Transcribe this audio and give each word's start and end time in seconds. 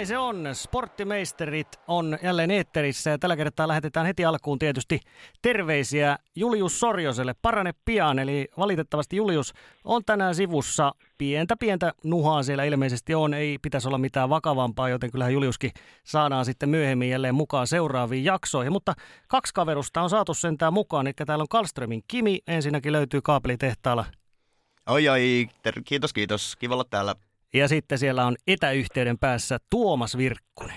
näin 0.00 0.06
se 0.06 0.18
on. 0.18 0.48
Sporttimeisterit 0.52 1.68
on 1.88 2.18
jälleen 2.22 2.50
eetterissä 2.50 3.10
ja 3.10 3.18
tällä 3.18 3.36
kertaa 3.36 3.68
lähetetään 3.68 4.06
heti 4.06 4.24
alkuun 4.24 4.58
tietysti 4.58 5.00
terveisiä 5.42 6.18
Julius 6.36 6.80
Sorjoselle. 6.80 7.34
Parane 7.42 7.72
pian, 7.84 8.18
eli 8.18 8.48
valitettavasti 8.58 9.16
Julius 9.16 9.52
on 9.84 10.04
tänään 10.04 10.34
sivussa. 10.34 10.92
Pientä 11.18 11.56
pientä 11.56 11.92
nuhaa 12.04 12.42
siellä 12.42 12.64
ilmeisesti 12.64 13.14
on, 13.14 13.34
ei 13.34 13.58
pitäisi 13.62 13.88
olla 13.88 13.98
mitään 13.98 14.28
vakavampaa, 14.28 14.88
joten 14.88 15.10
kyllähän 15.10 15.32
Juliuskin 15.32 15.70
saadaan 16.04 16.44
sitten 16.44 16.68
myöhemmin 16.68 17.10
jälleen 17.10 17.34
mukaan 17.34 17.66
seuraaviin 17.66 18.24
jaksoihin. 18.24 18.72
Mutta 18.72 18.94
kaksi 19.28 19.54
kaverusta 19.54 20.02
on 20.02 20.10
saatu 20.10 20.34
sentään 20.34 20.72
mukaan, 20.72 21.06
eli 21.06 21.14
täällä 21.26 21.42
on 21.42 21.48
Kalströmin 21.48 22.02
Kimi, 22.08 22.38
ensinnäkin 22.46 22.92
löytyy 22.92 23.20
kaapelitehtaalla. 23.22 24.04
Oi 24.88 25.08
oi, 25.08 25.48
kiitos 25.84 26.12
kiitos, 26.12 26.56
kiva 26.56 26.74
olla 26.74 26.84
täällä. 26.84 27.14
Ja 27.54 27.68
sitten 27.68 27.98
siellä 27.98 28.24
on 28.24 28.36
etäyhteyden 28.46 29.18
päässä 29.18 29.58
Tuomas 29.70 30.18
Virkkunen. 30.18 30.76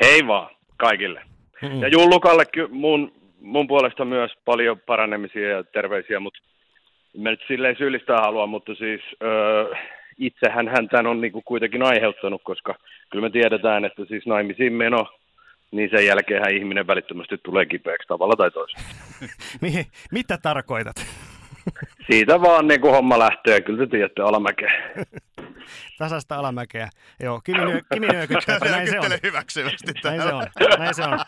Hei 0.00 0.26
vaan 0.26 0.50
kaikille. 0.76 1.22
Mm-hmm. 1.62 1.82
Ja 1.82 1.88
Jullukalle 1.88 2.44
mun, 2.70 3.12
mun 3.40 3.66
puolesta 3.66 4.04
myös 4.04 4.30
paljon 4.44 4.80
paranemisia 4.86 5.48
ja 5.48 5.64
terveisiä, 5.64 6.20
mutta 6.20 6.40
mä 7.18 7.30
nyt 7.30 7.40
silleen 7.48 7.76
syyllistää 7.76 8.20
halua, 8.20 8.46
mutta 8.46 8.74
siis 8.74 9.00
öö, 9.22 9.74
itsehän 10.18 10.68
hän 10.68 10.88
tämän 10.88 11.06
on 11.06 11.20
niinku 11.20 11.42
kuitenkin 11.42 11.82
aiheuttanut, 11.82 12.42
koska 12.44 12.74
kyllä 13.10 13.22
me 13.22 13.30
tiedetään, 13.30 13.84
että 13.84 14.04
siis 14.04 14.26
naimisiin 14.26 14.72
meno, 14.72 15.06
niin 15.70 15.90
sen 15.90 16.06
jälkeen 16.06 16.56
ihminen 16.56 16.86
välittömästi 16.86 17.38
tulee 17.42 17.66
kipeäksi 17.66 18.08
tavalla 18.08 18.36
tai 18.36 18.50
toisella. 18.50 18.84
Mitä 20.12 20.38
tarkoitat? 20.42 20.96
Siitä 22.10 22.40
vaan 22.40 22.68
niin 22.68 22.80
kuin 22.80 22.94
homma 22.94 23.18
lähtee, 23.18 23.60
kyllä 23.60 23.78
te 23.78 23.90
tiedätte 23.90 24.22
alamäkeä. 24.22 24.72
Tasasta 25.98 26.36
alamäkeä. 26.36 26.88
Joo, 27.20 27.40
Kimi, 27.40 27.58
nyö, 27.58 27.80
Kimi 27.92 28.06
nyökyttää, 28.06 28.58
näin 28.58 28.90
se 28.90 29.00
on. 29.00 29.06
hyväksyvästi 29.22 29.92
Näin 30.04 30.22
se 30.22 30.32
on, 30.32 30.46
näin 30.78 30.94
se 30.94 31.02
on. 31.02 31.18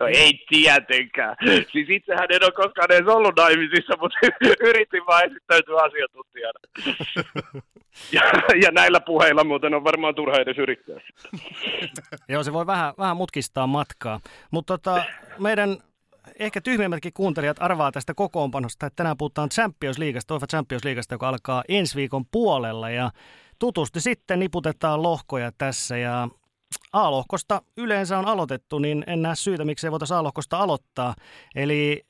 no 0.00 0.06
ei 0.06 0.44
tietenkään. 0.48 1.36
Siis 1.72 1.90
itsehän 1.90 2.26
en 2.30 2.44
ole 2.44 2.52
koskaan 2.52 2.92
edes 2.92 3.06
ollut 3.06 3.36
naimisissa, 3.36 3.96
mutta 4.00 4.18
yritin 4.68 5.06
vaan 5.06 5.24
esittäytyä 5.24 5.82
asiantuntijana. 5.82 6.60
ja, 8.16 8.22
ja, 8.62 8.70
näillä 8.70 9.00
puheilla 9.00 9.44
muuten 9.44 9.74
on 9.74 9.84
varmaan 9.84 10.14
turha 10.14 10.36
edes 10.36 10.58
yrittää. 10.58 11.00
Joo, 12.28 12.42
se 12.42 12.52
voi 12.52 12.66
vähän, 12.66 12.94
vähän 12.98 13.16
mutkistaa 13.16 13.66
matkaa. 13.66 14.20
Mutta 14.50 14.78
tota, 14.78 15.04
meidän 15.38 15.76
ehkä 16.40 16.60
tyhmemmätkin 16.60 17.12
kuuntelijat 17.12 17.62
arvaa 17.62 17.92
tästä 17.92 18.14
kokoonpanosta, 18.14 18.86
että 18.86 18.96
tänään 18.96 19.16
puhutaan 19.16 19.48
Champions 19.48 19.98
Leaguesta, 19.98 20.34
UEFA 20.34 20.46
Champions 20.46 20.84
Leaguesta, 20.84 21.14
joka 21.14 21.28
alkaa 21.28 21.64
ensi 21.68 21.96
viikon 21.96 22.26
puolella 22.26 22.90
ja 22.90 23.10
tutusti 23.58 24.00
sitten 24.00 24.38
niputetaan 24.38 25.02
lohkoja 25.02 25.52
tässä 25.58 25.96
ja 25.96 26.28
A-lohkosta 26.92 27.62
yleensä 27.76 28.18
on 28.18 28.26
aloitettu, 28.26 28.78
niin 28.78 29.04
en 29.06 29.22
näe 29.22 29.34
syytä, 29.34 29.64
miksi 29.64 29.86
ei 29.86 29.90
voitaisiin 29.90 30.18
A-lohkosta 30.18 30.58
aloittaa. 30.58 31.14
Eli 31.54 32.06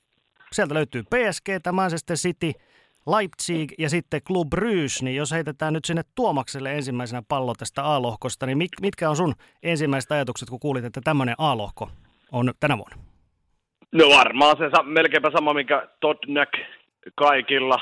sieltä 0.53 0.75
löytyy 0.75 1.03
PSG, 1.03 1.49
Manchester 1.73 2.17
City, 2.17 2.53
Leipzig 3.07 3.73
ja 3.79 3.91
sitten 3.91 4.23
Club 4.23 4.49
Brugge, 4.49 5.03
niin 5.03 5.17
jos 5.17 5.31
heitetään 5.31 5.73
nyt 5.73 5.85
sinne 5.85 6.03
Tuomakselle 6.15 6.75
ensimmäisenä 6.75 7.23
pallo 7.29 7.55
tästä 7.55 7.85
A-lohkosta, 7.85 8.47
niin 8.47 8.59
mitkä 8.81 9.11
on 9.11 9.17
sun 9.17 9.35
ensimmäiset 9.63 10.13
ajatukset, 10.13 10.51
kun 10.51 10.61
kuulit, 10.61 10.85
että 10.85 11.01
tämmöinen 11.05 11.35
A-lohko 11.39 11.91
on 12.33 12.55
tänä 12.61 12.79
vuonna? 12.79 13.10
No 13.93 14.09
varmaan 14.09 14.57
se 14.57 14.83
melkeinpä 14.83 15.31
sama, 15.31 15.55
mikä 15.55 15.89
Todnek 16.01 16.49
kaikilla, 17.15 17.81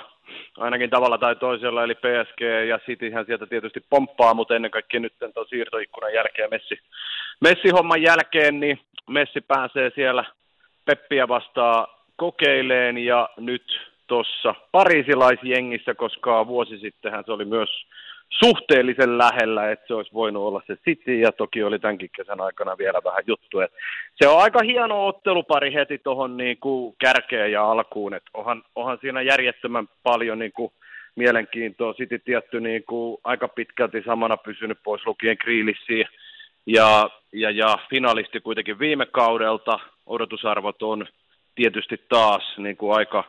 ainakin 0.56 0.90
tavalla 0.90 1.18
tai 1.18 1.36
toisella, 1.36 1.84
eli 1.84 1.94
PSG 1.94 2.40
ja 2.68 2.78
Cityhän 2.78 3.26
sieltä 3.26 3.46
tietysti 3.46 3.84
pomppaa, 3.90 4.34
mutta 4.34 4.56
ennen 4.56 4.70
kaikkea 4.70 5.00
nyt 5.00 5.12
tuon 5.34 5.46
siirtoikkunan 5.48 6.14
jälkeen 6.14 6.50
Messi, 6.50 6.78
Messi-homman 7.40 8.02
jälkeen, 8.02 8.60
niin 8.60 8.80
Messi 9.08 9.40
pääsee 9.40 9.90
siellä 9.94 10.24
Peppiä 10.84 11.28
vastaan 11.28 11.86
kokeileen 12.16 12.98
ja 12.98 13.28
nyt 13.36 13.80
tuossa 14.06 14.54
parisilaisjengissä, 14.72 15.94
koska 15.94 16.46
vuosi 16.46 16.78
sittenhän 16.78 17.24
se 17.26 17.32
oli 17.32 17.44
myös 17.44 17.70
suhteellisen 18.30 19.18
lähellä, 19.18 19.70
että 19.70 19.86
se 19.86 19.94
olisi 19.94 20.14
voinut 20.14 20.42
olla 20.42 20.62
se 20.66 20.76
City, 20.76 21.18
ja 21.18 21.32
toki 21.32 21.62
oli 21.62 21.78
tämänkin 21.78 22.10
kesän 22.16 22.40
aikana 22.40 22.78
vielä 22.78 23.00
vähän 23.04 23.24
juttu. 23.26 23.60
Että 23.60 23.76
se 24.14 24.28
on 24.28 24.42
aika 24.42 24.62
hieno 24.62 25.06
ottelupari 25.06 25.74
heti 25.74 25.98
tuohon 25.98 26.36
niin 26.36 26.58
kärkeen 26.98 27.52
ja 27.52 27.70
alkuun, 27.70 28.14
että 28.14 28.30
onhan, 28.34 28.62
onhan 28.74 28.98
siinä 29.00 29.22
järjettömän 29.22 29.88
paljon 30.02 30.38
niin 30.38 30.52
kuin 30.52 30.72
mielenkiintoa. 31.16 31.94
City 31.94 32.18
tietty 32.18 32.60
niin 32.60 32.84
kuin 32.84 33.18
aika 33.24 33.48
pitkälti 33.48 34.02
samana 34.06 34.36
pysynyt 34.36 34.78
pois 34.84 35.06
lukien 35.06 35.38
Kriilissiin, 35.38 36.06
ja, 36.66 37.10
ja, 37.32 37.50
ja 37.50 37.78
finalisti 37.90 38.40
kuitenkin 38.40 38.78
viime 38.78 39.06
kaudelta. 39.06 39.78
Odotusarvot 40.06 40.82
on 40.82 41.06
tietysti 41.54 42.04
taas 42.08 42.54
niin 42.58 42.76
kuin 42.76 42.96
aika 42.96 43.24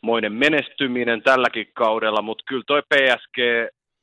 moinen 0.00 0.32
menestyminen 0.32 1.22
tälläkin 1.22 1.68
kaudella, 1.74 2.22
mutta 2.22 2.44
kyllä 2.46 2.62
toi 2.66 2.82
PSG 2.82 3.38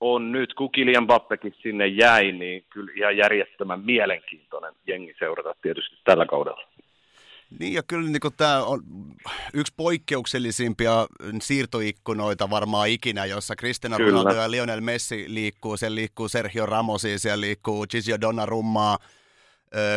on 0.01 0.31
nyt, 0.31 0.53
kun 0.53 0.71
Kilian 0.71 1.07
Bappekin 1.07 1.55
sinne 1.63 1.87
jäi, 1.87 2.31
niin 2.31 2.65
kyllä 2.69 2.91
ihan 2.95 3.17
järjettömän 3.17 3.79
mielenkiintoinen 3.85 4.73
jengi 4.87 5.13
seurata 5.19 5.55
tietysti 5.61 5.95
tällä 6.03 6.25
kaudella. 6.25 6.67
Niin 7.59 7.73
ja 7.73 7.83
kyllä 7.83 8.09
niin 8.09 8.33
tämä 8.37 8.63
on 8.63 8.81
yksi 9.53 9.73
poikkeuksellisimpia 9.77 11.07
siirtoikkunoita 11.41 12.49
varmaan 12.49 12.89
ikinä, 12.89 13.25
jossa 13.25 13.55
Cristiano 13.55 13.97
Ronaldo 13.97 14.33
ja 14.33 14.51
Lionel 14.51 14.81
Messi 14.81 15.25
liikkuu. 15.27 15.77
Siellä 15.77 15.95
liikkuu 15.95 16.27
Sergio 16.27 16.65
Ramosi, 16.65 17.19
siellä 17.19 17.41
liikkuu 17.41 17.85
Gigio 17.89 18.21
Donnarummaa, 18.21 18.97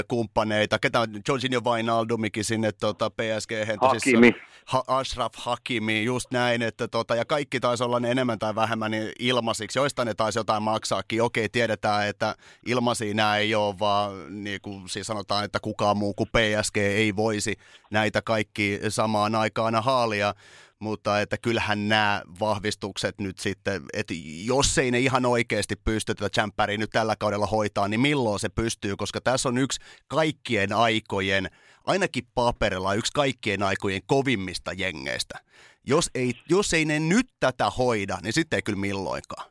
kumppaneita, 0.08 0.78
ketä 0.78 1.00
on 1.00 1.08
Jorginho 1.28 1.60
Wijnaldumikin 1.70 2.44
sinne 2.44 2.72
tota, 2.72 3.10
PSG. 3.10 3.50
Hakimi. 3.80 4.32
Ha, 4.64 4.84
Ashraf 4.86 5.32
Hakimi, 5.36 6.04
just 6.04 6.26
näin, 6.30 6.62
että 6.62 6.88
tota, 6.88 7.14
ja 7.14 7.24
kaikki 7.24 7.60
taisi 7.60 7.84
olla 7.84 8.00
ne 8.00 8.10
enemmän 8.10 8.38
tai 8.38 8.54
vähemmän 8.54 8.90
niin 8.90 9.12
ilmaisiksi, 9.18 9.78
joista 9.78 10.04
ne 10.04 10.14
taisi 10.14 10.38
jotain 10.38 10.62
maksaakin. 10.62 11.22
Okei, 11.22 11.48
tiedetään, 11.48 12.08
että 12.08 12.36
ilmaisia 12.66 13.14
nämä 13.14 13.36
ei 13.36 13.54
ole, 13.54 13.78
vaan 13.78 14.44
niin 14.44 14.60
kuin 14.60 14.88
siis 14.88 15.06
sanotaan, 15.06 15.44
että 15.44 15.60
kukaan 15.60 15.96
muu 15.96 16.14
kuin 16.14 16.28
PSG 16.28 16.76
ei 16.76 17.16
voisi 17.16 17.56
näitä 17.90 18.22
kaikki 18.22 18.80
samaan 18.88 19.34
aikaan 19.34 19.82
haalia. 19.82 20.34
Mutta 20.78 21.20
että 21.20 21.38
kyllähän 21.38 21.88
nämä 21.88 22.22
vahvistukset 22.40 23.20
nyt 23.20 23.38
sitten, 23.38 23.82
että 23.92 24.14
jos 24.44 24.78
ei 24.78 24.90
ne 24.90 24.98
ihan 24.98 25.26
oikeasti 25.26 25.76
pysty 25.76 26.14
tätä 26.14 26.30
Champeria 26.30 26.78
nyt 26.78 26.90
tällä 26.90 27.16
kaudella 27.16 27.46
hoitaa, 27.46 27.88
niin 27.88 28.00
milloin 28.00 28.40
se 28.40 28.48
pystyy, 28.48 28.96
koska 28.96 29.20
tässä 29.20 29.48
on 29.48 29.58
yksi 29.58 29.80
kaikkien 30.08 30.72
aikojen, 30.72 31.50
ainakin 31.86 32.24
paperilla 32.34 32.94
yksi 32.94 33.12
kaikkien 33.12 33.62
aikojen 33.62 34.00
kovimmista 34.06 34.70
jengeistä. 34.78 35.38
Jos 35.86 36.10
ei, 36.14 36.32
jos 36.50 36.74
ei 36.74 36.84
ne 36.84 37.00
nyt 37.00 37.26
tätä 37.40 37.64
hoida, 37.78 38.16
niin 38.22 38.32
sitten 38.32 38.56
ei 38.56 38.62
kyllä 38.62 38.78
milloinkaan. 38.78 39.50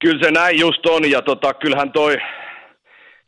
Kyllä 0.00 0.24
se 0.24 0.30
näin 0.30 0.60
just 0.60 0.86
on, 0.86 1.10
ja 1.10 1.22
tota, 1.22 1.54
kyllähän 1.54 1.92
toi, 1.92 2.16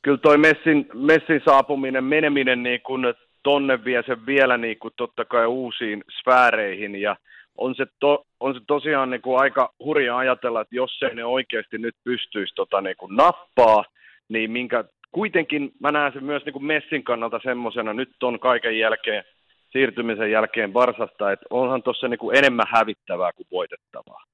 kyllä 0.03 0.19
toi 0.19 0.39
Messin, 0.39 0.89
Messin 0.95 1.41
saapuminen, 1.45 2.05
meneminen 2.05 2.63
niin 2.63 2.81
kun 2.87 3.15
tonne 3.43 3.85
vie 3.85 4.03
sen 4.07 4.27
vielä 4.27 4.57
niin 4.57 4.79
kuin 4.79 4.95
totta 4.97 5.25
kai 5.25 5.47
uusiin 5.47 6.05
sfääreihin 6.21 6.97
ja 6.97 7.17
on 7.59 7.75
se, 7.75 7.87
to, 8.01 8.27
on 8.41 8.55
se 8.55 8.61
tosiaan 8.67 9.11
niin 9.11 9.23
kuin 9.23 9.41
aika 9.41 9.73
hurja 9.79 10.17
ajatella, 10.17 10.61
että 10.61 10.77
jos 10.77 11.03
ei 11.03 11.15
ne 11.15 11.25
oikeasti 11.25 11.79
nyt 11.79 11.97
pystyisi 12.05 12.55
tota 12.55 12.81
niin 12.81 12.97
kuin 12.97 13.17
nappaa, 13.17 13.85
niin 14.29 14.51
minkä, 14.51 14.85
kuitenkin 15.15 15.73
mä 15.81 15.93
näen 15.93 16.13
sen 16.13 16.25
myös 16.25 16.45
niin 16.45 16.53
kuin 16.53 16.65
Messin 16.65 17.05
kannalta 17.05 17.41
semmoisena, 17.43 17.93
nyt 17.93 18.23
on 18.23 18.41
kaiken 18.41 18.79
jälkeen, 18.79 19.25
siirtymisen 19.71 20.31
jälkeen 20.31 20.73
Barsasta, 20.73 21.33
että 21.33 21.47
onhan 21.51 21.83
tuossa 21.83 22.09
niin 22.09 22.19
kuin 22.19 22.37
enemmän 22.37 22.67
hävittävää 22.69 23.33
kuin 23.33 23.47
voitettavaa. 23.53 24.25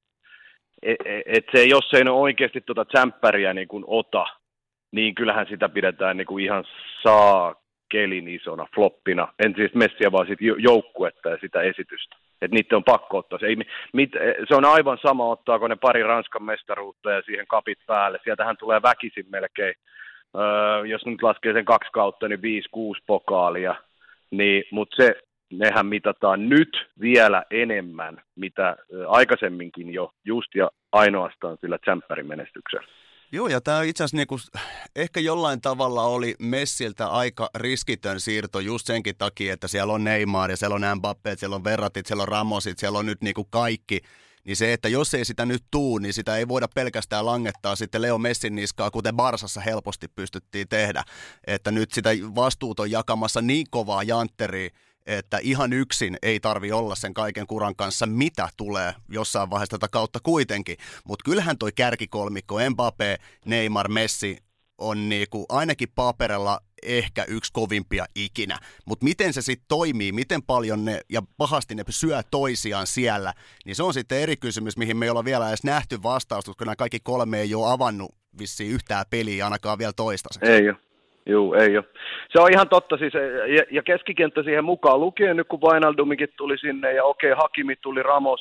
Et, 0.82 0.96
et, 1.04 1.22
et 1.26 1.44
se, 1.54 1.64
jos 1.64 1.94
ei 1.94 2.04
ne 2.04 2.10
oikeasti 2.10 2.60
tuota 2.60 2.84
tsemppäriä 2.84 3.54
niin 3.54 3.68
kuin 3.68 3.84
ota, 3.86 4.26
niin 4.92 5.14
kyllähän 5.14 5.46
sitä 5.46 5.68
pidetään 5.68 6.16
niin 6.16 6.26
kuin 6.26 6.44
ihan 6.44 6.64
saa 7.02 7.54
kelin 7.88 8.28
isona 8.28 8.66
floppina. 8.74 9.28
En 9.44 9.54
siis 9.56 9.74
messiä, 9.74 10.12
vaan 10.12 10.26
sit 10.26 10.38
joukkuetta 10.58 11.28
ja 11.28 11.38
sitä 11.40 11.60
esitystä. 11.60 12.16
Että 12.42 12.54
niitä 12.54 12.76
on 12.76 12.84
pakko 12.84 13.18
ottaa. 13.18 13.38
Se, 13.38 13.46
ei, 13.46 13.56
mit, 13.92 14.10
se 14.48 14.54
on 14.54 14.64
aivan 14.64 14.98
sama, 15.02 15.28
ottaako 15.28 15.68
ne 15.68 15.76
pari 15.76 16.02
Ranskan 16.02 16.42
mestaruutta 16.42 17.10
ja 17.10 17.22
siihen 17.22 17.46
kapit 17.46 17.78
päälle. 17.86 18.18
Sieltähän 18.24 18.56
tulee 18.56 18.82
väkisin 18.82 19.26
melkein, 19.30 19.74
öö, 20.36 20.86
jos 20.86 21.06
nyt 21.06 21.22
laskee 21.22 21.52
sen 21.52 21.64
kaksi 21.64 21.90
kautta, 21.92 22.28
niin 22.28 22.42
viisi, 22.42 22.68
kuusi 22.72 23.02
pokaalia. 23.06 23.74
Niin, 24.30 24.64
Mutta 24.70 24.96
se, 24.96 25.14
nehän 25.50 25.86
mitataan 25.86 26.48
nyt 26.48 26.88
vielä 27.00 27.44
enemmän, 27.50 28.22
mitä 28.36 28.76
aikaisemminkin 29.08 29.94
jo 29.94 30.12
just 30.24 30.54
ja 30.54 30.70
ainoastaan 30.92 31.58
sillä 31.60 31.78
tsemppärin 31.78 32.26
menestyksellä. 32.26 32.86
Joo, 33.32 33.48
ja 33.48 33.60
tämä 33.60 33.82
itse 33.82 34.04
asiassa 34.04 34.16
niinku, 34.16 34.36
ehkä 34.96 35.20
jollain 35.20 35.60
tavalla 35.60 36.02
oli 36.02 36.34
Messiltä 36.38 37.06
aika 37.06 37.50
riskitön 37.54 38.20
siirto 38.20 38.60
just 38.60 38.86
senkin 38.86 39.14
takia, 39.18 39.54
että 39.54 39.68
siellä 39.68 39.92
on 39.92 40.04
Neymar 40.04 40.50
ja 40.50 40.56
siellä 40.56 40.74
on 40.74 40.82
Mbappé, 40.98 41.36
siellä 41.36 41.56
on 41.56 41.64
Verratit, 41.64 42.06
siellä 42.06 42.22
on 42.22 42.28
Ramosit, 42.28 42.78
siellä 42.78 42.98
on 42.98 43.06
nyt 43.06 43.22
niinku 43.22 43.44
kaikki 43.44 44.00
niin 44.44 44.56
se, 44.56 44.72
että 44.72 44.88
jos 44.88 45.14
ei 45.14 45.24
sitä 45.24 45.46
nyt 45.46 45.64
tuu, 45.70 45.98
niin 45.98 46.12
sitä 46.12 46.36
ei 46.36 46.48
voida 46.48 46.68
pelkästään 46.74 47.26
langettaa 47.26 47.76
sitten 47.76 48.02
Leo 48.02 48.18
Messin 48.18 48.54
niskaa, 48.54 48.90
kuten 48.90 49.16
Barsassa 49.16 49.60
helposti 49.60 50.08
pystyttiin 50.08 50.68
tehdä. 50.68 51.04
Että 51.46 51.70
nyt 51.70 51.92
sitä 51.92 52.10
vastuut 52.34 52.80
on 52.80 52.90
jakamassa 52.90 53.42
niin 53.42 53.66
kovaa 53.70 54.02
jantteria, 54.02 54.70
että 55.06 55.38
ihan 55.42 55.72
yksin 55.72 56.16
ei 56.22 56.40
tarvi 56.40 56.72
olla 56.72 56.94
sen 56.94 57.14
kaiken 57.14 57.46
kuran 57.46 57.76
kanssa, 57.76 58.06
mitä 58.06 58.48
tulee 58.56 58.94
jossain 59.08 59.50
vaiheessa 59.50 59.78
tätä 59.78 59.88
kautta 59.88 60.20
kuitenkin. 60.22 60.76
Mutta 61.04 61.22
kyllähän 61.24 61.58
toi 61.58 61.72
kärkikolmikko, 61.72 62.58
Mbappé, 62.58 63.24
Neymar, 63.44 63.88
Messi, 63.88 64.38
on 64.78 65.08
niinku 65.08 65.46
ainakin 65.48 65.88
paperilla 65.94 66.60
ehkä 66.82 67.24
yksi 67.28 67.52
kovimpia 67.52 68.04
ikinä. 68.14 68.58
Mutta 68.86 69.04
miten 69.04 69.32
se 69.32 69.42
sitten 69.42 69.68
toimii, 69.68 70.12
miten 70.12 70.42
paljon 70.42 70.84
ne 70.84 71.00
ja 71.08 71.22
pahasti 71.38 71.74
ne 71.74 71.84
syö 71.90 72.20
toisiaan 72.30 72.86
siellä, 72.86 73.32
niin 73.64 73.76
se 73.76 73.82
on 73.82 73.94
sitten 73.94 74.20
eri 74.20 74.36
kysymys, 74.36 74.76
mihin 74.76 74.96
me 74.96 75.06
ei 75.06 75.10
olla 75.10 75.24
vielä 75.24 75.48
edes 75.48 75.64
nähty 75.64 76.02
vastausta, 76.02 76.48
koska 76.48 76.64
nämä 76.64 76.76
kaikki 76.76 76.98
kolme 77.02 77.40
ei 77.40 77.54
ole 77.54 77.72
avannut 77.72 78.14
vissiin 78.38 78.72
yhtään 78.72 79.04
peliä 79.10 79.44
ainakaan 79.44 79.78
vielä 79.78 79.92
toistaiseksi. 79.96 80.52
Ei 80.52 80.68
ole. 80.68 80.76
Joo, 81.26 81.54
ei 81.54 81.76
ole. 81.76 81.84
Se 82.32 82.40
on 82.40 82.52
ihan 82.52 82.68
totta 82.68 82.96
siis, 82.96 83.14
ja, 83.56 83.64
ja 83.70 83.82
keskikenttä 83.82 84.42
siihen 84.42 84.64
mukaan 84.64 85.00
lukien 85.00 85.36
nyt, 85.36 85.48
kun 85.48 85.60
Vainaldumikin 85.60 86.28
tuli 86.36 86.58
sinne, 86.58 86.92
ja 86.92 87.04
okei, 87.04 87.32
Hakimi 87.32 87.76
tuli 87.76 88.02
Ramos, 88.02 88.40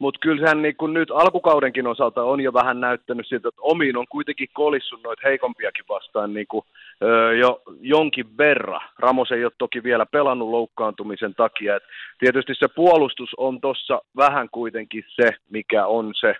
mutta 0.00 0.20
kyllä 0.22 0.40
sehän 0.40 0.62
niin 0.62 0.76
kuin 0.76 0.94
nyt 0.94 1.10
alkukaudenkin 1.10 1.86
osalta 1.86 2.22
on 2.22 2.40
jo 2.40 2.52
vähän 2.52 2.80
näyttänyt 2.80 3.26
siltä, 3.28 3.48
että 3.48 3.60
omiin 3.62 3.96
on 3.96 4.06
kuitenkin 4.08 4.48
kolissut 4.52 5.02
noita 5.02 5.22
heikompiakin 5.24 5.84
vastaan 5.88 6.34
niin 6.34 6.46
kuin, 6.46 6.64
öö, 7.02 7.34
jo 7.34 7.62
jonkin 7.80 8.38
verran. 8.38 8.80
Ramos 8.98 9.32
ei 9.32 9.44
ole 9.44 9.52
toki 9.58 9.82
vielä 9.82 10.06
pelannut 10.06 10.48
loukkaantumisen 10.48 11.34
takia. 11.34 11.76
Et 11.76 11.82
tietysti 12.18 12.52
se 12.54 12.68
puolustus 12.68 13.30
on 13.36 13.60
tuossa 13.60 14.02
vähän 14.16 14.48
kuitenkin 14.52 15.04
se, 15.08 15.30
mikä 15.50 15.86
on 15.86 16.12
se 16.20 16.34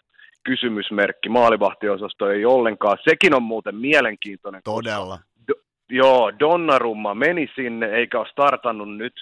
kysymysmerkki. 0.44 1.28
Maalivahtiosasto 1.28 2.30
ei 2.30 2.44
ollenkaan. 2.44 2.98
Sekin 3.04 3.34
on 3.34 3.42
muuten 3.42 3.76
mielenkiintoinen. 3.76 4.60
Todella. 4.64 5.18
Do, 5.48 5.54
joo, 5.90 6.32
Donnarumma 6.40 7.14
meni 7.14 7.50
sinne 7.54 7.86
eikä 7.86 8.18
ole 8.18 8.28
startannut 8.28 8.96
nyt 8.96 9.14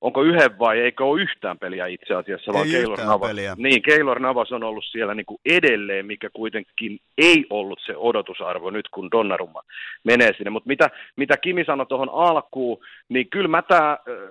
onko 0.00 0.22
yhden 0.22 0.58
vai 0.58 0.80
eikö 0.80 1.04
ole 1.04 1.22
yhtään 1.22 1.58
peliä 1.58 1.86
itse 1.86 2.14
asiassa, 2.14 2.52
vaan 2.52 2.66
ei 2.66 2.72
Keylor 2.72 3.00
Navas. 3.00 3.28
Peliä. 3.28 3.54
Niin, 3.58 3.82
Keylor 3.82 4.20
Navas 4.20 4.52
on 4.52 4.64
ollut 4.64 4.84
siellä 4.84 5.14
niin 5.14 5.26
kuin 5.26 5.40
edelleen, 5.44 6.06
mikä 6.06 6.30
kuitenkin 6.32 6.98
ei 7.18 7.46
ollut 7.50 7.78
se 7.86 7.96
odotusarvo 7.96 8.70
nyt, 8.70 8.88
kun 8.88 9.10
Donnarumma 9.10 9.62
menee 10.04 10.32
sinne. 10.36 10.50
Mutta 10.50 10.68
mitä, 10.68 10.90
mitä 11.16 11.36
Kimi 11.36 11.64
sanoi 11.64 11.86
tuohon 11.86 12.10
alkuun, 12.12 12.78
niin 13.08 13.30
kyllä 13.30 13.48
mä 13.48 13.62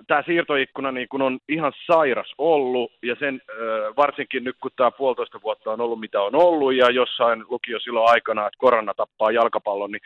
tämä 0.06 0.22
siirtoikkuna 0.26 0.92
niin 0.92 1.08
kun 1.08 1.22
on 1.22 1.38
ihan 1.48 1.72
sairas 1.86 2.32
ollut, 2.38 2.92
ja 3.02 3.16
sen 3.18 3.42
varsinkin 3.96 4.44
nyt, 4.44 4.56
kun 4.60 4.70
tämä 4.76 4.90
puolitoista 4.90 5.40
vuotta 5.42 5.70
on 5.70 5.80
ollut 5.80 6.00
mitä 6.00 6.22
on 6.22 6.34
ollut, 6.34 6.74
ja 6.74 6.90
jossain 6.90 7.44
lukio 7.48 7.80
silloin 7.80 8.10
aikana, 8.10 8.46
että 8.46 8.58
korona 8.58 8.94
tappaa 8.94 9.30
jalkapallon, 9.30 9.90
niin 9.90 10.02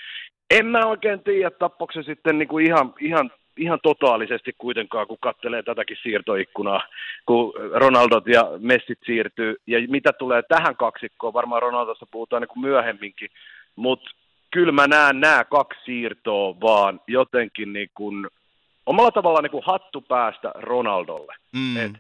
en 0.51 0.67
mä 0.67 0.87
oikein 0.87 1.23
tiedä, 1.23 1.51
tappoiko 1.51 1.93
se 1.93 2.03
sitten 2.03 2.39
niin 2.39 2.49
kuin 2.49 2.67
ihan, 2.67 2.95
ihan 3.01 3.31
ihan 3.57 3.79
totaalisesti 3.83 4.53
kuitenkaan, 4.59 5.07
kun 5.07 5.19
katselee 5.21 5.63
tätäkin 5.63 5.97
siirtoikkunaa, 6.03 6.83
kun 7.27 7.53
Ronaldot 7.73 8.27
ja 8.27 8.51
Messit 8.59 8.99
siirtyy. 9.07 9.57
Ja 9.67 9.79
mitä 9.89 10.13
tulee 10.13 10.43
tähän 10.43 10.77
kaksikkoon, 10.77 11.33
varmaan 11.35 11.63
Ronaldosta 11.63 12.07
puhutaan 12.11 12.43
niin 12.43 12.49
kuin 12.49 12.61
myöhemminkin, 12.61 13.31
mutta 13.77 14.11
kyllä 14.51 14.73
mä 14.73 14.87
näen 14.87 15.21
nämä 15.21 15.45
kaksi 15.45 15.81
siirtoa 15.85 16.61
vaan 16.61 17.01
jotenkin 17.07 17.73
niin 17.73 17.91
kuin, 17.95 18.27
omalla 18.87 19.11
tavalla 19.11 19.41
niin 19.43 19.51
kuin 19.51 19.65
hattu 19.67 20.01
päästä 20.01 20.53
Ronaldolle. 20.55 21.35
Mm. 21.53 21.77
Et 21.77 21.93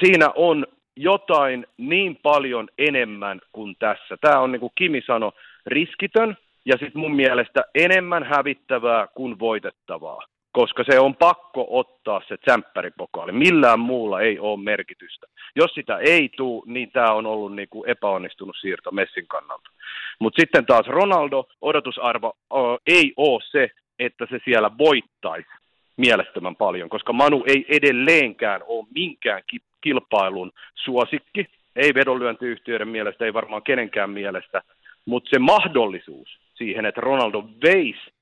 siinä 0.00 0.30
on 0.34 0.66
jotain 0.96 1.66
niin 1.76 2.18
paljon 2.22 2.68
enemmän 2.78 3.40
kuin 3.52 3.76
tässä. 3.78 4.16
Tämä 4.20 4.40
on 4.40 4.52
niin 4.52 4.60
kuin 4.60 4.72
Kimi 4.74 5.02
sanoi, 5.06 5.32
riskitön 5.66 6.36
ja 6.64 6.72
sitten 6.72 7.00
mun 7.00 7.16
mielestä 7.16 7.64
enemmän 7.74 8.24
hävittävää 8.24 9.06
kuin 9.06 9.38
voitettavaa 9.38 10.20
koska 10.54 10.84
se 10.84 11.00
on 11.00 11.16
pakko 11.16 11.66
ottaa 11.70 12.22
se 12.28 12.36
tsemppäripokaali. 12.36 13.32
Millään 13.32 13.80
muulla 13.80 14.20
ei 14.20 14.38
ole 14.38 14.62
merkitystä. 14.62 15.26
Jos 15.56 15.70
sitä 15.74 15.98
ei 15.98 16.30
tule, 16.36 16.62
niin 16.66 16.90
tämä 16.90 17.12
on 17.12 17.26
ollut 17.26 17.54
niin 17.54 17.68
kuin 17.68 17.90
epäonnistunut 17.90 18.56
siirto 18.60 18.90
Messin 18.90 19.26
kannalta. 19.26 19.70
Mutta 20.18 20.40
sitten 20.40 20.66
taas 20.66 20.86
Ronaldo, 20.86 21.46
odotusarvo 21.60 22.32
o, 22.50 22.78
ei 22.86 23.12
ole 23.16 23.40
se, 23.50 23.70
että 23.98 24.26
se 24.30 24.38
siellä 24.44 24.70
voittaisi 24.78 25.48
mielettömän 25.96 26.56
paljon, 26.56 26.88
koska 26.88 27.12
Manu 27.12 27.44
ei 27.46 27.66
edelleenkään 27.68 28.60
ole 28.66 28.86
minkään 28.94 29.42
kilpailun 29.80 30.52
suosikki, 30.74 31.46
ei 31.76 31.94
vedonlyöntiyhtiöiden 31.94 32.88
mielestä, 32.88 33.24
ei 33.24 33.34
varmaan 33.34 33.62
kenenkään 33.62 34.10
mielestä, 34.10 34.62
mutta 35.06 35.30
se 35.30 35.38
mahdollisuus 35.38 36.38
siihen, 36.54 36.86
että 36.86 37.00
Ronaldo 37.00 37.44
veisi 37.62 38.13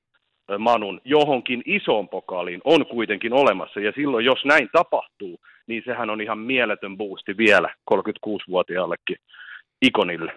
Manun 0.57 1.01
johonkin 1.05 1.61
isoon 1.65 2.09
pokaaliin 2.09 2.61
on 2.63 2.85
kuitenkin 2.85 3.33
olemassa. 3.33 3.79
Ja 3.79 3.91
silloin, 3.95 4.25
jos 4.25 4.45
näin 4.45 4.69
tapahtuu, 4.71 5.39
niin 5.67 5.83
sehän 5.85 6.09
on 6.09 6.21
ihan 6.21 6.39
mieletön 6.39 6.97
boosti 6.97 7.37
vielä 7.37 7.75
36-vuotiaallekin 7.93 9.17
ikonille. 9.81 10.33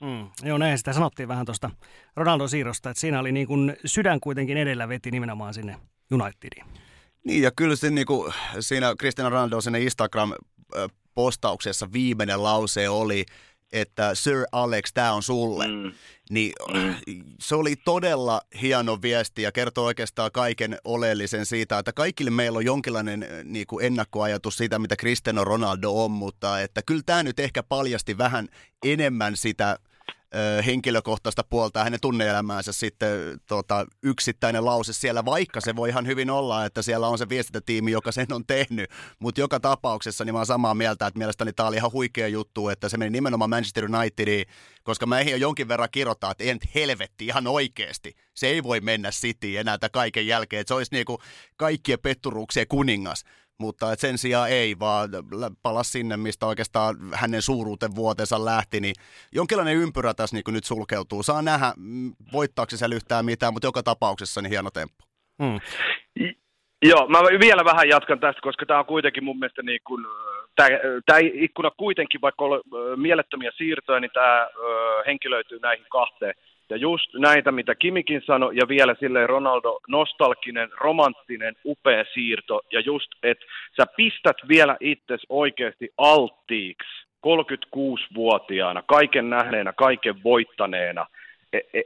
Mm, 0.00 0.28
joo, 0.44 0.58
näin 0.58 0.78
sitä 0.78 0.92
sanottiin 0.92 1.28
vähän 1.28 1.46
tuosta 1.46 1.70
Ronaldon 2.16 2.48
siirrosta, 2.48 2.90
että 2.90 3.00
siinä 3.00 3.20
oli 3.20 3.32
niin 3.32 3.46
kuin 3.46 3.76
sydän 3.84 4.20
kuitenkin 4.20 4.56
edellä 4.56 4.88
veti 4.88 5.10
nimenomaan 5.10 5.54
sinne 5.54 5.76
Unitediin. 6.12 6.66
Niin, 7.24 7.42
ja 7.42 7.50
kyllä 7.56 7.76
se, 7.76 7.90
niin 7.90 8.06
kuin, 8.06 8.32
siinä 8.60 8.94
Cristiano 8.98 9.30
Ronaldo 9.30 9.60
sinne 9.60 9.80
Instagram-postauksessa 9.80 11.88
viimeinen 11.92 12.42
lause 12.42 12.88
oli, 12.88 13.24
että 13.72 14.14
Sir 14.14 14.44
Alex, 14.52 14.92
tämä 14.94 15.12
on 15.12 15.22
sulle. 15.22 15.68
Mm. 15.68 15.92
Niin 16.30 16.52
mm. 16.74 16.94
se 17.40 17.54
oli 17.54 17.76
todella 17.76 18.40
hieno 18.62 19.02
viesti 19.02 19.42
ja 19.42 19.52
kertoo 19.52 19.84
oikeastaan 19.84 20.32
kaiken 20.32 20.78
oleellisen 20.84 21.46
siitä, 21.46 21.78
että 21.78 21.92
kaikille 21.92 22.30
meillä 22.30 22.56
on 22.56 22.64
jonkinlainen 22.64 23.26
niin 23.44 23.66
kuin 23.66 23.84
ennakkoajatus 23.84 24.56
siitä, 24.56 24.78
mitä 24.78 24.96
Cristiano 24.96 25.44
Ronaldo 25.44 26.04
on, 26.04 26.10
mutta 26.10 26.60
että 26.60 26.82
kyllä 26.86 27.02
tämä 27.06 27.22
nyt 27.22 27.40
ehkä 27.40 27.62
paljasti 27.62 28.18
vähän 28.18 28.48
enemmän 28.82 29.36
sitä 29.36 29.78
henkilökohtaista 30.66 31.44
puolta 31.44 31.78
ja 31.78 31.84
hänen 31.84 32.00
tunneelämäänsä 32.00 32.72
sitten 32.72 33.40
tota, 33.46 33.86
yksittäinen 34.02 34.64
lause 34.64 34.92
siellä, 34.92 35.24
vaikka 35.24 35.60
se 35.60 35.76
voi 35.76 35.88
ihan 35.88 36.06
hyvin 36.06 36.30
olla, 36.30 36.64
että 36.64 36.82
siellä 36.82 37.08
on 37.08 37.18
se 37.18 37.28
viestintätiimi, 37.28 37.90
joka 37.90 38.12
sen 38.12 38.32
on 38.32 38.46
tehnyt, 38.46 38.90
mutta 39.18 39.40
joka 39.40 39.60
tapauksessa 39.60 40.24
niin 40.24 40.34
mä 40.34 40.38
oon 40.38 40.46
samaa 40.46 40.74
mieltä, 40.74 41.06
että 41.06 41.18
mielestäni 41.18 41.52
tämä 41.52 41.68
oli 41.68 41.76
ihan 41.76 41.92
huikea 41.92 42.28
juttu, 42.28 42.68
että 42.68 42.88
se 42.88 42.96
meni 42.96 43.10
nimenomaan 43.10 43.50
Manchester 43.50 43.84
Unitediin, 43.84 44.46
koska 44.82 45.06
mä 45.06 45.18
eihin 45.18 45.30
jo 45.30 45.36
jonkin 45.36 45.68
verran 45.68 45.88
kirjoittaa, 45.92 46.30
että 46.30 46.44
nyt 46.44 46.74
helvetti 46.74 47.26
ihan 47.26 47.46
oikeasti. 47.46 48.14
Se 48.34 48.46
ei 48.46 48.62
voi 48.62 48.80
mennä 48.80 49.10
City 49.10 49.58
enää 49.58 49.78
kaiken 49.92 50.26
jälkeen, 50.26 50.60
että 50.60 50.68
se 50.68 50.74
olisi 50.74 50.94
niinku 50.94 51.18
kaikkien 51.56 51.98
petturuuksien 52.02 52.68
kuningas 52.68 53.24
mutta 53.60 53.92
et 53.92 53.98
sen 53.98 54.18
sijaan 54.18 54.50
ei, 54.50 54.78
vaan 54.78 55.08
palas 55.62 55.92
sinne, 55.92 56.16
mistä 56.16 56.46
oikeastaan 56.46 56.96
hänen 57.14 57.42
suuruuten 57.42 57.94
vuotensa 57.94 58.44
lähti, 58.44 58.80
niin 58.80 58.94
jonkinlainen 59.32 59.76
ympyrä 59.76 60.14
tässä 60.14 60.36
niin 60.36 60.54
nyt 60.54 60.64
sulkeutuu. 60.64 61.22
Saa 61.22 61.42
nähdä, 61.42 61.72
voittaako 62.32 62.70
se 62.76 62.86
yhtään 62.94 63.24
mitään, 63.24 63.52
mutta 63.52 63.66
joka 63.66 63.82
tapauksessa 63.82 64.42
niin 64.42 64.50
hieno 64.50 64.70
temppu. 64.70 65.04
Mm. 65.38 65.60
Joo, 66.82 67.08
mä 67.08 67.18
vielä 67.40 67.64
vähän 67.64 67.88
jatkan 67.88 68.20
tästä, 68.20 68.40
koska 68.42 68.66
tämä 68.66 68.78
on 68.78 68.86
kuitenkin 68.86 69.24
mun 69.24 69.38
mielestä 69.38 69.62
niin 69.62 69.80
kuin, 69.86 70.06
tämä 71.06 71.18
ikkuna 71.32 71.70
kuitenkin, 71.70 72.20
vaikka 72.20 72.44
on 72.44 72.60
mielettömiä 72.96 73.50
siirtoja, 73.56 74.00
niin 74.00 74.10
tämä 74.14 74.48
henkilöityy 75.06 75.58
näihin 75.58 75.86
kahteen 75.90 76.34
ja 76.70 76.76
just 76.76 77.14
näitä, 77.14 77.52
mitä 77.52 77.74
Kimikin 77.74 78.22
sanoi, 78.26 78.56
ja 78.56 78.68
vielä 78.68 78.94
sille 79.00 79.26
Ronaldo 79.26 79.80
nostalginen, 79.88 80.68
romanttinen, 80.80 81.56
upea 81.64 82.04
siirto, 82.14 82.60
ja 82.72 82.80
just, 82.80 83.10
että 83.22 83.44
sä 83.76 83.86
pistät 83.96 84.36
vielä 84.48 84.76
itse 84.80 85.16
oikeasti 85.28 85.88
alttiiksi 85.98 87.06
36-vuotiaana, 87.26 88.82
kaiken 88.86 89.30
nähneenä, 89.30 89.72
kaiken 89.72 90.22
voittaneena, 90.24 91.06
e, 91.52 91.58
e, 91.74 91.82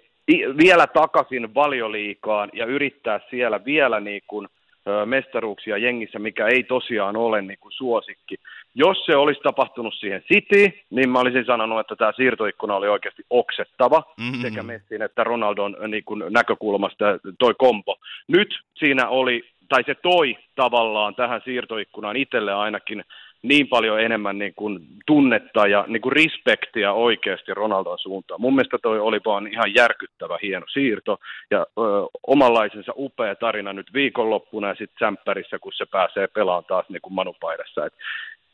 vielä 0.58 0.86
takaisin 0.86 1.54
valioliikaan 1.54 2.50
ja 2.52 2.66
yrittää 2.66 3.20
siellä 3.30 3.64
vielä 3.64 4.00
niin 4.00 4.22
kuin– 4.26 4.48
mestaruuksia 5.04 5.78
jengissä, 5.78 6.18
mikä 6.18 6.46
ei 6.46 6.62
tosiaan 6.62 7.16
ole 7.16 7.42
niin 7.42 7.58
kuin 7.60 7.72
suosikki. 7.72 8.36
Jos 8.74 9.04
se 9.06 9.16
olisi 9.16 9.40
tapahtunut 9.42 9.94
siihen 9.94 10.22
City, 10.22 10.78
niin 10.90 11.10
mä 11.10 11.18
olisin 11.18 11.44
sanonut, 11.44 11.80
että 11.80 11.96
tämä 11.96 12.12
siirtoikkuna 12.16 12.76
oli 12.76 12.88
oikeasti 12.88 13.22
oksettava 13.30 14.02
mm-hmm. 14.20 14.42
sekä 14.42 14.62
Messin 14.62 15.02
että 15.02 15.24
Ronaldon 15.24 15.76
niin 15.88 16.04
kuin 16.04 16.24
näkökulmasta 16.30 17.04
toi 17.38 17.54
kompo. 17.58 17.96
Nyt 18.28 18.58
siinä 18.74 19.08
oli, 19.08 19.42
tai 19.68 19.84
se 19.86 19.94
toi 19.94 20.36
tavallaan 20.56 21.14
tähän 21.14 21.40
siirtoikkunaan 21.44 22.16
itselle 22.16 22.52
ainakin 22.52 23.04
niin 23.44 23.68
paljon 23.68 24.00
enemmän 24.00 24.38
niin 24.38 24.54
kuin 24.54 24.86
tunnetta 25.06 25.66
ja 25.66 25.84
niin 25.88 26.02
kuin 26.02 26.12
respektiä 26.12 26.92
oikeasti 26.92 27.54
Ronaldon 27.54 27.98
suuntaan. 27.98 28.40
Mun 28.40 28.54
mielestä 28.54 28.78
toi 28.82 29.00
oli 29.00 29.20
vaan 29.24 29.46
ihan 29.46 29.74
järkyttävä 29.74 30.38
hieno 30.42 30.66
siirto 30.72 31.18
ja 31.50 31.60
ö, 31.60 31.82
omanlaisensa 32.26 32.92
upea 32.96 33.34
tarina 33.34 33.72
nyt 33.72 33.92
viikonloppuna 33.94 34.68
ja 34.68 34.74
sitten 34.74 35.06
Sämppärissä, 35.06 35.58
kun 35.58 35.72
se 35.76 35.86
pääsee 35.86 36.26
pelaamaan 36.26 36.64
taas 36.64 36.86
niin 36.88 37.02
kuin 37.02 37.14
Manupaidassa. 37.14 37.86
Et 37.86 37.94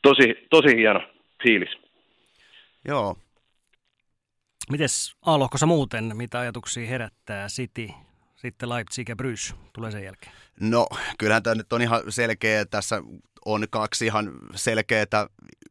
tosi, 0.01 0.47
tosi 0.49 0.75
hieno 0.75 1.01
fiilis. 1.43 1.77
Joo. 2.87 3.15
Mites 4.71 5.15
A-lohkossa 5.25 5.65
muuten, 5.65 6.11
mitä 6.13 6.39
ajatuksia 6.39 6.87
herättää 6.87 7.47
City, 7.47 7.87
sitten 8.35 8.69
Leipzig 8.69 9.09
ja 9.09 9.15
Brys 9.15 9.55
tulee 9.73 9.91
sen 9.91 10.03
jälkeen? 10.03 10.33
No, 10.59 10.87
kyllähän 11.19 11.43
tämä 11.43 11.55
nyt 11.55 11.73
on 11.73 11.81
ihan 11.81 12.01
selkeä, 12.09 12.65
tässä 12.65 13.01
on 13.45 13.65
kaksi 13.69 14.05
ihan 14.05 14.31
selkeää 14.55 15.27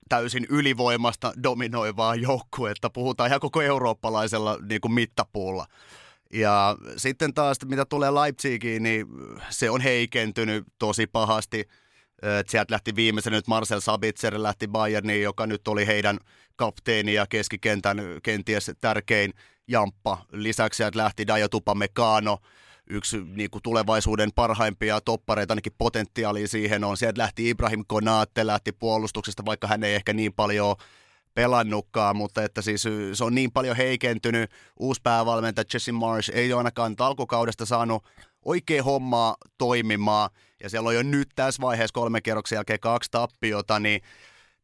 täysin 0.09 0.47
ylivoimasta 0.49 1.33
dominoivaa 1.43 2.15
joukkuetta. 2.15 2.91
Puhutaan 2.91 3.29
ihan 3.29 3.41
koko 3.41 3.63
eurooppalaisella 3.63 4.59
niin 4.69 4.81
kuin 4.81 4.93
mittapuulla. 4.93 5.67
Ja 6.33 6.77
sitten 6.97 7.35
taas, 7.35 7.57
mitä 7.65 7.85
tulee 7.85 8.11
Leipzigiin, 8.11 8.83
niin 8.83 9.07
se 9.51 9.71
on 9.71 9.81
heikentynyt 9.81 10.65
tosi 10.79 11.07
pahasti. 11.07 11.69
Sieltä 12.47 12.73
lähti 12.73 12.97
viimeisenä 12.97 13.37
nyt 13.37 13.47
Marcel 13.47 13.81
Sabitzer 13.81 14.43
lähti 14.43 14.69
Bayerniin, 14.69 15.23
joka 15.23 15.47
nyt 15.47 15.69
oli 15.69 15.87
heidän 15.87 16.19
kapteeni 16.57 17.15
ja 17.15 17.27
keskikentän 17.27 18.01
kenties 18.23 18.71
tärkein 18.81 19.33
jamppa. 19.69 20.19
Lisäksi 20.33 20.77
sieltä 20.77 20.99
lähti 20.99 21.27
Dajo 21.27 21.49
Tupamecano, 21.49 22.39
yksi 22.91 23.21
niin 23.25 23.51
kuin 23.51 23.63
tulevaisuuden 23.63 24.31
parhaimpia 24.35 25.01
toppareita, 25.01 25.53
ainakin 25.53 25.73
potentiaalia 25.79 26.49
siihen 26.49 26.85
on. 26.85 26.97
Sieltä 26.97 27.23
lähti 27.23 27.51
Ibrahim 27.51 27.85
Konate, 27.87 28.47
lähti 28.47 28.73
puolustuksesta, 28.73 29.45
vaikka 29.45 29.67
hän 29.67 29.85
ei 29.85 29.95
ehkä 29.95 30.13
niin 30.13 30.33
paljon 30.33 30.77
pelannutkaan, 31.35 32.17
mutta 32.17 32.43
että 32.43 32.63
siis 32.63 32.83
se 33.13 33.25
on 33.25 33.35
niin 33.35 33.53
paljon 33.53 33.77
heikentynyt. 33.77 34.51
Uusi 34.81 35.01
päävalmentaja 35.03 35.65
Jesse 35.75 35.93
Marsh 35.93 36.31
ei 36.35 36.53
ole 36.53 36.61
ainakaan 36.61 36.95
alkukaudesta 36.99 37.67
saanut 37.67 38.05
oikein 38.45 38.85
hommaa 38.85 39.37
toimimaan, 39.59 40.31
ja 40.63 40.71
siellä 40.71 40.89
on 40.89 40.95
jo 40.95 41.03
nyt 41.03 41.29
tässä 41.35 41.63
vaiheessa 41.63 41.95
kolme 41.95 42.21
kerroksen 42.21 42.57
jälkeen 42.57 42.81
kaksi 42.81 43.11
tappiota, 43.11 43.81
niin 43.81 44.01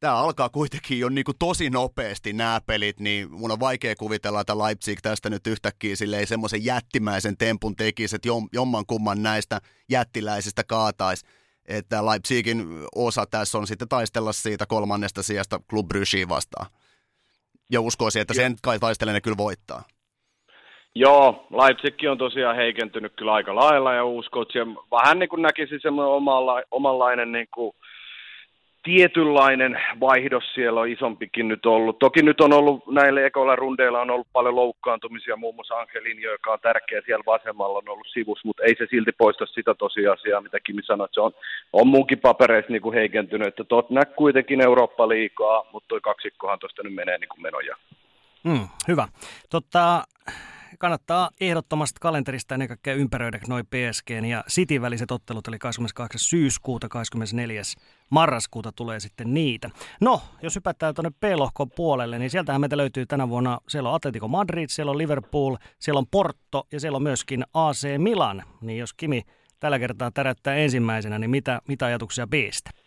tämä 0.00 0.16
alkaa 0.16 0.48
kuitenkin 0.48 1.00
jo 1.00 1.08
niin 1.08 1.24
kuin 1.24 1.38
tosi 1.38 1.70
nopeasti 1.70 2.32
nämä 2.32 2.60
pelit, 2.66 3.00
niin 3.00 3.32
mun 3.32 3.50
on 3.50 3.60
vaikea 3.60 3.94
kuvitella, 3.96 4.40
että 4.40 4.58
Leipzig 4.58 4.98
tästä 5.02 5.30
nyt 5.30 5.46
yhtäkkiä 5.46 5.96
silleen 5.96 6.26
semmoisen 6.26 6.64
jättimäisen 6.64 7.36
tempun 7.36 7.76
tekisi, 7.76 8.16
että 8.16 8.28
jomman 8.52 8.86
kumman 8.86 9.22
näistä 9.22 9.60
jättiläisistä 9.90 10.62
kaataisi. 10.64 11.26
Että 11.68 12.06
Leipzigin 12.06 12.66
osa 12.94 13.24
tässä 13.30 13.58
on 13.58 13.66
sitten 13.66 13.88
taistella 13.88 14.32
siitä 14.32 14.66
kolmannesta 14.66 15.22
sijasta 15.22 15.60
Club 15.70 15.88
Brugge 15.88 16.28
vastaan. 16.28 16.66
Ja 17.72 17.80
uskoisin, 17.80 18.22
että 18.22 18.34
sen 18.34 18.56
kai 18.62 18.78
taistelen 18.78 19.22
kyllä 19.22 19.36
voittaa. 19.36 19.82
Joo, 20.94 21.46
Leipzig 21.50 22.10
on 22.10 22.18
tosiaan 22.18 22.56
heikentynyt 22.56 23.12
kyllä 23.16 23.32
aika 23.32 23.54
lailla 23.54 23.94
ja 23.94 24.02
että 24.02 24.80
vähän 24.90 25.18
niin 25.18 25.28
kuin 25.28 25.42
näkisi 25.42 25.78
semmoinen 25.82 26.12
omalla, 26.12 26.62
omanlainen 26.70 27.32
niin 27.32 27.48
kuin 27.54 27.72
tietynlainen 28.86 29.80
vaihdos 30.00 30.44
siellä 30.54 30.80
on 30.80 30.88
isompikin 30.88 31.48
nyt 31.48 31.66
ollut. 31.66 31.98
Toki 31.98 32.22
nyt 32.22 32.40
on 32.40 32.52
ollut 32.52 32.86
näille 32.90 33.26
ekoilla 33.26 33.56
rundeilla 33.56 34.00
on 34.00 34.10
ollut 34.10 34.26
paljon 34.32 34.56
loukkaantumisia, 34.56 35.36
muun 35.36 35.54
muassa 35.54 35.74
Angelinho, 35.74 36.30
joka 36.32 36.52
on 36.52 36.58
tärkeä 36.62 37.00
siellä 37.06 37.22
vasemmalla, 37.26 37.78
on 37.78 37.88
ollut 37.88 38.06
sivus, 38.12 38.44
mutta 38.44 38.62
ei 38.62 38.74
se 38.78 38.86
silti 38.90 39.12
poista 39.18 39.46
sitä 39.46 39.74
tosiasiaa, 39.74 40.40
mitä 40.40 40.60
Kimi 40.60 40.82
sanoi, 40.82 41.04
että 41.04 41.14
se 41.14 41.20
on, 41.20 41.32
on 41.72 41.86
munkin 41.86 42.18
papereissa 42.18 42.72
niin 42.72 42.82
kuin 42.82 42.94
heikentynyt, 42.94 43.48
että 43.48 43.64
tot 43.64 43.90
näkyy 43.90 44.14
kuitenkin 44.16 44.60
Eurooppa 44.60 45.08
liikaa, 45.08 45.64
mutta 45.72 45.88
toi 45.88 46.00
kaksikkohan 46.00 46.58
tuosta 46.58 46.82
nyt 46.82 46.94
menee 46.94 47.18
niin 47.18 47.28
kuin 47.28 47.42
menoja. 47.42 47.76
Mm, 48.44 48.68
hyvä. 48.88 49.08
Totta, 49.50 50.04
kannattaa 50.78 51.30
ehdottomasti 51.40 51.98
kalenterista 52.00 52.54
ennen 52.54 52.68
kaikkea 52.68 52.94
ympäröidä 52.94 53.40
noin 53.48 53.66
PSG 53.66 54.10
ja 54.28 54.44
City 54.50 54.80
väliset 54.80 55.10
ottelut, 55.10 55.48
eli 55.48 55.58
28. 55.58 56.18
syyskuuta, 56.18 56.88
24. 56.88 57.62
marraskuuta 58.10 58.72
tulee 58.72 59.00
sitten 59.00 59.34
niitä. 59.34 59.70
No, 60.00 60.22
jos 60.42 60.54
hypätään 60.54 60.94
tuonne 60.94 61.10
P-lohkon 61.20 61.70
puolelle, 61.70 62.18
niin 62.18 62.30
sieltähän 62.30 62.60
meitä 62.60 62.76
löytyy 62.76 63.06
tänä 63.06 63.28
vuonna, 63.28 63.58
siellä 63.68 63.88
on 63.88 63.94
Atletico 63.94 64.28
Madrid, 64.28 64.68
siellä 64.68 64.90
on 64.90 64.98
Liverpool, 64.98 65.56
siellä 65.78 65.98
on 65.98 66.06
Porto 66.10 66.66
ja 66.72 66.80
siellä 66.80 66.96
on 66.96 67.02
myöskin 67.02 67.44
AC 67.54 67.86
Milan. 67.98 68.42
Niin 68.60 68.78
jos 68.78 68.94
Kimi 68.94 69.22
tällä 69.60 69.78
kertaa 69.78 70.10
täräyttää 70.10 70.54
ensimmäisenä, 70.54 71.18
niin 71.18 71.30
mitä, 71.30 71.60
mitä 71.68 71.86
ajatuksia 71.86 72.26
Bstä? 72.26 72.85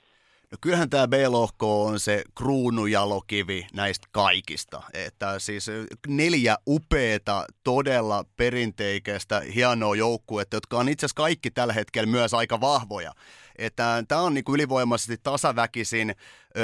No 0.51 0.57
kyllähän 0.61 0.89
tämä 0.89 1.07
B-lohko 1.07 1.85
on 1.85 1.99
se 1.99 2.23
kruunujalokivi 2.37 3.67
näistä 3.73 4.07
kaikista. 4.11 4.83
Että 4.93 5.39
siis 5.39 5.67
neljä 6.07 6.57
upeeta, 6.67 7.45
todella 7.63 8.25
perinteikäistä, 8.37 9.39
hienoa 9.55 9.95
joukkuetta, 9.95 10.55
jotka 10.55 10.77
on 10.77 10.89
itse 10.89 11.05
asiassa 11.05 11.15
kaikki 11.21 11.51
tällä 11.51 11.73
hetkellä 11.73 12.07
myös 12.11 12.33
aika 12.33 12.61
vahvoja. 12.61 13.11
Että 13.57 14.03
tämä 14.07 14.21
on 14.21 14.33
niinku 14.33 14.55
ylivoimaisesti 14.55 15.17
tasaväkisin 15.23 16.15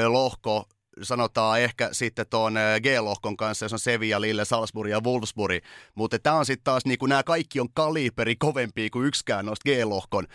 lohko 0.08 0.66
sanotaan 1.02 1.60
ehkä 1.60 1.90
sitten 1.92 2.26
tuon 2.30 2.54
G-lohkon 2.84 3.38
kanssa, 3.38 3.66
jos 3.66 3.74
on 3.74 3.80
Sevilla, 3.80 4.22
Lille, 4.22 4.46
Salzburg 4.46 4.90
ja 4.90 5.02
Wolfsburg. 5.02 5.64
Mutta 5.96 6.20
tämä 6.20 6.36
on 6.36 6.46
sitten 6.46 6.64
taas, 6.64 6.86
niin 6.86 7.00
kuin 7.00 7.10
nämä 7.10 7.24
kaikki 7.24 7.60
on 7.60 7.74
kaliberi 7.74 8.36
kovempi 8.36 8.90
kuin 8.90 9.08
yksikään 9.08 9.46
noista 9.46 9.70
G-lohkon 9.70 10.28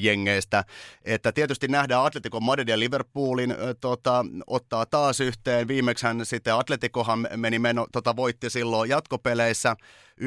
jengeistä. 0.00 0.64
Että 1.04 1.32
tietysti 1.32 1.68
nähdään 1.68 2.04
Atletico 2.04 2.40
Madrid 2.40 2.68
ja 2.68 2.78
Liverpoolin 2.78 3.54
tota, 3.80 4.24
ottaa 4.46 4.86
taas 4.86 5.20
yhteen. 5.20 5.68
Viimeksihän 5.68 6.26
sitten 6.26 6.54
Atleticohan 6.54 7.28
meni 7.36 7.58
meno, 7.58 7.86
tota, 7.92 8.16
voitti 8.16 8.50
silloin 8.50 8.90
jatkopeleissä 8.90 9.76
1-0. 10.20 10.24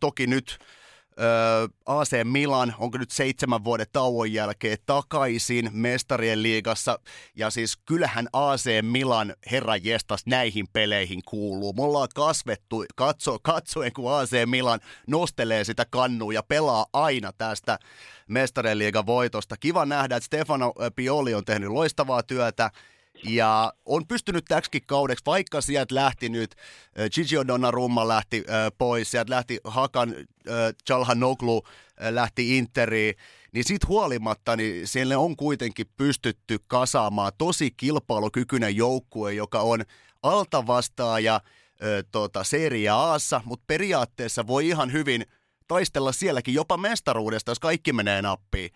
Toki 0.00 0.26
nyt 0.26 0.58
AC 1.86 2.10
Milan, 2.24 2.74
onko 2.78 2.98
nyt 2.98 3.10
seitsemän 3.10 3.64
vuoden 3.64 3.86
tauon 3.92 4.32
jälkeen 4.32 4.78
takaisin 4.86 5.70
mestarien 5.72 6.42
liigassa. 6.42 6.98
Ja 7.36 7.50
siis 7.50 7.76
kyllähän 7.76 8.28
AC 8.32 8.64
Milan, 8.82 9.34
herra 9.50 9.76
jestas, 9.76 10.26
näihin 10.26 10.66
peleihin 10.72 11.20
kuuluu. 11.24 11.72
Me 11.72 11.82
ollaan 11.82 12.08
kasvettu 12.14 12.84
katso, 12.94 13.38
katsoen, 13.42 13.92
kun 13.92 14.12
AC 14.12 14.30
Milan 14.46 14.80
nostelee 15.06 15.64
sitä 15.64 15.86
kannua 15.90 16.32
ja 16.32 16.42
pelaa 16.42 16.86
aina 16.92 17.32
tästä 17.32 17.78
mestarien 18.28 18.78
liigan 18.78 19.06
voitosta. 19.06 19.56
Kiva 19.56 19.86
nähdä, 19.86 20.16
että 20.16 20.26
Stefano 20.26 20.72
Pioli 20.96 21.34
on 21.34 21.44
tehnyt 21.44 21.70
loistavaa 21.70 22.22
työtä 22.22 22.70
ja 23.24 23.72
on 23.86 24.06
pystynyt 24.06 24.44
täksikin 24.44 24.86
kaudeksi, 24.86 25.26
vaikka 25.26 25.60
sieltä 25.60 25.94
lähti 25.94 26.28
nyt, 26.28 26.54
Gigi 27.14 27.36
Donnarumma 27.48 28.08
lähti 28.08 28.44
pois, 28.78 29.10
sieltä 29.10 29.30
lähti 29.30 29.60
Hakan 29.64 30.14
Chalhanoglu 30.86 31.62
lähti 32.10 32.58
Interiin, 32.58 33.14
niin 33.52 33.64
siitä 33.64 33.86
huolimatta 33.86 34.56
niin 34.56 34.88
siellä 34.88 35.18
on 35.18 35.36
kuitenkin 35.36 35.86
pystytty 35.96 36.58
kasaamaan 36.66 37.32
tosi 37.38 37.70
kilpailukykyinen 37.70 38.76
joukkue, 38.76 39.32
joka 39.32 39.60
on 39.60 39.84
altavastaaja 40.22 41.40
tota, 42.12 42.44
Serie 42.44 42.88
Aassa, 42.88 43.40
mutta 43.44 43.64
periaatteessa 43.66 44.46
voi 44.46 44.68
ihan 44.68 44.92
hyvin 44.92 45.26
taistella 45.68 46.12
sielläkin 46.12 46.54
jopa 46.54 46.76
mestaruudesta, 46.76 47.50
jos 47.50 47.58
kaikki 47.58 47.92
menee 47.92 48.22
nappiin. 48.22 48.70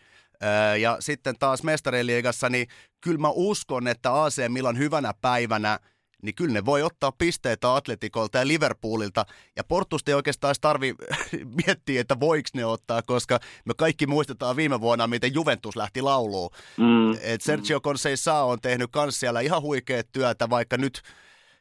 Ja 0.80 0.96
sitten 1.00 1.34
taas 1.38 1.62
mestariliigassa, 1.62 2.49
niin 2.49 2.66
kyllä 3.00 3.18
mä 3.18 3.30
uskon, 3.30 3.88
että 3.88 4.22
AC 4.22 4.49
Milan 4.49 4.78
hyvänä 4.78 5.14
päivänä 5.20 5.78
niin 6.22 6.34
kyllä 6.34 6.52
ne 6.52 6.64
voi 6.64 6.82
ottaa 6.82 7.12
pisteitä 7.12 7.75
Atletikolta 7.75 8.38
ja 8.38 8.46
Liverpoolilta. 8.46 9.26
Ja 9.56 9.64
Portusta 9.64 10.11
ei 10.11 10.14
oikeastaan 10.14 10.54
tarvi 10.61 10.94
miettiä, 11.66 12.00
että 12.00 12.20
voiko 12.20 12.49
ne 12.54 12.64
ottaa, 12.64 13.02
koska 13.02 13.40
me 13.64 13.75
kaikki 13.76 14.06
muistetaan 14.06 14.56
viime 14.56 14.80
vuonna, 14.80 15.06
miten 15.06 15.34
Juventus 15.34 15.76
lähti 15.76 16.02
lauluun. 16.02 16.50
Mm. 16.76 17.12
Et 17.12 17.40
Sergio 17.40 17.78
Conceição 17.78 18.44
on 18.44 18.61
tehnyt 18.61 18.90
kans 18.90 19.20
siellä 19.20 19.40
ihan 19.40 19.62
huikeat 19.62 20.06
työtä, 20.12 20.50
vaikka 20.50 20.76
nyt 20.76 21.02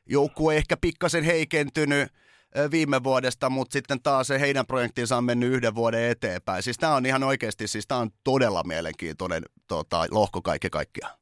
joukkue 0.06 0.58
ehkä 0.58 0.78
pikkasen 0.78 1.24
heikentynyt 1.24 2.12
viime 2.72 3.04
vuodesta, 3.04 3.50
mutta 3.50 3.74
sitten 3.74 4.02
taas 4.04 4.28
se 4.28 4.40
heidän 4.40 4.66
projektinsa 4.66 5.18
on 5.18 5.24
mennyt 5.24 5.52
yhden 5.52 5.76
vuoden 5.76 6.04
eteenpäin. 6.04 6.64
Siis 6.64 6.78
tämä 6.78 6.96
on 6.96 7.06
ihan 7.06 7.24
oikeasti, 7.24 7.68
siis 7.68 7.88
tämä 7.88 8.02
on 8.02 8.10
todella 8.24 8.64
mielenkiintoinen 8.64 9.44
tota, 9.68 10.06
lohko 10.12 10.42
kaikki 10.42 10.70
kaikkiaan. 10.70 11.22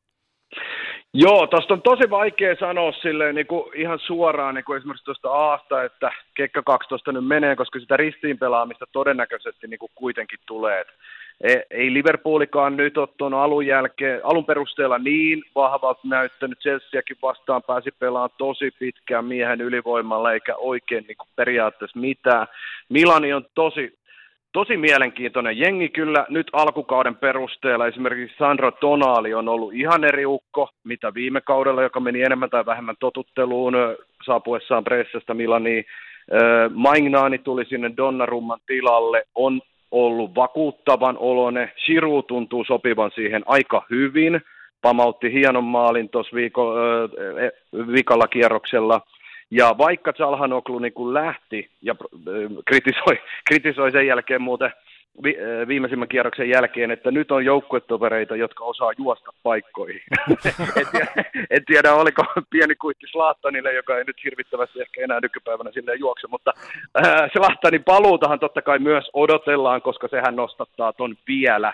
Joo, 1.14 1.48
tuosta 1.48 1.74
on 1.74 1.82
tosi 1.82 2.10
vaikea 2.10 2.56
sanoa 2.60 2.92
silleen 2.92 3.36
niin 3.36 3.48
kuin 3.48 3.76
ihan 3.76 4.00
suoraan 4.00 4.56
niin 4.56 4.66
kuin 4.66 4.78
esimerkiksi 4.78 5.06
tuosta 5.06 5.30
Aasta, 5.32 5.84
että 5.84 6.12
Kekka 6.36 6.64
12 6.64 7.12
nyt 7.12 7.28
menee, 7.28 7.56
koska 7.56 7.80
sitä 7.80 7.98
ristiinpelaamista 7.98 8.86
todennäköisesti 8.92 9.68
niin 9.68 9.80
kuin 9.80 9.92
kuitenkin 9.96 10.40
tulee. 10.48 10.86
Ei 11.72 11.94
Liverpoolikaan 11.94 12.78
nyt 12.78 12.98
ole 12.98 13.08
tuon 13.18 13.34
alun, 13.34 13.66
jälkeen, 13.66 14.22
alun 14.24 14.46
perusteella 14.46 14.98
niin 14.98 15.44
vahvalta 15.56 16.00
näyttänyt. 16.04 16.60
Chelseakin 16.60 17.18
vastaan 17.22 17.64
pääsi 17.64 17.90
pelaamaan 18.00 18.30
tosi 18.38 18.72
pitkään 18.80 19.26
miehen 19.26 19.62
ylivoimalla 19.62 20.34
eikä 20.34 20.56
oikein 20.56 21.06
niin 21.08 21.18
kuin 21.18 21.30
periaatteessa 21.36 22.00
mitään. 22.00 22.48
Milani 22.90 23.34
on 23.34 23.46
tosi, 23.56 23.98
tosi 24.52 24.78
mielenkiintoinen 24.78 25.58
jengi 25.58 25.90
kyllä 25.90 26.26
nyt 26.30 26.48
alkukauden 26.54 27.16
perusteella. 27.16 27.88
Esimerkiksi 27.88 28.38
Sandro 28.38 28.72
Tonali 28.72 29.34
on 29.34 29.50
ollut 29.50 29.74
ihan 29.74 30.04
eri 30.04 30.26
ukko, 30.26 30.70
mitä 30.84 31.14
viime 31.14 31.42
kaudella, 31.42 31.84
joka 31.84 32.00
meni 32.00 32.22
enemmän 32.22 32.50
tai 32.50 32.66
vähemmän 32.66 32.96
totutteluun 33.00 33.74
saapuessaan 34.26 34.84
Bressasta 34.84 35.34
Milaniin. 35.34 35.86
Maignaani 36.74 37.38
tuli 37.38 37.66
sinne 37.66 37.92
Donnarumman 37.98 38.60
tilalle, 38.68 39.24
on 39.36 39.62
ollut 39.92 40.36
vakuuttavan 40.36 41.18
olone. 41.18 41.72
Shiru 41.86 42.24
tuntuu 42.24 42.64
sopivan 42.64 43.12
siihen 43.16 43.44
aika 43.46 43.86
hyvin. 43.90 44.42
Pamautti 44.82 45.34
hienon 45.34 45.64
maalin 45.64 46.10
tuossa 46.10 46.36
viiko, 46.36 46.74
viikolla 47.94 48.28
kierroksella. 48.28 49.02
Ja 49.52 49.76
vaikka 49.78 50.14
Chalhanoglu 50.14 50.80
niin 50.80 50.94
lähti 51.14 51.70
ja 51.82 51.96
kritisoi, 52.66 53.20
kritisoi 53.48 53.92
sen 53.92 54.08
jälkeen 54.08 54.42
muuten 54.42 54.72
vi, 55.24 55.38
viimeisimmän 55.68 56.08
kierroksen 56.08 56.50
jälkeen, 56.50 56.92
että 56.92 57.12
nyt 57.12 57.32
on 57.32 57.46
joukkuetovereita, 57.46 58.36
jotka 58.36 58.64
osaa 58.64 58.92
juosta 58.98 59.32
paikkoihin. 59.44 60.02
en, 60.80 60.86
tiedä, 60.92 61.26
en 61.50 61.66
tiedä, 61.66 61.94
oliko 61.94 62.26
pieni 62.50 62.76
kuitti 62.76 63.08
Slaattanille, 63.12 63.74
joka 63.74 63.98
ei 63.98 64.04
nyt 64.04 64.24
hirvittävästi 64.24 64.82
ehkä 64.82 65.04
enää 65.04 65.20
nykypäivänä 65.22 65.72
silleen 65.72 66.00
juokse, 66.00 66.28
mutta 66.28 66.54
äh, 67.06 67.30
Slaattanin 67.34 67.84
paluutahan 67.84 68.40
totta 68.40 68.62
kai 68.62 68.80
myös 68.80 69.10
odotellaan, 69.14 69.82
koska 69.82 70.08
sehän 70.08 70.36
nostattaa 70.36 70.94
ton 70.94 71.16
vielä 71.28 71.74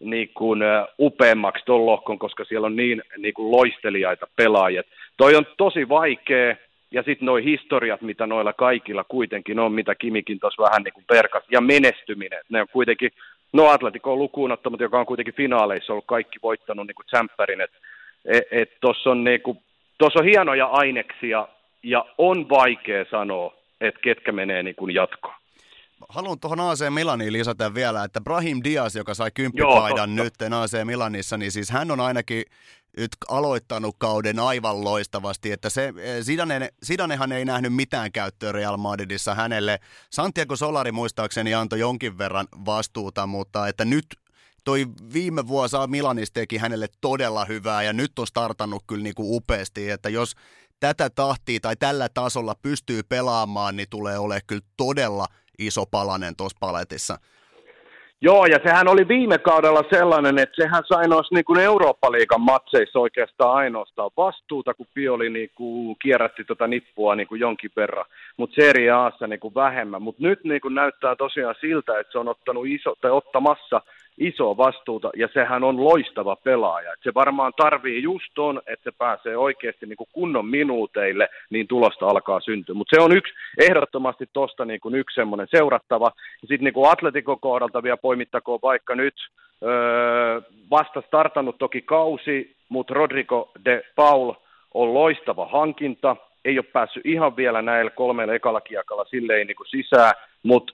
niin 0.00 0.30
kuin, 0.34 0.62
uh, 0.62 0.88
upeammaksi 0.98 1.64
tuon 1.64 1.86
lohkon, 1.86 2.18
koska 2.18 2.44
siellä 2.44 2.66
on 2.66 2.76
niin, 2.76 3.02
niin 3.18 3.34
kuin 3.34 3.50
loistelijaita 3.50 4.26
pelaajia. 4.36 4.82
Toi 5.16 5.36
on 5.36 5.46
tosi 5.56 5.88
vaikea, 5.88 6.56
ja 6.92 7.02
sitten 7.02 7.26
nuo 7.26 7.36
historiat, 7.36 8.02
mitä 8.02 8.26
noilla 8.26 8.52
kaikilla 8.52 9.04
kuitenkin 9.04 9.58
on, 9.58 9.72
mitä 9.72 9.94
Kimikin 9.94 10.40
tuossa 10.40 10.62
vähän 10.62 10.82
niin 10.82 10.94
kuin 10.94 11.04
perkas, 11.08 11.44
ja 11.50 11.60
menestyminen, 11.60 12.42
ne 12.48 12.60
on 12.60 12.68
kuitenkin, 12.72 13.10
no 13.52 13.68
Atletico 13.68 14.12
on 14.12 14.18
lukuun 14.18 14.52
ottamatta, 14.52 14.84
joka 14.84 15.00
on 15.00 15.06
kuitenkin 15.06 15.34
finaaleissa 15.34 15.92
ollut 15.92 16.06
kaikki 16.06 16.38
voittanut 16.42 16.86
niin 16.86 16.94
kuin 16.94 17.06
tsemppärin, 17.06 17.60
että 17.60 17.76
et, 18.24 18.44
et 18.50 18.70
tuossa 18.80 19.10
on, 19.10 19.24
niin 19.24 19.40
kuin, 19.40 19.58
on 20.02 20.24
hienoja 20.24 20.66
aineksia, 20.66 21.48
ja 21.82 22.04
on 22.18 22.48
vaikea 22.48 23.04
sanoa, 23.10 23.54
että 23.80 24.00
ketkä 24.00 24.32
menee 24.32 24.62
niin 24.62 24.74
kuin 24.74 24.94
jatkoon. 24.94 25.34
Haluan 26.08 26.40
tuohon 26.40 26.60
AC 26.60 26.90
Milaniin 26.90 27.32
lisätä 27.32 27.74
vielä, 27.74 28.04
että 28.04 28.20
Brahim 28.20 28.60
Diaz, 28.64 28.96
joka 28.96 29.14
sai 29.14 29.30
kymppipaidan 29.34 30.16
nyt 30.16 30.34
AC 30.60 30.84
Milanissa, 30.84 31.36
niin 31.36 31.52
siis 31.52 31.70
hän 31.70 31.90
on 31.90 32.00
ainakin 32.00 32.42
nyt 32.96 33.10
aloittanut 33.28 33.96
kauden 33.98 34.38
aivan 34.38 34.84
loistavasti, 34.84 35.52
että 35.52 35.70
se, 35.70 35.92
Zidane, 36.22 36.68
Zidanehan 36.86 37.32
ei 37.32 37.44
nähnyt 37.44 37.74
mitään 37.74 38.12
käyttöä 38.12 38.52
Real 38.52 38.76
Madridissa 38.76 39.34
hänelle. 39.34 39.80
Santiago 40.10 40.56
Solari 40.56 40.92
muistaakseni 40.92 41.54
antoi 41.54 41.78
jonkin 41.78 42.18
verran 42.18 42.48
vastuuta, 42.64 43.26
mutta 43.26 43.68
että 43.68 43.84
nyt 43.84 44.06
toi 44.64 44.86
viime 45.12 45.46
vuosi 45.48 45.76
Milanista 45.86 46.34
teki 46.34 46.56
hänelle 46.56 46.86
todella 47.00 47.44
hyvää 47.44 47.82
ja 47.82 47.92
nyt 47.92 48.18
on 48.18 48.26
startannut 48.26 48.84
kyllä 48.86 49.02
niin 49.02 49.14
kuin 49.14 49.36
upeasti, 49.36 49.90
että 49.90 50.08
jos 50.08 50.34
tätä 50.80 51.10
tahtia 51.10 51.60
tai 51.60 51.76
tällä 51.76 52.08
tasolla 52.14 52.54
pystyy 52.62 53.02
pelaamaan, 53.02 53.76
niin 53.76 53.88
tulee 53.90 54.18
olemaan 54.18 54.42
kyllä 54.46 54.66
todella 54.76 55.26
iso 55.58 55.86
palanen 55.86 56.36
tuossa 56.36 56.58
paletissa. 56.60 57.18
Joo, 58.24 58.46
ja 58.46 58.58
sehän 58.64 58.88
oli 58.88 59.08
viime 59.08 59.38
kaudella 59.38 59.82
sellainen, 59.90 60.38
että 60.38 60.62
sehän 60.62 60.82
sai 60.86 61.08
noissa 61.08 61.34
niin 61.34 61.60
Eurooppa-liigan 61.60 62.40
matseissa 62.40 62.98
oikeastaan 62.98 63.54
ainoastaan 63.54 64.10
vastuuta, 64.16 64.74
kun 64.74 64.86
Pioli 64.94 65.30
niin 65.30 65.50
kuin 65.54 65.96
kierrätti 66.02 66.44
tuota 66.44 66.66
nippua 66.66 67.14
niin 67.14 67.26
kuin 67.26 67.40
jonkin 67.40 67.70
verran, 67.76 68.04
mutta 68.36 68.54
Serie 68.54 68.90
Aassa 68.90 69.26
niin 69.26 69.40
kuin 69.40 69.54
vähemmän. 69.54 70.02
Mutta 70.02 70.22
nyt 70.22 70.44
niin 70.44 70.60
kuin 70.60 70.74
näyttää 70.74 71.16
tosiaan 71.16 71.54
siltä, 71.60 72.00
että 72.00 72.12
se 72.12 72.18
on 72.18 72.28
ottanut 72.28 72.66
iso, 72.66 72.94
tai 73.00 73.10
ottamassa 73.10 73.80
isoa 74.18 74.56
vastuuta, 74.56 75.10
ja 75.16 75.28
sehän 75.32 75.64
on 75.64 75.84
loistava 75.84 76.36
pelaaja. 76.36 76.94
Se 77.02 77.14
varmaan 77.14 77.52
tarvii 77.56 78.02
just 78.02 78.26
ton, 78.34 78.62
että 78.66 78.90
se 78.90 78.96
pääsee 78.98 79.36
oikeasti 79.36 79.86
niin 79.86 79.96
kuin 79.96 80.08
kunnon 80.12 80.46
minuuteille, 80.46 81.28
niin 81.50 81.68
tulosta 81.68 82.06
alkaa 82.06 82.40
syntyä. 82.40 82.74
Mutta 82.74 82.96
se 82.96 83.02
on 83.02 83.16
yksi, 83.16 83.34
ehdottomasti 83.58 84.28
tuosta 84.32 84.64
niin 84.64 84.80
kuin 84.80 84.94
yksi 84.94 85.14
semmoinen 85.14 85.48
seurattava. 85.50 86.12
Sitten 86.40 86.64
niin 86.64 86.74
kuin 86.74 87.40
kohdalta 87.40 87.82
vielä 87.82 87.96
poimittakoon 87.96 88.58
vaikka 88.62 88.94
nyt, 88.94 89.14
öö, 89.62 90.40
vasta 90.70 91.02
startannut 91.06 91.58
toki 91.58 91.80
kausi, 91.82 92.56
mutta 92.68 92.94
Rodrigo 92.94 93.50
de 93.64 93.84
Paul 93.96 94.32
on 94.74 94.94
loistava 94.94 95.46
hankinta, 95.46 96.16
ei 96.44 96.58
ole 96.58 96.66
päässyt 96.72 97.06
ihan 97.06 97.36
vielä 97.36 97.62
näillä 97.62 97.90
kolmella 97.90 98.34
ekalla 98.34 98.60
kiekalla 98.60 99.04
silleen 99.04 99.46
niin 99.46 99.56
kuin 99.56 99.68
sisään, 99.68 100.14
mutta 100.42 100.72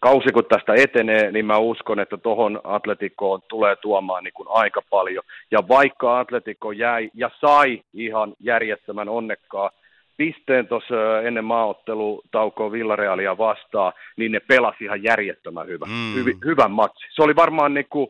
kausi 0.00 0.32
kun 0.32 0.44
tästä 0.44 0.74
etenee, 0.76 1.32
niin 1.32 1.46
mä 1.46 1.58
uskon, 1.58 2.00
että 2.00 2.16
tuohon 2.16 2.60
Atletikoon 2.64 3.42
tulee 3.48 3.76
tuomaan 3.76 4.24
niin 4.24 4.34
kuin 4.34 4.48
aika 4.50 4.82
paljon. 4.90 5.24
Ja 5.50 5.68
vaikka 5.68 6.18
Atletiko 6.18 6.72
jäi 6.72 7.10
ja 7.14 7.30
sai 7.40 7.82
ihan 7.94 8.34
järjettömän 8.40 9.08
onnekkaa 9.08 9.70
pisteen 10.16 10.68
tuossa 10.68 11.20
ennen 11.22 11.44
maaottelutaukoa 11.44 12.72
Villarealia 12.72 13.38
vastaan, 13.38 13.92
niin 14.16 14.32
ne 14.32 14.40
pelasi 14.40 14.84
ihan 14.84 15.02
järjettömän 15.02 15.66
hyvä, 15.66 15.86
mm. 15.86 16.14
hy, 16.14 16.36
hyvän 16.44 16.70
matsi. 16.70 17.06
Se 17.14 17.22
oli 17.22 17.36
varmaan 17.36 17.74
niin 17.74 17.86
kuin, 17.90 18.08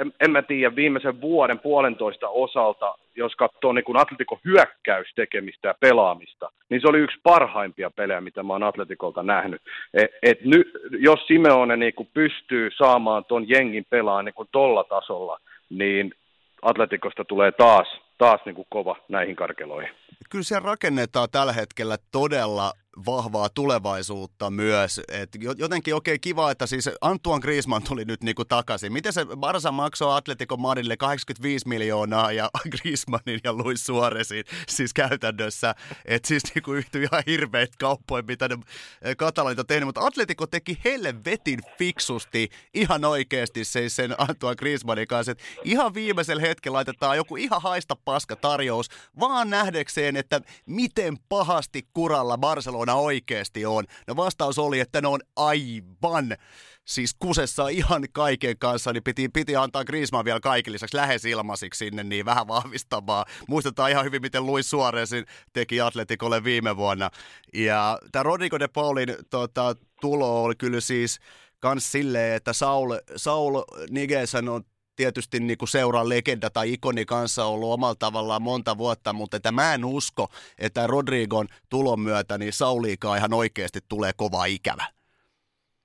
en, 0.00 0.12
en 0.20 0.30
mä 0.30 0.42
tiedä, 0.42 0.76
viimeisen 0.76 1.20
vuoden 1.20 1.58
puolentoista 1.58 2.28
osalta, 2.28 2.94
jos 3.16 3.36
katsoo 3.36 3.72
niin 3.72 3.96
Atletikon 3.96 4.38
hyökkäystekemistä 4.44 5.68
ja 5.68 5.74
pelaamista, 5.80 6.50
niin 6.68 6.80
se 6.80 6.88
oli 6.88 6.98
yksi 6.98 7.20
parhaimpia 7.22 7.90
pelejä, 7.90 8.20
mitä 8.20 8.42
mä 8.42 8.52
oon 8.52 8.62
Atletikolta 8.62 9.22
nähnyt. 9.22 9.62
Et, 9.94 10.10
et 10.22 10.44
ny, 10.44 10.72
jos 10.98 11.26
Simeone 11.26 11.76
niin 11.76 11.92
pystyy 12.14 12.70
saamaan 12.78 13.24
ton 13.24 13.48
jengin 13.48 13.86
pelaa 13.90 14.22
niin 14.22 14.34
tolla 14.52 14.84
tasolla, 14.84 15.38
niin 15.70 16.14
Atletikosta 16.62 17.24
tulee 17.24 17.52
taas, 17.52 18.00
taas 18.18 18.40
niin 18.44 18.54
kuin 18.54 18.66
kova 18.70 18.96
näihin 19.08 19.36
karkeloihin. 19.36 19.90
Kyllä 20.30 20.44
siellä 20.44 20.66
rakennetaan 20.66 21.28
tällä 21.32 21.52
hetkellä 21.52 21.96
todella 22.12 22.72
vahvaa 23.06 23.48
tulevaisuutta 23.48 24.50
myös. 24.50 25.00
Et 25.08 25.30
jotenkin 25.56 25.94
okei 25.94 26.12
okay, 26.12 26.18
kiva, 26.18 26.50
että 26.50 26.66
siis 26.66 26.90
Antoine 27.00 27.40
Griezmann 27.40 27.84
tuli 27.84 28.04
nyt 28.04 28.22
niinku 28.22 28.44
takaisin. 28.44 28.92
Miten 28.92 29.12
se 29.12 29.26
Barsa 29.36 29.72
maksoi 29.72 30.16
Atletico 30.16 30.56
Madridille 30.56 30.96
85 30.96 31.68
miljoonaa 31.68 32.32
ja 32.32 32.50
Griezmannin 32.76 33.40
ja 33.44 33.52
Luis 33.52 33.86
Suarezin 33.86 34.44
siis 34.68 34.94
käytännössä. 34.94 35.74
Että 36.04 36.28
siis 36.28 36.42
niinku 36.54 36.72
yhtyi 36.72 37.02
ihan 37.02 37.22
hirveät 37.26 37.76
kauppoja, 37.76 38.22
mitä 38.22 38.48
ne 38.48 38.58
eh, 39.02 39.16
katalanit 39.16 39.58
on 39.58 39.66
tehnyt. 39.66 39.86
Mutta 39.86 40.06
Atletico 40.06 40.46
teki 40.46 40.78
vetin 41.24 41.60
fiksusti 41.78 42.48
ihan 42.74 43.04
oikeasti 43.04 43.64
se 43.64 43.88
sen 43.88 44.14
Antoine 44.18 44.56
Griezmannin 44.56 45.08
kanssa. 45.08 45.32
Et 45.32 45.42
ihan 45.64 45.94
viimeisellä 45.94 46.42
hetkellä 46.42 46.76
laitetaan 46.76 47.16
joku 47.16 47.36
ihan 47.36 47.62
haista 47.62 47.96
paska 48.04 48.36
tarjous, 48.36 48.88
vaan 49.20 49.50
nähdäkseen, 49.50 50.16
että 50.16 50.40
miten 50.66 51.18
pahasti 51.28 51.88
kuralla 51.94 52.38
Barcelona 52.38 52.87
Barcelona 52.88 52.94
oikeasti 52.94 53.66
on? 53.66 53.84
No 54.06 54.16
vastaus 54.16 54.58
oli, 54.58 54.80
että 54.80 55.00
ne 55.00 55.08
on 55.08 55.20
aivan 55.36 56.36
siis 56.84 57.14
kusessa 57.18 57.68
ihan 57.68 58.04
kaiken 58.12 58.58
kanssa, 58.58 58.92
niin 58.92 59.02
piti, 59.02 59.28
piti 59.28 59.56
antaa 59.56 59.84
Griezmann 59.84 60.24
vielä 60.24 60.40
kaikille 60.40 60.74
lisäksi 60.74 60.96
lähes 60.96 61.24
ilmaisiksi 61.24 61.78
sinne, 61.78 62.04
niin 62.04 62.24
vähän 62.24 62.48
vahvistamaan. 62.48 63.26
Muistetaan 63.48 63.90
ihan 63.90 64.04
hyvin, 64.04 64.22
miten 64.22 64.46
Luis 64.46 64.70
Suarezin 64.70 65.24
teki 65.52 65.80
Atletikolle 65.80 66.44
viime 66.44 66.76
vuonna. 66.76 67.10
Ja 67.54 67.98
tämä 68.12 68.22
Rodrigo 68.22 68.58
de 68.58 68.68
Paulin 68.68 69.16
tota, 69.30 69.76
tulo 70.00 70.42
oli 70.42 70.54
kyllä 70.54 70.80
siis 70.80 71.18
kans 71.60 71.92
silleen, 71.92 72.36
että 72.36 72.52
Saul, 72.52 72.94
Saul 73.16 73.62
Nigesen 73.90 74.48
on 74.48 74.64
tietysti 74.98 75.40
niin 75.40 75.58
kuin 75.58 75.68
seuran 75.68 76.08
legenda 76.08 76.50
tai 76.50 76.72
ikoni 76.72 77.04
kanssa 77.04 77.44
ollut 77.44 77.72
omalla 77.72 77.94
tavallaan 77.98 78.42
monta 78.42 78.78
vuotta, 78.78 79.12
mutta 79.12 79.36
että 79.36 79.52
mä 79.52 79.74
en 79.74 79.84
usko, 79.84 80.28
että 80.58 80.86
Rodrigon 80.86 81.46
tulon 81.70 82.00
myötä 82.00 82.38
niin 82.38 82.52
Sauliikaan 82.52 83.18
ihan 83.18 83.34
oikeasti 83.34 83.80
tulee 83.88 84.12
kova 84.16 84.44
ikävä. 84.44 84.84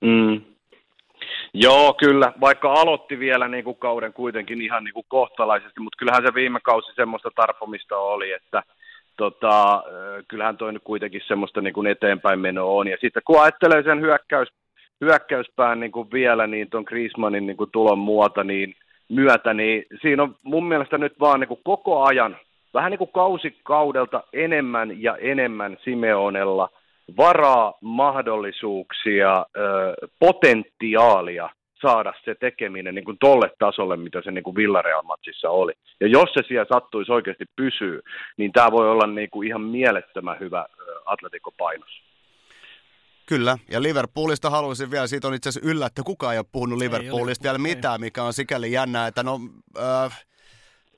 Mm. 0.00 0.40
Joo, 1.54 1.94
kyllä. 1.94 2.32
Vaikka 2.40 2.72
aloitti 2.72 3.18
vielä 3.18 3.48
niin 3.48 3.64
kuin 3.64 3.76
kauden 3.76 4.12
kuitenkin 4.12 4.62
ihan 4.62 4.84
niin 4.84 4.94
kuin 4.94 5.06
kohtalaisesti, 5.08 5.80
mutta 5.80 5.96
kyllähän 5.98 6.22
se 6.26 6.34
viime 6.34 6.60
kausi 6.60 6.92
semmoista 6.94 7.30
tarpomista 7.36 7.96
oli, 7.96 8.32
että 8.32 8.62
tota, 9.16 9.82
kyllähän 10.28 10.56
toi 10.56 10.72
nyt 10.72 10.82
kuitenkin 10.84 11.20
semmoista 11.26 11.60
niin 11.60 11.74
kuin 11.74 11.86
eteenpäin 11.86 12.40
menoa 12.40 12.72
on. 12.72 12.88
Ja 12.88 12.96
sitten 13.00 13.22
kun 13.26 13.42
ajattelee 13.42 13.82
sen 13.82 14.00
hyökkäys, 14.00 14.48
hyökkäyspään 15.00 15.80
niin 15.80 15.92
kuin 15.92 16.10
vielä, 16.12 16.46
niin 16.46 16.70
tuon 16.70 16.84
Griezmannin 16.86 17.46
niin 17.46 17.56
kuin 17.56 17.70
tulon 17.70 17.98
muuta, 17.98 18.44
niin 18.44 18.76
myötä, 19.08 19.54
niin 19.54 19.84
siinä 20.02 20.22
on 20.22 20.34
mun 20.42 20.64
mielestä 20.64 20.98
nyt 20.98 21.20
vaan 21.20 21.40
niin 21.40 21.48
kuin 21.48 21.60
koko 21.64 22.04
ajan, 22.04 22.36
vähän 22.74 22.90
niin 22.90 22.98
kuin 22.98 23.12
kausikaudelta 23.12 24.22
enemmän 24.32 25.02
ja 25.02 25.16
enemmän 25.16 25.76
Simeonella 25.84 26.68
varaa, 27.16 27.74
mahdollisuuksia, 27.80 29.46
potentiaalia 30.18 31.48
saada 31.80 32.12
se 32.24 32.34
tekeminen 32.34 32.94
niin 32.94 33.04
kuin 33.04 33.18
tolle 33.20 33.50
tasolle, 33.58 33.96
mitä 33.96 34.22
se 34.22 34.30
niin 34.30 34.44
kuin 34.44 34.56
Villareal-matsissa 34.56 35.50
oli. 35.50 35.72
Ja 36.00 36.06
jos 36.06 36.32
se 36.32 36.42
siellä 36.48 36.66
sattuisi 36.72 37.12
oikeasti 37.12 37.44
pysyä, 37.56 38.00
niin 38.36 38.52
tämä 38.52 38.72
voi 38.72 38.90
olla 38.90 39.06
niin 39.06 39.30
kuin 39.30 39.48
ihan 39.48 39.60
mielettömän 39.60 40.40
hyvä 40.40 40.66
Atletico-painos. 41.06 42.13
Kyllä, 43.26 43.58
ja 43.70 43.82
Liverpoolista 43.82 44.50
haluaisin 44.50 44.90
vielä, 44.90 45.06
siitä 45.06 45.28
on 45.28 45.34
itse 45.34 45.48
asiassa 45.48 45.68
yllätty, 45.68 46.02
kukaan 46.02 46.32
ei 46.32 46.38
ole 46.38 46.46
puhunut 46.52 46.78
Liverpoolista 46.78 47.42
vielä 47.42 47.58
mitään, 47.58 48.00
mikä 48.00 48.22
on 48.22 48.32
sikäli 48.32 48.72
jännää, 48.72 49.06
että 49.06 49.22
no... 49.22 49.40
Äh, 49.78 50.24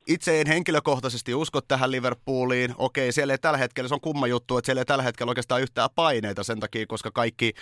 itse 0.06 0.40
en 0.40 0.46
henkilökohtaisesti 0.46 1.34
usko 1.34 1.60
tähän 1.60 1.90
Liverpooliin. 1.90 2.74
Okei, 2.78 3.12
siellä 3.12 3.34
ei 3.34 3.38
tällä 3.38 3.58
hetkellä, 3.58 3.88
se 3.88 3.94
on 3.94 4.00
kumma 4.00 4.26
juttu, 4.26 4.58
että 4.58 4.66
siellä 4.66 4.80
ei 4.80 4.86
tällä 4.86 5.02
hetkellä 5.02 5.30
oikeastaan 5.30 5.62
yhtään 5.62 5.90
paineita 5.94 6.44
sen 6.44 6.60
takia, 6.60 6.86
koska 6.86 7.10
kaikki 7.10 7.52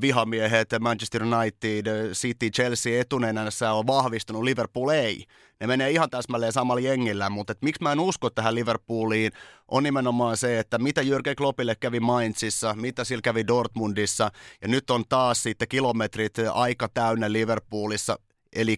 vihamiehet, 0.00 0.68
Manchester 0.80 1.22
United, 1.22 2.12
City, 2.12 2.50
Chelsea 2.50 3.00
etunenässä 3.00 3.72
on 3.72 3.86
vahvistunut, 3.86 4.42
Liverpool 4.42 4.88
ei. 4.88 5.24
Ne 5.60 5.66
menee 5.66 5.90
ihan 5.90 6.10
täsmälleen 6.10 6.52
samalla 6.52 6.80
jengillä, 6.80 7.30
mutta 7.30 7.52
et 7.52 7.62
miksi 7.62 7.82
mä 7.82 7.92
en 7.92 8.00
usko 8.00 8.30
tähän 8.30 8.54
Liverpooliin, 8.54 9.32
on 9.68 9.82
nimenomaan 9.82 10.36
se, 10.36 10.58
että 10.58 10.78
mitä 10.78 11.00
Jürgen 11.00 11.34
Kloppille 11.36 11.74
kävi 11.74 12.00
Mainzissa, 12.00 12.74
mitä 12.74 13.04
sillä 13.04 13.22
kävi 13.22 13.46
Dortmundissa, 13.46 14.30
ja 14.62 14.68
nyt 14.68 14.90
on 14.90 15.04
taas 15.08 15.42
sitten 15.42 15.68
kilometrit 15.68 16.34
aika 16.52 16.88
täynnä 16.88 17.32
Liverpoolissa. 17.32 18.18
Eli 18.56 18.76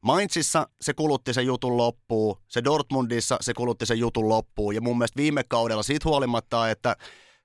Mainzissa 0.00 0.68
se 0.80 0.94
kulutti 0.94 1.34
sen 1.34 1.46
jutun 1.46 1.76
loppuun, 1.76 2.36
se 2.48 2.64
Dortmundissa 2.64 3.36
se 3.40 3.54
kulutti 3.54 3.86
sen 3.86 3.98
jutun 3.98 4.28
loppuun. 4.28 4.74
Ja 4.74 4.80
mun 4.80 4.98
mielestä 4.98 5.16
viime 5.16 5.44
kaudella 5.48 5.82
siitä 5.82 6.08
huolimatta, 6.08 6.70
että 6.70 6.96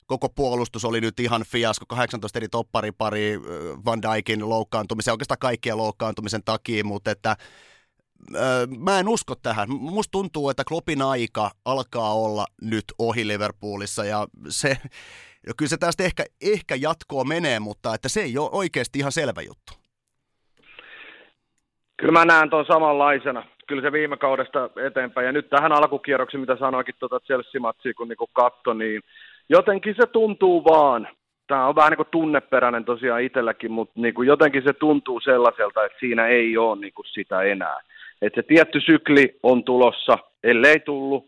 koko 0.05 0.29
puolustus 0.29 0.85
oli 0.85 1.01
nyt 1.01 1.19
ihan 1.19 1.45
fiasko, 1.47 1.85
18 1.85 2.39
eri 2.39 2.49
topparipari 2.49 3.39
Van 3.85 4.01
Dijkin 4.01 4.49
loukkaantumisen, 4.49 5.11
oikeastaan 5.11 5.39
kaikkien 5.39 5.77
loukkaantumisen 5.77 6.43
takia, 6.43 6.83
mutta 6.83 7.11
että 7.11 7.37
mä 8.77 8.99
en 8.99 9.07
usko 9.07 9.35
tähän. 9.35 9.69
Musta 9.69 10.11
tuntuu, 10.11 10.49
että 10.49 10.63
Kloppin 10.63 11.01
aika 11.01 11.51
alkaa 11.65 12.13
olla 12.13 12.47
nyt 12.61 12.85
ohi 12.99 13.27
Liverpoolissa 13.27 14.05
ja 14.05 14.27
se, 14.49 14.77
kyllä 15.57 15.69
se 15.69 15.77
tästä 15.77 16.03
ehkä, 16.03 16.25
ehkä 16.41 16.75
jatkoa 16.75 17.23
menee, 17.23 17.59
mutta 17.59 17.95
että 17.95 18.09
se 18.09 18.21
ei 18.21 18.37
ole 18.37 18.49
oikeasti 18.51 18.99
ihan 18.99 19.11
selvä 19.11 19.41
juttu. 19.41 19.82
Kyllä 21.97 22.11
mä 22.11 22.25
näen 22.25 22.49
tuon 22.49 22.65
samanlaisena. 22.65 23.43
Kyllä 23.67 23.81
se 23.81 23.91
viime 23.91 24.17
kaudesta 24.17 24.69
eteenpäin. 24.85 25.25
Ja 25.25 25.31
nyt 25.31 25.49
tähän 25.49 25.71
alkukierroksiin, 25.71 26.41
mitä 26.41 26.55
sanoikin 26.55 26.95
tuota 26.99 27.19
Chelsea-matsia, 27.19 27.93
kun 27.97 28.07
niinku 28.07 28.27
katto, 28.33 28.73
niin 28.73 29.01
jotenkin 29.49 29.95
se 29.95 30.07
tuntuu 30.07 30.63
vaan. 30.65 31.07
Tämä 31.47 31.67
on 31.67 31.75
vähän 31.75 31.89
niin 31.89 31.97
kuin 31.97 32.07
tunneperäinen 32.11 32.85
tosiaan 32.85 33.21
itselläkin, 33.21 33.71
mutta 33.71 33.93
niin 33.95 34.13
kuin 34.13 34.27
jotenkin 34.27 34.63
se 34.63 34.73
tuntuu 34.73 35.19
sellaiselta, 35.19 35.85
että 35.85 35.97
siinä 35.99 36.27
ei 36.27 36.57
ole 36.57 36.79
niin 36.79 36.93
kuin 36.93 37.05
sitä 37.05 37.41
enää. 37.41 37.79
Että 38.21 38.41
se 38.41 38.47
tietty 38.47 38.81
sykli 38.81 39.39
on 39.43 39.63
tulossa, 39.63 40.17
ellei 40.43 40.79
tullut, 40.79 41.27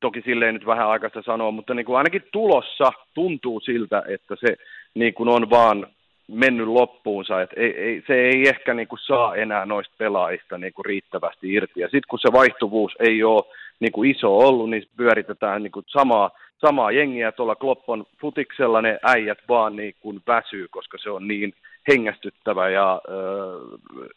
toki 0.00 0.22
silleen 0.22 0.54
nyt 0.54 0.66
vähän 0.66 0.88
aikaista 0.88 1.22
sanoa, 1.22 1.50
mutta 1.50 1.74
niin 1.74 1.86
kuin 1.86 1.98
ainakin 1.98 2.24
tulossa 2.32 2.92
tuntuu 3.14 3.60
siltä, 3.60 4.02
että 4.08 4.36
se 4.36 4.56
niin 4.94 5.14
kuin 5.14 5.28
on 5.28 5.50
vaan 5.50 5.86
mennyt 6.32 6.68
loppuunsa, 6.68 7.42
että 7.42 7.60
ei, 7.60 7.76
ei, 7.76 8.02
se 8.06 8.14
ei 8.14 8.48
ehkä 8.48 8.74
niin 8.74 8.88
kuin 8.88 8.98
saa 9.06 9.36
enää 9.36 9.66
noista 9.66 9.94
pelaajista 9.98 10.58
niin 10.58 10.72
kuin 10.72 10.84
riittävästi 10.84 11.52
irti. 11.52 11.80
Ja 11.80 11.86
sitten 11.86 12.08
kun 12.08 12.18
se 12.18 12.32
vaihtuvuus 12.32 12.92
ei 12.98 13.22
ole 13.22 13.42
niin 13.80 13.92
kuin 13.92 14.10
iso 14.10 14.38
ollut, 14.38 14.70
niin 14.70 14.88
pyöritetään 14.96 15.62
niin 15.62 15.72
kuin 15.72 15.86
samaa, 15.88 16.30
samaa 16.60 16.90
jengiä 16.90 17.32
tuolla 17.32 17.54
Kloppon 17.54 18.04
futiksella, 18.20 18.82
ne 18.82 18.98
äijät 19.02 19.38
vaan 19.48 19.76
niin 19.76 19.94
kuin 20.00 20.22
väsyy, 20.26 20.68
koska 20.68 20.98
se 21.02 21.10
on 21.10 21.28
niin 21.28 21.54
hengästyttävä 21.88 22.68
ja 22.68 22.92
äh, 22.92 24.08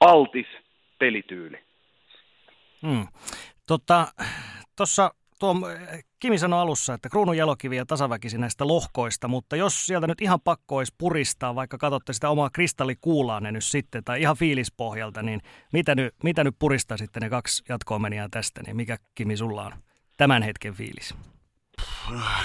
altis 0.00 0.46
pelityyli. 0.98 1.58
Hmm. 2.86 3.06
Tota, 3.66 4.06
tuo 5.42 5.56
Kimi 6.20 6.38
sanoi 6.38 6.60
alussa, 6.60 6.94
että 6.94 7.08
kruunun 7.08 7.36
jalokivi 7.36 7.76
ja 7.76 7.86
tasaväkisi 7.86 8.38
näistä 8.38 8.66
lohkoista, 8.66 9.28
mutta 9.28 9.56
jos 9.56 9.86
sieltä 9.86 10.06
nyt 10.06 10.20
ihan 10.20 10.40
pakko 10.40 10.76
olisi 10.76 10.94
puristaa, 10.98 11.54
vaikka 11.54 11.78
katsotte 11.78 12.12
sitä 12.12 12.30
omaa 12.30 12.50
kristallikuulaanne 12.50 13.52
nyt 13.52 13.64
sitten, 13.64 14.04
tai 14.04 14.20
ihan 14.20 14.36
fiilispohjalta, 14.36 15.22
niin 15.22 15.40
mitä 15.72 15.94
nyt, 15.94 16.14
mitä 16.22 16.44
nyt 16.44 16.56
puristaa 16.58 16.96
sitten 16.96 17.22
ne 17.22 17.30
kaksi 17.30 17.62
jatkoa 17.68 18.00
tästä, 18.30 18.62
niin 18.62 18.76
mikä 18.76 18.96
Kimi 19.14 19.36
sulla 19.36 19.66
on 19.66 19.72
tämän 20.16 20.42
hetken 20.42 20.74
fiilis? 20.74 21.14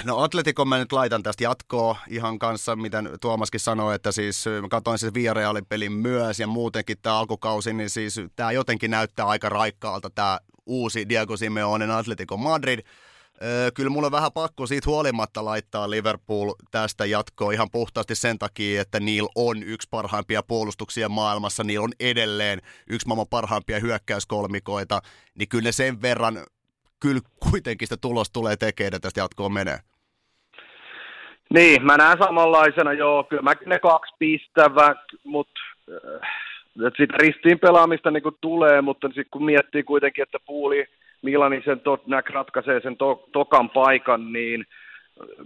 No 0.04 0.18
Atletikon 0.18 0.68
mä 0.68 0.78
nyt 0.78 0.92
laitan 0.92 1.24
tästä 1.24 1.44
jatkoa 1.44 1.98
ihan 2.08 2.40
kanssa, 2.40 2.76
mitä 2.76 3.04
Tuomaskin 3.22 3.60
sanoi, 3.60 3.96
että 3.96 4.12
siis 4.12 4.46
mä 4.62 4.68
katsoin 4.68 5.00
siis 5.00 5.14
Villarealin 5.14 5.66
pelin 5.66 5.92
myös 5.92 6.40
ja 6.40 6.48
muutenkin 6.48 6.98
tämä 7.02 7.20
alkukausi, 7.20 7.74
niin 7.74 7.90
siis 7.90 8.22
tämä 8.36 8.52
jotenkin 8.52 8.92
näyttää 8.92 9.26
aika 9.26 9.50
raikkaalta 9.50 10.10
tämä 10.10 10.40
uusi 10.68 11.10
Diego 11.10 11.38
Simeonen 11.38 11.92
Atletico 11.92 12.38
Madrid. 12.38 12.80
Kyllä 13.74 13.90
mulla 13.90 14.06
on 14.06 14.12
vähän 14.12 14.32
pakko 14.34 14.68
siitä 14.68 14.90
huolimatta 14.90 15.46
laittaa 15.46 15.90
Liverpool 15.90 16.54
tästä 16.72 17.06
jatkoon 17.06 17.54
ihan 17.54 17.72
puhtaasti 17.72 18.16
sen 18.16 18.40
takia, 18.40 18.82
että 18.82 19.00
niillä 19.00 19.30
on 19.36 19.64
yksi 19.64 19.88
parhaimpia 19.92 20.44
puolustuksia 20.44 21.10
maailmassa, 21.10 21.64
niillä 21.64 21.84
on 21.84 21.92
edelleen 22.00 22.62
yksi 22.90 23.08
maailman 23.08 23.28
parhaimpia 23.30 23.80
hyökkäyskolmikoita, 23.80 25.02
niin 25.36 25.50
kyllä 25.50 25.64
ne 25.64 25.72
sen 25.72 26.02
verran 26.02 26.38
kyllä 27.00 27.22
kuitenkin 27.50 27.88
sitä 27.88 27.98
tulos 28.02 28.32
tulee 28.32 28.58
tekemään, 28.58 29.02
tästä 29.02 29.20
jatkoon 29.20 29.54
menee. 29.54 29.80
Niin, 31.54 31.86
mä 31.86 31.98
näen 31.98 32.18
samanlaisena, 32.18 32.94
joo, 32.94 33.24
kyllä 33.24 33.42
mä 33.42 33.54
ne 33.66 33.80
kaksi 33.80 34.14
pistävät, 34.20 34.98
mutta 35.24 35.60
äh, 35.92 36.30
sitä 36.98 37.14
ristiin 37.18 37.60
pelaamista 37.60 38.12
niin 38.12 38.24
tulee, 38.42 38.82
mutta 38.82 39.08
sitten 39.08 39.28
kun 39.32 39.46
miettii 39.46 39.84
kuitenkin, 39.84 40.24
että 40.24 40.38
puuli 40.46 40.86
Milanin 41.22 41.62
sen 41.66 41.80
to, 41.80 42.04
ratkaisee 42.30 42.80
sen 42.82 42.98
to, 42.98 43.30
tokan 43.32 43.70
paikan, 43.70 44.34
niin 44.34 44.66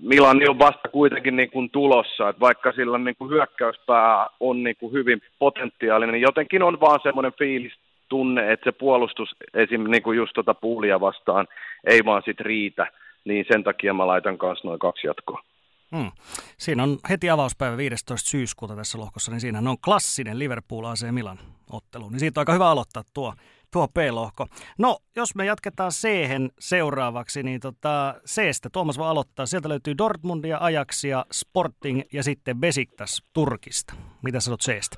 Milan 0.02 0.50
on 0.50 0.60
vasta 0.60 0.90
kuitenkin 0.92 1.36
niin 1.36 1.52
kuin 1.52 1.70
tulossa, 1.70 2.30
että 2.30 2.40
vaikka 2.40 2.72
sillä 2.72 2.98
niin 2.98 3.16
kuin 3.18 3.30
hyökkäyspää 3.30 4.28
on 4.40 4.64
niin 4.64 4.76
kuin 4.80 4.94
hyvin 4.94 5.22
potentiaalinen, 5.40 6.14
niin 6.14 6.22
jotenkin 6.22 6.64
on 6.64 6.80
vaan 6.80 7.00
semmoinen 7.04 7.34
fiilis 7.40 7.74
tunne, 8.10 8.52
että 8.52 8.64
se 8.64 8.72
puolustus 8.72 9.36
esim. 9.54 9.84
Niin 9.84 10.04
kuin 10.04 10.18
just 10.18 10.34
tuota 10.34 10.54
puulia 10.54 11.00
vastaan 11.00 11.48
ei 11.88 12.06
vaan 12.06 12.22
sit 12.26 12.42
riitä, 12.42 12.88
niin 13.26 13.46
sen 13.52 13.64
takia 13.64 13.94
mä 13.94 14.08
laitan 14.08 14.38
kanssa 14.38 14.68
noin 14.68 14.80
kaksi 14.80 15.08
jatkoa. 15.08 15.42
Hmm. 15.96 16.12
Siinä 16.58 16.84
on 16.84 16.98
heti 17.10 17.30
avauspäivä 17.30 17.78
15. 17.78 18.30
syyskuuta 18.30 18.76
tässä 18.76 18.98
lohkossa, 18.98 19.32
niin 19.32 19.42
siinä 19.42 19.60
on 19.60 19.78
klassinen 19.86 20.40
Liverpool 20.40 20.86
AC 20.86 21.12
Milan 21.12 21.40
ottelu. 21.72 22.10
Niin 22.10 22.20
siitä 22.20 22.40
on 22.40 22.42
aika 22.42 22.54
hyvä 22.54 22.70
aloittaa 22.70 23.04
tuo, 23.14 23.34
tuo 23.74 23.88
P-lohko. 23.88 24.48
No, 24.78 24.98
jos 25.16 25.36
me 25.36 25.46
jatketaan 25.46 25.92
c 25.92 26.08
seuraavaksi, 26.60 27.44
niin 27.44 27.60
tota, 27.60 28.16
C-stä 28.28 28.70
Tuomas 28.74 28.98
voi 28.98 29.08
aloittaa. 29.08 29.46
Sieltä 29.46 29.70
löytyy 29.70 29.98
Dortmundia, 29.98 30.58
Ajaxia, 30.62 31.26
Sporting 31.32 32.02
ja 32.14 32.24
sitten 32.24 32.60
Besiktas 32.60 33.24
Turkista. 33.34 33.94
Mitä 34.24 34.40
sanot 34.40 34.62
C-stä? 34.62 34.96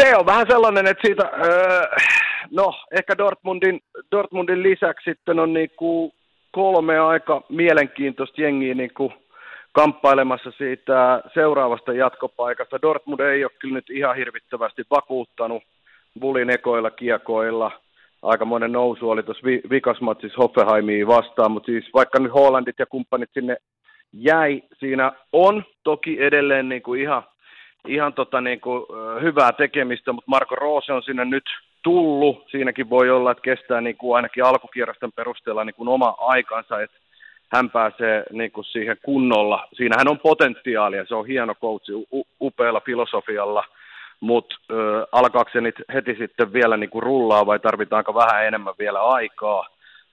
Se 0.00 0.16
on 0.16 0.26
vähän 0.26 0.46
sellainen, 0.50 0.86
että 0.86 1.06
siitä, 1.06 1.30
öö, 1.44 1.86
no 2.50 2.74
ehkä 2.98 3.18
Dortmundin, 3.18 3.80
Dortmundin 4.12 4.62
lisäksi 4.62 5.10
sitten 5.10 5.38
on 5.38 5.52
niinku 5.52 6.14
kolme 6.50 6.98
aika 6.98 7.42
mielenkiintoista 7.48 8.42
jengiä 8.42 8.74
niinku 8.74 9.12
kamppailemassa 9.72 10.50
siitä 10.50 11.22
seuraavasta 11.34 11.92
jatkopaikasta. 11.92 12.82
Dortmund 12.82 13.20
ei 13.20 13.44
ole 13.44 13.52
kyllä 13.58 13.74
nyt 13.74 13.90
ihan 13.90 14.16
hirvittävästi 14.16 14.82
vakuuttanut 14.90 15.62
Bulin 16.20 16.50
ekoilla 16.50 16.90
kiekoilla. 16.90 17.70
Aikamoinen 18.22 18.72
nousu 18.72 19.10
oli 19.10 19.22
tuossa 19.22 19.44
vi- 19.44 19.62
vikasmatsissa 19.70 20.38
Hoffenheimiin 20.38 21.06
vastaan, 21.06 21.50
mutta 21.50 21.66
siis 21.66 21.84
vaikka 21.94 22.18
nyt 22.18 22.34
Hollandit 22.34 22.78
ja 22.78 22.86
kumppanit 22.86 23.30
sinne 23.32 23.56
jäi, 24.12 24.62
siinä 24.78 25.12
on 25.32 25.64
toki 25.84 26.22
edelleen 26.22 26.68
niin 26.68 26.82
kuin 26.82 27.00
ihan 27.00 27.22
ihan 27.88 28.12
tota 28.12 28.40
niin 28.40 28.60
kuin, 28.60 28.84
hyvää 29.22 29.52
tekemistä, 29.52 30.12
mutta 30.12 30.30
Marko 30.30 30.54
Roose 30.54 30.92
on 30.92 31.02
sinne 31.02 31.24
nyt 31.24 31.44
tullut. 31.82 32.44
Siinäkin 32.50 32.90
voi 32.90 33.10
olla, 33.10 33.30
että 33.30 33.42
kestää 33.42 33.80
niin 33.80 33.96
kuin 33.96 34.16
ainakin 34.16 34.44
alkukierrosten 34.44 35.12
perusteella 35.12 35.64
niin 35.64 35.74
kuin 35.74 35.88
oma 35.88 36.14
aikansa, 36.18 36.82
että 36.82 36.96
hän 37.52 37.70
pääsee 37.70 38.24
niin 38.32 38.52
kuin 38.52 38.64
siihen 38.64 38.96
kunnolla. 39.02 39.68
Siinähän 39.72 40.08
on 40.08 40.18
potentiaalia, 40.18 41.06
se 41.06 41.14
on 41.14 41.26
hieno 41.26 41.54
coach 41.54 41.90
upealla 42.40 42.80
filosofialla, 42.80 43.64
mutta 44.20 44.56
alkaako 45.12 45.50
se 45.52 45.60
nyt 45.60 45.74
heti 45.94 46.14
sitten 46.18 46.52
vielä 46.52 46.76
niin 46.76 46.90
kuin 46.90 47.02
rullaa 47.02 47.46
vai 47.46 47.58
tarvitaanko 47.58 48.14
vähän 48.14 48.46
enemmän 48.46 48.74
vielä 48.78 49.00
aikaa, 49.00 49.66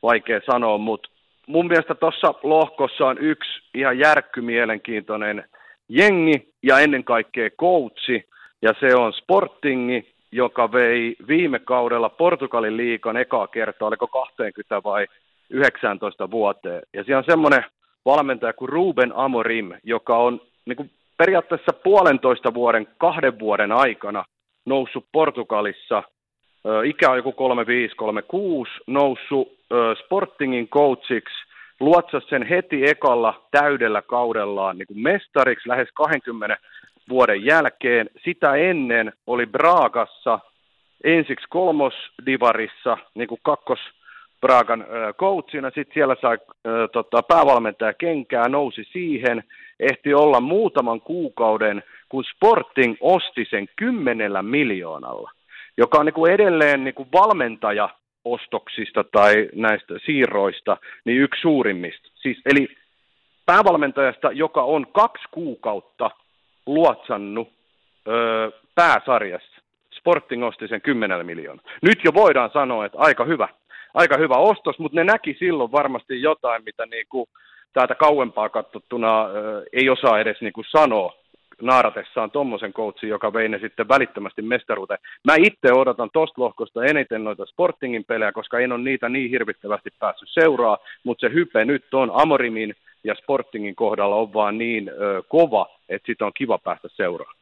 vaikea 0.03 0.41
sanoa, 0.51 0.77
mutta 0.77 1.10
mun 1.47 1.67
mielestä 1.67 1.95
tuossa 1.95 2.34
lohkossa 2.43 3.06
on 3.06 3.17
yksi 3.17 3.49
ihan 3.73 3.99
järkky 3.99 4.41
mielenkiintoinen 4.41 5.43
jengi 5.89 6.53
ja 6.63 6.80
ennen 6.80 7.03
kaikkea 7.03 7.49
coachi, 7.49 8.30
ja 8.62 8.73
se 8.80 8.95
on 8.95 9.13
Sportingi, 9.13 10.13
joka 10.31 10.71
vei 10.71 11.15
viime 11.27 11.59
kaudella 11.59 12.09
Portugalin 12.09 12.77
liikan 12.77 13.17
ekaa 13.17 13.47
kertaa, 13.47 13.87
oliko 13.87 14.07
20 14.07 14.83
vai 14.83 15.07
19 15.49 16.31
vuoteen. 16.31 16.81
Ja 16.93 17.03
siellä 17.03 17.17
on 17.17 17.23
semmoinen 17.27 17.63
valmentaja 18.05 18.53
kuin 18.53 18.69
Ruben 18.69 19.11
Amorim, 19.15 19.71
joka 19.83 20.17
on 20.17 20.41
niin 20.65 20.77
kuin 20.77 20.91
periaatteessa 21.17 21.73
puolentoista 21.73 22.53
vuoden, 22.53 22.87
kahden 22.97 23.39
vuoden 23.39 23.71
aikana 23.71 24.25
noussut 24.65 25.05
Portugalissa, 25.11 26.03
ikä 26.85 27.11
on 27.11 27.17
joku 27.17 27.31
35-36, 27.31 28.83
noussut 28.87 29.57
Sportingin 30.03 30.67
coachiksi 30.67 31.35
luotsas 31.79 32.23
sen 32.29 32.43
heti 32.43 32.89
ekalla 32.89 33.41
täydellä 33.51 34.01
kaudellaan 34.01 34.77
niin 34.77 34.87
kuin 34.87 34.99
mestariksi 34.99 35.69
lähes 35.69 35.87
20 35.93 36.57
vuoden 37.09 37.45
jälkeen. 37.45 38.09
Sitä 38.25 38.55
ennen 38.55 39.13
oli 39.27 39.45
Braagassa 39.45 40.39
ensiksi 41.03 41.47
kolmosdivarissa 41.49 42.97
niin 43.15 43.27
kuin 43.27 43.39
kakkos 43.43 43.79
Pragan 44.41 44.85
coachina, 45.17 45.69
sitten 45.69 45.93
siellä 45.93 46.15
sai 46.21 46.37
tota, 46.91 47.23
päävalmentaja 47.23 47.93
kenkää, 47.93 48.49
nousi 48.49 48.83
siihen, 48.83 49.43
ehti 49.79 50.13
olla 50.13 50.39
muutaman 50.39 51.01
kuukauden, 51.01 51.83
kun 52.09 52.23
Sporting 52.23 52.95
osti 53.01 53.47
sen 53.49 53.67
kymmenellä 53.75 54.41
miljoonalla, 54.41 55.31
joka 55.77 55.97
on 55.97 56.05
niin 56.05 56.13
kuin 56.13 56.33
edelleen 56.33 56.83
niin 56.83 56.93
kuin 56.93 57.09
valmentaja 57.13 57.89
ostoksista 58.25 59.03
tai 59.03 59.49
näistä 59.55 59.93
siirroista, 60.05 60.77
niin 61.05 61.17
yksi 61.21 61.41
suurimmista. 61.41 62.09
Siis, 62.15 62.41
eli 62.45 62.67
päävalmentajasta, 63.45 64.31
joka 64.31 64.63
on 64.63 64.87
kaksi 64.91 65.23
kuukautta 65.31 66.11
luotsannut 66.67 67.49
öö, 68.08 68.49
pääsarjassa. 68.75 69.62
Sporting 69.93 70.45
osti 70.45 70.67
sen 70.67 70.82
10 70.82 71.25
miljoonaa. 71.25 71.65
Nyt 71.82 71.99
jo 72.03 72.13
voidaan 72.13 72.49
sanoa, 72.53 72.86
että 72.86 72.97
aika 72.97 73.25
hyvä, 73.25 73.47
aika 73.93 74.17
hyvä 74.17 74.36
ostos, 74.36 74.80
mutta 74.80 74.95
ne 74.95 75.03
näki 75.03 75.36
silloin 75.39 75.71
varmasti 75.71 76.21
jotain, 76.21 76.63
mitä 76.63 76.86
niinku 76.86 77.30
täältä 77.73 77.95
kauempaa 77.95 78.49
katsottuna 78.49 79.25
öö, 79.25 79.63
ei 79.73 79.89
osaa 79.89 80.19
edes 80.19 80.41
niinku 80.41 80.63
sanoa 80.63 81.13
naaratessaan 81.61 82.31
tuommoisen 82.31 82.73
coachin, 82.73 83.09
joka 83.09 83.33
vei 83.33 83.49
ne 83.49 83.59
sitten 83.59 83.87
välittömästi 83.87 84.41
mestaruuteen. 84.41 84.99
Mä 85.23 85.35
itse 85.35 85.73
odotan 85.73 86.09
tosta 86.13 86.41
lohkosta 86.41 86.85
eniten 86.85 87.23
noita 87.23 87.45
Sportingin 87.45 88.05
pelejä, 88.05 88.31
koska 88.31 88.59
en 88.59 88.71
ole 88.71 88.83
niitä 88.83 89.09
niin 89.09 89.29
hirvittävästi 89.29 89.89
päässyt 89.99 90.29
seuraa, 90.31 90.77
mutta 91.03 91.27
se 91.27 91.33
hype 91.33 91.65
nyt 91.65 91.93
on 91.93 92.11
Amorimin 92.13 92.75
ja 93.03 93.15
Sportingin 93.15 93.75
kohdalla 93.75 94.15
on 94.15 94.33
vaan 94.33 94.57
niin 94.57 94.89
ö, 94.89 95.23
kova, 95.27 95.69
että 95.89 96.05
sitä 96.05 96.25
on 96.25 96.31
kiva 96.35 96.57
päästä 96.57 96.87
seuraamaan. 96.95 97.37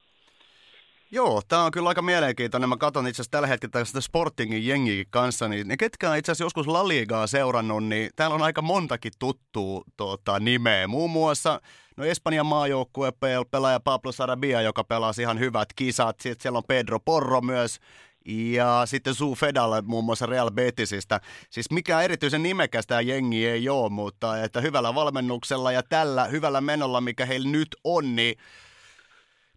Joo, 1.11 1.41
tämä 1.47 1.63
on 1.63 1.71
kyllä 1.71 1.89
aika 1.89 2.01
mielenkiintoinen. 2.01 2.69
Mä 2.69 2.77
katson 2.77 3.07
itse 3.07 3.21
asiassa 3.21 3.31
tällä 3.31 3.47
hetkellä 3.47 3.71
tästä 3.71 4.01
Sportingin 4.01 4.67
jengikin 4.67 5.05
kanssa, 5.09 5.47
niin 5.47 5.67
ne 5.67 5.77
ketkä 5.77 6.09
on 6.09 6.17
itse 6.17 6.31
asiassa 6.31 6.43
joskus 6.43 6.67
La 6.67 6.87
Ligaa 6.87 7.27
seurannut, 7.27 7.83
niin 7.83 8.09
täällä 8.15 8.33
on 8.33 8.41
aika 8.41 8.61
montakin 8.61 9.11
tuttua 9.19 9.81
tuota, 9.97 10.39
nimeä. 10.39 10.87
Muun 10.87 11.09
muassa 11.09 11.59
no 11.97 12.05
Espanjan 12.05 12.45
maajoukkue 12.45 13.13
pelaaja 13.51 13.79
Pablo 13.79 14.11
Sarabia, 14.11 14.61
joka 14.61 14.83
pelasi 14.83 15.21
ihan 15.21 15.39
hyvät 15.39 15.73
kisat. 15.75 16.19
Sitten 16.19 16.41
siellä 16.43 16.57
on 16.57 16.63
Pedro 16.67 16.99
Porro 16.99 17.41
myös, 17.41 17.79
ja 18.25 18.81
sitten 18.85 19.15
Suu 19.15 19.35
Fedalle 19.35 19.81
muun 19.81 20.05
muassa 20.05 20.25
Real 20.25 20.51
Betisistä. 20.51 21.21
Siis 21.49 21.71
mikä 21.71 22.01
erityisen 22.01 22.43
nimekäs 22.43 22.87
tämä 22.87 23.01
jengi 23.01 23.47
ei 23.47 23.69
ole, 23.69 23.89
mutta 23.89 24.43
että 24.43 24.61
hyvällä 24.61 24.95
valmennuksella 24.95 25.71
ja 25.71 25.83
tällä 25.83 26.25
hyvällä 26.25 26.61
menolla, 26.61 27.01
mikä 27.01 27.25
heillä 27.25 27.49
nyt 27.49 27.75
on, 27.83 28.15
niin 28.15 28.37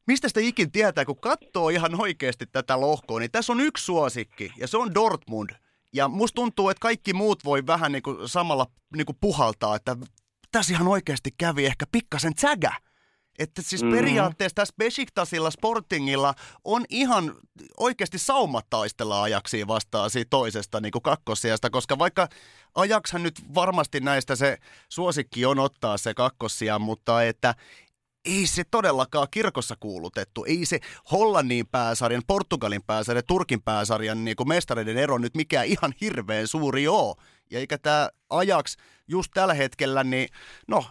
mistä 0.06 0.28
sitä 0.28 0.40
ikin 0.40 0.72
tietää, 0.72 1.04
kun 1.04 1.20
katsoo 1.20 1.68
ihan 1.68 2.00
oikeasti 2.00 2.46
tätä 2.46 2.80
lohkoa, 2.80 3.20
niin 3.20 3.30
tässä 3.30 3.52
on 3.52 3.60
yksi 3.60 3.84
suosikki, 3.84 4.52
ja 4.56 4.68
se 4.68 4.76
on 4.76 4.94
Dortmund. 4.94 5.50
Ja 5.92 6.08
musta 6.08 6.34
tuntuu, 6.34 6.68
että 6.68 6.80
kaikki 6.80 7.12
muut 7.12 7.44
voi 7.44 7.66
vähän 7.66 7.92
niin 7.92 8.02
kuin 8.02 8.28
samalla 8.28 8.66
niin 8.96 9.06
kuin 9.06 9.16
puhaltaa, 9.20 9.76
että 9.76 9.96
tässä 10.52 10.72
ihan 10.72 10.88
oikeasti 10.88 11.30
kävi 11.38 11.66
ehkä 11.66 11.84
pikkasen 11.92 12.34
tsägä. 12.34 12.72
Että 13.38 13.62
siis 13.62 13.82
mm. 13.82 13.90
periaatteessa 13.90 14.54
tässä 14.54 14.74
Besiktasilla, 14.78 15.50
Sportingilla 15.50 16.34
on 16.64 16.84
ihan 16.88 17.34
oikeasti 17.76 18.18
saumat 18.18 18.66
taistella 18.70 19.22
ajaksi 19.22 19.66
vastaan 19.66 20.10
siitä 20.10 20.30
toisesta 20.30 20.80
niin 20.80 20.92
kuin 20.92 21.02
kakkosijasta, 21.02 21.70
koska 21.70 21.98
vaikka 21.98 22.28
ajaksan 22.74 23.22
nyt 23.22 23.54
varmasti 23.54 24.00
näistä 24.00 24.36
se 24.36 24.58
suosikki 24.88 25.46
on 25.46 25.58
ottaa 25.58 25.98
se 25.98 26.14
kakkosia, 26.14 26.78
mutta 26.78 27.24
että 27.24 27.54
ei 28.24 28.46
se 28.46 28.64
todellakaan 28.70 29.28
kirkossa 29.30 29.76
kuulutettu. 29.80 30.44
Ei 30.44 30.66
se 30.66 30.80
Hollannin 31.10 31.66
pääsarjan, 31.66 32.22
Portugalin 32.26 32.82
pääsarjan, 32.86 33.24
Turkin 33.28 33.62
pääsarjan 33.62 34.24
niin 34.24 34.36
kuin 34.36 34.48
mestareiden 34.48 34.98
ero 34.98 35.18
nyt 35.18 35.34
mikään 35.34 35.66
ihan 35.66 35.94
hirveän 36.00 36.46
suuri 36.46 36.88
ole. 36.88 37.16
Ja 37.50 37.58
eikä 37.58 37.78
tämä 37.78 38.08
ajaks 38.30 38.76
just 39.08 39.30
tällä 39.34 39.54
hetkellä, 39.54 40.04
niin 40.04 40.28
no 40.68 40.84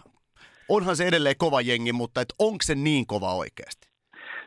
onhan 0.68 0.96
se 0.96 1.06
edelleen 1.06 1.34
kova 1.38 1.60
jengi, 1.60 1.92
mutta 1.92 2.20
et 2.20 2.34
onko 2.38 2.58
se 2.60 2.74
niin 2.74 3.06
kova 3.06 3.34
oikeasti? 3.34 3.88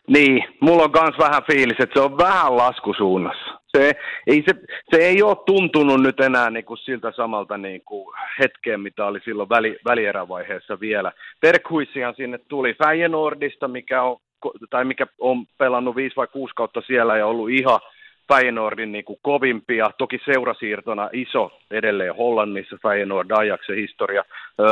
Niin, 0.08 0.44
mulla 0.60 0.84
on 0.84 0.92
myös 0.94 1.18
vähän 1.20 1.44
fiilis, 1.52 1.80
että 1.80 2.00
se 2.00 2.06
on 2.06 2.18
vähän 2.18 2.58
laskusuunnassa. 2.58 3.62
Se 3.78 3.92
ei, 4.28 4.44
se, 4.48 4.54
se 4.96 4.98
ei 4.98 5.24
ole 5.24 5.38
tuntunut 5.46 6.02
nyt 6.02 6.20
enää 6.20 6.50
niin 6.50 6.66
kuin 6.66 6.78
siltä 6.78 7.12
samalta 7.16 7.58
niin 7.58 7.82
kuin 7.86 8.16
hetkeen, 8.40 8.82
mitä 8.82 9.06
oli 9.06 9.20
silloin 9.26 9.50
väli, 9.50 9.80
välierävaiheessa 9.86 10.80
vielä. 10.80 11.12
Perkhuissihan 11.42 12.16
sinne 12.16 12.38
tuli 12.38 12.74
Feyenoordista, 12.74 13.68
mikä 13.68 14.04
on, 14.04 14.18
tai 14.70 14.86
mikä 14.86 15.08
on 15.20 15.46
pelannut 15.58 15.96
viisi 15.96 16.16
vai 16.16 16.28
kuusi 16.28 16.54
kautta 16.56 16.82
siellä 16.88 17.18
ja 17.18 17.28
ollut 17.28 17.50
ihan 17.50 17.80
Feyenoordin 18.34 18.92
niin 18.92 19.06
kuin 19.06 19.20
kovimpia, 19.22 19.92
toki 19.98 20.20
seurasiirtona 20.26 21.10
iso 21.14 21.52
edelleen 21.72 22.16
Hollannissa 22.16 22.78
Feyenoord 22.82 23.32
Ajaxin 23.32 23.76
historia. 23.76 24.24
Öö, 24.60 24.68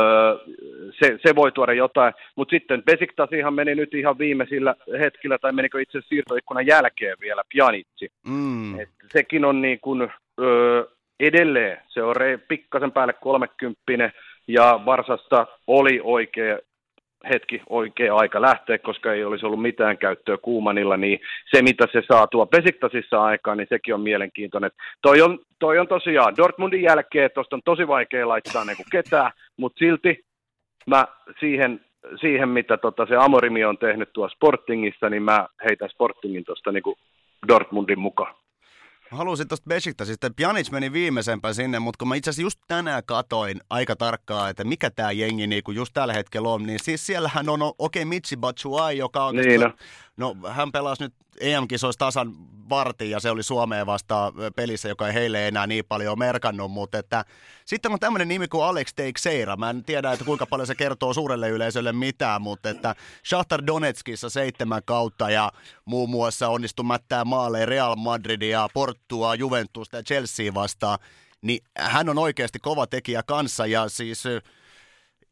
se, 1.00 1.18
se, 1.26 1.34
voi 1.36 1.52
tuoda 1.52 1.72
jotain, 1.72 2.14
mutta 2.36 2.50
sitten 2.50 2.82
Besiktas 2.82 3.30
meni 3.54 3.74
nyt 3.74 3.94
ihan 3.94 4.18
viimeisillä 4.18 4.74
hetkillä, 5.00 5.38
tai 5.38 5.52
menikö 5.52 5.80
itse 5.80 6.00
siirtoikkunan 6.08 6.66
jälkeen 6.66 7.16
vielä 7.20 7.42
Pjanitsi. 7.52 8.08
Mm. 8.26 8.80
Et 8.80 8.88
sekin 9.12 9.44
on 9.44 9.62
niin 9.62 9.80
kuin, 9.80 10.10
öö, 10.40 10.84
edelleen, 11.20 11.78
se 11.88 12.02
on 12.02 12.14
pikkasen 12.48 12.92
päälle 12.92 13.12
kolmekymppinen, 13.12 14.12
ja 14.48 14.80
Varsasta 14.86 15.46
oli 15.66 16.00
oikea 16.02 16.58
hetki 17.28 17.62
oikea 17.68 18.16
aika 18.16 18.40
lähteä, 18.40 18.78
koska 18.78 19.12
ei 19.12 19.24
olisi 19.24 19.46
ollut 19.46 19.62
mitään 19.62 19.98
käyttöä 19.98 20.36
Kuumanilla, 20.36 20.96
niin 20.96 21.20
se 21.50 21.62
mitä 21.62 21.86
se 21.92 22.02
saa 22.08 22.26
tuo 22.26 22.46
Pesiktasissa 22.46 23.22
aikaan, 23.22 23.58
niin 23.58 23.66
sekin 23.68 23.94
on 23.94 24.00
mielenkiintoinen. 24.00 24.70
Toi 25.02 25.22
on, 25.22 25.38
toi 25.58 25.78
on 25.78 25.88
tosiaan 25.88 26.36
Dortmundin 26.36 26.82
jälkeen, 26.82 27.30
tuosta 27.34 27.56
on 27.56 27.62
tosi 27.64 27.88
vaikea 27.88 28.28
laittaa 28.28 28.64
niin 28.64 28.76
kuin 28.76 28.86
ketään, 28.90 29.32
mutta 29.56 29.78
silti 29.78 30.24
mä 30.86 31.06
siihen, 31.40 31.80
siihen 32.20 32.48
mitä 32.48 32.76
tota 32.76 33.06
se 33.06 33.16
Amorimi 33.16 33.64
on 33.64 33.78
tehnyt 33.78 34.12
tuo 34.12 34.28
Sportingissa, 34.28 35.10
niin 35.10 35.22
mä 35.22 35.46
heitän 35.64 35.90
Sportingin 35.90 36.44
tuosta 36.44 36.72
niin 36.72 36.82
Dortmundin 37.48 37.98
mukaan. 37.98 38.34
Mä 39.10 39.16
haluaisin 39.18 39.48
tuosta 39.48 39.68
Besiktasista, 39.68 40.30
Pjanic 40.36 40.70
meni 40.70 40.92
viimeisempään 40.92 41.54
sinne, 41.54 41.78
mutta 41.78 41.98
kun 41.98 42.08
mä 42.08 42.14
itse 42.14 42.30
asiassa 42.30 42.42
just 42.42 42.60
tänään 42.68 43.02
katoin 43.06 43.60
aika 43.70 43.96
tarkkaan, 43.96 44.50
että 44.50 44.64
mikä 44.64 44.90
tämä 44.90 45.12
jengi 45.12 45.46
niinku 45.46 45.70
just 45.70 45.94
tällä 45.94 46.12
hetkellä 46.14 46.48
on, 46.48 46.62
niin 46.62 46.78
siis 46.82 47.06
siellähän 47.06 47.48
on, 47.48 47.62
okei, 47.62 47.74
okay, 47.78 48.04
Mitsi 48.04 48.36
Batshuayi, 48.36 48.98
joka 48.98 49.24
on... 49.24 49.36
Niin 49.36 49.60
no. 49.60 49.72
No, 50.20 50.36
hän 50.48 50.72
pelasi 50.72 51.02
nyt 51.02 51.14
EM-kisoissa 51.40 51.98
tasan 51.98 52.32
vartin 52.68 53.10
ja 53.10 53.20
se 53.20 53.30
oli 53.30 53.42
Suomeen 53.42 53.86
vasta 53.86 54.32
pelissä, 54.56 54.88
joka 54.88 55.06
ei 55.06 55.14
heille 55.14 55.48
enää 55.48 55.66
niin 55.66 55.84
paljon 55.88 56.18
merkannut, 56.18 56.70
mutta 56.70 56.98
että 56.98 57.24
sitten 57.64 57.92
on 57.92 58.00
tämmöinen 58.00 58.28
nimi 58.28 58.48
kuin 58.48 58.64
Alex 58.64 58.94
Teixeira. 58.96 59.56
Mä 59.56 59.70
en 59.70 59.84
tiedä, 59.84 60.12
että 60.12 60.24
kuinka 60.24 60.46
paljon 60.46 60.66
se 60.66 60.74
kertoo 60.74 61.14
suurelle 61.14 61.48
yleisölle 61.48 61.92
mitään, 61.92 62.42
mutta 62.42 62.70
että 62.70 62.94
Shakhtar 63.28 63.66
Donetskissa 63.66 64.30
seitsemän 64.30 64.82
kautta 64.84 65.30
ja 65.30 65.52
muun 65.84 66.10
muassa 66.10 66.48
onnistui 66.48 66.84
mättää 66.84 67.24
maaleja 67.24 67.66
Real 67.66 67.96
Madridia, 67.96 68.68
Portua, 68.74 69.34
Juventusta 69.34 69.96
ja 69.96 70.02
Chelsea 70.02 70.54
vastaan, 70.54 70.98
niin 71.42 71.64
hän 71.78 72.08
on 72.08 72.18
oikeasti 72.18 72.58
kova 72.58 72.86
tekijä 72.86 73.22
kanssa 73.22 73.66
ja 73.66 73.88
siis 73.88 74.24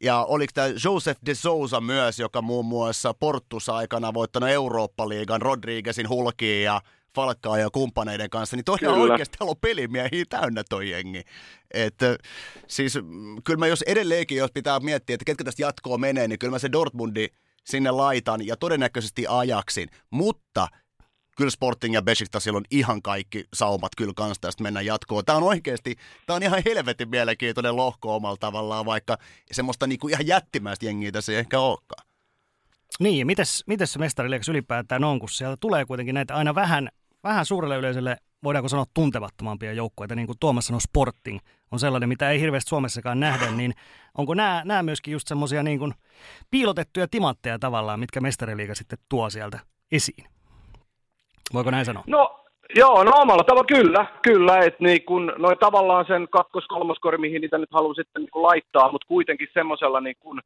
ja 0.02 0.24
oliko 0.24 0.50
tämä 0.54 0.68
Joseph 0.84 1.20
de 1.26 1.34
Souza 1.34 1.80
myös, 1.80 2.18
joka 2.18 2.42
muun 2.42 2.64
muassa 2.64 3.14
Portus 3.14 3.68
aikana 3.68 4.14
voittanut 4.14 4.48
Eurooppa-liigan 4.48 5.42
Rodriguezin 5.42 6.08
hulkiin 6.08 6.64
ja 6.64 6.80
Falkkaa 7.14 7.58
ja 7.58 7.70
kumppaneiden 7.70 8.30
kanssa, 8.30 8.56
niin 8.56 8.64
todella 8.64 8.96
oikeasti 8.96 9.38
täällä 9.38 9.50
on 9.50 9.56
pelimiehiä 9.60 10.24
täynnä 10.28 10.62
toi 10.68 10.90
jengi. 10.90 11.22
Et, 11.74 11.94
siis 12.66 12.98
kyllä 13.44 13.58
mä 13.58 13.66
jos 13.66 13.82
edelleenkin, 13.82 14.38
jos 14.38 14.50
pitää 14.54 14.80
miettiä, 14.80 15.14
että 15.14 15.24
ketkä 15.24 15.44
tästä 15.44 15.62
jatkoa 15.62 15.98
menee, 15.98 16.28
niin 16.28 16.38
kyllä 16.38 16.50
mä 16.50 16.58
se 16.58 16.72
Dortmundi 16.72 17.28
sinne 17.64 17.90
laitan 17.90 18.46
ja 18.46 18.56
todennäköisesti 18.56 19.26
ajaksin. 19.28 19.88
Mutta 20.10 20.68
kyllä 21.38 21.50
Sporting 21.50 21.94
ja 21.94 22.02
Besiktasilla 22.02 22.56
on 22.56 22.64
ihan 22.70 23.02
kaikki 23.02 23.44
saumat 23.54 23.92
kyllä 23.96 24.12
kanssa 24.16 24.40
tästä 24.40 24.62
mennä 24.62 24.80
jatkoon. 24.80 25.24
Tämä 25.24 25.36
on 25.36 25.42
oikeasti, 25.42 25.96
tämä 26.26 26.36
on 26.36 26.42
ihan 26.42 26.62
helvetin 26.64 27.08
mielenkiintoinen 27.08 27.76
lohko 27.76 28.16
omalla 28.16 28.36
tavallaan, 28.36 28.86
vaikka 28.86 29.18
semmoista 29.52 29.86
niinku 29.86 30.08
ihan 30.08 30.26
jättimäistä 30.26 30.86
jengiä 30.86 31.12
tässä 31.12 31.32
ei 31.32 31.38
ehkä 31.38 31.60
olekaan. 31.60 32.06
Niin, 33.00 33.18
ja 33.18 33.26
mites, 33.26 33.64
mites 33.66 33.92
se 33.92 33.98
mestariliikas 33.98 34.48
ylipäätään 34.48 35.04
on, 35.04 35.20
kun 35.20 35.28
sieltä 35.28 35.56
tulee 35.60 35.84
kuitenkin 35.84 36.14
näitä 36.14 36.34
aina 36.34 36.54
vähän, 36.54 36.88
vähän 37.24 37.46
suurelle 37.46 37.76
yleisölle, 37.76 38.16
voidaanko 38.44 38.68
sanoa 38.68 38.84
tuntemattomampia 38.94 39.72
joukkueita, 39.72 40.14
niin 40.14 40.26
kuin 40.26 40.38
Tuomas 40.40 40.66
sanoi 40.66 40.80
Sporting, 40.80 41.38
on 41.70 41.80
sellainen, 41.80 42.08
mitä 42.08 42.30
ei 42.30 42.40
hirveästi 42.40 42.68
Suomessakaan 42.68 43.20
nähdä, 43.20 43.50
niin 43.50 43.74
onko 44.18 44.34
nämä, 44.34 44.62
nämä 44.64 44.82
myöskin 44.82 45.12
just 45.12 45.28
semmoisia 45.28 45.62
niin 45.62 45.78
kuin 45.78 45.94
piilotettuja 46.50 47.08
timantteja 47.10 47.58
tavallaan, 47.58 48.00
mitkä 48.00 48.20
mestariliiga 48.20 48.74
sitten 48.74 48.98
tuo 49.08 49.30
sieltä 49.30 49.60
esiin? 49.92 50.37
Voiko 51.54 51.70
näin 51.70 51.84
sanoa? 51.84 52.04
No 52.06 52.34
Joo, 52.74 53.04
no 53.04 53.12
omalla 53.14 53.44
tavalla 53.44 53.64
kyllä, 53.64 54.06
kyllä, 54.22 54.58
että 54.58 54.84
niin 54.84 55.04
kun, 55.04 55.32
noin 55.38 55.58
tavallaan 55.58 56.04
sen 56.06 56.28
kakkos 56.30 56.66
kolmoskori, 56.66 57.18
mihin 57.18 57.40
niitä 57.40 57.58
nyt 57.58 57.72
haluaa 57.72 57.94
sitten 57.94 58.22
niin 58.22 58.42
laittaa, 58.42 58.92
mutta 58.92 59.06
kuitenkin 59.06 59.48
semmoisella 59.54 60.00
niin 60.00 60.16
kun 60.20 60.40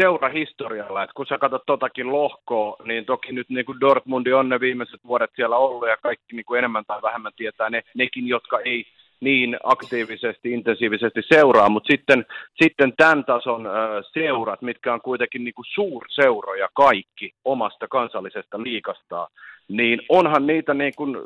seurahistorialla, 0.00 1.02
että 1.02 1.14
kun 1.14 1.26
sä 1.26 1.38
katsot 1.38 1.62
totakin 1.66 2.12
lohkoa, 2.12 2.76
niin 2.84 3.04
toki 3.04 3.32
nyt 3.32 3.48
niin 3.48 3.66
kuin 3.66 3.80
Dortmundi 3.80 4.32
on 4.32 4.48
ne 4.48 4.60
viimeiset 4.60 5.00
vuodet 5.06 5.30
siellä 5.36 5.56
ollut 5.56 5.88
ja 5.88 5.96
kaikki 5.96 6.36
niin 6.36 6.44
kuin 6.44 6.58
enemmän 6.58 6.84
tai 6.86 7.02
vähemmän 7.02 7.32
tietää 7.36 7.70
ne, 7.70 7.82
nekin, 7.94 8.28
jotka 8.28 8.60
ei 8.60 8.84
niin 9.24 9.56
aktiivisesti, 9.64 10.52
intensiivisesti 10.52 11.22
seuraa, 11.22 11.68
mutta 11.68 11.92
sitten, 11.92 12.26
sitten 12.62 12.92
tämän 12.96 13.24
tason 13.24 13.68
seurat, 14.12 14.62
mitkä 14.62 14.94
on 14.94 15.00
kuitenkin 15.00 15.44
niin 15.44 15.54
kuin 15.54 15.66
suurseuroja 15.74 16.68
kaikki 16.74 17.32
omasta 17.44 17.88
kansallisesta 17.88 18.62
liikastaan, 18.62 19.28
niin 19.68 20.00
onhan 20.08 20.46
niitä 20.46 20.74
niin 20.74 20.92
kuin 20.96 21.16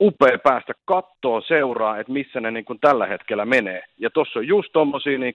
upea 0.00 0.38
päästä 0.38 0.72
kattoon 0.84 1.42
seuraa, 1.42 1.98
että 1.98 2.12
missä 2.12 2.40
ne 2.40 2.50
niin 2.50 2.64
kuin 2.64 2.78
tällä 2.80 3.06
hetkellä 3.06 3.44
menee. 3.44 3.82
Ja 3.98 4.10
tuossa 4.10 4.38
on 4.38 4.46
just 4.46 4.72
tuommoisia 4.72 5.18
niin 5.18 5.34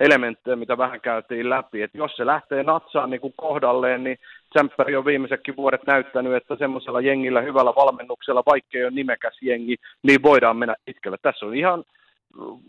elementtejä, 0.00 0.56
mitä 0.56 0.78
vähän 0.78 1.00
käytiin 1.00 1.50
läpi, 1.50 1.82
että 1.82 1.98
jos 1.98 2.16
se 2.16 2.26
lähtee 2.26 2.62
natsaan 2.62 3.10
niin 3.10 3.20
kuin 3.20 3.34
kohdalleen, 3.36 4.04
niin 4.04 4.18
Tsemppäri 4.54 4.96
on 4.96 5.04
viimeisetkin 5.04 5.56
vuodet 5.56 5.86
näyttänyt, 5.86 6.34
että 6.34 6.56
semmoisella 6.56 7.00
jengillä, 7.00 7.40
hyvällä 7.40 7.72
valmennuksella, 7.76 8.42
vaikka 8.46 8.78
ei 8.78 8.84
ole 8.84 8.90
nimekäs 8.90 9.38
jengi, 9.40 9.76
niin 10.02 10.22
voidaan 10.22 10.56
mennä 10.56 10.74
pitkälle. 10.84 11.16
Tässä 11.22 11.46
on 11.46 11.56
ihan 11.56 11.84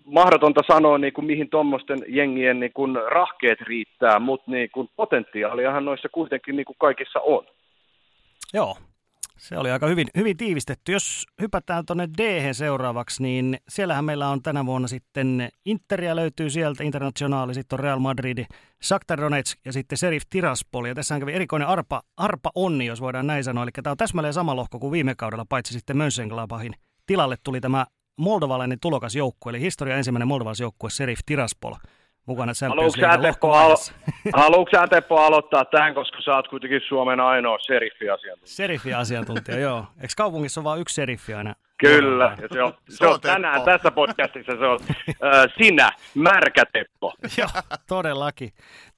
mahdotonta 0.05 0.61
sanoa, 0.67 0.97
niin 0.97 1.13
kuin, 1.13 1.25
mihin 1.25 1.49
tuommoisten 1.49 1.99
jengien 2.07 2.59
niin 2.59 2.73
kuin, 2.73 2.95
rahkeet 2.95 3.61
riittää, 3.61 4.19
mutta 4.19 4.51
niin 4.51 4.69
kuin, 4.73 4.89
potentiaaliahan 4.95 5.85
noissa 5.85 6.09
kuitenkin 6.09 6.55
niin 6.55 6.65
kuin 6.65 6.77
kaikissa 6.79 7.19
on. 7.19 7.45
Joo, 8.53 8.77
se 9.37 9.57
oli 9.57 9.71
aika 9.71 9.87
hyvin, 9.87 10.07
hyvin 10.17 10.37
tiivistetty. 10.37 10.91
Jos 10.91 11.25
hypätään 11.41 11.85
tuonne 11.85 12.09
d 12.17 12.53
seuraavaksi, 12.53 13.23
niin 13.23 13.57
siellähän 13.69 14.05
meillä 14.05 14.29
on 14.29 14.41
tänä 14.41 14.65
vuonna 14.65 14.87
sitten 14.87 15.49
Interia 15.65 16.15
löytyy 16.15 16.49
sieltä, 16.49 16.83
Internationaali, 16.83 17.53
sitten 17.53 17.79
on 17.79 17.83
Real 17.83 17.99
Madrid, 17.99 18.45
Shakhtar 18.83 19.21
Donetsk 19.21 19.59
ja 19.65 19.73
sitten 19.73 19.97
Serif 19.97 20.23
Tiraspol. 20.29 20.85
Ja 20.85 20.95
tässä 20.95 21.19
kävi 21.19 21.33
erikoinen 21.33 21.67
arpa, 21.67 22.01
arpa 22.17 22.51
onni, 22.55 22.85
jos 22.85 23.01
voidaan 23.01 23.27
näin 23.27 23.43
sanoa. 23.43 23.63
Eli 23.63 23.71
tämä 23.71 23.91
on 23.91 23.97
täsmälleen 23.97 24.33
sama 24.33 24.55
lohko 24.55 24.79
kuin 24.79 24.91
viime 24.91 25.15
kaudella, 25.15 25.45
paitsi 25.49 25.73
sitten 25.73 25.97
Mönchengladbachin. 25.97 26.73
Tilalle 27.05 27.35
tuli 27.43 27.61
tämä 27.61 27.85
moldovalainen 28.17 28.79
tulokasjoukkue, 28.79 29.49
eli 29.49 29.59
historia 29.59 29.97
ensimmäinen 29.97 30.27
moldovalaisjoukkue 30.27 30.89
Serif 30.89 31.19
Tiraspol 31.25 31.73
mukana 32.25 32.53
Champions. 32.53 32.95
Haluatko 34.33 34.77
sä 34.77 34.87
Teppo 34.87 35.17
aloittaa 35.17 35.65
tämän, 35.65 35.93
koska 35.93 36.21
sä 36.21 36.35
oot 36.35 36.47
kuitenkin 36.47 36.81
Suomen 36.87 37.19
ainoa 37.19 37.57
seriffi-asiantuntija? 37.59 38.55
Seriffi-asiantuntija, 38.55 39.59
joo. 39.59 39.85
Eikö 40.01 40.13
kaupungissa 40.17 40.61
ole 40.61 40.63
vain 40.63 40.81
yksi 40.81 40.95
seriffi 40.95 41.33
aina? 41.33 41.55
Kyllä, 41.77 42.37
ja 42.41 42.47
se 42.53 42.63
on, 42.63 42.73
se, 42.89 42.97
se 42.97 43.07
on, 43.07 43.13
on 43.13 43.21
tänään 43.21 43.61
tässä 43.61 43.91
podcastissa 43.91 44.51
se 44.51 44.65
on 44.65 44.79
äh, 45.09 45.53
sinä, 45.57 45.91
märkä 46.13 46.63
Teppo. 46.73 47.13
Joo, 47.37 47.49
todellakin. 47.87 48.49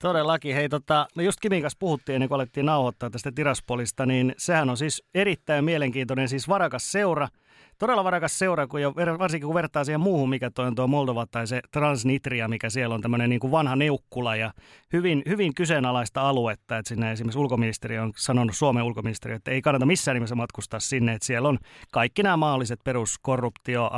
Todellakin. 0.01 0.55
Hei, 0.55 0.69
tota, 0.69 1.07
me 1.15 1.23
just 1.23 1.39
Kimin 1.41 1.61
kanssa 1.61 1.77
puhuttiin 1.79 2.13
ennen 2.13 2.29
kuin 2.29 2.35
alettiin 2.35 2.65
nauhoittaa 2.65 3.09
tästä 3.09 3.31
Tiraspolista, 3.31 4.05
niin 4.05 4.33
sehän 4.37 4.69
on 4.69 4.77
siis 4.77 5.03
erittäin 5.15 5.65
mielenkiintoinen, 5.65 6.29
siis 6.29 6.49
varakas 6.49 6.91
seura– 6.91 7.27
todella 7.77 8.03
varakas 8.03 8.39
seura, 8.39 8.67
kun 8.67 8.81
jo, 8.81 8.93
varsinkin 9.19 9.47
kun 9.47 9.55
vertaa 9.55 9.83
siihen 9.83 9.99
muuhun, 9.99 10.29
mikä 10.29 10.51
toi 10.51 10.67
on 10.67 10.75
tuo 10.75 10.87
Moldova 10.87 11.25
tai 11.25 11.47
se 11.47 11.61
Transnitria, 11.71 12.47
mikä 12.47 12.69
siellä 12.69 12.95
on 12.95 13.01
tämmöinen 13.01 13.29
niin 13.29 13.39
kuin 13.39 13.51
vanha 13.51 13.75
neukkula 13.75 14.35
ja 14.35 14.53
hyvin, 14.93 15.23
hyvin 15.27 15.55
kyseenalaista 15.55 16.29
aluetta. 16.29 16.77
Että 16.77 16.89
sinne 16.89 17.11
esimerkiksi 17.11 17.39
ulkoministeri 17.39 17.99
on 17.99 18.13
sanonut, 18.17 18.55
Suomen 18.55 18.83
ulkoministeri, 18.83 19.35
että 19.35 19.51
ei 19.51 19.61
kannata 19.61 19.85
missään 19.85 20.15
nimessä 20.15 20.35
matkustaa 20.35 20.79
sinne, 20.79 21.13
että 21.13 21.25
siellä 21.25 21.49
on 21.49 21.57
kaikki 21.91 22.23
nämä 22.23 22.37
mahdolliset 22.37 22.79
peruskorruptio, 22.83 23.89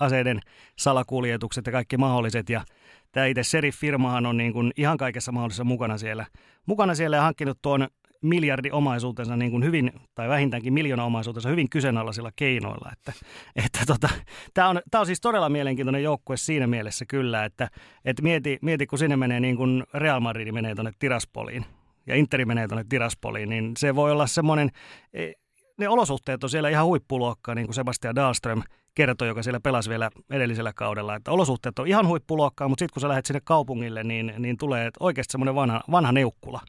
aseiden 0.00 0.40
salakuljetukset 0.78 1.66
ja 1.66 1.72
kaikki 1.72 1.96
mahdolliset 1.96 2.50
ja 2.50 2.64
Tämä 3.12 3.26
itse 3.26 3.42
Serif-firmahan 3.42 4.26
on 4.26 4.36
niin 4.36 4.52
kuin 4.52 4.72
ihan 4.76 4.96
kaikessa 4.96 5.32
mahdollisessa 5.32 5.64
mukana 5.64 5.98
siellä. 5.98 6.26
Mukana 6.66 6.94
siellä 6.94 7.16
ja 7.16 7.22
hankkinut 7.22 7.58
tuon 7.62 7.88
miljardiomaisuutensa 8.22 9.36
niin 9.36 9.50
kuin 9.50 9.64
hyvin, 9.64 9.92
tai 10.14 10.28
vähintäänkin 10.28 11.00
omaisuutensa 11.00 11.48
hyvin 11.48 11.70
kyseenalaisilla 11.70 12.30
keinoilla. 12.36 12.90
Että, 12.92 13.12
että 13.56 13.80
tota, 13.86 14.08
tämä, 14.54 14.68
on, 14.68 14.80
on 14.94 15.06
siis 15.06 15.20
todella 15.20 15.48
mielenkiintoinen 15.48 16.02
joukkue 16.02 16.36
siinä 16.36 16.66
mielessä 16.66 17.04
kyllä, 17.08 17.44
että, 17.44 17.68
että 18.04 18.22
mieti, 18.22 18.58
mieti, 18.62 18.86
kun 18.86 18.98
sinne 18.98 19.16
menee 19.16 19.40
niin 19.40 19.56
kuin 19.56 19.84
Real 19.94 20.20
Madrid 20.20 20.52
menee 20.52 20.74
tuonne 20.74 20.92
Tiraspoliin 20.98 21.64
ja 22.06 22.14
Interi 22.14 22.44
menee 22.44 22.68
tuonne 22.68 22.84
Tiraspoliin, 22.88 23.48
niin 23.48 23.72
se 23.78 23.94
voi 23.94 24.12
olla 24.12 24.26
semmoinen, 24.26 24.70
e, 25.12 25.32
ne 25.78 25.88
olosuhteet 25.88 26.44
on 26.44 26.50
siellä 26.50 26.68
ihan 26.68 26.86
huippuluokkaa, 26.86 27.54
niin 27.54 27.66
kuin 27.66 27.74
Sebastian 27.74 28.14
Dahlström 28.14 28.62
kertoi, 28.94 29.28
joka 29.28 29.42
siellä 29.42 29.60
pelasi 29.60 29.90
vielä 29.90 30.10
edellisellä 30.30 30.72
kaudella, 30.72 31.14
että 31.14 31.30
olosuhteet 31.30 31.78
on 31.78 31.86
ihan 31.86 32.06
huippuluokkaa, 32.06 32.68
mutta 32.68 32.82
sitten 32.82 32.94
kun 32.94 33.00
sä 33.00 33.08
lähdet 33.08 33.26
sinne 33.26 33.40
kaupungille, 33.44 34.04
niin, 34.04 34.34
niin 34.38 34.56
tulee 34.56 34.90
oikeasti 35.00 35.32
semmoinen 35.32 35.54
vanha, 35.54 35.80
vanha 35.90 36.12
neukkula. 36.12 36.60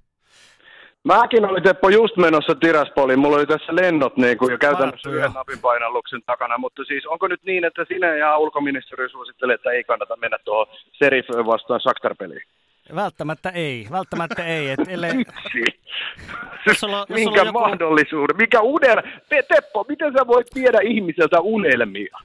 Mäkin 1.04 1.46
olin 1.46 1.64
Teppo 1.64 1.90
just 1.90 2.18
menossa 2.18 2.56
Tiraspoliin. 2.56 3.20
Mulla 3.20 3.38
oli 3.38 3.46
tässä 3.46 3.76
lennot 3.76 4.18
niin 4.18 4.38
kuin, 4.38 4.52
jo 4.52 4.58
käytännössä 4.58 5.10
yhden 5.10 5.32
napin 5.34 5.60
painalluksen 5.60 6.22
takana. 6.26 6.58
Mutta 6.58 6.84
siis 6.84 7.06
onko 7.06 7.28
nyt 7.28 7.44
niin, 7.44 7.66
että 7.66 7.86
sinä 7.88 8.16
ja 8.16 8.38
ulkoministeri 8.38 9.10
suosittelee, 9.10 9.56
että 9.56 9.72
ei 9.72 9.84
kannata 9.84 10.16
mennä 10.16 10.38
tuohon 10.46 10.68
Serif 10.92 11.26
vastaan 11.46 11.80
Shakhtar-peliin? 11.82 12.44
Välttämättä 12.96 13.50
ei, 13.50 13.88
välttämättä 13.92 14.46
ei. 14.46 14.70
Et 14.70 14.80
ellei... 14.88 15.12
jos 16.68 16.80
sulla, 16.80 17.06
jos 17.10 17.20
Minkä 17.20 17.42
joku... 17.42 17.60
mahdollisuuden? 17.60 18.38
Mikä 18.38 18.62
unel... 18.62 19.02
Teppo, 19.30 19.86
miten 19.88 20.14
sä 20.14 20.28
voit 20.28 20.48
viedä 20.56 20.80
ihmiseltä 20.84 21.40
unelmia? 21.40 22.18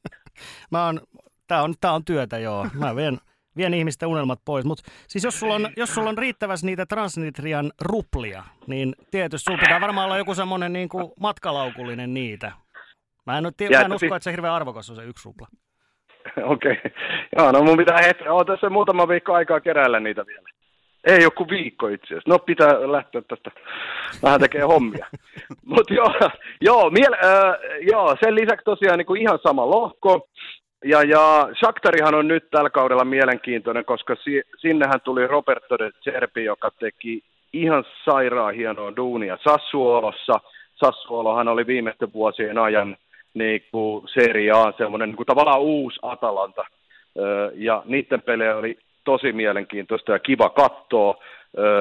Mä 0.72 0.86
oon, 0.86 1.00
tää 1.46 1.62
on, 1.62 1.74
tää 1.80 1.92
on 1.92 2.04
työtä, 2.04 2.38
joo. 2.38 2.66
Mä 2.74 2.96
vien 2.96 3.18
vien 3.58 3.74
ihmisten 3.74 4.08
unelmat 4.08 4.40
pois. 4.44 4.64
Mutta 4.64 4.84
siis 5.08 5.24
jos 5.24 5.40
sulla, 5.40 5.54
on, 5.54 5.68
jos 5.76 5.94
sulla 5.94 6.08
on 6.08 6.18
riittävästi 6.18 6.66
niitä 6.66 6.86
Transnitrian 6.86 7.72
ruplia, 7.80 8.44
niin 8.66 8.94
tietysti 9.10 9.44
sulla 9.44 9.58
pitää 9.58 9.80
varmaan 9.80 10.04
olla 10.04 10.18
joku 10.18 10.34
semmoinen 10.34 10.72
niin 10.72 10.88
kuin 10.88 11.12
matkalaukullinen 11.20 12.14
niitä. 12.14 12.52
Mä 13.26 13.38
en, 13.38 13.52
tii, 13.56 13.68
mä 13.68 13.80
en 13.80 13.92
usko, 13.92 14.14
että 14.14 14.24
se 14.24 14.32
hirveän 14.32 14.54
arvokas 14.54 14.90
on 14.90 14.96
se 14.96 15.04
yksi 15.04 15.24
rupla. 15.24 15.46
Okei. 16.54 16.72
Okay. 16.72 16.90
Joo, 17.36 17.52
no 17.52 17.62
mun 17.62 17.76
pitää 17.76 17.98
hetki. 17.98 18.28
Oon 18.28 18.46
tässä 18.46 18.70
muutama 18.70 19.08
viikko 19.08 19.34
aikaa 19.34 19.60
keräillä 19.60 20.00
niitä 20.00 20.26
vielä. 20.26 20.48
Ei 21.04 21.22
joku 21.22 21.48
viikko 21.48 21.88
itse 21.88 22.06
asiassa. 22.06 22.30
No 22.30 22.38
pitää 22.38 22.92
lähteä 22.92 23.22
tästä 23.28 23.50
vähän 24.22 24.40
tekee 24.40 24.62
hommia. 24.62 25.06
Mutta 25.74 25.94
joo, 25.94 26.14
joo, 26.60 26.90
miel, 26.90 27.12
äh, 27.12 27.54
joo, 27.80 28.16
sen 28.24 28.34
lisäksi 28.34 28.64
tosiaan 28.64 28.98
niin 28.98 29.06
kuin 29.06 29.20
ihan 29.20 29.38
sama 29.42 29.70
lohko. 29.70 30.28
Ja, 30.84 31.02
ja 31.02 31.48
Shakhtarihan 31.58 32.14
on 32.14 32.28
nyt 32.28 32.50
tällä 32.50 32.70
kaudella 32.70 33.04
mielenkiintoinen, 33.04 33.84
koska 33.84 34.16
si, 34.24 34.42
sinnehän 34.56 35.00
tuli 35.00 35.26
Roberto 35.26 35.78
de 35.78 35.90
Cerpi, 36.04 36.44
joka 36.44 36.70
teki 36.70 37.22
ihan 37.52 37.84
sairaan 38.04 38.54
hienoa 38.54 38.96
duunia 38.96 39.38
Sassuolossa. 39.44 40.40
Sassuolohan 40.74 41.48
oli 41.48 41.66
viimeisten 41.66 42.12
vuosien 42.12 42.58
ajan 42.58 42.96
niin 43.34 43.62
kuin 43.70 44.08
Serie 44.08 44.50
A, 44.50 44.72
semmoinen 44.78 45.08
niin 45.08 45.16
kuin 45.16 45.26
tavallaan 45.26 45.60
uusi 45.60 45.98
Atalanta. 46.02 46.64
Ja 47.54 47.82
niiden 47.84 48.22
pelejä 48.22 48.56
oli 48.56 48.78
tosi 49.04 49.32
mielenkiintoista 49.32 50.12
ja 50.12 50.18
kiva 50.18 50.50
katsoa. 50.50 51.14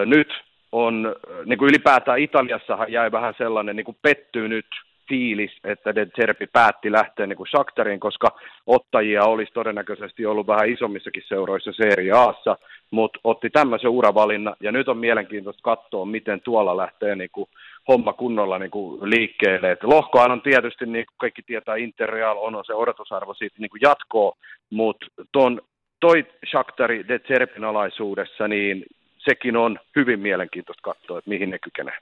Nyt 0.05 0.33
on, 0.71 1.15
niin 1.45 1.59
kuin 1.59 1.69
ylipäätään 1.69 2.19
Italiassahan 2.19 2.91
jäi 2.91 3.11
vähän 3.11 3.33
sellainen 3.37 3.75
niin 3.75 3.85
kuin 3.85 3.97
pettynyt 4.01 4.65
fiilis, 5.09 5.51
että 5.63 5.95
De 5.95 6.05
Zerbi 6.05 6.47
päätti 6.47 6.91
lähteä 6.91 7.27
niin 7.27 7.37
kuin 7.37 7.47
Shakhtarin, 7.47 7.99
koska 7.99 8.27
ottajia 8.67 9.23
olisi 9.23 9.53
todennäköisesti 9.53 10.25
ollut 10.25 10.47
vähän 10.47 10.69
isommissakin 10.69 11.23
seuroissa 11.27 11.71
Serie 11.71 12.11
Aassa, 12.11 12.57
mutta 12.91 13.19
otti 13.23 13.49
tämmöisen 13.49 13.89
uravalinnan, 13.89 14.55
ja 14.59 14.71
nyt 14.71 14.87
on 14.87 14.97
mielenkiintoista 14.97 15.61
katsoa, 15.63 16.05
miten 16.05 16.41
tuolla 16.41 16.77
lähtee 16.77 17.15
niin 17.15 17.29
kuin 17.31 17.49
homma 17.87 18.13
kunnolla 18.13 18.59
niin 18.59 18.71
kuin 18.71 19.09
liikkeelle. 19.09 19.71
Et 19.71 19.83
lohkohan 19.83 20.31
on 20.31 20.41
tietysti, 20.41 20.85
niin 20.85 21.05
kuin 21.05 21.15
kaikki 21.17 21.41
tietää, 21.41 21.75
Interreal 21.75 22.37
on, 22.37 22.55
on 22.55 22.65
se 22.65 22.73
odotusarvo 22.73 23.33
siitä 23.33 23.55
niin 23.59 23.69
kuin 23.69 23.81
jatkoa, 23.83 24.37
mutta 24.69 25.05
ton, 25.31 25.61
toi 25.99 26.25
Shakhtari 26.51 27.07
De 27.07 27.19
Zerbin 27.19 27.63
alaisuudessa, 27.63 28.47
niin 28.47 28.85
sekin 29.17 29.57
on 29.57 29.79
hyvin 29.95 30.19
mielenkiintoista 30.19 30.81
katsoa, 30.81 31.17
että 31.17 31.29
mihin 31.29 31.49
ne 31.49 31.59
kykenee. 31.59 31.97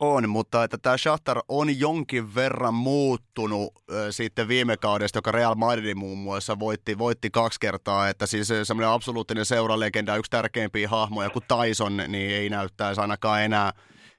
On, 0.00 0.28
mutta 0.28 0.64
että 0.64 0.78
tämä 0.78 0.96
Shakhtar 0.96 1.42
on 1.48 1.78
jonkin 1.78 2.34
verran 2.34 2.74
muuttunut 2.74 3.72
äh, 3.76 3.96
sitten 4.10 4.48
viime 4.48 4.76
kaudesta, 4.76 5.18
joka 5.18 5.32
Real 5.32 5.54
Madrid 5.54 5.94
muun 5.94 6.18
muassa 6.18 6.58
voitti, 6.58 6.98
voitti 6.98 7.30
kaksi 7.30 7.60
kertaa, 7.60 8.08
että 8.08 8.26
siis 8.26 8.48
semmoinen 8.62 8.90
absoluuttinen 8.90 9.44
seuralegenda, 9.44 10.16
yksi 10.16 10.30
tärkeimpiä 10.30 10.88
hahmoja 10.88 11.30
kuin 11.30 11.44
Tyson, 11.48 11.96
niin 11.96 12.30
ei 12.30 12.50
näyttäisi 12.50 13.00
ainakaan 13.00 13.42
enää, 13.42 13.72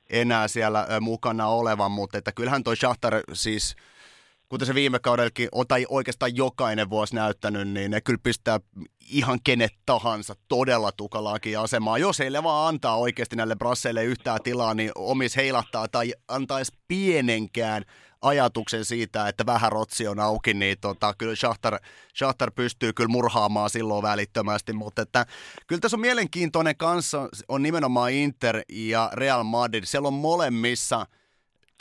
enää 0.10 0.48
siellä 0.48 0.88
mukana 1.00 1.48
olevan, 1.48 1.92
mutta 1.92 2.18
että 2.18 2.32
kyllähän 2.32 2.64
toi 2.64 2.78
Shakhtar 2.78 3.14
siis 3.34 3.76
kuten 4.52 4.68
se 4.68 4.76
viime 4.76 5.00
kaudellakin, 5.00 5.50
tai 5.68 5.86
oikeastaan 5.90 6.36
jokainen 6.36 6.90
vuosi 6.90 7.16
näyttänyt, 7.16 7.68
niin 7.68 7.92
ne 7.92 8.02
kyllä 8.02 8.20
pistää 8.24 8.60
ihan 9.10 9.40
kenet 9.44 9.74
tahansa 9.86 10.36
todella 10.48 10.92
tukalaakin 10.92 11.60
asemaan. 11.60 12.02
Jos 12.02 12.20
heille 12.20 12.44
vaan 12.44 12.68
antaa 12.68 12.98
oikeasti 12.98 13.36
näille 13.36 13.56
brasseille 13.56 14.04
yhtään 14.04 14.40
tilaa, 14.44 14.74
niin 14.74 14.92
omis 14.96 15.36
heilahtaa 15.36 15.88
tai 15.88 16.14
antaisi 16.28 16.72
pienenkään 16.88 17.86
ajatuksen 18.22 18.86
siitä, 18.86 19.28
että 19.28 19.46
vähän 19.46 19.72
rotsi 19.72 20.08
on 20.08 20.20
auki, 20.20 20.54
niin 20.54 20.78
tota, 20.82 21.14
kyllä 21.18 21.36
Shahtar, 21.36 21.80
Shahtar 22.18 22.52
pystyy 22.52 22.94
kyllä 22.94 23.08
murhaamaan 23.08 23.70
silloin 23.70 24.04
välittömästi, 24.04 24.74
mutta 24.74 25.02
että, 25.02 25.26
kyllä 25.68 25.80
tässä 25.80 25.98
on 25.98 26.02
mielenkiintoinen 26.02 26.78
kanssa, 26.78 27.30
on 27.48 27.62
nimenomaan 27.64 28.12
Inter 28.12 28.62
ja 28.70 29.10
Real 29.14 29.44
Madrid. 29.44 29.84
Siellä 29.86 30.08
on 30.08 30.14
molemmissa 30.14 31.06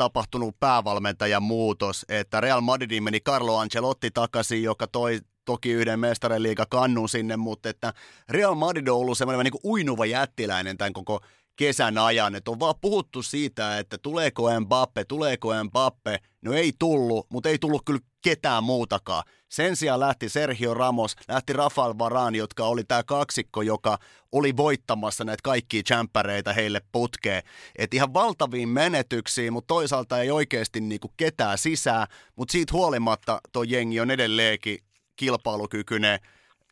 tapahtunut 0.01 0.61
päävalmentajan 0.61 1.43
muutos, 1.43 2.07
että 2.09 2.41
Real 2.41 2.61
Madridin 2.61 3.03
meni 3.03 3.21
Carlo 3.21 3.59
Ancelotti 3.59 4.11
takaisin, 4.11 4.63
joka 4.63 4.87
toi 4.87 5.21
toki 5.45 5.71
yhden 5.71 6.01
mestarien 6.01 6.43
liiga 6.43 6.67
kannun 6.67 7.09
sinne, 7.09 7.37
mutta 7.37 7.69
että 7.69 7.93
Real 8.29 8.55
Madrid 8.55 8.89
on 8.89 8.97
ollut 8.97 9.19
semmoinen 9.19 9.45
niin 9.45 9.61
kuin 9.61 9.73
uinuva 9.73 10.07
jättiläinen 10.07 10.79
tämän 10.79 10.93
koko 10.93 11.21
kesän 11.61 11.99
ajan. 11.99 12.35
Että 12.35 12.51
on 12.51 12.61
vaan 12.61 12.75
puhuttu 12.81 13.23
siitä, 13.23 13.79
että 13.79 13.99
tuleeko 13.99 14.61
Mbappe, 14.61 15.05
tuleeko 15.05 15.65
Mbappe. 15.65 16.19
No 16.43 16.53
ei 16.53 16.73
tullut, 16.79 17.27
mutta 17.31 17.49
ei 17.49 17.59
tullut 17.59 17.83
kyllä 17.87 18.01
ketään 18.23 18.65
muutakaan. 18.65 19.25
Sen 19.49 19.77
sijaan 19.77 20.01
lähti 20.01 20.29
Sergio 20.29 20.75
Ramos, 20.75 21.17
lähti 21.29 21.53
Rafael 21.53 21.95
Varane, 21.99 22.39
jotka 22.39 22.65
oli 22.65 22.85
tämä 22.85 23.03
kaksikko, 23.03 23.63
joka 23.63 23.99
oli 24.33 24.57
voittamassa 24.57 25.25
näitä 25.25 25.41
kaikkia 25.45 25.83
jämppäreitä 25.91 26.53
heille 26.53 26.81
putkeen. 26.93 27.43
Että 27.77 27.97
ihan 27.97 28.15
valtaviin 28.15 28.69
menetyksiin, 28.69 29.53
mutta 29.53 29.75
toisaalta 29.75 30.21
ei 30.21 30.31
oikeasti 30.31 30.81
niinku 30.81 31.13
ketään 31.17 31.59
sisään, 31.59 32.07
mutta 32.37 32.53
siitä 32.53 32.73
huolimatta 32.73 33.41
tuo 33.53 33.63
jengi 33.63 34.01
on 34.01 34.11
edelleenkin 34.11 34.79
kilpailukykyinen 35.17 36.21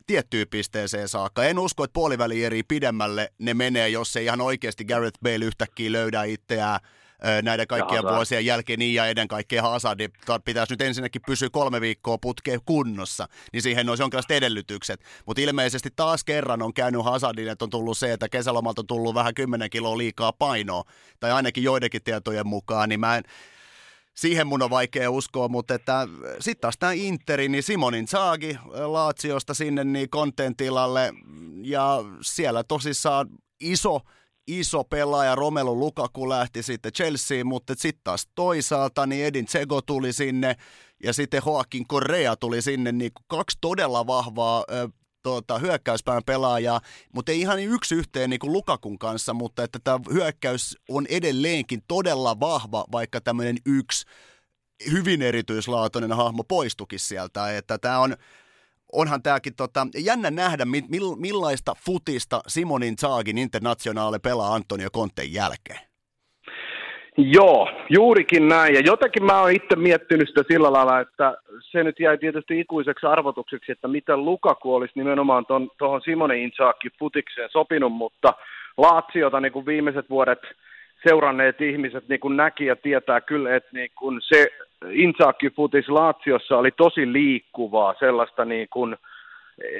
tiettyyn 0.09 0.47
pisteeseen 0.49 1.07
saakka. 1.07 1.43
En 1.43 1.59
usko, 1.59 1.83
että 1.83 1.93
puoliväli 1.93 2.43
eri 2.43 2.63
pidemmälle 2.63 3.33
ne 3.37 3.53
menee, 3.53 3.89
jos 3.89 4.15
ei 4.15 4.25
ihan 4.25 4.41
oikeasti 4.41 4.85
Gareth 4.85 5.19
Bale 5.23 5.45
yhtäkkiä 5.45 5.91
löydä 5.91 6.23
itseään 6.23 6.79
näiden 7.41 7.67
kaikkien 7.67 8.03
vuosien 8.03 8.45
jälkeen 8.45 8.79
niin 8.79 8.93
ja 8.93 9.05
ennen 9.05 9.27
kaikkea 9.27 9.61
Hazard 9.61 9.99
pitäisi 10.45 10.73
nyt 10.73 10.81
ensinnäkin 10.81 11.21
pysyä 11.25 11.49
kolme 11.51 11.81
viikkoa 11.81 12.17
putkeen 12.17 12.59
kunnossa, 12.65 13.27
niin 13.53 13.61
siihen 13.61 13.89
olisi 13.89 14.03
jonkinlaiset 14.03 14.31
edellytykset. 14.31 15.01
Mutta 15.25 15.41
ilmeisesti 15.41 15.89
taas 15.95 16.23
kerran 16.23 16.61
on 16.61 16.73
käynyt 16.73 17.03
Hazardin, 17.03 17.47
että 17.47 17.65
on 17.65 17.69
tullut 17.69 17.97
se, 17.97 18.13
että 18.13 18.29
kesälomalta 18.29 18.81
on 18.81 18.87
tullut 18.87 19.15
vähän 19.15 19.33
10 19.33 19.69
kiloa 19.69 19.97
liikaa 19.97 20.33
painoa, 20.33 20.83
tai 21.19 21.31
ainakin 21.31 21.63
joidenkin 21.63 22.03
tietojen 22.03 22.47
mukaan, 22.47 22.89
niin 22.89 22.99
mä 22.99 23.17
en, 23.17 23.23
siihen 24.19 24.47
mun 24.47 24.61
on 24.61 24.69
vaikea 24.69 25.11
uskoa, 25.11 25.47
mutta 25.47 25.73
että 25.73 26.07
sitten 26.39 26.61
taas 26.61 26.77
tämä 26.77 26.91
Interi, 26.91 27.49
niin 27.49 27.63
Simonin 27.63 28.07
Saagi 28.07 28.57
Laatsiosta 28.85 29.53
sinne 29.53 29.83
niin 29.83 30.09
kontentilalle 30.09 31.13
ja 31.63 32.03
siellä 32.21 32.63
tosissaan 32.63 33.29
iso 33.59 33.99
iso 34.47 34.83
pelaaja 34.83 35.35
Romelu 35.35 35.79
Lukaku 35.79 36.29
lähti 36.29 36.63
sitten 36.63 36.93
Chelseain, 36.93 37.47
mutta 37.47 37.73
sitten 37.77 38.01
taas 38.03 38.27
toisaalta 38.35 39.05
niin 39.05 39.25
Edin 39.25 39.45
Tsego 39.45 39.81
tuli 39.81 40.13
sinne 40.13 40.55
ja 41.03 41.13
sitten 41.13 41.41
Joaquin 41.45 41.87
Correa 41.87 42.35
tuli 42.35 42.61
sinne, 42.61 42.91
niin 42.91 43.11
kaksi 43.27 43.57
todella 43.61 44.07
vahvaa 44.07 44.63
tuota, 45.23 45.57
hyökkäyspään 45.57 46.21
pelaajaa, 46.25 46.81
mutta 47.13 47.31
ei 47.31 47.39
ihan 47.39 47.59
yksi 47.59 47.95
yhteen 47.95 48.29
niin 48.29 48.39
kuin 48.39 48.53
Lukakun 48.53 48.99
kanssa, 48.99 49.33
mutta 49.33 49.63
että 49.63 49.79
tämä 49.83 49.99
hyökkäys 50.13 50.77
on 50.89 51.05
edelleenkin 51.09 51.81
todella 51.87 52.39
vahva, 52.39 52.85
vaikka 52.91 53.21
tämmöinen 53.21 53.57
yksi 53.65 54.05
hyvin 54.91 55.21
erityislaatuinen 55.21 56.11
hahmo 56.11 56.43
poistukin 56.43 56.99
sieltä, 56.99 57.57
että 57.57 57.77
tämä 57.77 57.99
on 57.99 58.15
onhan 58.91 59.23
tämäkin 59.23 59.55
tota, 59.55 59.87
jännä 59.97 60.31
nähdä, 60.31 60.65
millaista 61.17 61.75
futista 61.85 62.41
Simonin 62.47 62.97
Zaagin 62.97 63.37
internationaali 63.37 64.19
pelaa 64.19 64.53
Antonio 64.53 64.89
Conten 64.89 65.33
jälkeen. 65.33 65.88
Joo, 67.21 67.69
juurikin 67.89 68.47
näin. 68.47 68.73
Ja 68.73 68.81
jotenkin 68.85 69.25
mä 69.25 69.41
oon 69.41 69.51
itse 69.51 69.75
miettinyt 69.75 70.27
sitä 70.27 70.43
sillä 70.47 70.73
lailla, 70.73 70.99
että 70.99 71.37
se 71.59 71.83
nyt 71.83 71.99
jäi 71.99 72.17
tietysti 72.17 72.59
ikuiseksi 72.59 73.05
arvotukseksi, 73.05 73.71
että 73.71 73.87
miten 73.87 74.25
Lukaku 74.25 74.75
olisi 74.75 74.93
nimenomaan 74.95 75.45
tuohon 75.77 76.01
Simonin 76.01 76.43
Inzaakin 76.43 76.91
futikseen 76.99 77.49
sopinut, 77.51 77.93
mutta 77.93 78.33
Laatsiota 78.77 79.39
niin 79.39 79.51
kuin 79.51 79.65
viimeiset 79.65 80.09
vuodet 80.09 80.39
seuranneet 81.07 81.61
ihmiset 81.61 82.09
niin 82.09 82.19
kuin 82.19 82.37
näki 82.37 82.65
ja 82.65 82.75
tietää 82.75 83.21
kyllä, 83.21 83.55
että 83.55 83.69
niin 83.73 83.91
kuin 83.95 84.21
se 84.21 84.47
Inzaakin 84.91 85.51
futis 85.51 85.89
Laatsiossa 85.89 86.57
oli 86.57 86.71
tosi 86.71 87.13
liikkuvaa, 87.13 87.95
sellaista 87.99 88.45
niin 88.45 88.67
kuin, 88.69 88.95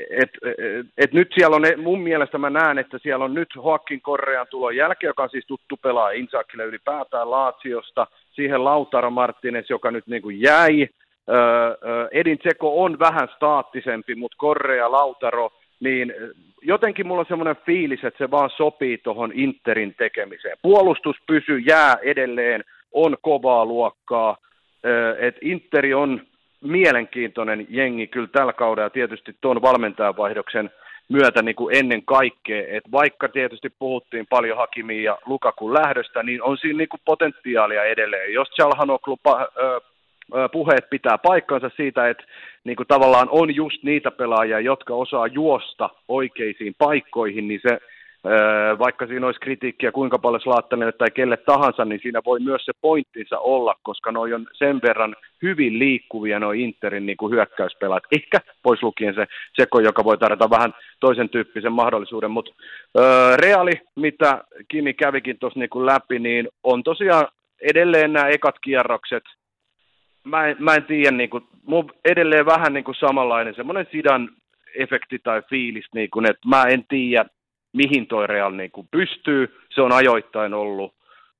et, 0.09 0.29
et, 0.41 0.85
et 0.97 1.13
nyt 1.13 1.31
siellä 1.35 1.55
on, 1.55 1.63
mun 1.77 2.01
mielestä 2.01 2.37
mä 2.37 2.49
näen, 2.49 2.77
että 2.77 2.97
siellä 2.97 3.25
on 3.25 3.33
nyt 3.33 3.49
Hoakin 3.63 4.01
Korrean 4.01 4.47
tulon 4.49 4.75
jälkeen, 4.75 5.09
joka 5.09 5.23
on 5.23 5.29
siis 5.29 5.45
tuttu 5.47 5.77
pelaa 5.77 6.11
Insaakille 6.11 6.63
ylipäätään 6.63 7.31
Laatsiosta, 7.31 8.07
siihen 8.31 8.63
Lautaro 8.63 9.09
Martinez, 9.09 9.69
joka 9.69 9.91
nyt 9.91 10.07
niin 10.07 10.21
kuin 10.21 10.41
jäi, 10.41 10.87
Edin 12.11 12.39
Tseko 12.39 12.83
on 12.83 12.99
vähän 12.99 13.27
staattisempi, 13.35 14.15
mutta 14.15 14.37
Korrea, 14.37 14.91
Lautaro, 14.91 15.49
niin 15.79 16.13
jotenkin 16.61 17.07
mulla 17.07 17.19
on 17.19 17.25
semmoinen 17.29 17.55
fiilis, 17.65 18.03
että 18.03 18.17
se 18.17 18.31
vaan 18.31 18.49
sopii 18.49 18.97
tuohon 18.97 19.31
Interin 19.33 19.95
tekemiseen. 19.97 20.57
Puolustus 20.61 21.15
pysyy, 21.27 21.59
jää 21.59 21.95
edelleen, 22.03 22.63
on 22.91 23.17
kovaa 23.21 23.65
luokkaa, 23.65 24.37
että 25.19 25.39
Interi 25.41 25.93
on 25.93 26.21
mielenkiintoinen 26.61 27.67
jengi 27.69 28.07
kyllä 28.07 28.27
tällä 28.27 28.53
kaudella 28.53 28.89
tietysti 28.89 29.35
tuon 29.41 29.61
valmentajavaihdoksen 29.61 30.69
myötä 31.09 31.41
niin 31.41 31.55
kuin 31.55 31.75
ennen 31.75 32.03
kaikkea, 32.05 32.63
että 32.67 32.91
vaikka 32.91 33.29
tietysti 33.29 33.69
puhuttiin 33.79 34.27
paljon 34.29 34.57
Hakimiin 34.57 35.03
ja 35.03 35.17
Lukakun 35.25 35.73
lähdöstä, 35.73 36.23
niin 36.23 36.43
on 36.43 36.57
siinä 36.57 36.77
niin 36.77 36.89
kuin 36.89 37.01
potentiaalia 37.05 37.83
edelleen. 37.83 38.33
Jos 38.33 38.49
Chalhanoglu 38.49 39.17
puheet 40.51 40.89
pitää 40.89 41.17
paikkansa 41.17 41.69
siitä, 41.75 42.09
että 42.09 42.23
niin 42.63 42.75
kuin 42.75 42.87
tavallaan 42.87 43.27
on 43.31 43.55
just 43.55 43.83
niitä 43.83 44.11
pelaajia, 44.11 44.59
jotka 44.59 44.93
osaa 44.93 45.27
juosta 45.27 45.89
oikeisiin 46.07 46.75
paikkoihin, 46.77 47.47
niin 47.47 47.59
se 47.63 47.79
vaikka 48.79 49.07
siinä 49.07 49.25
olisi 49.25 49.39
kritiikkiä 49.39 49.91
kuinka 49.91 50.19
paljon 50.19 50.41
Slaattanille 50.41 50.91
tai 50.91 51.11
kelle 51.11 51.37
tahansa, 51.37 51.85
niin 51.85 51.99
siinä 52.03 52.21
voi 52.25 52.39
myös 52.39 52.65
se 52.65 52.71
pointtinsa 52.81 53.39
olla, 53.39 53.75
koska 53.83 54.11
noi 54.11 54.33
on 54.33 54.47
sen 54.53 54.79
verran 54.83 55.15
hyvin 55.41 55.79
liikkuvia 55.79 56.39
nuo 56.39 56.51
Interin 56.51 57.05
niin 57.05 57.17
kuin 57.17 57.31
hyökkäyspelaat. 57.31 58.03
Ehkä 58.11 58.39
pois 58.63 58.83
lukien 58.83 59.15
se 59.15 59.27
Seko, 59.55 59.79
joka 59.79 60.03
voi 60.03 60.17
tarjota 60.17 60.49
vähän 60.49 60.73
toisen 60.99 61.29
tyyppisen 61.29 61.73
mahdollisuuden, 61.73 62.31
mutta 62.31 62.51
Reali, 63.35 63.81
mitä 63.95 64.43
Kimi 64.67 64.93
kävikin 64.93 65.39
tuossa 65.39 65.59
niin 65.59 65.85
läpi, 65.85 66.19
niin 66.19 66.47
on 66.63 66.83
tosiaan 66.83 67.27
edelleen 67.61 68.13
nämä 68.13 68.27
ekat 68.27 68.55
kierrokset, 68.63 69.23
mä 70.23 70.47
en, 70.47 70.55
mä 70.59 70.75
en 70.75 70.83
tiedä, 70.83 71.11
niin 71.11 71.29
kuin, 71.29 71.43
mun 71.65 71.91
edelleen 72.05 72.45
vähän 72.45 72.73
niin 72.73 72.83
kuin 72.83 72.95
samanlainen 72.95 73.55
semmoinen 73.55 73.87
sidan 73.91 74.29
efekti 74.75 75.19
tai 75.19 75.41
fiilis, 75.49 75.85
niin 75.93 76.09
kuin, 76.09 76.29
että 76.29 76.47
mä 76.49 76.63
en 76.63 76.83
tiedä, 76.89 77.25
mihin 77.73 78.07
toi 78.07 78.27
Real 78.27 78.51
niin 78.51 78.71
kuin 78.71 78.87
pystyy. 78.91 79.55
Se 79.75 79.81
on 79.81 79.91
ajoittain 79.91 80.53
ollut, 80.53 80.93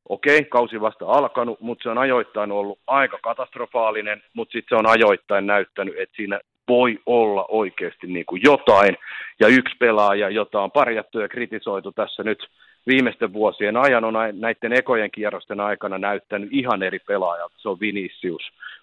okei, 0.09 0.37
okay, 0.37 0.49
kausi 0.49 0.81
vasta 0.81 1.05
alkanut, 1.05 1.61
mutta 1.61 1.83
se 1.83 1.89
on 1.89 1.97
ajoittain 1.97 2.51
ollut 2.51 2.79
aika 2.87 3.19
katastrofaalinen, 3.23 4.23
mutta 4.33 4.51
sitten 4.51 4.69
se 4.69 4.79
on 4.79 4.89
ajoittain 4.89 5.47
näyttänyt, 5.47 5.95
että 5.99 6.15
siinä 6.15 6.39
voi 6.67 6.99
olla 7.05 7.45
oikeasti 7.49 8.07
niin 8.07 8.25
kuin 8.25 8.41
jotain. 8.43 8.97
Ja 9.39 9.47
yksi 9.47 9.75
pelaaja, 9.79 10.29
jota 10.29 10.61
on 10.61 10.71
parjattu 10.71 11.19
ja 11.19 11.27
kritisoitu 11.27 11.91
tässä 11.91 12.23
nyt 12.23 12.47
viimeisten 12.87 13.33
vuosien 13.33 13.77
ajan, 13.77 14.03
on 14.03 14.13
näiden 14.33 14.73
ekojen 14.73 15.11
kierrosten 15.11 15.59
aikana 15.59 15.97
näyttänyt 15.97 16.49
ihan 16.51 16.83
eri 16.83 16.99
pelaajat. 16.99 17.51
Se 17.57 17.69
on 17.69 17.79
Vinicius. 17.79 18.41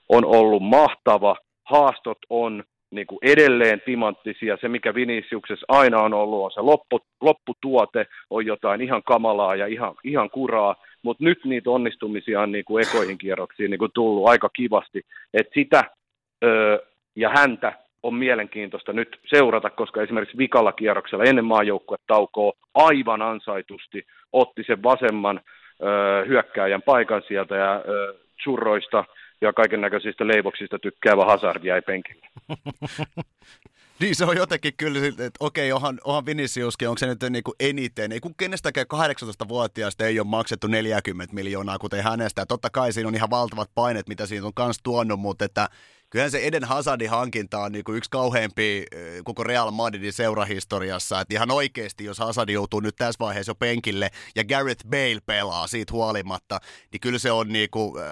On 0.08 0.24
ollut 0.24 0.62
mahtava, 0.62 1.36
haastot 1.64 2.18
on 2.30 2.64
niin 2.90 3.06
kuin 3.06 3.18
edelleen 3.22 3.82
timanttisia. 3.84 4.56
Se, 4.60 4.68
mikä 4.68 4.94
Viniciuksessa 4.94 5.66
aina 5.68 6.00
on 6.00 6.14
ollut, 6.14 6.44
on 6.44 6.50
se 6.50 6.60
loppu, 6.60 7.00
lopputuote, 7.20 8.06
on 8.30 8.46
jotain 8.46 8.80
ihan 8.80 9.02
kamalaa 9.02 9.56
ja 9.56 9.66
ihan, 9.66 9.94
ihan 10.04 10.30
kuraa, 10.30 10.76
mutta 11.02 11.24
nyt 11.24 11.44
niitä 11.44 11.70
onnistumisia 11.70 12.40
on 12.40 12.52
niin 12.52 12.64
kuin 12.64 12.88
ekoihin 12.88 13.18
kierroksiin 13.18 13.70
niin 13.70 13.78
kuin 13.78 13.92
tullut 13.94 14.28
aika 14.28 14.48
kivasti. 14.48 15.02
Et 15.34 15.46
sitä 15.54 15.84
öö, 16.44 16.78
ja 17.16 17.30
häntä 17.30 17.72
on 18.02 18.14
mielenkiintoista 18.14 18.92
nyt 18.92 19.18
seurata, 19.26 19.70
koska 19.70 20.02
esimerkiksi 20.02 20.38
vikalla 20.38 20.72
kierroksella 20.72 21.24
ennen 21.24 21.44
maajoukkuetaukoa 21.44 22.52
aivan 22.74 23.22
ansaitusti 23.22 24.06
otti 24.32 24.64
sen 24.66 24.82
vasemman 24.82 25.40
öö, 25.82 26.24
hyökkääjän 26.24 26.82
paikan 26.82 27.22
sieltä 27.28 27.56
ja 27.56 27.82
öö, 27.88 28.14
churroista 28.42 29.04
ja 29.40 29.52
kaiken 29.52 29.80
näköisistä 29.80 30.26
leivoksista 30.26 30.78
tykkäävä 30.78 31.24
Hazard 31.24 31.64
jäi 31.64 31.82
penkille. 31.82 32.26
niin 34.00 34.14
se 34.14 34.24
on 34.24 34.36
jotenkin 34.36 34.72
kyllä, 34.76 35.06
että 35.06 35.30
okei, 35.40 35.72
onhan, 35.72 36.00
onhan 36.04 36.26
Viniciuskin, 36.26 36.88
onko 36.88 36.98
se 36.98 37.06
nyt 37.06 37.18
niin 37.30 37.44
kuin 37.44 37.54
eniten, 37.60 38.12
ei 38.12 38.20
kun 38.20 38.34
kenestäkään 38.36 38.86
18-vuotiaasta 38.94 40.06
ei 40.06 40.20
ole 40.20 40.28
maksettu 40.28 40.66
40 40.66 41.34
miljoonaa, 41.34 41.78
kuten 41.78 42.04
hänestä, 42.04 42.42
ja 42.42 42.46
totta 42.46 42.70
kai 42.70 42.92
siinä 42.92 43.08
on 43.08 43.14
ihan 43.14 43.30
valtavat 43.30 43.70
painet, 43.74 44.08
mitä 44.08 44.26
siinä 44.26 44.46
on 44.46 44.54
kanssa 44.54 44.82
tuonut, 44.82 45.20
mutta 45.20 45.44
että 45.44 45.68
kyllähän 46.10 46.30
se 46.30 46.46
Eden 46.46 46.64
Hazardin 46.64 47.10
hankinta 47.10 47.58
on 47.58 47.72
niin 47.72 47.84
kuin 47.84 47.98
yksi 47.98 48.10
kauheampi 48.10 48.84
koko 49.24 49.44
Real 49.44 49.70
Madridin 49.70 50.12
seurahistoriassa. 50.12 51.20
Että 51.20 51.34
ihan 51.34 51.50
oikeasti, 51.50 52.04
jos 52.04 52.18
Hazard 52.18 52.48
joutuu 52.48 52.80
nyt 52.80 52.96
tässä 52.96 53.18
vaiheessa 53.18 53.50
jo 53.50 53.54
penkille 53.54 54.10
ja 54.36 54.44
Gareth 54.44 54.86
Bale 54.88 55.20
pelaa 55.26 55.66
siitä 55.66 55.92
huolimatta, 55.92 56.60
niin 56.92 57.00
kyllä 57.00 57.18
se 57.18 57.32
on 57.32 57.48
niin 57.48 57.68
kuin, 57.70 58.02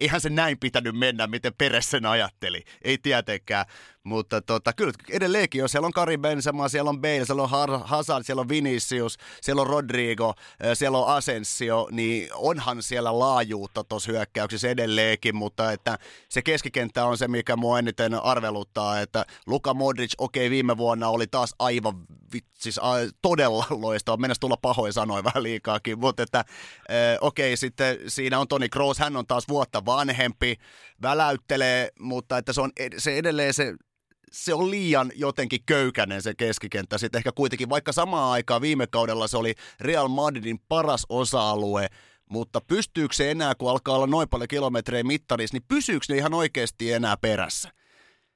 eihän 0.00 0.20
se 0.20 0.28
näin 0.30 0.58
pitänyt 0.58 0.96
mennä, 0.98 1.26
miten 1.26 1.52
Peres 1.58 1.90
sen 1.90 2.06
ajatteli. 2.06 2.64
Ei 2.82 2.98
tietenkään. 2.98 3.66
Mutta 4.08 4.42
tota, 4.42 4.72
kyllä 4.72 4.92
edelleenkin, 5.10 5.58
jos 5.58 5.72
siellä 5.72 5.86
on 5.86 5.92
Karim 5.92 6.20
Benzema, 6.20 6.68
siellä 6.68 6.90
on 6.90 7.00
Bale, 7.00 7.24
siellä 7.24 7.42
on 7.42 7.80
Hazard, 7.84 8.24
siellä 8.24 8.40
on 8.40 8.48
Vinicius, 8.48 9.18
siellä 9.40 9.62
on 9.62 9.66
Rodrigo, 9.66 10.34
siellä 10.74 10.98
on 10.98 11.08
Asensio, 11.08 11.88
niin 11.90 12.28
onhan 12.34 12.82
siellä 12.82 13.18
laajuutta 13.18 13.84
tuossa 13.84 14.12
hyökkäyksessä 14.12 14.68
edelleenkin, 14.68 15.36
mutta 15.36 15.72
että 15.72 15.98
se 16.28 16.42
keskikenttä 16.42 17.04
on 17.04 17.18
se, 17.18 17.28
mikä 17.28 17.56
mua 17.56 17.78
eniten 17.78 18.14
arveluttaa, 18.14 19.00
että 19.00 19.26
Luka 19.46 19.74
Modric, 19.74 20.12
okei, 20.18 20.46
okay, 20.46 20.50
viime 20.50 20.76
vuonna 20.76 21.08
oli 21.08 21.26
taas 21.26 21.54
aivan 21.58 22.06
siis 22.58 22.78
a, 22.78 22.92
todella 23.22 23.66
loistava, 23.82 24.16
mennessä 24.16 24.40
tulla 24.40 24.56
pahoin 24.56 24.92
sanoin 24.92 25.24
vähän 25.24 25.42
liikaakin, 25.42 25.98
mutta 25.98 26.22
että 26.22 26.44
okei, 27.20 27.48
okay, 27.50 27.56
sitten 27.56 27.98
siinä 28.06 28.38
on 28.38 28.48
Toni 28.48 28.68
Kroos, 28.68 28.98
hän 28.98 29.16
on 29.16 29.26
taas 29.26 29.48
vuotta 29.48 29.84
vanhempi, 29.84 30.56
väläyttelee, 31.02 31.90
mutta 32.00 32.38
että 32.38 32.52
se 32.52 32.60
on 32.60 32.72
se 32.98 33.18
edelleen 33.18 33.54
se 33.54 33.74
se 34.32 34.54
on 34.54 34.70
liian 34.70 35.12
jotenkin 35.14 35.60
köykäinen 35.66 36.22
se 36.22 36.34
keskikenttä. 36.34 36.98
Sitten 36.98 37.18
ehkä 37.18 37.32
kuitenkin, 37.32 37.68
vaikka 37.68 37.92
samaan 37.92 38.32
aikaan 38.32 38.60
viime 38.60 38.86
kaudella 38.86 39.28
se 39.28 39.36
oli 39.36 39.54
Real 39.80 40.08
Madridin 40.08 40.58
paras 40.68 41.06
osa-alue, 41.08 41.88
mutta 42.30 42.60
pystyykö 42.60 43.14
se 43.14 43.30
enää, 43.30 43.54
kun 43.54 43.70
alkaa 43.70 43.94
olla 43.94 44.06
noin 44.06 44.28
paljon 44.28 44.48
kilometrejä 44.48 45.04
mittarissa, 45.04 45.54
niin 45.54 45.64
pysyykö 45.68 46.06
ne 46.08 46.16
ihan 46.16 46.34
oikeasti 46.34 46.92
enää 46.92 47.16
perässä? 47.16 47.77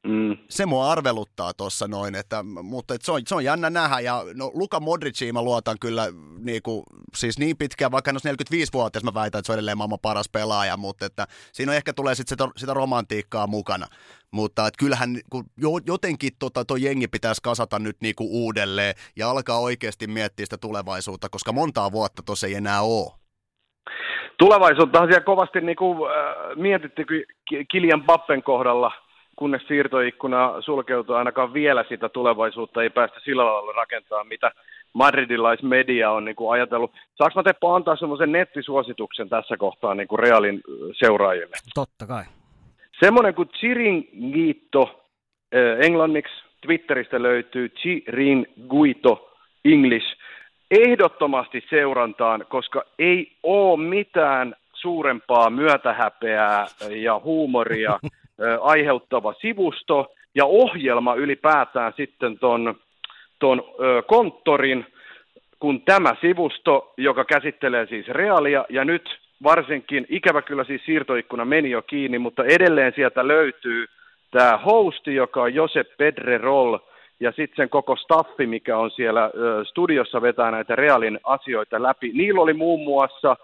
Mm. 0.06 0.36
Se 0.48 0.66
mua 0.66 0.90
arveluttaa 0.90 1.54
tuossa 1.54 1.88
noin, 1.88 2.14
että, 2.14 2.42
mutta 2.42 2.94
että 2.94 3.04
se, 3.04 3.12
on, 3.12 3.20
se 3.26 3.34
on 3.34 3.44
jännä 3.44 3.70
nähdä. 3.70 4.00
Ja 4.00 4.22
no, 4.34 4.50
Luka 4.54 4.80
Modriciin 4.80 5.34
mä 5.34 5.42
luotan 5.42 5.76
kyllä 5.80 6.06
niin 6.38 6.62
kuin, 6.62 6.82
siis 7.14 7.38
niin 7.38 7.56
pitkään, 7.56 7.92
vaikka 7.92 8.08
hän 8.08 8.16
on 8.16 8.20
45 8.24 8.72
vuotta, 8.72 9.00
mä 9.04 9.14
väitän, 9.14 9.38
että 9.38 9.46
se 9.46 9.52
on 9.52 9.56
edelleen 9.56 9.78
maailman 9.78 9.98
paras 10.02 10.28
pelaaja, 10.28 10.76
mutta 10.76 11.06
että 11.06 11.26
siinä 11.52 11.72
on 11.72 11.76
ehkä 11.76 11.92
tulee 11.92 12.14
sit 12.14 12.28
sitä, 12.28 12.48
sitä 12.56 12.74
romantiikkaa 12.74 13.46
mukana. 13.46 13.86
Mutta 14.30 14.66
että 14.66 14.78
kyllähän 14.78 15.20
kun 15.30 15.44
jotenkin 15.86 16.32
tota, 16.38 16.64
toi 16.64 16.82
jengi 16.82 17.08
pitäisi 17.08 17.42
kasata 17.42 17.78
nyt 17.78 17.96
niin 18.00 18.14
kuin 18.14 18.28
uudelleen 18.30 18.94
ja 19.16 19.30
alkaa 19.30 19.58
oikeasti 19.58 20.06
miettiä 20.06 20.46
sitä 20.46 20.58
tulevaisuutta, 20.58 21.28
koska 21.28 21.52
montaa 21.52 21.92
vuotta 21.92 22.22
tuossa 22.26 22.46
ei 22.46 22.54
enää 22.54 22.82
ole. 22.82 23.12
Tulevaisuutta 24.38 24.98
siellä 24.98 25.20
kovasti 25.20 25.60
niin 25.60 25.76
kuin, 25.76 25.98
äh, 26.10 26.56
mietittiin 26.56 27.06
Kilian 27.70 28.04
Bappen 28.04 28.42
kohdalla– 28.42 28.92
kunnes 29.36 29.62
siirtoikkuna 29.68 30.60
sulkeutuu 30.60 31.14
ainakaan 31.14 31.54
vielä 31.54 31.84
sitä 31.88 32.08
tulevaisuutta, 32.08 32.82
ei 32.82 32.90
päästä 32.90 33.20
sillä 33.24 33.44
lailla 33.44 33.72
rakentaa, 33.72 34.24
mitä 34.24 34.50
madridilaismedia 34.92 36.10
on 36.10 36.24
niin 36.24 36.36
kuin 36.36 36.52
ajatellut. 36.52 36.92
Saanko 37.14 37.40
mä 37.40 37.42
Teppo 37.42 37.74
antaa 37.74 37.96
semmoisen 37.96 38.32
nettisuosituksen 38.32 39.28
tässä 39.28 39.56
kohtaa 39.56 39.94
niin 39.94 40.08
kuin 40.08 40.18
Realin 40.18 40.60
seuraajille? 40.92 41.56
Totta 41.74 42.06
kai. 42.06 42.24
Semmoinen 43.00 43.34
kuin 43.34 43.48
Chiringuito, 43.48 45.04
englanniksi 45.80 46.34
Twitteristä 46.60 47.22
löytyy 47.22 47.68
Chiringuito 47.68 49.30
English, 49.64 50.06
ehdottomasti 50.70 51.64
seurantaan, 51.70 52.44
koska 52.48 52.84
ei 52.98 53.36
ole 53.42 53.80
mitään 53.88 54.54
suurempaa 54.74 55.50
myötähäpeää 55.50 56.66
ja 56.90 57.20
huumoria 57.24 57.98
aiheuttava 58.60 59.34
sivusto 59.40 60.12
ja 60.34 60.44
ohjelma 60.44 61.14
ylipäätään 61.14 61.92
sitten 61.96 62.38
ton, 62.38 62.74
ton 63.38 63.62
konttorin, 64.06 64.86
kun 65.58 65.80
tämä 65.80 66.16
sivusto, 66.20 66.92
joka 66.96 67.24
käsittelee 67.24 67.86
siis 67.86 68.08
reaalia 68.08 68.64
ja 68.68 68.84
nyt 68.84 69.18
varsinkin, 69.42 70.06
ikävä 70.08 70.42
kyllä 70.42 70.64
siis 70.64 70.84
siirtoikkuna 70.84 71.44
meni 71.44 71.70
jo 71.70 71.82
kiinni, 71.82 72.18
mutta 72.18 72.44
edelleen 72.44 72.92
sieltä 72.96 73.28
löytyy 73.28 73.86
tämä 74.30 74.56
hosti, 74.56 75.14
joka 75.14 75.42
on 75.42 75.54
Josep 75.54 75.88
Pedrerol, 75.98 76.78
ja 77.20 77.32
sitten 77.32 77.56
sen 77.56 77.68
koko 77.70 77.96
staffi, 77.96 78.46
mikä 78.46 78.78
on 78.78 78.90
siellä 78.90 79.30
studiossa 79.64 80.22
vetää 80.22 80.50
näitä 80.50 80.76
Realin 80.76 81.20
asioita 81.24 81.82
läpi. 81.82 82.12
Niillä 82.14 82.40
oli 82.40 82.52
muun 82.52 82.84
muassa 82.84 83.36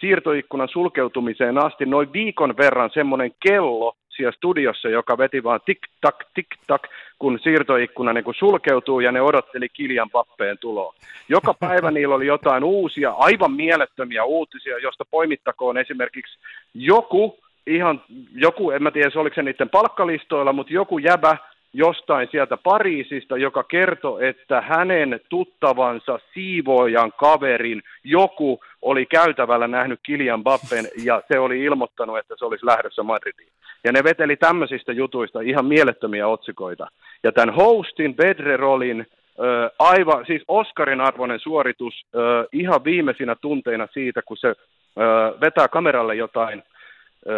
siirtoikkunan 0.00 0.68
sulkeutumiseen 0.68 1.58
asti 1.58 1.86
noin 1.86 2.12
viikon 2.12 2.56
verran 2.56 2.90
semmoinen 2.94 3.30
kello, 3.40 3.96
siellä 4.16 4.32
studiossa, 4.32 4.88
joka 4.88 5.18
veti 5.18 5.42
vaan 5.42 5.60
tik-tak, 5.66 6.24
tik-tak, 6.34 6.82
kun 7.18 7.38
siirtoikkuna 7.42 8.12
niin 8.12 8.24
kun 8.24 8.34
sulkeutuu 8.38 9.00
ja 9.00 9.12
ne 9.12 9.20
odotteli 9.20 9.68
Kiljan 9.68 10.10
pappeen 10.10 10.58
tuloa. 10.58 10.94
Joka 11.28 11.54
päivä 11.54 11.90
niillä 11.90 12.14
oli 12.14 12.26
jotain 12.26 12.64
uusia, 12.64 13.10
aivan 13.10 13.52
mielettömiä 13.52 14.24
uutisia, 14.24 14.78
josta 14.78 15.04
poimittakoon 15.10 15.78
esimerkiksi 15.78 16.38
joku, 16.74 17.38
ihan 17.66 18.02
joku, 18.34 18.70
en 18.70 18.82
mä 18.82 18.90
tiedä, 18.90 19.10
oliko 19.14 19.34
se 19.34 19.42
niiden 19.42 19.68
palkkalistoilla, 19.68 20.52
mutta 20.52 20.72
joku 20.72 20.98
jäbä 20.98 21.36
jostain 21.74 22.28
sieltä 22.30 22.56
Pariisista, 22.56 23.36
joka 23.36 23.62
kertoi, 23.62 24.26
että 24.26 24.60
hänen 24.60 25.20
tuttavansa 25.28 26.18
siivoojan 26.34 27.12
kaverin 27.12 27.82
joku 28.04 28.60
oli 28.82 29.06
käytävällä 29.06 29.68
nähnyt 29.68 30.00
Kilian 30.02 30.42
Bappen 30.42 30.84
ja 31.04 31.22
se 31.32 31.38
oli 31.38 31.62
ilmoittanut, 31.62 32.18
että 32.18 32.34
se 32.38 32.44
olisi 32.44 32.66
lähdössä 32.66 33.02
Madridiin. 33.02 33.48
Ja 33.84 33.92
ne 33.92 34.04
veteli 34.04 34.36
tämmöisistä 34.36 34.92
jutuista 34.92 35.40
ihan 35.40 35.66
mielettömiä 35.66 36.28
otsikoita. 36.28 36.86
Ja 37.22 37.32
tämän 37.32 37.54
hostin, 37.54 38.14
Bedrerolin, 38.14 39.00
äh, 39.00 39.70
aivan, 39.78 40.26
siis 40.26 40.42
Oscarin 40.48 41.00
arvoinen 41.00 41.40
suoritus 41.40 42.06
ihan 42.52 42.84
viimeisinä 42.84 43.36
tunteina 43.40 43.88
siitä, 43.92 44.22
kun 44.22 44.36
se 44.36 44.54
vetää 45.40 45.68
kameralle 45.68 46.14
jotain 46.14 46.62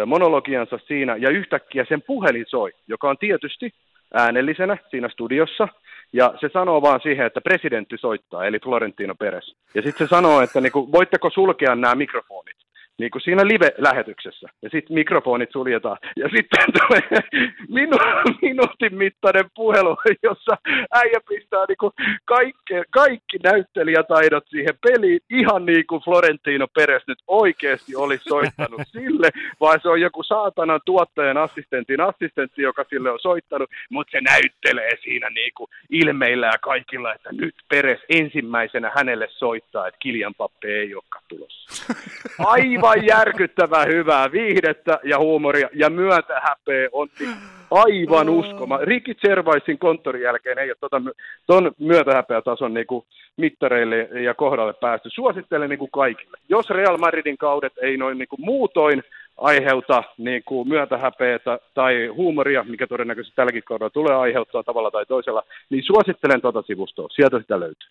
monologiansa 0.05 0.79
siinä, 0.87 1.15
ja 1.15 1.29
yhtäkkiä 1.29 1.85
sen 1.89 2.01
puhelin 2.01 2.45
soi, 2.47 2.71
joka 2.87 3.09
on 3.09 3.17
tietysti 3.17 3.73
äänellisenä 4.13 4.77
siinä 4.89 5.09
studiossa, 5.09 5.67
ja 6.13 6.33
se 6.39 6.49
sanoo 6.53 6.81
vaan 6.81 6.99
siihen, 7.03 7.25
että 7.25 7.41
presidentti 7.41 7.97
soittaa, 7.97 8.45
eli 8.45 8.59
Florentino 8.59 9.15
Perez. 9.15 9.55
Ja 9.75 9.81
sitten 9.81 10.07
se 10.07 10.09
sanoo, 10.09 10.41
että 10.41 10.61
niin 10.61 10.71
kuin, 10.71 10.91
voitteko 10.91 11.29
sulkea 11.29 11.75
nämä 11.75 11.95
mikrofonit 11.95 12.66
niin 12.99 13.11
kuin 13.11 13.21
siinä 13.21 13.47
live-lähetyksessä. 13.47 14.47
Ja 14.61 14.69
sitten 14.69 14.93
mikrofonit 14.93 15.51
suljetaan. 15.51 15.97
Ja 16.15 16.29
sitten 16.35 16.65
tulee 16.77 17.21
minu- 17.77 18.37
minuutin 18.41 18.95
mittainen 18.97 19.45
puhelu, 19.55 19.97
jossa 20.23 20.57
äijä 20.91 21.19
pistää 21.29 21.65
niin 21.67 21.77
kuin 21.79 21.93
kaikki, 22.25 22.73
kaikki 22.89 23.37
näyttelijätaidot 23.43 24.43
siihen 24.47 24.77
peliin, 24.81 25.19
ihan 25.29 25.65
niin 25.65 25.87
kuin 25.87 26.01
Florentino 26.03 26.67
Peres 26.75 27.03
nyt 27.07 27.19
oikeasti 27.27 27.95
olisi 27.95 28.23
soittanut 28.29 28.81
sille, 28.97 29.29
vaan 29.59 29.79
se 29.81 29.89
on 29.89 30.01
joku 30.01 30.23
saatanan 30.23 30.79
tuottajan 30.85 31.37
assistentin 31.37 32.01
assistentti, 32.01 32.61
joka 32.61 32.85
sille 32.89 33.11
on 33.11 33.19
soittanut, 33.19 33.69
mutta 33.89 34.11
se 34.11 34.21
näyttelee 34.21 34.91
siinä 35.03 35.29
niin 35.29 35.51
kuin 35.57 35.69
ilmeillä 35.89 36.47
ja 36.47 36.57
kaikilla, 36.61 37.13
että 37.13 37.29
nyt 37.31 37.55
Peres 37.69 37.99
ensimmäisenä 38.09 38.91
hänelle 38.95 39.27
soittaa, 39.31 39.87
että 39.87 39.99
Kiljan 39.99 40.35
Pappe 40.35 40.67
ei 40.67 40.95
olekaan 40.95 41.23
tulossa. 41.27 41.93
Aivan 42.39 42.86
aivan 42.89 43.05
järkyttävää 43.05 43.85
hyvää 43.85 44.31
viihdettä 44.31 44.99
ja 45.03 45.19
huumoria 45.19 45.69
ja 45.73 45.89
myötähäpeä 45.89 46.89
on 46.91 47.07
niin 47.19 47.35
aivan 47.71 48.29
uskoma. 48.29 48.77
Ricky 48.77 49.15
Servaisin 49.21 49.79
konttorin 49.79 50.21
jälkeen 50.21 50.59
ei 50.59 50.69
ole 50.69 50.75
tuota, 50.79 51.01
ton 51.47 51.71
myötähäpeätason 51.79 52.73
niin 52.73 52.87
kuin 52.87 53.05
mittareille 53.37 53.97
ja 54.21 54.33
kohdalle 54.33 54.73
päästy. 54.73 55.09
Suosittelen 55.09 55.69
niin 55.69 55.79
kuin 55.79 55.91
kaikille. 55.91 56.37
Jos 56.49 56.69
Real 56.69 56.97
Madridin 56.97 57.37
kaudet 57.37 57.73
ei 57.81 57.97
noin 57.97 58.17
niin 58.17 58.27
kuin 58.27 58.41
muutoin 58.41 59.03
aiheuta 59.37 60.03
niin 60.17 60.43
kuin 60.45 60.67
myötähäpeätä 60.67 61.59
tai 61.73 62.07
huumoria, 62.07 62.63
mikä 62.63 62.87
todennäköisesti 62.87 63.35
tälläkin 63.35 63.63
kaudella 63.63 63.89
tulee 63.89 64.15
aiheuttaa 64.15 64.63
tavalla 64.63 64.91
tai 64.91 65.05
toisella, 65.05 65.43
niin 65.69 65.83
suosittelen 65.83 66.41
tuota 66.41 66.61
sivustoa. 66.61 67.07
Sieltä 67.11 67.39
sitä 67.39 67.59
löytyy. 67.59 67.89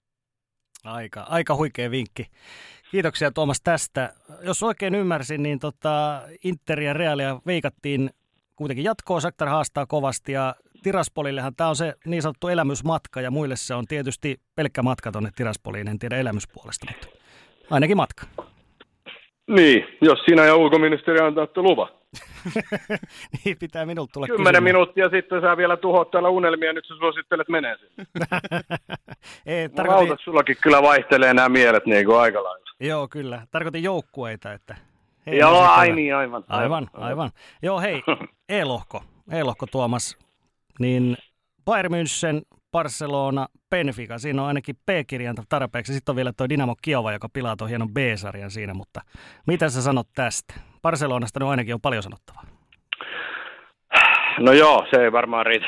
Aika, 0.85 1.27
aika 1.29 1.55
huikea 1.55 1.91
vinkki. 1.91 2.27
Kiitoksia 2.91 3.31
Tuomas 3.31 3.61
tästä. 3.61 4.13
Jos 4.43 4.63
oikein 4.63 4.95
ymmärsin, 4.95 5.43
niin 5.43 5.59
tota 5.59 6.23
Inter 6.45 6.81
ja 6.81 6.93
Realia 6.93 7.41
veikattiin 7.47 8.11
kuitenkin 8.57 8.85
jatkoa. 8.85 9.21
Saktar 9.21 9.49
haastaa 9.49 9.87
kovasti 9.87 10.33
ja 10.33 10.55
Tiraspolillehan 10.83 11.57
tämä 11.57 11.71
on 11.71 11.77
se 11.77 11.95
niin 12.05 12.23
sanottu 12.23 12.49
elämysmatka 12.49 13.21
ja 13.21 13.31
muille 13.31 13.57
se 13.57 13.75
on 13.75 13.87
tietysti 13.87 14.41
pelkkä 14.55 14.83
matka 14.83 15.13
tuonne 15.13 15.31
Tiraspoliin, 15.37 15.89
en 15.89 15.99
tiedä 15.99 16.17
elämyspuolesta, 16.17 16.87
mutta 16.91 17.19
ainakin 17.71 17.97
matka. 17.97 18.27
Niin, 19.47 19.85
jos 20.01 20.19
sinä 20.29 20.45
ja 20.45 20.57
ulkoministeri 20.57 21.21
antaatte 21.21 21.63
luvan. 21.63 21.89
niin 23.45 23.57
pitää 23.59 23.87
minulta 23.87 24.13
tulla 24.13 24.27
Kymmenen 24.27 24.45
kysymään. 24.53 24.65
minuuttia 24.65 25.09
sitten 25.11 25.41
sä 25.41 25.57
vielä 25.57 25.77
tuhot 25.77 26.11
täällä 26.11 26.29
unelmia, 26.29 26.73
nyt 26.73 26.85
sä 26.89 26.95
suosittelet 26.99 27.49
menee 27.49 27.77
sinne. 27.77 28.07
Ei, 29.47 29.69
tarkoitin... 29.69 30.09
Rautat, 30.09 30.21
sullakin 30.25 30.57
kyllä 30.63 30.83
vaihtelee 30.83 31.35
nämä 31.35 31.49
mielet 31.49 31.87
niin 31.87 32.07
kuin 32.07 32.19
aika 32.19 32.45
lailla. 32.45 32.67
Joo, 32.81 33.09
kyllä. 33.09 33.43
Tarkoitin 33.51 33.83
joukkueita, 33.83 34.53
että... 34.53 34.77
Hei, 35.27 35.39
Joo, 35.39 35.61
ai 35.61 35.93
niin, 35.93 36.17
aivan. 36.17 36.45
Aivan, 36.49 36.89
aivan. 36.93 37.09
aivan. 37.09 37.31
Joo, 37.63 37.81
hei, 37.81 38.03
E-lohko. 38.49 39.03
E-lohko 39.31 39.67
Tuomas, 39.67 40.19
niin 40.79 41.17
Bayern 41.65 41.93
München, 41.93 42.56
Barcelona, 42.73 43.47
Benfica, 43.71 44.19
siinä 44.19 44.43
on 44.43 44.49
ainakin 44.49 44.77
P-kirjainta 44.77 45.43
tarpeeksi. 45.49 45.95
Sitten 45.95 46.13
on 46.13 46.17
vielä 46.17 46.33
tuo 46.37 46.49
Dynamo 46.49 46.75
Kiova, 46.83 47.13
joka 47.13 47.29
pilaa 47.33 47.57
tuon 47.57 47.69
hienon 47.71 47.95
B-sarjan 47.95 48.51
siinä, 48.51 48.75
mutta 48.75 49.01
mitä 49.47 49.69
sä 49.69 49.83
sanot 49.83 50.09
tästä? 50.15 50.55
Barcelonasta 50.83 51.41
nyt 51.41 51.49
ainakin 51.49 51.75
on 51.75 51.81
paljon 51.81 52.03
sanottavaa. 52.03 52.43
No 54.39 54.53
joo, 54.53 54.87
se 54.91 54.97
ei 55.03 55.13
varmaan 55.13 55.47
riitä. 55.47 55.67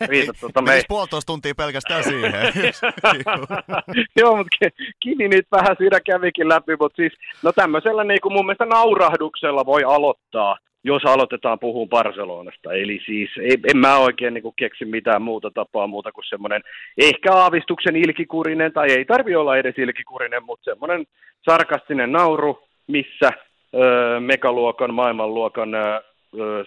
riitä 0.08 0.32
tuota, 0.40 0.62
me... 0.62 0.82
puolitoista 0.88 1.26
tuntia 1.26 1.54
pelkästään 1.54 2.04
siihen. 2.04 2.32
joo, 4.20 4.36
mutta 4.36 4.56
Kimi 5.00 5.28
nyt 5.28 5.46
vähän 5.52 5.76
siinä 5.78 6.00
kävikin 6.00 6.48
läpi, 6.48 6.76
mutta 6.80 6.96
siis, 6.96 7.12
no 7.42 7.52
tämmöisellä 7.52 8.04
niin 8.04 8.20
kuin 8.20 8.32
mun 8.32 8.46
mielestä 8.46 8.64
naurahduksella 8.64 9.66
voi 9.66 9.84
aloittaa 9.84 10.56
jos 10.84 11.04
aloitetaan 11.04 11.58
puhua 11.58 11.86
Barcelonasta. 11.86 12.72
Eli 12.72 13.00
siis 13.06 13.30
ei, 13.40 13.56
en 13.74 13.78
mä 13.78 13.98
oikein 13.98 14.34
niin 14.34 14.42
kuin, 14.42 14.54
keksi 14.56 14.84
mitään 14.84 15.22
muuta 15.22 15.50
tapaa 15.50 15.86
muuta 15.86 16.12
kuin 16.12 16.24
semmoinen 16.28 16.62
ehkä 16.98 17.32
aavistuksen 17.32 17.96
ilkikurinen, 17.96 18.72
tai 18.72 18.92
ei 18.92 19.04
tarvi 19.04 19.36
olla 19.36 19.56
edes 19.56 19.78
ilkikurinen, 19.78 20.44
mutta 20.44 20.64
semmoinen 20.64 21.06
sarkastinen 21.50 22.12
nauru, 22.12 22.58
missä 22.86 23.30
ö, 23.74 24.20
megaluokan, 24.20 24.94
maailmanluokan 24.94 25.74
ö, 25.74 26.02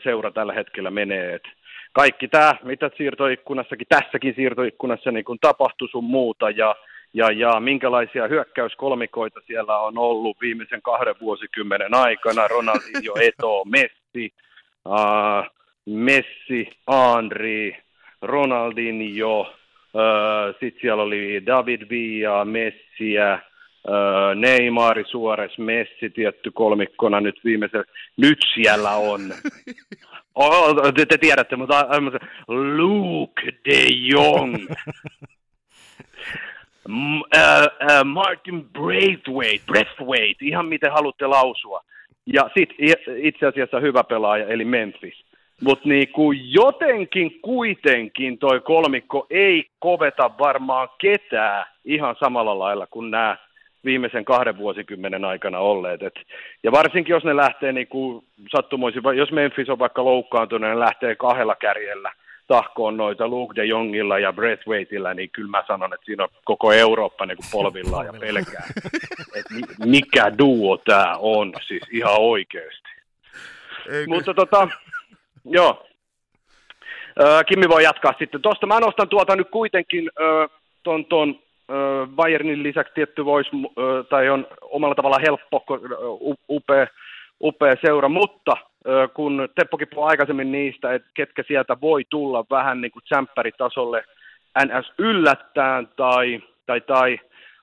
seura 0.03 0.31
tällä 0.31 0.53
hetkellä 0.53 0.91
menee. 0.91 1.33
Et 1.33 1.43
kaikki 1.93 2.27
tämä, 2.27 2.55
mitä 2.63 2.89
siirtoikkunassakin, 2.97 3.87
tässäkin 3.89 4.33
siirtoikkunassa 4.35 5.11
niin 5.11 5.25
kun 5.25 5.37
tapahtui 5.41 5.89
sun 5.89 6.03
muuta, 6.03 6.49
ja 6.49 6.75
ja, 7.13 7.31
ja 7.31 7.59
minkälaisia 7.59 8.27
hyökkäyskolmikoita 8.27 9.39
siellä 9.47 9.79
on 9.79 9.97
ollut 9.97 10.37
viimeisen 10.41 10.81
kahden 10.81 11.15
vuosikymmenen 11.21 11.93
aikana, 11.93 12.47
Ronaldinho, 12.47 13.15
Eto, 13.27 13.65
Messi, 13.65 14.33
uh, 14.85 15.57
Messi, 15.85 16.69
Henri, 16.91 17.77
Ronaldinho, 18.21 19.39
uh, 19.39 19.47
sitten 20.59 20.81
siellä 20.81 21.03
oli 21.03 21.43
David 21.45 21.89
Villa, 21.89 22.45
Messiä, 22.45 23.39
uh, 23.87 24.35
Neymar, 24.35 25.03
Suores, 25.07 25.57
Messi 25.57 26.09
tietty 26.09 26.51
kolmikkona 26.51 27.21
nyt 27.21 27.39
viimeisen, 27.43 27.85
nyt 28.17 28.39
siellä 28.53 28.91
on. 28.91 29.21
Oh, 30.39 30.93
te, 30.95 31.05
te 31.05 31.17
tiedätte, 31.17 31.55
mutta 31.55 31.85
Luke 32.47 33.41
de 33.65 33.87
Jong. 33.89 34.55
uh, 36.87 37.21
uh, 37.39 38.05
Martin 38.05 38.69
Braithwaite, 38.73 39.63
Breathwaite, 39.67 40.45
ihan 40.45 40.65
miten 40.65 40.91
haluatte 40.91 41.27
lausua. 41.27 41.83
Ja 42.25 42.49
sitten 42.57 42.75
itse 43.17 43.45
asiassa 43.47 43.79
hyvä 43.79 44.03
pelaaja, 44.03 44.47
eli 44.47 44.65
Memphis. 44.65 45.25
Mutta 45.61 45.89
niinku 45.89 46.31
jotenkin 46.31 47.39
kuitenkin 47.41 48.37
toi 48.37 48.59
kolmikko 48.59 49.27
ei 49.29 49.69
koveta 49.79 50.31
varmaan 50.39 50.89
ketään 50.97 51.65
ihan 51.85 52.15
samalla 52.19 52.59
lailla 52.59 52.87
kuin 52.87 53.11
nämä 53.11 53.37
viimeisen 53.85 54.25
kahden 54.25 54.57
vuosikymmenen 54.57 55.25
aikana 55.25 55.59
olleet. 55.59 56.03
Et, 56.03 56.13
ja 56.63 56.71
varsinkin 56.71 57.13
jos 57.13 57.23
ne 57.23 57.35
lähtee 57.35 57.71
niinku 57.71 58.23
sattumoisin, 58.55 59.01
jos 59.15 59.31
Memphis 59.31 59.69
on 59.69 59.79
vaikka 59.79 60.05
loukkaantunut, 60.05 60.69
ne 60.69 60.79
lähtee 60.79 61.15
kahdella 61.15 61.55
kärjellä– 61.55 62.11
tahkoon 62.47 62.97
noita 62.97 63.27
Luke 63.27 63.55
de 63.55 63.65
Jongilla 63.65 64.19
ja 64.19 64.33
Waitilla, 64.67 65.13
niin 65.13 65.29
kyllä 65.29 65.49
mä 65.49 65.63
sanon, 65.67 65.93
että 65.93 66.05
siinä 66.05 66.23
on 66.23 66.29
koko 66.45 66.71
Eurooppa 66.71 67.25
niin 67.25 67.37
kuin 67.37 67.47
polvillaan 67.51 68.05
ja 68.05 68.13
pelkää. 68.19 68.67
että 69.35 69.53
mikä 69.85 70.37
duo 70.37 70.77
tämä 70.77 71.15
on, 71.19 71.53
siis 71.67 71.83
ihan 71.91 72.15
oikeasti. 72.17 72.89
Eikö? 73.89 74.07
Mutta 74.07 74.33
tota, 74.33 74.67
joo. 75.45 75.87
Kimmi 77.47 77.69
voi 77.69 77.83
jatkaa 77.83 78.13
sitten. 78.19 78.41
Tuosta 78.41 78.67
mä 78.67 78.79
nostan 78.79 79.09
tuota 79.09 79.35
nyt 79.35 79.49
kuitenkin 79.51 80.09
ton, 80.83 81.05
ton 81.05 81.39
Bayernin 82.15 82.63
lisäksi 82.63 82.93
tietty 82.93 83.25
voisi, 83.25 83.49
tai 84.09 84.29
on 84.29 84.47
omalla 84.61 84.95
tavalla 84.95 85.19
helppo, 85.19 85.65
upea, 86.49 86.87
upea 87.41 87.75
seura, 87.81 88.09
mutta 88.09 88.57
kun 89.13 89.49
Teppokin 89.55 89.87
puhui 89.93 90.09
aikaisemmin 90.09 90.51
niistä, 90.51 90.93
että 90.93 91.09
ketkä 91.13 91.43
sieltä 91.47 91.77
voi 91.81 92.03
tulla 92.09 92.45
vähän 92.49 92.81
niin 92.81 92.91
kuin 92.91 93.03
tsempäritasolle 93.03 94.03
NS 94.65 94.93
yllättään 94.97 95.87
tai, 95.95 96.41
tai, 96.65 96.81
tai 96.81 97.19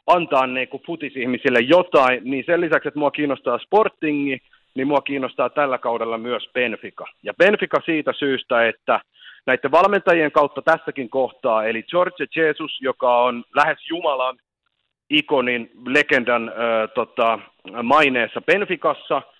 antaa 0.07 0.47
niin 0.47 0.68
kuin 0.68 0.83
futisihmisille 0.87 1.61
jotain, 1.61 2.20
niin 2.25 2.45
sen 2.47 2.61
lisäksi, 2.61 2.89
että 2.89 3.01
mua 3.01 3.11
kiinnostaa 3.11 3.59
sportingi, 3.59 4.39
niin 4.75 4.89
mua 4.89 5.01
kiinnostaa 5.01 5.51
tällä 5.51 5.79
kaudella 5.79 6.18
myös 6.18 6.49
Benfica. 6.55 7.05
Ja 7.22 7.35
Benfica 7.35 7.81
siitä 7.85 8.12
syystä, 8.12 8.68
että 8.68 9.01
näiden 9.47 9.70
valmentajien 9.70 10.33
kautta 10.33 10.62
tässäkin 10.62 11.11
kohtaa, 11.11 11.64
eli 11.64 11.83
George 11.83 12.27
Jesus, 12.37 12.81
joka 12.81 13.18
on 13.18 13.45
lähes 13.57 13.79
Jumalan 13.91 14.37
ikonin, 15.11 15.70
legendan 15.87 16.49
äh, 16.49 16.55
tota, 16.95 17.39
maineessa 17.83 18.41
Benficassa– 18.41 19.22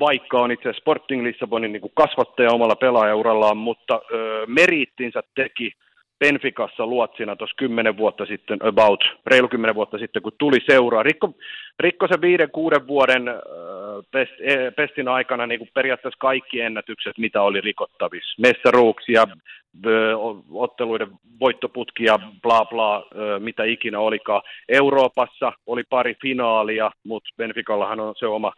vaikka 0.00 0.38
on 0.38 0.52
itse 0.52 0.72
Sporting 0.72 1.22
Lissabonin 1.22 1.72
niin 1.72 1.80
kuin 1.80 1.92
kasvattaja 1.94 2.50
omalla 2.52 2.76
pelaajaurallaan, 2.76 3.56
mutta 3.56 4.00
meriittinsä 4.46 5.22
teki 5.34 5.72
Benficassa 6.18 6.86
luotsina 6.86 7.36
tuossa 7.36 7.56
kymmenen 7.56 7.96
vuotta 7.96 8.26
sitten, 8.26 8.58
about, 8.62 9.04
reilu 9.26 9.48
kymmenen 9.48 9.74
vuotta 9.74 9.98
sitten, 9.98 10.22
kun 10.22 10.32
tuli 10.38 10.58
seuraa. 10.66 11.02
Rikko, 11.02 11.34
rikko 11.80 12.08
se 12.08 12.20
viiden, 12.20 12.50
kuuden 12.50 12.86
vuoden 12.86 13.24
pest, 14.10 14.32
e, 14.40 14.70
pestin 14.70 15.08
aikana 15.08 15.46
niin 15.46 15.58
kuin 15.58 15.70
periaatteessa 15.74 16.18
kaikki 16.18 16.60
ennätykset, 16.60 17.18
mitä 17.18 17.42
oli 17.42 17.60
rikottavissa. 17.60 18.42
Mestaruuksia, 18.42 19.24
otteluiden 20.52 21.08
voittoputkia, 21.40 22.18
bla 22.42 22.64
bla, 22.64 23.06
mitä 23.38 23.64
ikinä 23.64 23.98
olikaan. 23.98 24.42
Euroopassa 24.68 25.52
oli 25.66 25.82
pari 25.90 26.14
finaalia, 26.22 26.90
mutta 27.04 27.30
Benficallahan 27.36 28.00
on 28.00 28.14
se 28.18 28.26
oma 28.26 28.52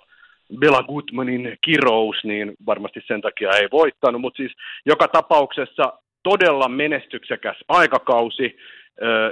Bela 0.58 0.82
Gutmanin 0.82 1.56
kirous, 1.60 2.24
niin 2.24 2.54
varmasti 2.66 3.00
sen 3.06 3.20
takia 3.20 3.50
ei 3.50 3.68
voittanut, 3.72 4.20
mutta 4.20 4.36
siis 4.36 4.52
joka 4.86 5.08
tapauksessa 5.08 5.92
todella 6.22 6.68
menestyksekäs 6.68 7.56
aikakausi, 7.68 8.56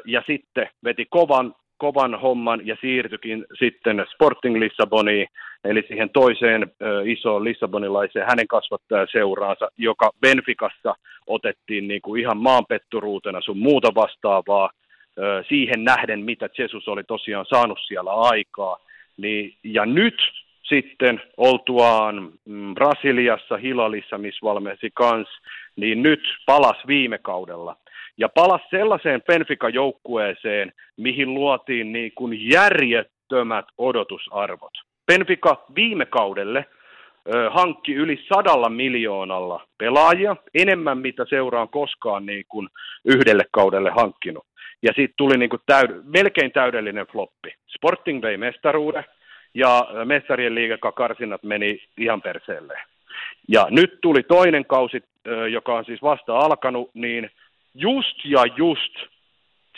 ja 0.05 0.23
sitten 0.27 0.69
veti 0.85 1.07
kovan, 1.11 1.55
kovan 1.79 2.21
homman 2.21 2.67
ja 2.67 2.77
siirtyikin 2.81 3.45
sitten 3.59 4.07
Sporting 4.15 4.57
Lissaboniin, 4.57 5.27
eli 5.65 5.85
siihen 5.89 6.11
toiseen 6.11 6.73
isoon 7.05 7.45
lissabonilaiseen 7.45 8.27
hänen 8.29 8.49
kasvattajaseuraansa, 8.49 9.69
joka 9.79 10.11
Benficassa 10.21 10.95
otettiin 11.27 11.89
niin 11.89 12.03
kuin 12.03 12.21
ihan 12.21 12.39
maanpetturuutena 12.39 13.41
sun 13.41 13.59
muuta 13.59 13.95
vastaavaa, 13.95 14.71
siihen 15.49 15.85
nähden, 15.85 16.21
mitä 16.21 16.49
Jesus 16.59 16.89
oli 16.89 17.05
tosiaan 17.05 17.47
saanut 17.47 17.79
siellä 17.87 18.13
aikaa. 18.13 18.77
Niin, 19.17 19.55
ja 19.65 19.87
nyt 19.87 20.15
sitten 20.69 21.21
oltuaan 21.37 22.33
mm, 22.45 22.75
Brasiliassa, 22.75 23.57
Hilalissa, 23.57 24.19
missä 24.19 24.47
valmensi 24.47 24.91
kans, 24.95 25.29
niin 25.77 26.03
nyt 26.03 26.21
palas 26.47 26.77
viime 26.87 27.19
kaudella. 27.19 27.77
Ja 28.19 28.29
palas 28.29 28.61
sellaiseen 28.71 29.23
Benfica-joukkueeseen, 29.23 30.73
mihin 30.97 31.35
luotiin 31.35 31.93
niin 31.93 32.13
kuin 32.15 32.51
järjettömät 32.51 33.67
odotusarvot. 33.79 34.73
Benfica 35.07 35.57
viime 35.75 36.07
kaudelle 36.07 36.65
ö, 37.35 37.51
hankki 37.51 37.95
yli 37.95 38.25
sadalla 38.35 38.69
miljoonalla 38.69 39.67
pelaajia, 39.79 40.37
enemmän 40.55 40.99
mitä 40.99 41.25
seuraan 41.29 41.69
koskaan 41.69 42.27
niin 42.27 42.45
kuin 42.49 42.69
yhdelle 43.05 43.45
kaudelle 43.51 43.91
hankkinut. 43.91 44.47
Ja 44.83 44.93
siitä 44.95 45.15
tuli 45.17 45.37
niin 45.37 45.51
kuin 45.51 45.63
täyd- 45.73 46.03
melkein 46.05 46.53
täydellinen 46.53 47.07
floppi. 47.07 47.55
Sporting 47.77 48.23
vei 48.23 48.37
mestaruuden, 48.37 49.05
ja 49.55 49.87
Messarien 50.05 50.55
liigakakarsinnat 50.55 51.43
meni 51.43 51.83
ihan 51.99 52.23
perseelle. 52.23 52.79
Ja 53.49 53.67
nyt 53.71 53.99
tuli 54.03 54.23
toinen 54.23 54.65
kausi, 54.65 55.03
joka 55.51 55.75
on 55.75 55.85
siis 55.85 56.03
vasta 56.03 56.39
alkanut, 56.39 56.91
niin 56.95 57.31
just 57.75 58.25
ja 58.25 58.45
just 58.57 58.93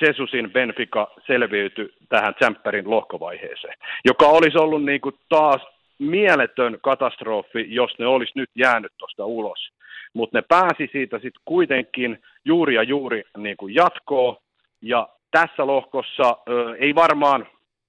Jesusin 0.01 0.51
Benfica 0.51 1.09
selviytyi 1.27 1.95
tähän 2.09 2.35
Tsemppärin 2.35 2.91
lohkovaiheeseen, 2.91 3.75
joka 4.05 4.27
olisi 4.27 4.59
ollut 4.59 4.85
niin 4.85 5.01
kuin 5.01 5.15
taas 5.29 5.63
mieletön 5.99 6.79
katastrofi, 6.83 7.67
jos 7.69 7.99
ne 7.99 8.07
olisi 8.07 8.33
nyt 8.35 8.51
jäänyt 8.55 8.93
tuosta 8.99 9.25
ulos. 9.25 9.69
Mutta 10.15 10.39
ne 10.39 10.43
pääsi 10.49 10.89
siitä 10.93 11.17
sitten 11.17 11.43
kuitenkin 11.45 12.23
juuri 12.45 12.75
ja 12.75 12.83
juuri 12.83 13.23
niin 13.37 13.57
kuin 13.57 13.75
jatkoon, 13.75 14.37
ja 14.83 15.09
tässä 15.31 15.67
lohkossa 15.67 16.37
ö, 16.49 16.77
ei 16.77 16.95
varmaan, 16.95 17.47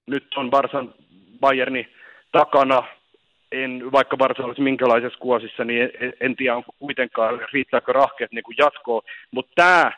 nyt 0.08 0.28
on 0.36 0.50
Barsan 0.50 0.94
Bayerni 1.40 1.88
takana, 2.32 2.84
en, 3.52 3.92
vaikka 3.92 4.18
Barca 4.18 4.44
olisi 4.44 4.62
minkälaisessa 4.62 5.20
kuosissa, 5.20 5.64
niin 5.64 5.90
en, 6.00 6.14
en 6.20 6.36
tiedä 6.36 6.56
onko 6.56 6.72
kuitenkaan, 6.80 7.40
riittääkö 7.54 7.94
rahkeet 7.94 8.32
niin 8.32 8.44
jatkoon, 8.58 9.02
mutta 9.32 9.52
tämä 9.56 9.92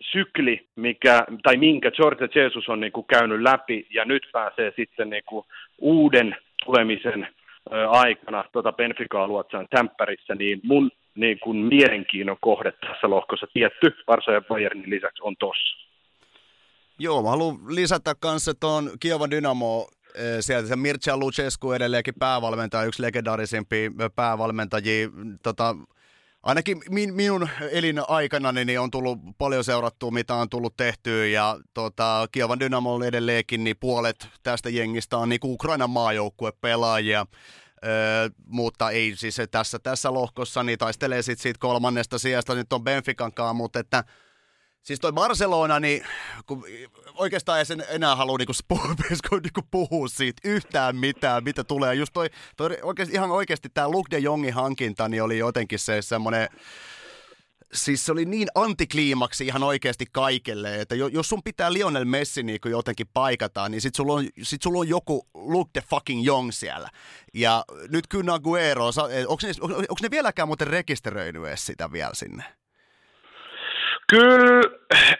sykli, 0.00 0.66
mikä, 0.76 1.24
tai 1.42 1.56
minkä 1.56 1.90
George 1.90 2.40
Jesus 2.40 2.68
on 2.68 2.80
niin 2.80 2.92
kuin 2.92 3.06
käynyt 3.06 3.42
läpi, 3.42 3.86
ja 3.90 4.04
nyt 4.04 4.22
pääsee 4.32 4.72
sitten 4.76 5.10
niin 5.10 5.24
kuin 5.26 5.46
uuden 5.78 6.36
tulemisen 6.64 7.28
aikana 7.88 8.44
tuota 8.52 8.72
Benficaa 8.72 9.28
luotsaan 9.28 9.66
Tämppärissä, 9.70 10.34
niin 10.34 10.60
mun 10.62 10.90
niin 11.14 11.38
kuin 11.38 11.56
mielenkiinnon 11.56 12.36
kohde 12.40 12.72
tässä 12.72 13.10
lohkossa. 13.10 13.46
Tietty 13.52 13.96
Varsa 14.06 14.32
ja 14.32 14.40
Bayernin 14.40 14.90
lisäksi 14.90 15.22
on 15.22 15.36
tossa. 15.36 15.88
Joo, 16.98 17.22
mä 17.22 17.28
haluan 17.28 17.56
lisätä 17.68 18.14
kanssa 18.20 18.54
tuon 18.60 18.90
Kiovan 19.00 19.30
Dynamo 19.30 19.88
sieltä 20.40 20.68
se 20.68 20.76
Mircea 20.76 21.16
Lucescu 21.16 21.72
edelleenkin 21.72 22.14
päävalmentaja, 22.18 22.84
yksi 22.84 23.02
legendaarisimpia 23.02 23.90
päävalmentajia. 24.16 25.08
Tota, 25.42 25.76
ainakin 26.42 26.82
min, 26.90 27.14
minun 27.14 27.48
elinaikana 27.70 28.52
niin 28.52 28.80
on 28.80 28.90
tullut 28.90 29.18
paljon 29.38 29.64
seurattua, 29.64 30.10
mitä 30.10 30.34
on 30.34 30.48
tullut 30.48 30.76
tehtyä, 30.76 31.26
ja 31.26 31.60
tota, 31.74 32.26
Kiovan 32.32 32.60
Dynamo 32.60 33.04
edelleenkin, 33.04 33.64
niin 33.64 33.76
puolet 33.80 34.28
tästä 34.42 34.70
jengistä 34.70 35.18
on 35.18 35.28
niin 35.28 35.40
Ukrainan 35.44 35.90
maajoukkue 35.90 36.52
pelaajia. 36.60 37.26
Öö, 37.84 38.28
mutta 38.46 38.90
ei 38.90 39.12
siis 39.16 39.36
tässä, 39.50 39.78
tässä 39.78 40.12
lohkossa, 40.12 40.62
niin 40.62 40.78
taistelee 40.78 41.22
sitten 41.22 41.42
siitä 41.42 41.58
kolmannesta 41.58 42.18
sijasta 42.18 42.54
nyt 42.54 42.72
on 42.72 42.84
Benficankaan, 42.84 43.56
mutta 43.56 43.78
että 43.78 44.04
Siis 44.88 45.00
toi 45.00 45.12
Barcelona, 45.12 45.80
niin 45.80 46.04
kun 46.46 46.64
oikeastaan 47.14 47.58
ei 47.58 47.66
sen 47.66 47.84
enää 47.88 48.16
halua 48.16 48.38
niinku 48.38 48.52
puhua, 48.68 48.94
niinku 49.42 49.60
puhua 49.70 50.08
siitä 50.08 50.48
yhtään 50.48 50.96
mitään, 50.96 51.44
mitä 51.44 51.64
tulee. 51.64 51.94
Just 51.94 52.12
toi, 52.12 52.30
toi 52.56 52.78
oikeasti, 52.82 53.14
ihan 53.14 53.30
oikeasti 53.30 53.68
tämä 53.68 53.88
Luke 53.88 54.16
de 54.16 54.18
Jongin 54.18 54.54
hankinta 54.54 55.08
niin 55.08 55.22
oli 55.22 55.38
jotenkin 55.38 55.78
se 55.78 56.02
semmoinen 56.02 56.48
siis 57.72 58.06
se 58.06 58.12
oli 58.12 58.24
niin 58.24 58.48
antikliimaksi 58.54 59.46
ihan 59.46 59.62
oikeasti 59.62 60.06
kaikelle, 60.12 60.80
että 60.80 60.94
jos 60.94 61.28
sun 61.28 61.42
pitää 61.42 61.72
Lionel 61.72 62.04
Messi 62.04 62.42
niin 62.42 62.60
jotenkin 62.64 63.06
paikata, 63.14 63.68
niin 63.68 63.80
sit 63.80 63.94
sulla, 63.94 64.12
on, 64.12 64.28
sit 64.42 64.62
sulla 64.62 64.78
on 64.78 64.88
joku 64.88 65.26
Luke 65.34 65.70
the 65.72 65.82
fucking 65.90 66.26
Young 66.26 66.52
siellä. 66.52 66.88
Ja 67.34 67.64
nyt 67.88 68.06
kyllä 68.06 68.34
Aguero, 68.34 68.86
onko 69.26 69.40
ne, 69.42 69.52
onko 69.70 69.98
ne 70.02 70.10
vieläkään 70.10 70.48
muuten 70.48 70.68
rekisteröinyt 70.68 71.42
sitä 71.54 71.92
vielä 71.92 72.14
sinne? 72.14 72.44
Kyllä, 74.10 74.62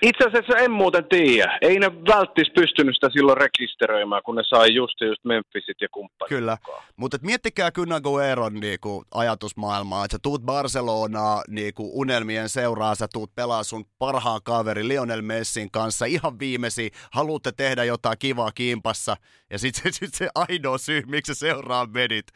itse 0.03 0.24
asiassa 0.24 0.57
en 0.57 0.70
muuten 0.70 1.05
tiedä. 1.05 1.59
Ei 1.61 1.78
ne 1.78 1.86
välttis 1.86 2.51
pystynyt 2.55 2.95
sitä 2.95 3.09
silloin 3.12 3.39
rekisteröimään, 3.39 4.22
kun 4.24 4.34
ne 4.34 4.43
sai 4.49 4.74
just 4.74 5.01
just 5.01 5.24
Memphisit 5.24 5.80
ja 5.80 5.89
kumppanit 5.93 6.28
Kyllä, 6.28 6.59
mutta 6.97 7.18
miettikää 7.22 7.70
kyllä 7.70 8.01
Gueron 8.01 8.55
niinku, 8.55 9.05
ajatusmaailmaa, 9.14 10.05
että 10.05 10.14
sä 10.14 10.18
tuut 10.22 10.43
Barcelonaa 10.43 11.43
niinku, 11.49 12.01
unelmien 12.01 12.49
seuraa, 12.49 12.95
sä 12.95 13.09
tuut 13.12 13.34
pelaa 13.34 13.64
sun 13.64 13.84
parhaan 13.99 14.41
kaveri 14.45 14.89
Lionel 14.89 15.22
Messin 15.22 15.70
kanssa 15.70 16.05
ihan 16.05 16.39
viimesi, 16.39 16.91
haluatte 17.12 17.53
tehdä 17.53 17.84
jotain 17.84 18.18
kivaa 18.18 18.53
kimpassa, 18.53 19.16
ja 19.51 19.59
sitten 19.59 19.93
se, 19.93 19.97
sit 19.99 20.14
se 20.14 20.28
ainoa 20.34 20.78
syy, 20.78 21.03
miksi 21.07 21.34
se 21.34 21.39
seuraa 21.39 21.86
menit, 21.86 22.26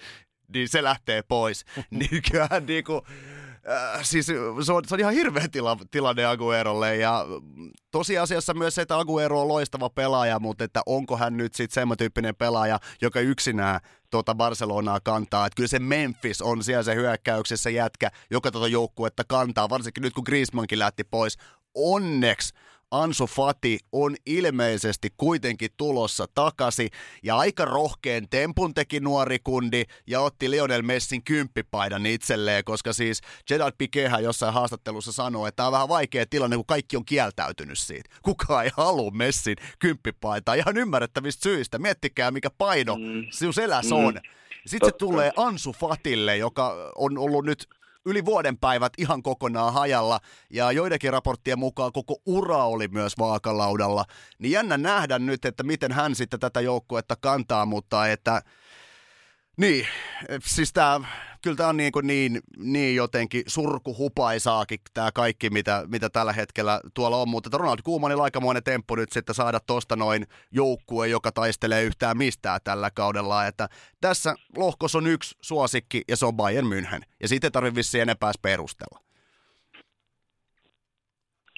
niin 0.55 0.69
se 0.69 0.83
lähtee 0.83 1.23
pois. 1.23 1.65
kyllähän 2.31 2.67
niinku, 2.67 3.07
äh, 3.69 4.01
siis 4.03 4.27
se 4.27 4.73
on, 4.73 4.85
se 4.85 4.95
on 4.95 5.01
ihan 5.01 5.13
hirveä 5.13 5.49
tila, 5.49 5.77
tilanne 5.91 6.25
Aguerolle 6.25 6.97
ja 6.97 7.27
tosiasiassa 7.91 8.55
myös 8.55 8.75
se, 8.75 8.83
että 8.83 8.99
Aguero 8.99 9.41
on 9.41 9.49
loistava 9.49 9.91
pelaaja, 9.91 10.41
mutta 10.41 10.65
että 10.65 10.83
onko 10.87 11.17
hän 11.17 11.37
nyt 11.37 11.55
sitten 11.55 11.75
semmoinen 11.75 11.99
tyyppinen 11.99 12.37
pelaaja, 12.37 12.79
joka 13.03 13.21
yksinään 13.21 13.81
tuota 14.11 14.35
Barcelonaa 14.35 15.01
kantaa. 15.01 15.47
Että 15.47 15.57
kyllä 15.57 15.69
se 15.69 15.79
Memphis 15.79 16.43
on 16.43 16.65
siellä 16.65 16.83
se 16.83 16.95
hyökkäyksessä 16.95 17.71
jätkä, 17.71 18.11
joka 18.31 18.51
tuota 18.51 18.69
joukkuetta 18.69 19.23
kantaa, 19.29 19.71
varsinkin 19.71 20.03
nyt 20.03 20.15
kun 20.15 20.25
Griezmannkin 20.27 20.79
lähti 20.79 21.05
pois. 21.05 21.39
Onneksi 21.75 22.55
Ansu 22.93 23.27
Fati 23.27 23.79
on 23.93 24.17
ilmeisesti 24.27 25.09
kuitenkin 25.17 25.71
tulossa 25.77 26.27
takaisin 26.35 26.89
ja 27.23 27.37
aika 27.37 27.65
rohkeen 27.65 28.29
tempun 28.29 28.75
teki 28.75 29.01
nuori 29.01 29.39
kundi 29.45 29.85
ja 30.07 30.21
otti 30.21 30.51
Lionel 30.51 30.83
Messin 30.83 31.25
kymppipaidan 31.25 32.07
itselleen, 32.07 32.65
koska 32.65 32.93
siis 32.93 33.21
Gerard 33.47 33.75
Piquethän 33.79 34.25
jossain 34.25 34.55
haastattelussa 34.55 35.13
sanoi, 35.13 35.49
että 35.49 35.57
tämä 35.57 35.67
on 35.67 35.73
vähän 35.73 35.89
vaikea 35.89 36.27
tilanne, 36.27 36.57
kun 36.57 36.67
kaikki 36.67 36.97
on 36.97 37.05
kieltäytynyt 37.05 37.79
siitä. 37.79 38.11
Kukaan 38.23 38.65
ei 38.65 38.71
halua 38.77 39.11
Messin 39.11 39.57
kymppipaitaa 39.79 40.55
ihan 40.55 40.77
ymmärrettävistä 40.77 41.43
syistä. 41.43 41.79
Miettikää, 41.79 42.31
mikä 42.31 42.51
paino 42.59 42.97
mm. 42.97 43.27
sinun 43.31 43.55
seläs 43.55 43.87
mm. 43.87 43.93
on. 43.93 44.21
Sitten 44.67 44.89
se 44.89 44.97
tulee 44.99 45.33
Ansu 45.37 45.73
Fatille, 45.73 46.37
joka 46.37 46.93
on 46.97 47.19
ollut 47.19 47.45
nyt 47.45 47.69
yli 48.07 48.25
vuoden 48.25 48.59
päivät 48.59 48.93
ihan 48.99 49.23
kokonaan 49.23 49.73
hajalla, 49.73 50.21
ja 50.51 50.73
joidenkin 50.73 51.13
raporttien 51.13 51.59
mukaan 51.59 51.93
koko 51.93 52.17
ura 52.27 52.65
oli 52.65 52.89
myös 52.89 53.19
vaakalaudalla. 53.19 54.05
Niin 54.39 54.53
jännä 54.53 54.79
nähdä 54.79 55.19
nyt, 55.19 55.45
että 55.45 55.63
miten 55.63 55.93
hän 55.93 56.15
sitten 56.15 56.41
tätä 56.41 56.61
joukkuetta 56.61 57.17
kantaa, 57.17 57.67
mutta 57.67 58.09
että 58.09 58.43
niin, 59.57 59.87
siis 60.45 60.73
tämä, 60.73 61.01
kyllä 61.43 61.57
tämä 61.57 61.69
on 61.69 61.77
niin, 61.77 61.93
kuin 61.93 62.07
niin, 62.07 62.41
niin 62.57 62.97
jotenkin 62.97 63.43
surkuhupaisaakin 63.47 64.79
tämä 64.95 65.13
kaikki, 65.15 65.51
mitä, 65.51 65.85
mitä 65.87 66.11
tällä 66.11 66.33
hetkellä 66.33 66.81
tuolla 66.95 67.17
on, 67.17 67.29
mutta 67.29 67.59
Ronald 67.59 67.79
Koemanilla 67.83 68.23
aikamoinen 68.23 68.63
temppu 68.63 68.95
nyt 68.95 69.13
sitten 69.13 69.35
saada 69.35 69.61
tuosta 69.61 69.97
noin 69.97 70.27
joukkue, 70.51 71.09
joka 71.09 71.33
taistelee 71.33 71.83
yhtään 71.83 72.19
mistään 72.19 72.61
tällä 72.65 72.91
kaudella, 72.91 73.47
että 73.47 73.69
tässä 74.01 74.35
lohkossa 74.57 74.99
on 74.99 75.07
yksi 75.07 75.37
suosikki 75.41 76.03
ja 76.09 76.17
se 76.17 76.27
on 76.27 76.37
Bayern 76.37 76.67
München, 76.67 77.03
ja 77.23 77.29
siitä 77.29 77.47
ei 77.47 77.51
tarvitse 77.51 77.77
vissiin 77.77 78.03
enempää 78.03 78.33
perustella. 78.43 79.01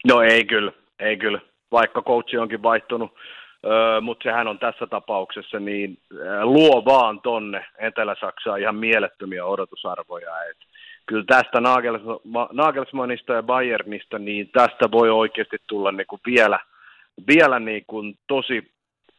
No 0.07 0.23
ei 0.23 0.45
kyllä, 0.45 0.73
ei 0.99 1.17
kyllä, 1.17 1.41
vaikka 1.73 2.03
coachi 2.03 2.39
onkin 2.39 2.63
vaihtunut 2.63 3.11
Mutta 4.01 4.23
sehän 4.23 4.49
on 4.49 4.59
tässä 4.59 4.87
tapauksessa 4.87 5.61
niin 5.61 5.99
luo 6.43 6.85
vaan 6.85 7.21
tonne 7.21 7.67
Etelä-Saksaan 7.79 8.61
ihan 8.61 8.77
mielettömiä 8.77 9.45
odotusarvoja. 9.45 10.45
Et 10.51 10.57
kyllä 11.07 11.25
tästä 11.27 11.61
Nagelsmannista 12.53 13.33
ja 13.33 13.43
Bayernista, 13.43 14.19
niin 14.19 14.49
tästä 14.53 14.91
voi 14.93 15.11
oikeasti 15.11 15.57
tulla 15.67 15.93
niinku 15.93 16.21
vielä, 16.27 16.59
vielä 17.29 17.59
niinku 17.59 18.03
tosi 18.27 18.73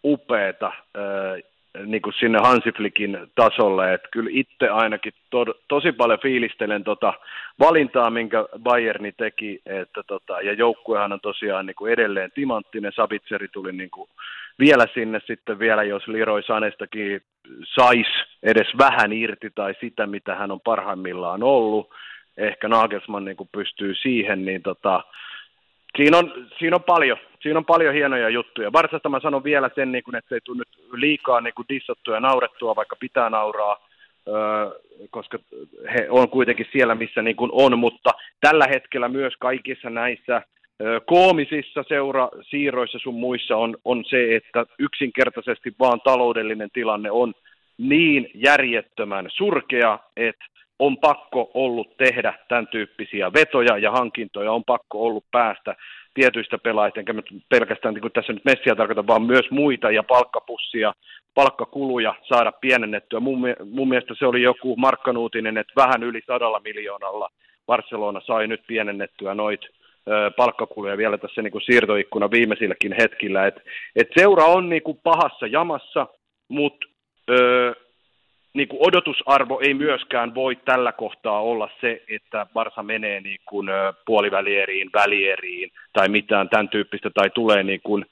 upeeta 0.04 0.72
öö, 0.98 1.40
niin 1.86 2.02
kuin 2.02 2.14
sinne 2.20 2.40
Hansiflikin 2.44 3.18
tasolle, 3.36 3.94
että 3.94 4.08
kyllä 4.12 4.30
itse 4.34 4.70
ainakin 4.70 5.14
to, 5.30 5.46
tosi 5.68 5.92
paljon 5.92 6.20
fiilistelen 6.20 6.84
tota 6.84 7.14
valintaa, 7.60 8.10
minkä 8.10 8.46
Bayerni 8.60 9.12
teki, 9.12 9.62
että 9.66 10.04
tota, 10.08 10.42
ja 10.42 10.54
joukkuehan 10.54 11.14
on 11.14 11.20
tosiaan 11.20 11.66
niin 11.66 11.76
kuin 11.76 11.94
edelleen 11.94 12.32
timanttinen, 12.36 12.92
Sabitseri 12.96 13.48
tuli 13.48 13.72
niin 13.72 13.90
kuin 13.90 14.10
vielä 14.60 14.86
sinne 14.94 15.20
sitten 15.26 15.60
vielä, 15.60 15.84
jos 15.84 16.08
Leroy 16.08 16.42
Sanestakin 16.42 17.22
sais 17.64 18.08
edes 18.44 18.68
vähän 18.78 19.14
irti 19.14 19.50
tai 19.56 19.74
sitä, 19.80 20.08
mitä 20.08 20.36
hän 20.36 20.52
on 20.52 20.62
parhaimmillaan 20.62 21.44
ollut, 21.44 21.90
ehkä 22.38 22.68
Nagelsmann 22.68 23.26
niin 23.26 23.38
kuin 23.38 23.50
pystyy 23.52 23.96
siihen, 23.96 24.46
niin 24.46 24.62
tota, 24.62 25.04
Siinä 25.98 26.18
on, 26.18 26.48
siinä 26.60 26.76
on 26.76 26.84
paljon, 26.84 27.18
siinä 27.42 27.58
on 27.60 27.66
paljon 27.66 27.94
hienoja 27.94 28.30
juttuja. 28.30 28.74
Varsasta 28.74 29.10
mä 29.10 29.20
sanon 29.20 29.44
vielä 29.44 29.70
sen, 29.76 29.92
niin 29.92 30.04
kun, 30.04 30.16
että 30.16 30.30
se 30.30 30.36
ei 30.36 30.42
tule 30.44 30.58
nyt 30.58 30.92
liikaa 30.94 31.42
niin 31.42 31.54
kuin 31.56 31.66
dissattua 31.70 32.14
ja 32.14 32.20
naurettua, 32.20 32.76
vaikka 32.76 32.96
pitää 33.00 33.30
nauraa, 33.30 33.88
öö, 34.28 34.36
koska 35.10 35.40
he 35.94 36.08
on 36.10 36.30
kuitenkin 36.30 36.66
siellä, 36.72 36.96
missä 36.96 37.22
niin 37.22 37.36
kuin 37.36 37.52
on, 37.54 37.80
mutta 37.80 38.10
tällä 38.40 38.66
hetkellä 38.68 39.10
myös 39.10 39.34
kaikissa 39.40 39.90
näissä 39.90 40.42
öö, 40.82 41.00
koomisissa 41.00 41.84
seurasiirroissa 41.88 43.00
sun 43.00 43.16
muissa 43.16 43.58
on, 43.58 43.78
on 43.86 44.06
se, 44.06 44.36
että 44.36 44.66
yksinkertaisesti 44.80 45.74
vaan 45.80 46.02
taloudellinen 46.02 46.70
tilanne 46.74 47.12
on 47.12 47.34
niin 47.78 48.32
järjettömän 48.34 49.28
surkea, 49.30 50.00
että 50.18 50.46
on 50.80 50.98
pakko 50.98 51.52
ollut 51.54 51.98
tehdä 51.98 52.34
tämän 52.48 52.68
tyyppisiä 52.68 53.34
vetoja 53.34 53.78
ja 53.78 53.92
hankintoja, 53.92 54.52
on 54.52 54.64
pakko 54.64 55.06
ollut 55.06 55.26
päästä 55.32 55.76
tietyistä 56.14 56.58
pelaajista, 56.58 57.00
enkä 57.00 57.14
pelkästään 57.50 57.94
niin 57.94 58.02
kuin 58.02 58.14
tässä 58.14 58.34
nyt 58.34 58.46
Messiä 58.46 58.76
tarkoita, 58.76 59.08
vaan 59.08 59.22
myös 59.22 59.52
muita 59.52 59.92
ja 59.92 60.04
palkkapussia, 60.04 60.94
palkkakuluja 61.34 62.16
saada 62.24 62.52
pienennettyä. 62.52 63.20
Mun, 63.20 63.40
mun 63.72 63.90
mielestä 63.90 64.14
se 64.20 64.26
oli 64.26 64.42
joku 64.42 64.76
markkanuutinen, 64.76 65.58
että 65.58 65.74
vähän 65.76 66.04
yli 66.04 66.22
sadalla 66.28 66.60
miljoonalla 66.60 67.30
Barcelona 67.68 68.22
sai 68.26 68.48
nyt 68.48 68.62
pienennettyä 68.68 69.34
noit 69.34 69.62
palkkakuluja 70.38 70.98
vielä 70.98 71.18
tässä 71.18 71.42
niin 71.42 71.52
kuin 71.52 71.62
siirtoikkuna 71.62 72.32
viimeisilläkin 72.32 72.96
hetkillä. 73.02 73.48
Et, 73.48 73.56
et 73.96 74.08
seura 74.18 74.46
on 74.46 74.70
niin 74.70 74.82
kuin 74.82 75.00
pahassa 75.04 75.48
jamassa, 75.48 76.08
mutta 76.48 76.88
niin 78.56 78.68
kuin 78.68 78.88
odotusarvo 78.88 79.60
ei 79.60 79.74
myöskään 79.74 80.36
voi 80.36 80.56
tällä 80.56 80.92
kohtaa 80.92 81.42
olla 81.42 81.70
se, 81.82 82.04
että 82.10 82.48
Barsa 82.54 82.84
menee 82.84 83.22
niin 83.22 83.40
kuin 83.46 83.68
puolivälieriin, 84.06 84.90
välieriin 84.94 85.72
tai 85.94 86.10
mitään 86.10 86.50
tämän 86.50 86.70
tyyppistä, 86.70 87.10
tai 87.14 87.30
tulee 87.30 87.64
niin 87.64 87.82
kuin, 87.84 88.06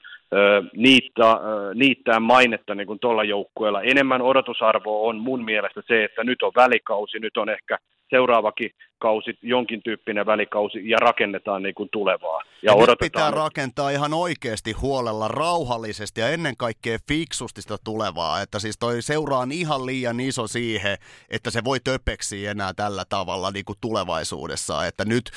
niittää, 0.76 1.36
niittää 1.74 2.20
mainetta 2.20 2.74
niin 2.74 2.86
kuin 2.86 2.98
tuolla 2.98 3.24
joukkueella. 3.24 3.82
Enemmän 3.82 4.22
odotusarvo 4.22 5.08
on 5.08 5.16
mun 5.16 5.44
mielestä 5.44 5.82
se, 5.86 6.04
että 6.04 6.24
nyt 6.24 6.42
on 6.42 6.52
välikausi, 6.56 7.18
nyt 7.18 7.36
on 7.36 7.48
ehkä 7.48 7.78
seuraavakin 8.14 8.70
kausi, 8.98 9.38
jonkin 9.42 9.82
tyyppinen 9.82 10.26
välikausi 10.26 10.88
ja 10.90 10.98
rakennetaan 10.98 11.62
niin 11.62 11.74
kuin 11.74 11.88
tulevaa. 11.92 12.40
Ja, 12.44 12.70
ja 12.70 12.74
odotetaan 12.74 12.96
pitää 13.00 13.30
nyt. 13.30 13.38
rakentaa 13.38 13.90
ihan 13.90 14.14
oikeasti 14.14 14.72
huolella, 14.72 15.28
rauhallisesti 15.28 16.20
ja 16.20 16.28
ennen 16.28 16.56
kaikkea 16.56 16.98
fiksusti 17.08 17.62
sitä 17.62 17.76
tulevaa. 17.84 18.40
Että 18.40 18.58
siis 18.58 18.78
toi 18.78 19.02
seura 19.02 19.38
on 19.38 19.52
ihan 19.52 19.86
liian 19.86 20.20
iso 20.20 20.46
siihen, 20.46 20.96
että 21.28 21.50
se 21.50 21.64
voi 21.64 21.78
töpeksiä 21.84 22.50
enää 22.50 22.72
tällä 22.74 23.04
tavalla 23.08 23.50
niin 23.50 23.64
kuin 23.64 23.78
tulevaisuudessa. 23.80 24.86
Että 24.86 25.04
nyt, 25.04 25.30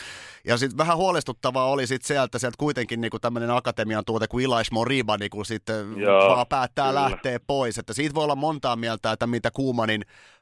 ja 0.46 0.58
sitten 0.58 0.78
vähän 0.78 0.98
huolestuttavaa 0.98 1.70
oli 1.70 1.88
sitten 1.88 2.08
sieltä, 2.08 2.40
sieltä 2.40 2.56
kuitenkin 2.60 3.02
niin 3.02 3.12
kuin 3.12 3.22
tämmöinen 3.22 3.52
akatemian 3.52 4.06
tuote 4.06 4.28
kuin 4.28 4.46
Elias 4.46 4.72
Moriba 4.72 5.18
niin 5.18 5.30
kuin 5.30 5.46
sitten 5.46 6.00
Joo, 6.00 6.30
vaan 6.30 6.48
päättää 6.50 6.88
kyllä. 6.88 7.02
lähteä 7.02 7.40
pois. 7.48 7.78
Että 7.78 7.94
siitä 7.94 8.16
voi 8.16 8.24
olla 8.24 8.36
montaa 8.36 8.76
mieltä, 8.76 9.12
että 9.12 9.28
mitä 9.28 9.52
Kuumanin 9.52 10.02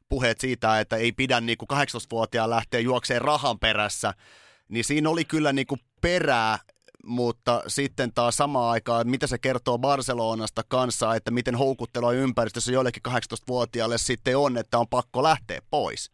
puheet 0.10 0.40
siitä, 0.40 0.80
että 0.80 0.96
ei 0.96 1.12
pidä 1.12 1.42
niin 1.42 1.58
kuin 1.58 1.70
18-vuotiaan 1.80 2.50
lähteä 2.50 2.80
juokseen 2.80 3.22
rahan 3.22 3.60
perässä, 3.60 4.14
niin 4.70 4.84
siinä 4.84 5.10
oli 5.10 5.26
kyllä 5.26 5.54
niin 5.54 5.68
kuin 5.68 5.80
perää, 6.02 6.58
mutta 7.06 7.62
sitten 7.68 8.12
taas 8.16 8.38
samaan 8.38 8.72
aikaan, 8.72 9.08
mitä 9.08 9.28
se 9.28 9.38
kertoo 9.38 9.78
Barcelonasta 9.78 10.62
kanssa, 10.68 11.16
että 11.16 11.32
miten 11.32 11.56
houkuttelua 11.56 12.12
ympäristössä 12.12 12.72
joillekin 12.72 13.04
18-vuotiaalle 13.08 13.98
sitten 13.98 14.38
on, 14.38 14.58
että 14.58 14.78
on 14.78 14.88
pakko 14.88 15.24
lähteä 15.24 15.60
pois. 15.72 16.12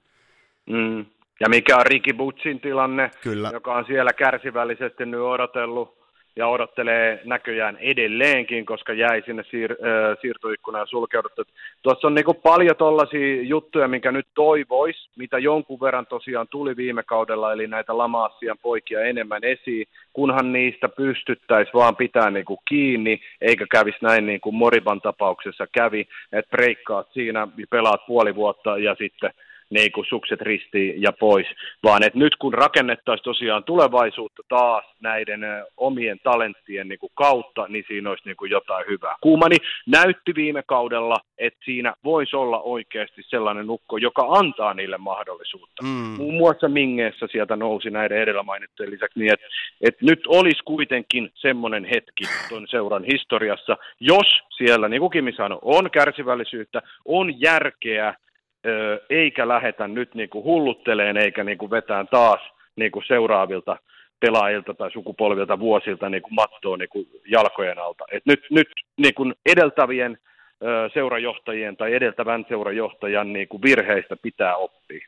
Mm. 0.69 1.05
Ja 1.39 1.49
mikä 1.49 1.77
on 1.77 1.85
Ricky 1.85 2.13
Butsin 2.13 2.59
tilanne, 2.59 3.11
Kyllä. 3.21 3.49
joka 3.53 3.75
on 3.75 3.85
siellä 3.85 4.13
kärsivällisesti 4.13 5.05
nyt 5.05 5.19
odotellut 5.19 6.00
odottelee 6.39 7.21
näköjään 7.25 7.77
edelleenkin, 7.77 8.65
koska 8.65 8.93
jäi 8.93 9.21
sinne 9.25 9.43
siir- 9.43 9.87
äh, 9.87 10.17
siirtoikkunaan 10.21 10.87
sulkeuduttu. 10.87 11.43
Tuossa 11.81 12.07
on 12.07 12.15
niinku 12.15 12.33
paljon 12.33 12.75
tollaisia 12.75 13.41
juttuja, 13.41 13.87
minkä 13.87 14.11
nyt 14.11 14.27
toivois, 14.35 15.09
mitä 15.15 15.39
jonkun 15.39 15.81
verran 15.81 16.05
tosiaan 16.05 16.47
tuli 16.47 16.75
viime 16.75 17.03
kaudella, 17.03 17.53
eli 17.53 17.67
näitä 17.67 17.97
lama 17.97 18.29
poikia 18.61 19.01
enemmän 19.01 19.43
esiin, 19.43 19.87
kunhan 20.13 20.53
niistä 20.53 20.89
pystyttäisiin 20.89 21.73
vaan 21.73 21.95
pitää 21.95 22.29
niinku 22.29 22.59
kiinni, 22.69 23.21
eikä 23.41 23.65
kävisi 23.71 23.97
näin 24.01 24.25
niin 24.25 24.41
kuin 24.41 24.55
Moriban 24.55 25.01
tapauksessa 25.01 25.67
kävi, 25.71 26.07
että 26.31 26.51
breikkaat 26.51 27.07
siinä, 27.13 27.47
pelaat 27.69 28.05
puoli 28.07 28.35
vuotta 28.35 28.77
ja 28.77 28.95
sitten 28.95 29.31
niin 29.71 29.91
kuin 29.91 30.05
sukset 30.09 30.41
ristiin 30.41 31.01
ja 31.01 31.11
pois, 31.19 31.47
vaan 31.83 32.03
että 32.03 32.19
nyt 32.19 32.35
kun 32.35 32.53
rakennettaisiin 32.53 33.23
tosiaan 33.23 33.63
tulevaisuutta 33.63 34.41
taas 34.49 34.85
näiden 35.01 35.41
omien 35.77 36.19
talenttien 36.23 36.87
niin 36.87 36.99
kuin 36.99 37.11
kautta, 37.15 37.65
niin 37.67 37.83
siinä 37.87 38.09
olisi 38.09 38.23
niin 38.25 38.37
kuin 38.37 38.51
jotain 38.51 38.85
hyvää. 38.87 39.15
Kuumani 39.21 39.55
näytti 39.87 40.35
viime 40.35 40.63
kaudella, 40.63 41.15
että 41.37 41.59
siinä 41.65 41.93
voisi 42.03 42.35
olla 42.35 42.61
oikeasti 42.61 43.21
sellainen 43.27 43.67
nukko, 43.67 43.97
joka 43.97 44.27
antaa 44.29 44.73
niille 44.73 44.97
mahdollisuutta. 44.97 45.83
Mm. 45.83 46.15
Muun 46.17 46.33
muassa 46.33 46.69
Mingeessä 46.69 47.27
sieltä 47.31 47.55
nousi 47.55 47.89
näiden 47.89 48.17
edellä 48.17 48.43
mainittujen 48.43 48.91
lisäksi 48.91 49.19
niin, 49.19 49.33
että, 49.33 49.45
että 49.81 50.05
nyt 50.05 50.19
olisi 50.27 50.63
kuitenkin 50.63 51.29
semmoinen 51.35 51.85
hetki 51.85 52.23
tuon 52.49 52.67
seuran 52.67 53.03
historiassa, 53.03 53.77
jos 53.99 54.27
siellä, 54.57 54.89
niin 54.89 54.99
kuin 54.99 55.11
Kimi 55.11 55.33
sanoi, 55.33 55.59
on 55.61 55.91
kärsivällisyyttä, 55.91 56.81
on 57.05 57.41
järkeä, 57.41 58.13
eikä 59.09 59.47
lähetä 59.47 59.87
nyt 59.87 60.15
niin 60.15 60.29
kuin 60.29 60.43
hullutteleen 60.43 61.17
eikä 61.17 61.43
niin 61.43 61.57
kuin 61.57 61.71
vetään 61.71 62.07
taas 62.07 62.39
niin 62.75 62.91
kuin 62.91 63.05
seuraavilta 63.07 63.77
pelaajilta 64.19 64.73
tai 64.73 64.91
sukupolvilta 64.91 65.59
vuosilta 65.59 66.09
niin 66.09 66.21
kuin 66.21 66.33
mattoa 66.33 66.77
niin 66.77 66.89
kuin 66.89 67.07
jalkojen 67.25 67.79
alta. 67.79 68.03
Et 68.11 68.25
nyt 68.25 68.39
nyt 68.49 68.67
niin 68.97 69.13
kuin 69.13 69.33
edeltävien 69.45 70.17
seurajohtajien 70.93 71.77
tai 71.77 71.93
edeltävän 71.93 72.45
seurajohtajan 72.47 73.33
niin 73.33 73.47
kuin 73.47 73.61
virheistä 73.61 74.15
pitää 74.21 74.55
oppia. 74.55 75.07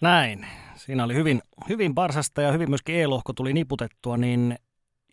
Näin. 0.00 0.46
Siinä 0.74 1.04
oli 1.04 1.14
hyvin, 1.14 1.40
hyvin 1.68 1.94
Barsasta 1.94 2.42
ja 2.42 2.52
hyvin 2.52 2.70
myöskin 2.70 3.00
E-lohko 3.00 3.32
tuli 3.32 3.52
niputettua, 3.52 4.16
niin 4.16 4.54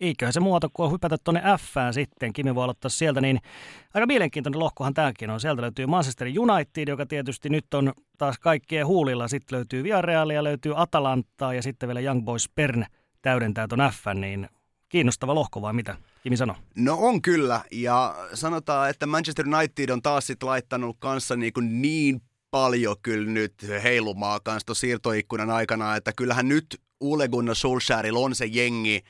eiköhän 0.00 0.32
se 0.32 0.40
muuta 0.40 0.68
kuin 0.72 0.92
hypätä 0.92 1.16
tuonne 1.24 1.42
f 1.58 1.74
sitten. 1.92 2.32
Kimi 2.32 2.54
voi 2.54 2.64
aloittaa 2.64 2.88
sieltä, 2.88 3.20
niin 3.20 3.40
aika 3.94 4.06
mielenkiintoinen 4.06 4.60
lohkohan 4.60 4.94
tämäkin 4.94 5.30
on. 5.30 5.40
Sieltä 5.40 5.62
löytyy 5.62 5.86
Manchester 5.86 6.28
United, 6.38 6.88
joka 6.88 7.06
tietysti 7.06 7.48
nyt 7.48 7.74
on 7.74 7.92
taas 8.18 8.38
kaikkien 8.38 8.86
huulilla. 8.86 9.28
Sitten 9.28 9.56
löytyy 9.56 9.84
Villarealia, 9.84 10.44
löytyy 10.44 10.72
Atalantaa 10.76 11.54
ja 11.54 11.62
sitten 11.62 11.88
vielä 11.88 12.00
Young 12.00 12.24
Boys 12.24 12.48
Pern 12.54 12.84
täydentää 13.22 13.68
tuon 13.68 13.90
F, 13.92 14.04
niin 14.14 14.48
kiinnostava 14.88 15.34
lohko 15.34 15.62
vai 15.62 15.72
mitä? 15.72 15.96
Kimi 16.22 16.36
sano. 16.36 16.56
No 16.76 16.94
on 17.00 17.22
kyllä, 17.22 17.60
ja 17.72 18.16
sanotaan, 18.34 18.90
että 18.90 19.06
Manchester 19.06 19.46
United 19.48 19.88
on 19.88 20.02
taas 20.02 20.26
sit 20.26 20.42
laittanut 20.42 20.96
kanssa 20.98 21.36
niin, 21.36 21.52
kuin 21.52 21.82
niin 21.82 22.20
paljon 22.50 22.96
kyllä 23.02 23.30
nyt 23.30 23.54
heilumaa 23.82 24.40
kanssa 24.40 24.74
siirtoikkunan 24.74 25.50
aikana, 25.50 25.96
että 25.96 26.12
kyllähän 26.16 26.48
nyt 26.48 26.80
Ole 27.00 27.28
Gunnar 27.28 27.54
Solskjaerilla 27.54 28.18
on 28.18 28.34
se 28.34 28.46
jengi, 28.46 29.02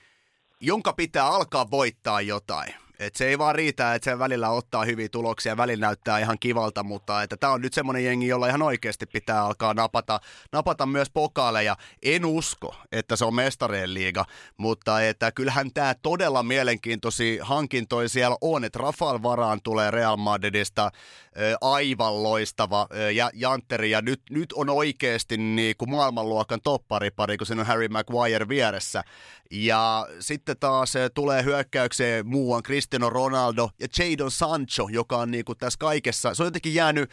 jonka 0.61 0.93
pitää 0.93 1.27
alkaa 1.27 1.71
voittaa 1.71 2.21
jotain. 2.21 2.88
Et 2.99 3.17
se 3.17 3.29
ei 3.29 3.39
vaan 3.39 3.55
riitä, 3.55 3.95
että 3.95 4.11
se 4.11 4.19
välillä 4.19 4.51
ottaa 4.51 4.85
hyviä 4.85 5.09
tuloksia, 5.09 5.57
välillä 5.57 5.87
näyttää 5.87 6.19
ihan 6.19 6.39
kivalta, 6.39 6.83
mutta 6.83 7.23
että 7.23 7.37
tämä 7.37 7.53
on 7.53 7.61
nyt 7.61 7.73
semmoinen 7.73 8.05
jengi, 8.05 8.27
jolla 8.27 8.49
ihan 8.49 8.63
oikeasti 8.63 9.07
pitää 9.07 9.45
alkaa 9.45 9.75
napata, 9.75 10.21
napata 10.53 10.87
myös 10.87 11.11
pokaaleja. 11.11 11.77
En 12.03 12.25
usko, 12.25 12.75
että 12.93 13.17
se 13.17 13.25
on 13.25 13.35
mestareen 13.35 13.95
liiga, 13.95 14.25
mutta 14.57 15.03
että 15.03 15.33
kyllähän 15.33 15.73
tämä 15.73 15.95
todella 16.03 16.43
mielenkiintoisia 16.43 17.45
hankintoja 17.45 18.09
siellä 18.09 18.37
on, 18.41 18.65
että 18.65 18.79
Rafael 18.79 19.23
Varaan 19.23 19.61
tulee 19.63 19.91
Real 19.91 20.17
Madridista, 20.17 20.91
aivan 21.61 22.23
loistava 22.23 22.87
ja 23.15 23.31
Jantteri, 23.35 23.91
ja 23.91 24.03
nyt, 24.03 24.21
nyt 24.31 24.53
on 24.53 24.71
oikeasti 24.71 25.37
niin 25.37 25.75
kuin 25.79 25.91
maailmanluokan 25.91 26.61
topparipari, 26.63 27.37
kun 27.37 27.47
siinä 27.47 27.61
on 27.61 27.67
Harry 27.67 27.89
Maguire 27.89 28.49
vieressä. 28.49 29.03
Ja 29.51 30.09
sitten 30.21 30.57
taas 30.61 30.95
tulee 31.15 31.45
hyökkäykseen 31.45 32.27
muuan 32.27 32.63
Cristiano 32.89 33.11
Ronaldo 33.11 33.71
ja 33.81 33.89
Jadon 33.99 34.31
Sancho, 34.31 34.89
joka 34.91 35.17
on 35.17 35.31
niin 35.31 35.45
kuin 35.45 35.59
tässä 35.59 35.79
kaikessa, 35.79 36.35
se 36.35 36.43
on 36.43 36.47
jotenkin 36.47 36.75
jäänyt 36.75 37.11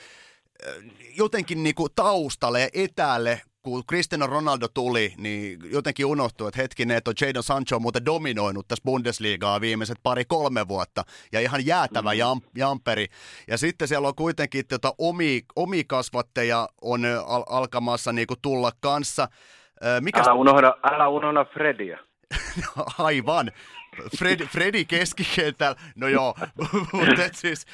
jotenkin 1.18 1.64
niin 1.64 1.76
kuin 1.76 1.90
taustalle 1.96 2.62
ja 2.62 2.70
etäälle 2.74 3.42
kun 3.62 3.84
Cristiano 3.86 4.28
Ronaldo 4.28 4.68
tuli, 4.68 5.14
niin 5.18 5.60
jotenkin 5.72 6.06
unohtui, 6.06 6.48
että 6.48 6.62
hetkinen, 6.62 6.98
että 6.98 7.12
Jadon 7.22 7.44
Sancho 7.44 7.76
on 7.76 7.82
muuten 7.82 8.06
dominoinut 8.06 8.68
tässä 8.68 8.84
Bundesligaa 8.86 9.62
viimeiset 9.62 9.98
pari-kolme 10.04 10.68
vuotta, 10.68 11.04
ja 11.32 11.40
ihan 11.40 11.66
jäätävä 11.66 12.14
mm. 12.14 12.18
jam, 12.18 12.42
jamperi. 12.56 13.08
Ja 13.48 13.58
sitten 13.58 13.88
siellä 13.88 14.08
on 14.08 14.16
kuitenkin 14.16 14.68
tota, 14.68 14.94
omi, 14.98 15.42
omi 15.56 15.84
kasvatteja 15.84 16.70
on 16.82 17.06
al- 17.28 17.44
alkamassa 17.50 18.12
niin 18.12 18.28
kuin 18.28 18.42
tulla 18.42 18.72
kanssa. 18.80 19.28
Mikä... 20.02 20.20
Älä, 20.20 20.34
unohda, 20.34 20.78
älä 20.84 21.08
unohda 21.08 21.46
Fredia. 21.46 21.98
Aivan. 22.98 23.52
Fred, 24.18 24.48
Freddy 24.48 24.86
keskikentällä, 24.86 25.76
no 25.96 26.08
joo, 26.08 26.36
mutta 26.94 27.30
siis 27.34 27.66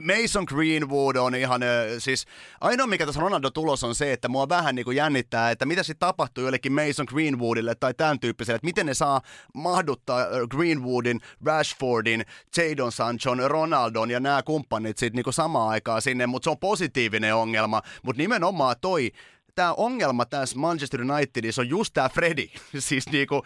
Mason 0.00 0.44
Greenwood 0.48 1.16
on 1.16 1.34
ihan, 1.34 1.60
siis 1.98 2.26
ainoa 2.60 2.86
mikä 2.86 3.06
tässä 3.06 3.20
Ronaldo 3.20 3.50
tulos 3.50 3.84
on 3.84 3.94
se, 3.94 4.12
että 4.12 4.28
mua 4.28 4.48
vähän 4.48 4.74
niin 4.74 4.84
kuin 4.84 4.96
jännittää, 4.96 5.50
että 5.50 5.66
mitä 5.66 5.82
sitten 5.82 6.06
tapahtuu 6.08 6.44
jollekin 6.44 6.72
Mason 6.72 7.06
Greenwoodille 7.08 7.74
tai 7.74 7.94
tämän 7.94 8.20
tyyppiselle, 8.20 8.56
että 8.56 8.66
miten 8.66 8.86
ne 8.86 8.94
saa 8.94 9.20
mahduttaa 9.54 10.26
Greenwoodin, 10.50 11.20
Rashfordin, 11.44 12.24
Jadon 12.56 12.92
Sanchon, 12.92 13.38
Ronaldon 13.46 14.10
ja 14.10 14.20
nämä 14.20 14.42
kumppanit 14.42 14.98
sitten 14.98 15.22
niin 15.24 15.34
samaan 15.34 15.70
aikaan 15.70 16.02
sinne, 16.02 16.26
mutta 16.26 16.44
se 16.44 16.50
on 16.50 16.58
positiivinen 16.58 17.34
ongelma, 17.34 17.82
mutta 18.02 18.22
nimenomaan 18.22 18.76
toi 18.80 19.12
tämä 19.58 19.74
ongelma 19.74 20.26
tässä 20.26 20.58
Manchester 20.58 21.00
Unitedissa 21.02 21.62
on 21.62 21.68
just 21.68 21.94
tämä 21.94 22.08
Freddy, 22.08 22.48
siis 22.78 23.08
niinku, 23.08 23.42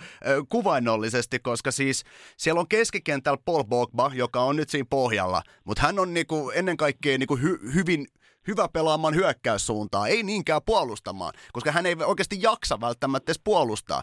kuvainnollisesti, 0.49 1.39
koska 1.39 1.71
siis 1.71 2.05
siellä 2.37 2.61
on 2.61 2.69
keskikentällä 2.69 3.43
Paul 3.45 3.65
Bogba, 3.65 4.11
joka 4.15 4.41
on 4.41 4.57
nyt 4.57 4.71
siinä 4.71 4.87
pohjalla, 4.91 5.43
mutta 5.65 5.83
hän 5.83 5.99
on 5.99 6.15
niinku 6.15 6.51
ennen 6.55 6.77
kaikkea 6.77 7.19
niinku 7.19 7.37
hy- 7.37 7.75
hyvin 7.75 8.07
hyvä 8.47 8.69
pelaamaan 8.69 9.15
hyökkäyssuuntaa, 9.15 10.07
ei 10.07 10.23
niinkään 10.23 10.61
puolustamaan, 10.67 11.33
koska 11.53 11.73
hän 11.73 11.87
ei 11.87 11.97
oikeasti 12.07 12.43
jaksa 12.43 12.81
välttämättä 12.81 13.33
edes 13.33 13.41
puolustaa. 13.45 14.03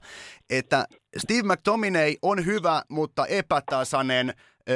Että 0.49 0.87
Steve 1.17 1.53
McTominay 1.53 2.15
on 2.21 2.45
hyvä, 2.45 2.83
mutta 2.89 3.25
epätasainen 3.25 4.33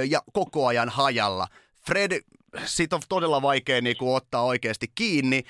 ja 0.09 0.21
koko 0.34 0.67
ajan 0.67 0.89
hajalla. 0.89 1.47
Fred, 1.86 2.21
siitä 2.65 2.95
on 2.95 3.01
todella 3.09 3.41
vaikea 3.41 3.81
niin 3.81 3.97
kuin, 3.97 4.15
ottaa 4.15 4.43
oikeasti 4.43 4.88
kiinni 4.95 5.43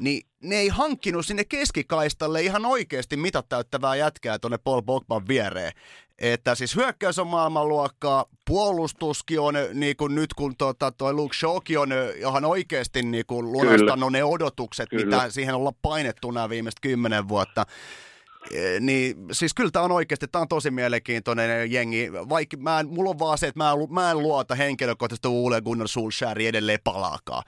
niin 0.00 0.26
ne 0.42 0.56
ei 0.56 0.68
hankkinut 0.68 1.26
sinne 1.26 1.44
keskikaistalle 1.44 2.42
ihan 2.42 2.66
oikeasti 2.66 3.16
mitat 3.16 3.48
täyttävää 3.48 3.96
jätkää 3.96 4.38
tuonne 4.38 4.58
Paul 4.58 4.82
Bogban 4.82 5.28
viereen. 5.28 5.72
Että 6.18 6.54
siis 6.54 6.76
hyökkäys 6.76 7.18
on 7.18 7.26
maailmanluokkaa, 7.26 8.24
puolustuskin 8.46 9.40
on 9.40 9.54
niin 9.74 9.96
kuin 9.96 10.14
nyt 10.14 10.34
kun 10.34 10.56
tota, 10.56 10.92
toi 10.92 11.12
Luke 11.14 11.36
Shawkin 11.36 11.78
on 11.78 11.88
ihan 12.16 12.44
oikeasti 12.44 13.02
niin 13.02 13.24
kuin 13.26 13.52
lunastanut 13.52 14.12
ne 14.12 14.24
odotukset, 14.24 14.88
Kyllä. 14.90 15.04
mitä 15.04 15.30
siihen 15.30 15.54
ollaan 15.54 15.74
painettu 15.82 16.30
nämä 16.30 16.48
viimeiset 16.48 16.80
kymmenen 16.80 17.28
vuotta. 17.28 17.66
E, 18.50 18.80
niin 18.80 19.16
siis 19.32 19.54
kyllä 19.54 19.70
tämä 19.70 19.84
on 19.84 19.92
oikeasti, 19.92 20.28
tämä 20.28 20.42
on 20.42 20.48
tosi 20.48 20.70
mielenkiintoinen 20.70 21.72
jengi, 21.72 22.12
vaikka 22.12 22.56
mä 22.56 22.80
en, 22.80 22.88
mulla 22.88 23.10
on 23.10 23.18
vaan 23.18 23.38
se, 23.38 23.46
että 23.46 23.58
mä 23.58 23.72
en, 23.72 23.94
mä 23.94 24.10
en 24.10 24.18
luota 24.18 24.54
henkilökohtaisesti 24.54 25.28
Ole 25.28 25.60
Gunnar 25.60 25.88
Solskjaer 25.88 26.42
edelleen 26.42 26.78
palaakaan 26.84 27.42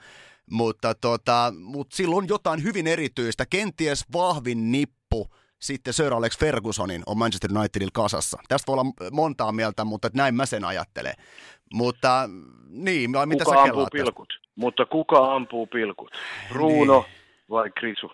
mutta, 0.51 0.95
tota, 0.95 1.53
mutta 1.59 1.95
silloin 1.95 2.27
jotain 2.29 2.63
hyvin 2.63 2.87
erityistä, 2.87 3.45
kenties 3.49 4.05
vahvin 4.13 4.71
nippu 4.71 5.27
sitten 5.63 5.93
Sir 5.93 6.13
Alex 6.13 6.39
Fergusonin 6.39 7.03
on 7.05 7.17
Manchester 7.17 7.57
Unitedin 7.57 7.89
kasassa. 7.93 8.37
Tästä 8.47 8.71
voi 8.71 8.73
olla 8.73 8.93
montaa 9.11 9.51
mieltä, 9.51 9.83
mutta 9.83 10.09
näin 10.13 10.35
mä 10.35 10.45
sen 10.45 10.65
ajattelen. 10.65 11.13
Mutta 11.73 12.29
niin, 12.69 13.11
mitä 13.25 13.45
kuka 13.45 13.55
sä 13.55 13.61
ampuu 13.61 13.87
pilkut? 13.91 14.27
Tästä? 14.29 14.49
Mutta 14.55 14.85
kuka 14.85 15.35
ampuu 15.35 15.67
pilkut? 15.67 16.11
Bruno 16.49 17.01
niin. 17.01 17.15
vai 17.49 17.69
Krisu? 17.69 18.11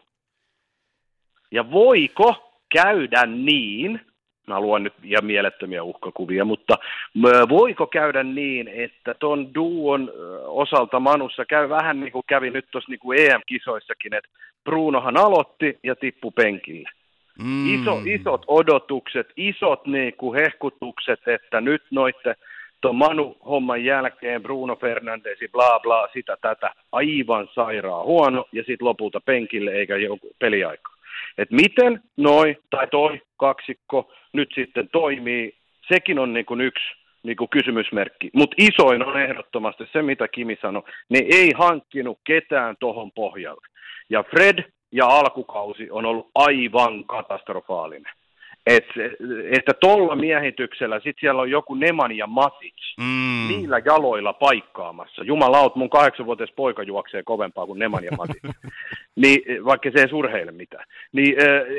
Ja 1.51 1.71
voiko 1.71 2.53
käydä 2.73 3.25
niin, 3.25 4.01
mä 4.49 4.59
luon 4.59 4.83
nyt 4.83 4.93
ja 5.03 5.21
mielettömiä 5.21 5.83
uhkakuvia, 5.83 6.45
mutta 6.45 6.77
voiko 7.49 7.87
käydä 7.87 8.23
niin, 8.23 8.67
että 8.67 9.13
ton 9.13 9.53
duon 9.55 10.11
osalta 10.45 10.99
Manussa 10.99 11.45
käy 11.45 11.69
vähän 11.69 11.99
niin 11.99 12.11
kuin 12.11 12.23
kävi 12.27 12.49
nyt 12.49 12.65
tuossa 12.71 12.91
niin 12.91 13.19
EM-kisoissakin, 13.19 14.13
että 14.13 14.29
Brunohan 14.63 15.17
aloitti 15.17 15.79
ja 15.83 15.95
tippui 15.95 16.31
penkille. 16.31 16.89
Mm. 17.43 17.81
Iso, 17.81 18.01
isot 18.05 18.43
odotukset, 18.47 19.27
isot 19.37 19.87
niin 19.87 20.13
kuin 20.13 20.39
hehkutukset, 20.39 21.27
että 21.27 21.61
nyt 21.61 21.83
noitte 21.91 22.35
tuon 22.81 22.95
Manu-homman 22.95 23.83
jälkeen 23.83 24.43
Bruno 24.43 24.75
Fernandesi, 24.75 25.47
bla 25.47 25.79
bla, 25.79 26.07
sitä 26.13 26.37
tätä, 26.41 26.73
aivan 26.91 27.47
sairaan 27.55 28.05
huono, 28.05 28.45
ja 28.51 28.63
sitten 28.63 28.87
lopulta 28.87 29.21
penkille 29.21 29.71
eikä 29.71 29.97
joku 29.97 30.31
peliaika. 30.39 30.91
Et 31.38 31.51
miten 31.51 32.01
noi 32.17 32.57
tai 32.70 32.88
toi 32.88 33.22
kaksikko 33.38 34.11
nyt 34.34 34.49
sitten 34.55 34.89
toimii, 34.91 35.53
sekin 35.88 36.20
on 36.20 36.34
niin 36.34 36.45
kuin 36.45 36.61
yksi 36.61 36.84
niin 37.24 37.38
kuin 37.38 37.49
kysymysmerkki. 37.49 38.30
Mutta 38.34 38.55
isoin 38.57 39.05
on 39.05 39.22
ehdottomasti 39.22 39.84
se, 39.93 40.01
mitä 40.01 40.28
Kimi 40.28 40.57
sanoi, 40.61 40.84
ne 41.09 41.20
ei 41.32 41.51
hankkinut 41.55 42.20
ketään 42.24 42.76
tohon 42.80 43.11
pohjalle. 43.11 43.67
Ja 44.09 44.24
Fred 44.24 44.63
ja 44.91 45.05
alkukausi 45.05 45.91
on 45.91 46.05
ollut 46.05 46.30
aivan 46.36 47.05
katastrofaalinen. 47.05 48.13
Et, 48.70 48.86
että 49.51 49.74
tuolla 49.74 50.15
miehityksellä, 50.15 50.95
sitten 50.95 51.20
siellä 51.20 51.41
on 51.41 51.51
joku 51.51 51.74
Neman 51.74 52.17
ja 52.17 52.28
Matic, 52.28 52.76
mm. 52.97 53.47
niillä 53.47 53.82
jaloilla 53.86 54.34
paikkaamassa. 54.34 55.24
Jumalaut, 55.24 55.76
mun 55.76 55.89
kahdeksanvuotias 55.89 56.51
poika 56.55 56.84
juoksee 56.84 57.24
kovempaa 57.24 57.65
kuin 57.65 57.80
Neman 57.80 58.03
ja 58.03 58.11
Matic. 58.17 58.43
niin, 59.22 59.65
vaikka 59.65 59.89
se 59.95 60.01
ei 60.01 60.09
surheile 60.09 60.51
mitään. 60.51 60.86
Niin, 61.11 61.36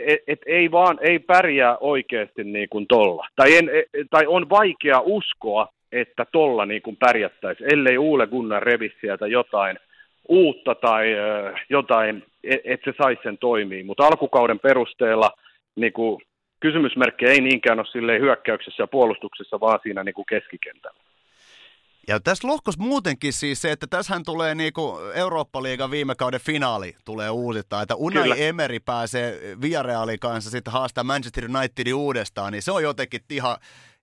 et, 0.06 0.20
et, 0.26 0.40
ei 0.46 0.70
vaan, 0.70 0.98
ei 1.00 1.18
pärjää 1.18 1.76
oikeasti 1.78 2.44
niin 2.44 2.68
kuin 2.68 2.86
tolla. 2.86 3.26
Tai, 3.36 3.56
en, 3.56 3.68
e, 3.68 3.82
tai 4.10 4.26
on 4.26 4.50
vaikea 4.50 5.00
uskoa, 5.04 5.68
että 5.92 6.26
tolla 6.32 6.66
niin 6.66 6.82
kuin 6.82 6.96
pärjättäisiin, 6.96 7.74
ellei 7.74 7.98
Uule 7.98 8.26
Gunnar 8.26 8.62
revi 8.62 8.92
sieltä 9.00 9.26
jotain 9.26 9.78
uutta 10.28 10.74
tai 10.74 11.06
jotain, 11.68 12.22
että 12.44 12.90
se 12.90 12.96
saisi 13.02 13.22
sen 13.22 13.38
toimii. 13.38 13.82
Mutta 13.82 14.06
alkukauden 14.06 14.58
perusteella 14.58 15.30
niin 15.76 15.92
kuin 15.92 16.22
kysymysmerkki 16.60 17.26
ei 17.26 17.40
niinkään 17.40 17.78
ole 17.78 17.86
silleen 17.92 18.20
hyökkäyksessä 18.20 18.82
ja 18.82 18.86
puolustuksessa, 18.86 19.60
vaan 19.60 19.80
siinä 19.82 20.04
niin 20.04 20.14
kuin 20.14 20.26
keskikentällä. 20.26 21.00
Ja 22.08 22.20
tässä 22.20 22.48
lohkos 22.48 22.78
muutenkin 22.78 23.32
siis 23.32 23.62
se, 23.62 23.72
että 23.72 23.86
tässähän 23.86 24.22
tulee 24.24 24.54
niinku 24.54 24.98
Eurooppa-liigan 25.14 25.90
viime 25.90 26.14
kauden 26.14 26.40
finaali 26.40 26.96
tulee 27.04 27.30
uusittain, 27.30 27.82
että 27.82 27.94
Unai 27.94 28.22
Kyllä. 28.22 28.34
Emery 28.34 28.80
pääsee 28.80 29.40
Villarealin 29.62 30.18
kanssa 30.18 30.50
sitten 30.50 30.72
haastaa 30.72 31.04
Manchester 31.04 31.44
Unitedin 31.44 31.94
uudestaan, 31.94 32.52
niin 32.52 32.62
se 32.62 32.72
on 32.72 32.82
jotenkin 32.82 33.20
ihan 33.30 33.56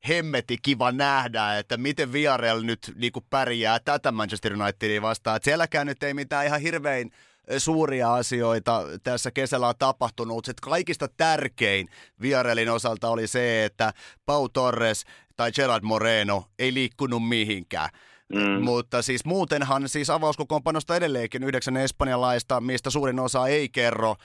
hemmeti 0.07 0.57
kiva 0.61 0.91
nähdä, 0.91 1.57
että 1.57 1.77
miten 1.77 2.13
Villarreal 2.13 2.61
nyt 2.61 2.79
niinku 2.95 3.23
pärjää 3.29 3.79
tätä 3.79 4.11
Manchester 4.11 4.53
Unitedia 4.53 5.01
vastaan. 5.01 5.35
Että 5.35 5.45
sielläkään 5.45 5.87
nyt 5.87 6.03
ei 6.03 6.13
mitään 6.13 6.45
ihan 6.45 6.61
hirvein 6.61 7.11
suuria 7.57 8.13
asioita 8.13 8.83
tässä 9.03 9.31
kesällä 9.31 9.67
on 9.67 9.73
tapahtunut. 9.79 10.45
Se 10.45 10.53
kaikista 10.61 11.07
tärkein 11.07 11.87
Viarelin 12.21 12.69
osalta 12.69 13.09
oli 13.09 13.27
se, 13.27 13.65
että 13.65 13.93
Pau 14.25 14.49
Torres 14.49 15.05
tai 15.35 15.51
Gerard 15.51 15.83
Moreno 15.83 16.45
ei 16.59 16.73
liikkunut 16.73 17.27
mihinkään. 17.27 17.89
Mm. 18.33 18.63
Mutta 18.63 19.01
siis 19.01 19.25
muutenhan 19.25 19.89
siis 19.89 20.09
avauskokoonpanosta 20.09 20.95
edelleenkin 20.95 21.43
yhdeksän 21.43 21.77
espanjalaista, 21.77 22.61
mistä 22.61 22.89
suurin 22.89 23.19
osa 23.19 23.47
ei 23.47 23.69
kerro 23.69 24.15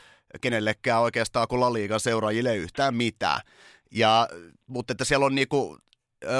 kenellekään 0.41 1.01
oikeastaan 1.01 1.49
kuin 1.49 1.61
La 1.61 1.99
seuraajille 1.99 2.57
yhtään 2.57 2.95
mitään. 2.95 3.41
Ja, 3.91 4.29
mutta 4.67 4.93
että 4.93 5.05
siellä 5.05 5.27
on 5.27 5.35
niinku, 5.35 5.79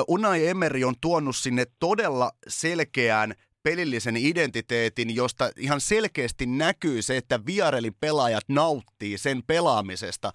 Unai 0.09 0.47
Emery 0.47 0.85
on 0.85 0.95
tuonut 1.01 1.37
sinne 1.37 1.67
todella 1.81 2.31
selkeän 2.49 3.35
pelillisen 3.63 4.17
identiteetin, 4.17 5.15
josta 5.15 5.51
ihan 5.57 5.81
selkeästi 5.81 6.47
näkyy 6.47 7.03
se, 7.03 7.17
että 7.17 7.47
Viarelin 7.47 7.95
pelaajat 8.01 8.45
nauttii 8.49 9.19
sen 9.19 9.43
pelaamisesta. 9.47 10.33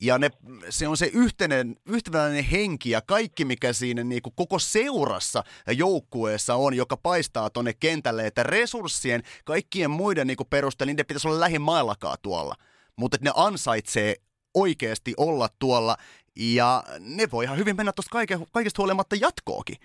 Ja 0.00 0.18
ne, 0.18 0.30
se 0.70 0.88
on 0.88 0.96
se 0.96 1.10
yhteinen, 1.12 1.76
yhtenäinen 1.86 2.44
henki 2.44 2.90
ja 2.90 3.00
kaikki, 3.00 3.44
mikä 3.44 3.72
siinä 3.72 4.04
niin 4.04 4.22
kuin 4.22 4.32
koko 4.36 4.58
seurassa 4.58 5.44
ja 5.66 5.72
joukkueessa 5.72 6.54
on, 6.54 6.74
joka 6.74 6.96
paistaa 6.96 7.50
tuonne 7.50 7.72
kentälle, 7.72 8.26
että 8.26 8.42
resurssien, 8.42 9.22
kaikkien 9.44 9.90
muiden 9.90 10.26
niin 10.26 10.36
kuin 10.36 10.48
perusteella, 10.50 10.90
niiden 10.90 11.06
pitäisi 11.06 11.28
olla 11.28 11.40
lähimaillakaan 11.40 12.18
tuolla. 12.22 12.54
Mutta 12.96 13.18
ne 13.20 13.30
ansaitsee 13.34 14.16
oikeasti 14.54 15.14
olla 15.16 15.48
tuolla 15.58 15.96
ja 16.36 16.84
ne 16.98 17.30
voi 17.30 17.44
ihan 17.44 17.58
hyvin 17.58 17.76
mennä 17.76 17.92
tuosta 17.92 18.18
kaikesta 18.52 18.82
huolimatta 18.82 19.16
jatkoakin. 19.16 19.76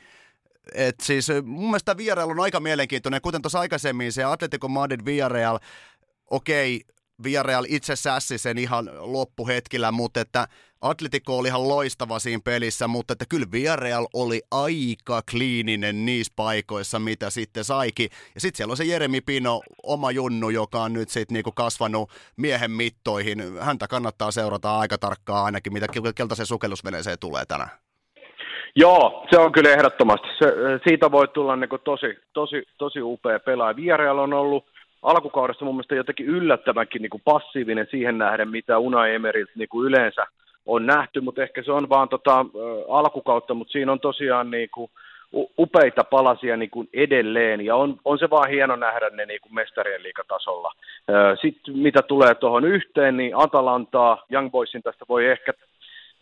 Et 0.73 0.95
siis 1.01 1.27
mun 1.43 1.65
mielestä 1.65 1.97
Villarreal 1.97 2.29
on 2.29 2.39
aika 2.39 2.59
mielenkiintoinen, 2.59 3.21
kuten 3.21 3.41
tuossa 3.41 3.59
aikaisemmin 3.59 4.11
se 4.11 4.23
Atletico 4.23 4.67
Madrid 4.67 5.05
Villarreal, 5.05 5.59
okei, 6.29 6.81
Villarreal 7.23 7.65
itse 7.69 7.95
sässi 7.95 8.37
sen 8.37 8.57
ihan 8.57 8.89
loppuhetkillä, 8.99 9.91
mutta 9.91 10.21
että 10.21 10.47
Atletico 10.81 11.37
oli 11.37 11.47
ihan 11.47 11.67
loistava 11.67 12.19
siinä 12.19 12.41
pelissä, 12.43 12.87
mutta 12.87 13.13
että 13.13 13.25
kyllä 13.29 13.51
Villarreal 13.51 14.07
oli 14.13 14.41
aika 14.51 15.21
kliininen 15.31 16.05
niissä 16.05 16.33
paikoissa, 16.35 16.99
mitä 16.99 17.29
sitten 17.29 17.63
saikin. 17.63 18.09
Ja 18.35 18.41
sitten 18.41 18.57
siellä 18.57 18.71
on 18.71 18.77
se 18.77 18.83
Jeremi 18.83 19.21
Pino, 19.21 19.61
oma 19.83 20.11
junnu, 20.11 20.49
joka 20.49 20.83
on 20.83 20.93
nyt 20.93 21.09
sitten 21.09 21.33
niinku 21.33 21.51
kasvanut 21.51 22.11
miehen 22.37 22.71
mittoihin. 22.71 23.59
Häntä 23.59 23.87
kannattaa 23.87 24.31
seurata 24.31 24.79
aika 24.79 24.97
tarkkaan 24.97 25.45
ainakin, 25.45 25.73
mitä 25.73 25.87
keltaiseen 26.15 26.47
sukellusveneeseen 26.47 27.19
tulee 27.19 27.45
tänään. 27.45 27.82
Joo, 28.75 29.25
se 29.29 29.39
on 29.39 29.51
kyllä 29.51 29.69
ehdottomasti. 29.69 30.27
Se, 30.39 30.45
siitä 30.87 31.11
voi 31.11 31.27
tulla 31.27 31.55
niin 31.55 31.69
tosi, 31.83 32.17
tosi, 32.33 32.63
tosi 32.77 33.01
upea 33.01 33.39
pelaaja. 33.39 33.75
Vierailla 33.75 34.21
on 34.21 34.33
ollut 34.33 34.65
alkukaudesta 35.01 35.65
mun 35.65 35.75
mielestä 35.75 35.95
jotenkin 35.95 36.25
yllättävänkin 36.25 37.01
niin 37.01 37.09
kuin 37.09 37.21
passiivinen 37.25 37.87
siihen 37.91 38.17
nähden, 38.17 38.49
mitä 38.49 38.77
Unai 38.77 39.13
Emeriltä 39.13 39.51
niin 39.55 39.69
kuin 39.69 39.87
yleensä 39.87 40.25
on 40.65 40.85
nähty, 40.85 41.21
mutta 41.21 41.43
ehkä 41.43 41.63
se 41.63 41.71
on 41.71 41.89
vaan 41.89 42.09
tota, 42.09 42.45
alkukautta, 42.89 43.53
mutta 43.53 43.71
siinä 43.71 43.91
on 43.91 43.99
tosiaan 43.99 44.51
niin 44.51 44.69
kuin, 44.73 44.91
upeita 45.59 46.03
palasia 46.03 46.57
niin 46.57 46.69
kuin 46.69 46.89
edelleen, 46.93 47.65
ja 47.65 47.75
on, 47.75 47.97
on 48.05 48.19
se 48.19 48.29
vaan 48.29 48.49
hieno 48.49 48.75
nähdä 48.75 49.09
ne 49.09 49.25
niin 49.25 49.41
kuin 49.41 49.55
mestarien 49.55 50.03
liikatasolla. 50.03 50.71
Sitten 51.41 51.77
mitä 51.77 52.01
tulee 52.01 52.35
tuohon 52.35 52.65
yhteen, 52.65 53.17
niin 53.17 53.35
Atalantaa, 53.35 54.25
Young 54.31 54.51
Boysin 54.51 54.83
tästä 54.83 55.05
voi 55.09 55.25
ehkä 55.25 55.53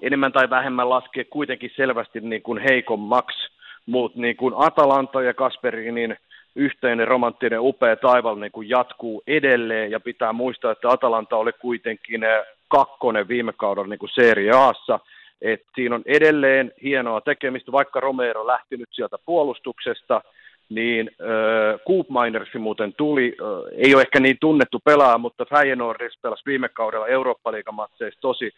enemmän 0.01 0.31
tai 0.31 0.49
vähemmän 0.49 0.89
laskea 0.89 1.23
kuitenkin 1.29 1.71
selvästi 1.75 2.19
niin 2.19 2.41
kuin 2.41 2.61
heikommaksi, 2.69 3.47
mutta 3.85 4.19
niin 4.19 4.35
kuin 4.35 4.53
Atalanta 4.57 5.21
ja 5.21 5.33
Kasperinin 5.33 6.17
yhteinen 6.55 7.07
romanttinen 7.07 7.61
upea 7.61 7.95
taival 7.95 8.35
niin 8.35 8.51
kuin 8.51 8.69
jatkuu 8.69 9.23
edelleen. 9.27 9.91
Ja 9.91 9.99
pitää 9.99 10.33
muistaa, 10.33 10.71
että 10.71 10.89
Atalanta 10.89 11.35
oli 11.35 11.51
kuitenkin 11.53 12.23
eh, 12.23 12.45
kakkonen 12.67 13.27
viime 13.27 13.53
kaudella 13.53 13.87
niin 13.87 13.99
kuin 13.99 14.09
Serie 14.13 14.51
Aassa, 14.51 14.99
et 15.41 15.61
siinä 15.75 15.95
on 15.95 16.03
edelleen 16.05 16.71
hienoa 16.83 17.21
tekemistä, 17.21 17.71
vaikka 17.71 17.99
Romero 17.99 18.47
lähti 18.47 18.77
nyt 18.77 18.89
sieltä 18.91 19.17
puolustuksesta, 19.25 20.21
niin 20.69 21.11
äh, 21.21 21.79
Koopminersi 21.85 22.57
muuten 22.57 22.93
tuli, 22.93 23.35
äh, 23.41 23.47
ei 23.77 23.95
ole 23.95 24.01
ehkä 24.01 24.19
niin 24.19 24.37
tunnettu 24.39 24.79
pelaa, 24.85 25.17
mutta 25.17 25.45
Feyenoordissa 25.45 26.19
pelasi 26.21 26.43
viime 26.45 26.69
kaudella 26.69 27.07
Eurooppa-liigamatseissa 27.07 28.21
tosi 28.21 28.51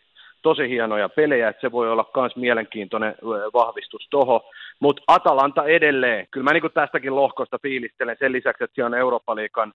tosi 0.43 0.69
hienoja 0.69 1.09
pelejä, 1.09 1.49
että 1.49 1.61
se 1.61 1.71
voi 1.71 1.91
olla 1.91 2.09
myös 2.15 2.35
mielenkiintoinen 2.35 3.15
vahvistus 3.53 4.07
toho. 4.09 4.45
Mutta 4.79 5.03
Atalanta 5.07 5.63
edelleen, 5.63 6.27
kyllä 6.31 6.43
mä 6.43 6.53
niin 6.53 6.71
tästäkin 6.73 7.15
lohkosta 7.15 7.59
fiilistelen 7.61 8.15
sen 8.19 8.31
lisäksi, 8.31 8.63
että 8.63 8.75
se 8.75 8.83
on 8.83 8.93
Eurooppa-liikan 8.93 9.73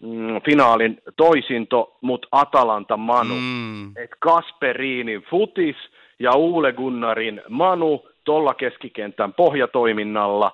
mm, 0.00 0.40
finaalin 0.44 1.02
toisinto, 1.16 1.98
mutta 2.00 2.28
Atalanta 2.32 2.96
Manu. 2.96 3.34
Mm. 3.34 3.96
Et 3.96 4.10
Kasperinin 4.18 5.22
futis 5.30 5.76
ja 6.18 6.32
Uule 6.36 6.72
Gunnarin 6.72 7.42
Manu 7.48 8.08
tuolla 8.24 8.54
keskikentän 8.54 9.32
pohjatoiminnalla. 9.34 10.52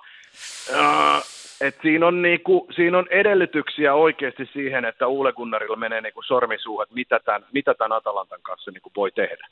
Äh, 0.73 1.32
et 1.67 1.77
siinä, 1.81 2.07
on 2.07 2.21
niinku, 2.21 2.67
siinä 2.75 2.97
on 2.97 3.07
edellytyksiä 3.09 3.93
oikeasti 3.93 4.49
siihen, 4.53 4.85
että 4.85 5.07
Uule 5.07 5.33
Gunnarilla 5.33 5.75
menee 5.75 6.01
niinku 6.01 6.21
sormisuuhun, 6.21 6.83
että 6.83 6.95
mitä 6.95 7.19
tämän, 7.25 7.45
mitä 7.51 7.73
tämän 7.73 7.97
Atalantan 7.97 8.41
kanssa 8.41 8.71
niinku 8.71 8.91
voi 8.95 9.11
tehdä. 9.11 9.47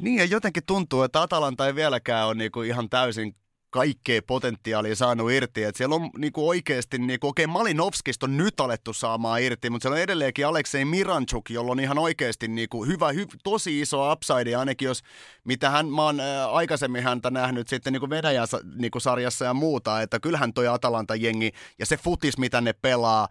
Niin 0.00 0.18
ja 0.18 0.24
jotenkin 0.24 0.62
tuntuu, 0.66 1.02
että 1.02 1.22
Atalanta 1.22 1.66
ei 1.66 1.74
vieläkään 1.74 2.26
ole 2.26 2.34
niinku 2.34 2.62
ihan 2.62 2.88
täysin 2.90 3.34
kaikkea 3.70 4.22
potentiaalia 4.26 4.96
saanut 4.96 5.32
irti. 5.32 5.64
Et 5.64 5.76
siellä 5.76 5.94
on 5.94 6.10
niinku 6.18 6.48
oikeasti, 6.48 6.98
niinku, 6.98 7.28
okei 7.28 7.44
okay, 7.44 7.52
Malinovskista 7.52 8.26
on 8.26 8.36
nyt 8.36 8.60
alettu 8.60 8.92
saamaan 8.92 9.42
irti, 9.42 9.70
mutta 9.70 9.82
siellä 9.82 9.94
on 9.94 10.02
edelleenkin 10.02 10.46
Aleksei 10.46 10.84
Miranchuk, 10.84 11.50
jolla 11.50 11.72
on 11.72 11.80
ihan 11.80 11.98
oikeasti 11.98 12.48
niinku 12.48 12.84
hyvä, 12.84 13.12
hy, 13.12 13.26
tosi 13.44 13.80
iso 13.80 14.12
upside, 14.12 14.56
ainakin 14.56 14.86
jos, 14.86 15.02
mitä 15.44 15.70
hän, 15.70 15.88
mä 15.88 16.02
oon 16.02 16.20
ää, 16.20 16.50
aikaisemmin 16.50 17.02
häntä 17.02 17.30
nähnyt 17.30 17.68
sitten 17.68 17.92
niinku 17.92 18.10
Venäjän 18.10 18.48
niinku 18.74 19.00
sarjassa 19.00 19.44
ja 19.44 19.54
muuta, 19.54 20.02
että 20.02 20.20
kyllähän 20.20 20.52
toi 20.52 20.66
Atalanta-jengi 20.68 21.52
ja 21.78 21.86
se 21.86 21.96
futis, 21.96 22.38
mitä 22.38 22.60
ne 22.60 22.72
pelaa, 22.72 23.28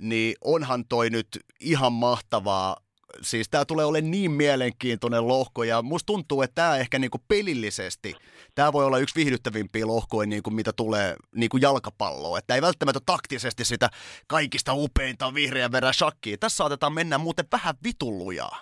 niin 0.00 0.34
onhan 0.44 0.84
toi 0.88 1.10
nyt 1.10 1.28
ihan 1.60 1.92
mahtavaa 1.92 2.76
siis 3.22 3.48
tämä 3.48 3.64
tulee 3.64 3.84
olemaan 3.84 4.10
niin 4.10 4.30
mielenkiintoinen 4.30 5.28
lohko 5.28 5.64
ja 5.64 5.82
musta 5.82 6.06
tuntuu, 6.06 6.42
että 6.42 6.54
tämä 6.54 6.76
ehkä 6.76 6.98
niinku 6.98 7.18
pelillisesti, 7.28 8.14
tämä 8.54 8.72
voi 8.72 8.84
olla 8.84 8.98
yksi 8.98 9.16
viihdyttävimpiä 9.16 9.86
lohkoja 9.86 10.28
niinku 10.28 10.50
mitä 10.50 10.72
tulee 10.72 11.14
niinku 11.34 11.56
jalkapalloon. 11.56 12.38
Että 12.38 12.54
ei 12.54 12.62
välttämättä 12.62 13.00
taktisesti 13.06 13.64
sitä 13.64 13.88
kaikista 14.26 14.72
upeinta 14.74 15.34
vihreän 15.34 15.72
verran 15.72 15.94
shakkiä. 15.94 16.36
Tässä 16.40 16.56
saatetaan 16.56 16.92
mennä 16.92 17.18
muuten 17.18 17.44
vähän 17.52 17.74
vitullujaa. 17.84 18.58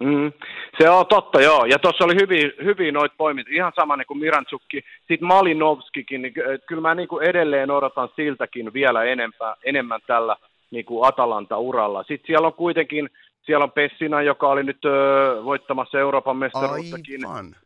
Mm, 0.00 0.32
se 0.80 0.90
on 0.90 1.06
totta, 1.06 1.40
joo. 1.40 1.64
Ja 1.64 1.78
tuossa 1.78 2.04
oli 2.04 2.14
hyvin, 2.20 2.52
hyvin 2.64 2.94
noit 2.94 3.12
poimit. 3.16 3.48
Ihan 3.48 3.72
sama 3.76 3.96
niin 3.96 4.06
kuin 4.06 4.18
Mirantsukki. 4.18 4.82
Sitten 4.98 5.28
Malinovskikin, 5.28 6.22
niin 6.22 6.34
kyllä 6.68 6.82
mä 6.82 6.94
niin 6.94 7.08
kuin 7.08 7.28
edelleen 7.28 7.70
odotan 7.70 8.08
siltäkin 8.16 8.72
vielä 8.72 9.04
enempää, 9.04 9.54
enemmän 9.64 10.00
tällä 10.06 10.36
niin 10.70 10.84
kuin 10.84 11.08
Atalanta-uralla. 11.08 12.02
Sitten 12.02 12.26
siellä 12.26 12.46
on 12.46 12.54
kuitenkin 12.54 13.10
siellä 13.46 13.64
on 13.64 13.72
Pessina, 13.72 14.22
joka 14.22 14.48
oli 14.48 14.62
nyt 14.62 14.84
ö, 14.84 14.88
voittamassa 15.44 15.98
Euroopan 15.98 16.36
mestaruuttakin. 16.36 17.26
Aivan. 17.26 17.56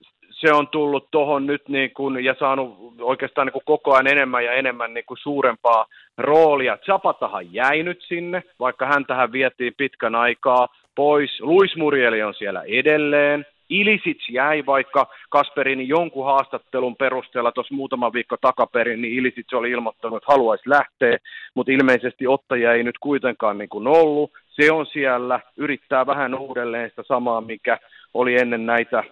Se 0.40 0.52
on 0.52 0.68
tullut 0.68 1.10
tuohon 1.10 1.46
nyt 1.46 1.68
niin 1.68 1.90
kuin, 1.94 2.24
ja 2.24 2.34
saanut 2.38 2.94
oikeastaan 3.00 3.46
niin 3.46 3.52
kuin 3.52 3.64
koko 3.66 3.94
ajan 3.94 4.06
enemmän 4.06 4.44
ja 4.44 4.52
enemmän 4.52 4.94
niin 4.94 5.04
kuin 5.06 5.18
suurempaa 5.18 5.86
roolia. 6.18 6.78
Zapatahan 6.86 7.54
jäi 7.54 7.82
nyt 7.82 8.02
sinne, 8.02 8.42
vaikka 8.60 8.86
hän 8.86 9.06
tähän 9.06 9.32
vietiin 9.32 9.74
pitkän 9.76 10.14
aikaa 10.14 10.68
pois. 10.94 11.40
Luis 11.40 11.76
Murieli 11.76 12.22
on 12.22 12.34
siellä 12.34 12.62
edelleen. 12.62 13.46
Ilisits 13.68 14.28
jäi, 14.28 14.66
vaikka 14.66 15.06
Kasperin 15.28 15.88
jonkun 15.88 16.24
haastattelun 16.24 16.96
perusteella 16.96 17.52
tuossa 17.52 17.74
muutama 17.74 18.12
viikko 18.12 18.36
takaperin, 18.40 19.02
niin 19.02 19.18
Ilisits 19.18 19.54
oli 19.54 19.70
ilmoittanut, 19.70 20.16
että 20.16 20.32
haluaisi 20.32 20.70
lähteä, 20.70 21.18
mutta 21.54 21.72
ilmeisesti 21.72 22.26
ottaja 22.26 22.72
ei 22.72 22.82
nyt 22.82 22.98
kuitenkaan 23.00 23.58
niin 23.58 23.68
kuin 23.68 23.86
ollut. 23.86 24.32
Se 24.48 24.72
on 24.72 24.86
siellä, 24.86 25.40
yrittää 25.56 26.06
vähän 26.06 26.34
uudelleen 26.34 26.90
sitä 26.90 27.02
samaa, 27.02 27.40
mikä 27.40 27.78
oli 28.14 28.34
ennen 28.34 28.66
näitä 28.66 29.04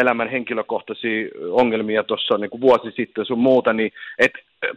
elämän 0.00 0.28
henkilökohtaisia 0.28 1.28
ongelmia 1.50 2.02
tuossa 2.04 2.38
niin 2.38 2.60
vuosi 2.60 2.90
sitten 2.90 3.24
sun 3.26 3.38
muuta, 3.38 3.72
niin 3.72 3.92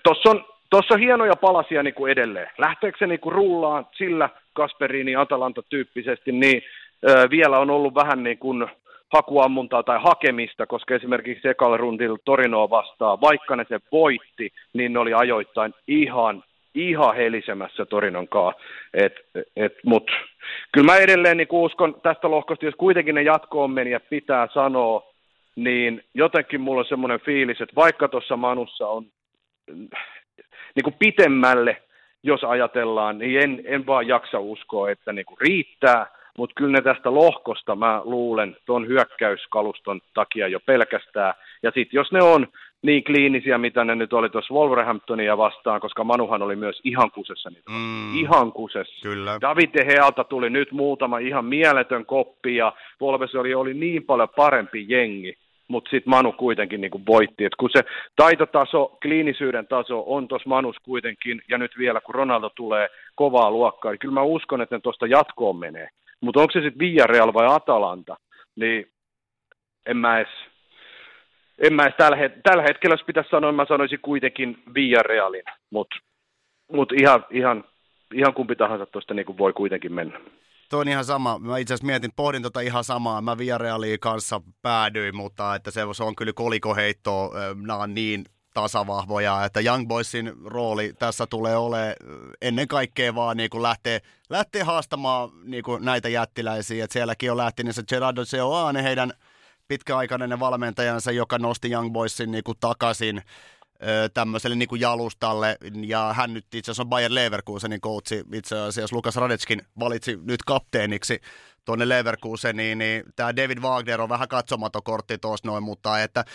tuossa 0.04 0.30
on, 0.30 0.46
tossa 0.70 0.94
on 0.94 1.00
hienoja 1.00 1.36
palasia 1.36 1.84
niin 1.84 1.94
kuin 1.94 2.12
edelleen. 2.12 2.48
Lähteekö 2.58 2.98
se 2.98 3.08
niin 3.08 3.20
kuin 3.20 3.34
rullaan 3.34 3.88
sillä 3.98 4.30
Kasperini 4.54 5.16
Atalanta-tyyppisesti, 5.16 6.32
niin 6.32 6.62
ö, 7.10 7.28
vielä 7.30 7.60
on 7.60 7.70
ollut 7.70 7.96
vähän 7.96 8.24
niin 8.24 8.38
kuin 8.38 8.68
hakuammuntaa 9.14 9.84
tai 9.84 10.00
hakemista, 10.04 10.66
koska 10.66 10.96
esimerkiksi 10.96 11.48
ekalla 11.48 11.78
rundilla 11.78 12.18
Torinoa 12.26 12.70
vastaan, 12.70 13.22
vaikka 13.22 13.56
ne 13.56 13.66
se 13.70 13.80
voitti, 13.92 14.52
niin 14.74 14.94
ne 14.94 15.00
oli 15.00 15.14
ajoittain 15.14 15.74
ihan, 15.88 16.44
ihan 16.76 17.16
helisemässä 17.16 17.86
Torinon 17.86 18.28
kanssa. 18.28 18.62
Et, 18.94 19.14
et, 19.56 19.74
mut, 19.86 20.12
kyllä 20.72 20.86
mä 20.86 20.98
edelleen 20.98 21.38
niin 21.38 21.48
uskon 21.52 22.02
tästä 22.04 22.32
lohkosta, 22.32 22.66
jos 22.66 22.76
kuitenkin 22.78 23.16
ne 23.16 23.22
jatkoon 23.22 23.72
menijät 23.72 24.10
pitää 24.10 24.48
sanoa, 24.54 25.14
niin 25.56 26.04
jotenkin 26.14 26.62
mulla 26.62 26.80
on 26.80 26.86
semmoinen 26.86 27.20
fiilis, 27.20 27.62
että 27.62 27.76
vaikka 27.76 28.08
tuossa 28.08 28.38
Manussa 28.38 28.88
on 28.88 29.06
niin 30.76 30.84
kuin 30.84 30.96
pitemmälle, 31.00 31.82
jos 32.24 32.44
ajatellaan, 32.44 33.18
niin 33.18 33.40
en, 33.40 33.62
en 33.66 33.86
vaan 33.86 34.08
jaksa 34.08 34.40
uskoa, 34.40 34.90
että 34.90 35.14
niin 35.14 35.26
kuin 35.26 35.38
riittää, 35.42 36.08
mutta 36.38 36.54
kyllä 36.54 36.72
ne 36.72 36.82
tästä 36.82 37.14
lohkosta 37.14 37.76
mä 37.76 38.02
luulen 38.04 38.56
tuon 38.66 38.88
hyökkäyskaluston 38.88 40.02
takia 40.14 40.48
jo 40.48 40.60
pelkästään. 40.66 41.34
Ja 41.64 41.72
sitten 41.72 41.98
jos 41.98 42.12
ne 42.12 42.24
on 42.24 42.48
niin 42.82 43.04
kliinisiä, 43.04 43.58
mitä 43.58 43.84
ne 43.84 43.96
nyt 43.96 44.14
oli 44.14 44.30
tuossa 44.30 44.54
Wolverhamptonia 44.54 45.38
vastaan, 45.38 45.82
koska 45.82 46.04
Manuhan 46.04 46.42
oli 46.42 46.56
myös 46.56 46.82
ihan 46.84 47.12
kusessa 47.12 47.50
niitä. 47.50 47.72
Mm, 47.72 48.18
ihan 48.18 48.52
kusessa. 48.52 49.10
Kyllä. 49.10 49.38
David 49.42 49.86
Healta 49.86 50.24
tuli 50.24 50.50
nyt 50.50 50.72
muutama 50.72 51.18
ihan 51.18 51.46
mieletön 51.46 52.06
koppi 52.06 52.56
ja 52.56 52.74
Wolves 53.02 53.36
oli, 53.36 53.54
oli 53.54 53.74
niin 53.74 54.04
paljon 54.04 54.30
parempi 54.36 54.86
jengi, 54.90 55.34
mutta 55.68 55.90
sitten 55.90 56.10
Manu 56.10 56.32
kuitenkin 56.32 56.82
niin 56.82 56.92
kuin 56.92 57.06
voitti. 57.06 57.46
Et 57.46 57.56
kun 57.56 57.70
se 57.74 57.84
taitotaso, 58.16 58.98
kliinisyyden 59.02 59.68
taso 59.68 60.04
on 60.08 60.28
tuossa 60.28 60.50
Manus 60.50 60.76
kuitenkin, 60.84 61.42
ja 61.50 61.58
nyt 61.58 61.72
vielä 61.78 62.02
kun 62.02 62.16
Ronaldo 62.16 62.50
tulee 62.50 62.88
kovaa 63.16 63.52
luokkaa, 63.52 63.92
niin 63.92 64.00
kyllä 64.00 64.14
mä 64.14 64.22
uskon, 64.22 64.62
että 64.62 64.76
ne 64.76 64.80
tuosta 64.80 65.08
jatkoon 65.08 65.56
menee. 65.56 65.90
Mutta 66.24 66.40
onko 66.40 66.52
se 66.52 66.62
sitten 66.62 66.80
Villarreal 66.80 67.34
vai 67.34 67.56
Atalanta, 67.56 68.16
niin 68.56 68.86
en 69.86 69.98
mä 69.98 70.20
edes, 70.20 70.34
en 71.60 71.74
mä 71.74 71.84
edes 71.84 71.96
tällä, 71.98 72.18
het- 72.18 72.42
tällä 72.44 72.64
hetkellä, 72.64 72.94
jos 72.94 73.06
pitäisi 73.06 73.30
sanoa, 73.30 73.52
mä 73.52 73.66
sanoisin 73.68 74.00
kuitenkin 74.02 74.64
Villarrealin, 74.76 75.44
mutta 75.70 75.96
mut 76.72 76.92
ihan, 77.02 77.26
ihan, 77.32 77.64
ihan 78.14 78.34
kumpi 78.34 78.56
tahansa 78.56 78.86
tuosta 78.86 79.14
niin 79.14 79.38
voi 79.38 79.54
kuitenkin 79.54 79.94
mennä. 79.94 80.20
Tuo 80.70 80.80
on 80.80 80.88
ihan 80.88 81.06
sama. 81.06 81.40
Mä 81.40 81.58
itse 81.58 81.74
asiassa 81.74 81.88
mietin, 81.88 82.12
pohdin 82.16 82.42
tota 82.42 82.60
ihan 82.60 82.84
samaa. 82.84 83.22
Mä 83.22 83.38
Villarealiin 83.38 84.00
kanssa 84.00 84.42
päädyin, 84.62 85.16
mutta 85.16 85.56
että 85.56 85.72
se, 85.72 85.82
on 86.04 86.16
kyllä 86.16 86.34
kolikoheitto. 86.36 87.32
Nämä 87.68 87.80
on 87.80 87.94
niin 87.94 88.24
tasavahvoja, 88.54 89.46
että 89.46 89.60
Young 89.60 89.88
Boysin 89.88 90.34
rooli 90.46 90.94
tässä 91.00 91.28
tulee 91.28 91.58
olemaan 91.58 91.96
ennen 92.42 92.68
kaikkea 92.68 93.16
vaan 93.16 93.38
niin 93.38 93.50
kuin 93.50 93.64
lähtee, 93.64 94.02
lähtee 94.30 94.64
haastamaan 94.64 95.30
niin 95.44 95.64
näitä 95.80 96.10
jättiläisiä, 96.10 96.84
että 96.84 96.94
sielläkin 96.94 97.32
on 97.32 97.38
lähtenyt 97.38 97.76
se 97.76 97.84
Gerardo 97.84 98.26
Seoane, 98.26 98.84
heidän 98.84 99.14
pitkäaikainen 99.68 100.40
valmentajansa, 100.40 101.12
joka 101.12 101.38
nosti 101.38 101.72
Young 101.72 101.92
Boysin 101.92 102.32
niin 102.32 102.44
kuin 102.44 102.58
takaisin 102.60 103.22
tämmöiselle 104.14 104.56
niin 104.56 104.70
kuin 104.70 104.82
jalustalle, 104.82 105.58
ja 105.86 106.14
hän 106.18 106.34
nyt 106.34 106.46
itse 106.56 106.72
asiassa 106.72 106.84
on 106.84 106.90
Bayer 106.90 107.14
Leverkusenin 107.14 107.82
coachi, 107.82 108.24
itse 108.34 108.60
asiassa 108.60 108.96
Lukas 108.96 109.16
Radetskin 109.16 109.62
valitsi 109.80 110.20
nyt 110.24 110.44
kapteeniksi 110.44 111.20
tuonne 111.66 111.90
Leverkuseniin, 111.90 112.78
niin 112.78 113.04
tämä 113.16 113.36
David 113.36 113.60
Wagner 113.60 114.02
on 114.02 114.10
vähän 114.10 114.28
katsomatokortti 114.28 115.18
tuossa 115.18 115.48
noin, 115.48 115.64
mutta 115.64 116.02
että 116.02 116.26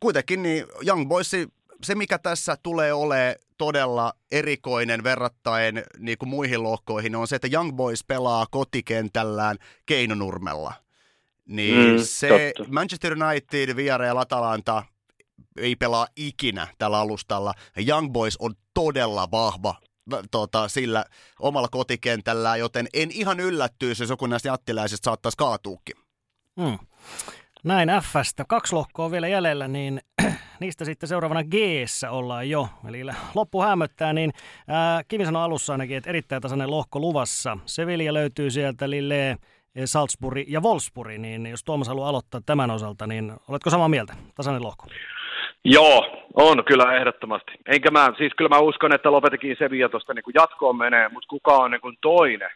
kuitenkin 0.00 0.42
niin 0.42 0.66
Young 0.86 1.08
Boys, 1.08 1.30
se 1.84 1.94
mikä 1.94 2.18
tässä 2.18 2.56
tulee 2.62 2.92
ole 2.92 3.36
todella 3.58 4.12
erikoinen 4.32 5.04
verrattain 5.04 5.82
niin 5.98 6.18
kuin 6.18 6.28
muihin 6.28 6.62
lohkoihin 6.62 7.16
on 7.16 7.28
se, 7.28 7.36
että 7.36 7.48
Young 7.52 7.72
Boys 7.72 8.04
pelaa 8.04 8.46
kotikentällään 8.50 9.58
Keinonurmella. 9.86 10.74
Niin 11.46 11.90
mm, 11.90 11.98
se 12.02 12.52
totta. 12.56 12.72
Manchester 12.72 13.16
United, 13.22 13.76
Villarreal, 13.76 14.16
Atalanta 14.16 14.82
ei 15.56 15.76
pelaa 15.76 16.06
ikinä 16.16 16.68
tällä 16.78 16.98
alustalla. 16.98 17.54
Young 17.88 18.12
Boys 18.12 18.36
on 18.36 18.54
todella 18.74 19.30
vahva 19.30 19.74
tota, 20.30 20.68
sillä 20.68 21.04
omalla 21.38 21.68
kotikentällään, 21.68 22.58
joten 22.58 22.86
en 22.92 23.10
ihan 23.10 23.40
yllättyisi, 23.40 24.02
jos 24.02 24.10
joku 24.10 24.26
näistä 24.26 24.48
jättiläisistä 24.48 25.04
saattaisi 25.04 25.36
kaatuukin. 25.36 25.96
Hmm. 26.60 26.78
Näin 27.64 27.88
Fstä. 28.02 28.44
Kaksi 28.48 28.74
lohkoa 28.74 29.10
vielä 29.10 29.28
jäljellä, 29.28 29.68
niin 29.68 30.00
niistä 30.60 30.84
sitten 30.84 31.08
seuraavana 31.08 31.44
g 31.44 31.54
ollaan 32.10 32.50
jo. 32.50 32.68
Eli 32.88 33.02
loppu 33.34 33.62
hämöttää, 33.62 34.12
niin 34.12 34.30
ää, 34.68 35.02
Kivi 35.08 35.24
sanoi 35.24 35.42
alussa 35.42 35.72
ainakin, 35.72 35.96
että 35.96 36.10
erittäin 36.10 36.42
tasainen 36.42 36.70
lohko 36.70 36.98
luvassa. 37.00 37.58
Sevilla 37.66 38.14
löytyy 38.14 38.50
sieltä, 38.50 38.90
Lille, 38.90 39.36
Salzburg 39.84 40.48
ja 40.48 40.60
Wolfsburg, 40.60 41.18
niin 41.18 41.46
jos 41.46 41.64
Tuomas 41.64 41.88
haluaa 41.88 42.08
aloittaa 42.08 42.40
tämän 42.46 42.70
osalta, 42.70 43.06
niin 43.06 43.32
oletko 43.48 43.70
samaa 43.70 43.88
mieltä? 43.88 44.12
Tasainen 44.34 44.62
lohko. 44.62 44.86
Joo, 45.64 46.26
on 46.34 46.64
kyllä 46.64 46.96
ehdottomasti. 46.96 47.52
Enkä 47.66 47.90
mä, 47.90 48.12
siis 48.18 48.32
kyllä 48.36 48.48
mä 48.48 48.58
uskon, 48.58 48.94
että 48.94 49.12
Lopetekin 49.12 49.56
Sevilla 49.58 49.88
tuosta 49.88 50.14
niin 50.14 50.24
jatkoon 50.34 50.76
menee, 50.76 51.08
mutta 51.08 51.28
kuka 51.28 51.56
on 51.56 51.70
niin 51.70 51.98
toinen, 52.00 52.50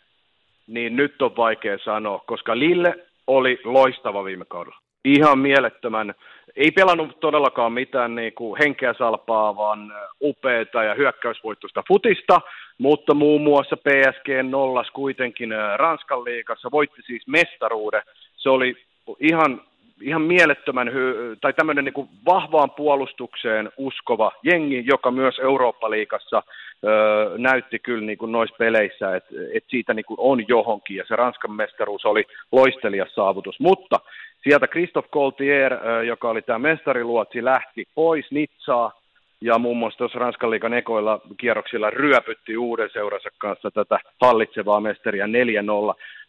niin 0.66 0.96
nyt 0.96 1.22
on 1.22 1.36
vaikea 1.36 1.78
sanoa, 1.84 2.24
koska 2.26 2.58
Lille 2.58 2.94
oli 3.26 3.60
loistava 3.64 4.24
viime 4.24 4.44
kaudella 4.44 4.83
ihan 5.04 5.38
mielettömän, 5.38 6.14
ei 6.56 6.70
pelannut 6.70 7.20
todellakaan 7.20 7.72
mitään 7.72 8.14
niin 8.14 8.32
kuin 8.32 8.58
henkeä 8.58 8.94
salpaavaan 8.98 9.92
upeata 10.22 10.82
ja 10.82 10.94
hyökkäysvoittoista 10.94 11.82
futista, 11.88 12.40
mutta 12.78 13.14
muun 13.14 13.42
muassa 13.42 13.76
PSG 13.76 14.28
nollas 14.42 14.90
kuitenkin 14.90 15.50
Ranskan 15.76 16.24
liigassa, 16.24 16.70
voitti 16.70 17.02
siis 17.02 17.26
mestaruuden. 17.26 18.02
Se 18.36 18.50
oli 18.50 18.76
ihan, 19.20 19.60
ihan 20.04 20.22
mielettömän, 20.22 20.88
hy- 20.88 21.36
tai 21.40 21.52
tämmöinen 21.52 21.84
niin 21.84 22.08
vahvaan 22.26 22.70
puolustukseen 22.70 23.70
uskova 23.76 24.32
jengi, 24.42 24.84
joka 24.86 25.10
myös 25.10 25.38
Eurooppa-liigassa 25.38 26.42
öö, 26.84 27.38
näytti 27.38 27.78
kyllä 27.78 28.06
niin 28.06 28.18
kuin 28.18 28.32
noissa 28.32 28.56
peleissä, 28.58 29.16
että 29.16 29.34
et 29.54 29.64
siitä 29.68 29.94
niin 29.94 30.04
kuin 30.04 30.20
on 30.20 30.48
johonkin, 30.48 30.96
ja 30.96 31.04
se 31.08 31.16
Ranskan 31.16 31.52
mestaruus 31.52 32.04
oli 32.04 32.24
loistelias 32.52 33.14
saavutus. 33.14 33.60
Mutta 33.60 34.00
sieltä 34.42 34.66
Christophe 34.66 35.10
Coltier, 35.10 35.72
öö, 35.72 36.02
joka 36.02 36.28
oli 36.28 36.42
tämä 36.42 36.58
mestariluotsi, 36.58 37.44
lähti 37.44 37.84
pois 37.94 38.30
Nitsaa, 38.30 39.03
ja 39.40 39.58
muun 39.58 39.76
muassa 39.76 39.98
tuossa 39.98 40.18
Ranskan 40.18 40.50
liikan 40.50 40.74
ekoilla 40.74 41.20
kierroksilla 41.36 41.90
ryöpytti 41.90 42.56
uuden 42.56 42.90
seuransa 42.92 43.28
kanssa 43.38 43.70
tätä 43.70 43.98
hallitsevaa 44.20 44.80
mestaria 44.80 45.26
4-0. 45.26 45.28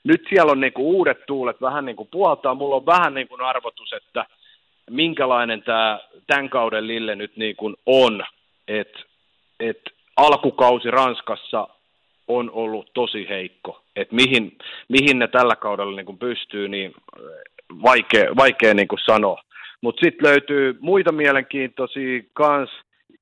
Nyt 0.04 0.22
siellä 0.30 0.52
on 0.52 0.60
niinku 0.60 0.98
uudet 0.98 1.26
tuulet 1.26 1.62
vähän 1.62 1.86
niin 1.86 1.96
kuin 1.96 2.10
puhaltaa. 2.12 2.56
Mulla 2.56 2.76
on 2.76 2.86
vähän 2.86 3.14
niin 3.14 3.28
kuin 3.28 3.42
arvotus, 3.42 3.94
että 3.94 4.26
minkälainen 4.90 5.62
tämä 5.64 6.00
tämän 6.28 6.50
kauden 6.50 6.88
Lille 6.88 7.16
nyt 7.16 7.38
niin 7.38 7.56
kuin 7.56 7.76
on. 7.86 8.24
Että 8.68 9.00
et 9.60 9.82
alkukausi 10.18 10.92
Ranskassa 10.92 11.68
on 12.28 12.52
ollut 12.52 12.92
tosi 12.94 13.30
heikko. 13.30 13.82
että 13.96 14.16
mihin, 14.16 14.58
mihin 14.90 15.20
ne 15.20 15.28
tällä 15.28 15.56
kaudella 15.56 15.96
niin 15.96 16.06
kuin 16.06 16.18
pystyy, 16.18 16.68
niin 16.68 16.94
vaikea, 17.84 18.36
vaikea 18.36 18.74
niin 18.74 18.88
kuin 18.88 19.00
sanoa. 19.06 19.42
Mutta 19.82 20.06
sitten 20.06 20.28
löytyy 20.30 20.78
muita 20.80 21.12
mielenkiintoisia 21.12 22.24
kans, 22.34 22.70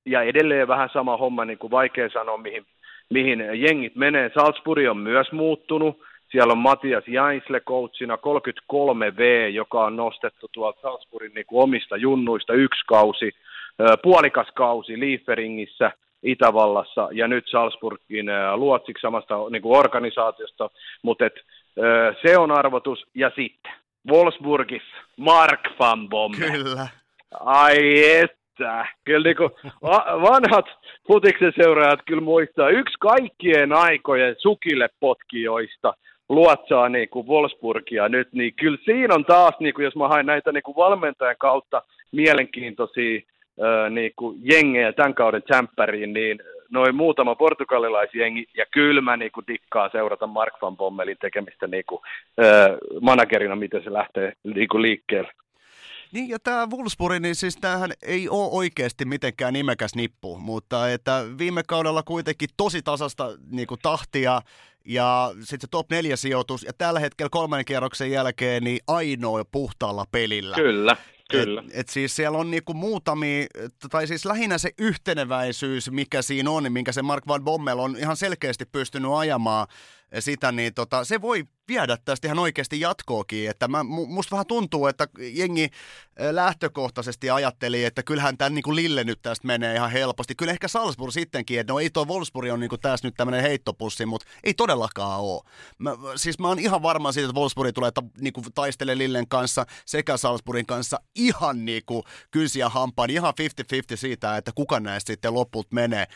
ja 0.06 0.22
edelleen 0.22 0.68
vähän 0.68 0.90
sama 0.94 1.18
homma, 1.18 1.46
niin 1.46 1.58
kuin 1.58 1.72
vaikea 1.72 2.10
sanoa, 2.10 2.38
mihin, 2.38 2.66
mihin 3.10 3.40
jengit 3.54 3.96
menee. 3.96 4.32
Salzburg 4.34 4.90
on 4.90 4.98
myös 4.98 5.32
muuttunut. 5.32 6.02
Siellä 6.32 6.52
on 6.52 6.58
Matias 6.58 7.04
Jainsle 7.08 7.60
coachina 7.60 8.16
33V, 8.16 9.50
joka 9.54 9.86
on 9.86 9.96
nostettu 9.96 10.48
tuolta 10.52 10.82
Salzburgin 10.82 11.34
niin 11.36 11.46
kuin 11.46 11.64
omista 11.64 11.98
junnuista 11.98 12.54
yksi 12.54 12.82
kausi, 12.88 13.32
puolikas 14.04 14.48
kausi 14.56 15.00
Lieferingissä 15.00 15.92
Itävallassa 16.24 17.10
ja 17.12 17.28
nyt 17.28 17.46
Salzburgin 17.48 18.26
luotsiksi 18.56 19.02
samasta 19.02 19.36
niin 19.50 19.62
kuin 19.62 19.80
organisaatiosta, 19.80 20.70
mutta 21.02 21.26
et, 21.26 21.36
se 22.22 22.38
on 22.38 22.52
arvotus. 22.52 23.06
Ja 23.16 23.32
sitten 23.36 23.72
Wolfsburgissa 24.12 24.98
Mark 25.18 25.62
van 25.80 26.10
Bommel. 26.10 26.52
Kyllä. 26.52 26.88
Ai 27.40 27.78
et, 28.16 28.32
riittää. 28.60 28.88
Kyllä 29.04 29.24
niin 29.24 29.38
kuin, 29.38 29.50
vanhat 30.22 30.66
futiksen 31.08 31.54
seuraajat 31.56 32.00
kyllä 32.06 32.22
muistaa, 32.22 32.70
yksi 32.70 32.96
kaikkien 33.00 33.74
aikojen 33.74 34.36
sukille 34.38 34.90
potkijoista 35.00 35.94
luotsaa 36.30 36.90
niin 36.90 37.10
kuin 37.10 37.28
Wolfsburgia 37.28 38.10
nyt, 38.10 38.28
niin 38.34 38.54
kyllä 38.54 38.78
siinä 38.86 39.16
on 39.16 39.26
taas, 39.26 39.54
niin 39.60 39.74
kuin 39.74 39.84
jos 39.84 39.96
mä 39.96 40.08
haen 40.08 40.26
näitä 40.26 40.52
niin 40.52 40.64
kuin 40.64 40.76
valmentajan 40.76 41.36
kautta 41.40 41.82
mielenkiintoisia 42.12 43.22
niin 43.90 44.12
kuin 44.16 44.38
jengejä 44.44 44.94
tämän 44.94 45.14
kauden 45.14 45.44
tsemppäriin, 45.44 46.14
niin 46.14 46.40
noin 46.72 46.96
muutama 46.96 47.36
portugalilaisjengi, 47.36 48.46
ja 48.58 48.66
kyllä 48.72 49.02
mä 49.02 49.18
niin 49.18 49.32
kuin 49.32 49.48
dikkaa 49.48 49.90
seurata 49.90 50.28
Mark 50.28 50.54
van 50.62 50.78
Bommelin 50.78 51.18
tekemistä 51.22 51.68
niin 51.68 51.84
kuin, 51.88 52.02
managerina, 53.02 53.56
miten 53.56 53.84
se 53.84 53.94
lähtee 53.94 54.34
niin 54.44 54.68
kuin 54.68 54.82
liikkeelle. 54.82 55.32
Niin, 56.14 56.30
ja 56.30 56.40
tämä 56.40 56.68
Wolfsburg, 56.70 57.20
niin 57.20 57.36
siis 57.36 57.58
tämähän 57.62 57.92
ei 58.02 58.30
ole 58.30 58.50
oikeasti 58.52 59.06
mitenkään 59.06 59.54
nimekäs 59.54 59.96
nippu, 59.96 60.38
mutta 60.38 60.92
että 60.92 61.26
viime 61.38 61.64
kaudella 61.68 62.04
kuitenkin 62.04 62.50
tosi 62.58 62.82
tasasta 62.82 63.30
niin 63.52 63.68
kuin 63.68 63.80
tahtia, 63.82 64.42
ja 64.86 65.32
sitten 65.40 65.62
se 65.62 65.68
top 65.72 65.90
4 65.90 66.16
sijoitus, 66.16 66.64
ja 66.64 66.74
tällä 66.74 67.00
hetkellä 67.00 67.30
kolmannen 67.30 67.66
kierroksen 67.66 68.12
jälkeen 68.12 68.64
niin 68.64 68.80
ainoa 68.88 69.46
puhtaalla 69.46 70.06
pelillä. 70.12 70.56
Kyllä. 70.56 70.98
Kyllä. 71.30 71.64
Et, 71.68 71.80
et 71.80 71.90
siis 71.90 72.16
siellä 72.16 72.38
on 72.38 72.52
niinku 72.52 72.74
muutamia, 72.74 73.46
tai 73.90 74.08
siis 74.08 74.26
lähinnä 74.26 74.58
se 74.58 74.72
yhteneväisyys, 74.78 75.92
mikä 75.92 76.22
siinä 76.22 76.52
on, 76.52 76.72
minkä 76.72 76.92
se 76.92 77.02
Mark 77.02 77.28
Van 77.28 77.44
Bommel 77.44 77.80
on 77.80 77.98
ihan 77.98 78.18
selkeästi 78.18 78.66
pystynyt 78.66 79.12
ajamaan 79.12 79.68
sitä, 80.20 80.52
niin 80.52 80.74
tota, 80.74 81.04
se 81.04 81.22
voi 81.22 81.46
viedä 81.68 81.98
tästä 82.06 82.28
ihan 82.28 82.40
oikeasti 82.40 82.80
jatkoakin. 82.80 83.50
Että 83.50 83.68
mä, 83.68 83.84
musta 83.84 84.32
vähän 84.32 84.46
tuntuu, 84.46 84.88
että 84.88 85.08
jengi 85.20 85.70
lähtökohtaisesti 86.32 87.30
ajatteli, 87.30 87.84
että 87.84 88.04
kyllähän 88.04 88.38
tämän 88.38 88.56
niin 88.56 88.64
kuin 88.64 88.76
Lille 88.76 89.04
nyt 89.04 89.22
tästä 89.22 89.48
menee 89.48 89.76
ihan 89.76 89.92
helposti. 89.92 90.36
Kyllä 90.36 90.52
ehkä 90.52 90.68
Salzburg 90.68 91.12
sittenkin, 91.12 91.60
että 91.60 91.74
no 91.74 91.80
ei 91.80 91.90
tuo 91.90 92.06
Wolfsburg 92.06 92.52
on 92.52 92.60
niin 92.60 92.70
kuin 92.70 92.82
tässä 92.82 93.08
nyt 93.08 93.16
tämmöinen 93.18 93.42
heittopussi, 93.42 94.06
mutta 94.06 94.28
ei 94.44 94.54
todellakaan 94.54 95.20
ole. 95.20 95.42
Mä, 95.78 95.92
siis 96.16 96.40
mä 96.40 96.48
oon 96.48 96.60
ihan 96.60 96.82
varma 96.82 97.12
siitä, 97.12 97.30
että 97.30 97.40
Wolfsburg 97.40 97.74
tulee 97.74 97.92
ta, 97.92 98.04
niin 98.22 98.34
kuin 98.34 98.46
taistele 98.56 98.98
Lillen 98.98 99.28
kanssa 99.28 99.66
sekä 99.86 100.18
Salzburgin 100.18 100.66
kanssa 100.66 101.00
ihan 101.16 101.66
niin 101.66 101.84
kuin 101.86 102.04
kynsiä 102.32 102.70
hampaan, 102.70 103.10
ihan 103.10 103.34
50-50 103.94 103.98
siitä, 103.98 104.38
että 104.38 104.52
kuka 104.56 104.80
näistä 104.80 105.08
sitten 105.08 105.34
lopulta 105.34 105.70
menee 105.72 106.08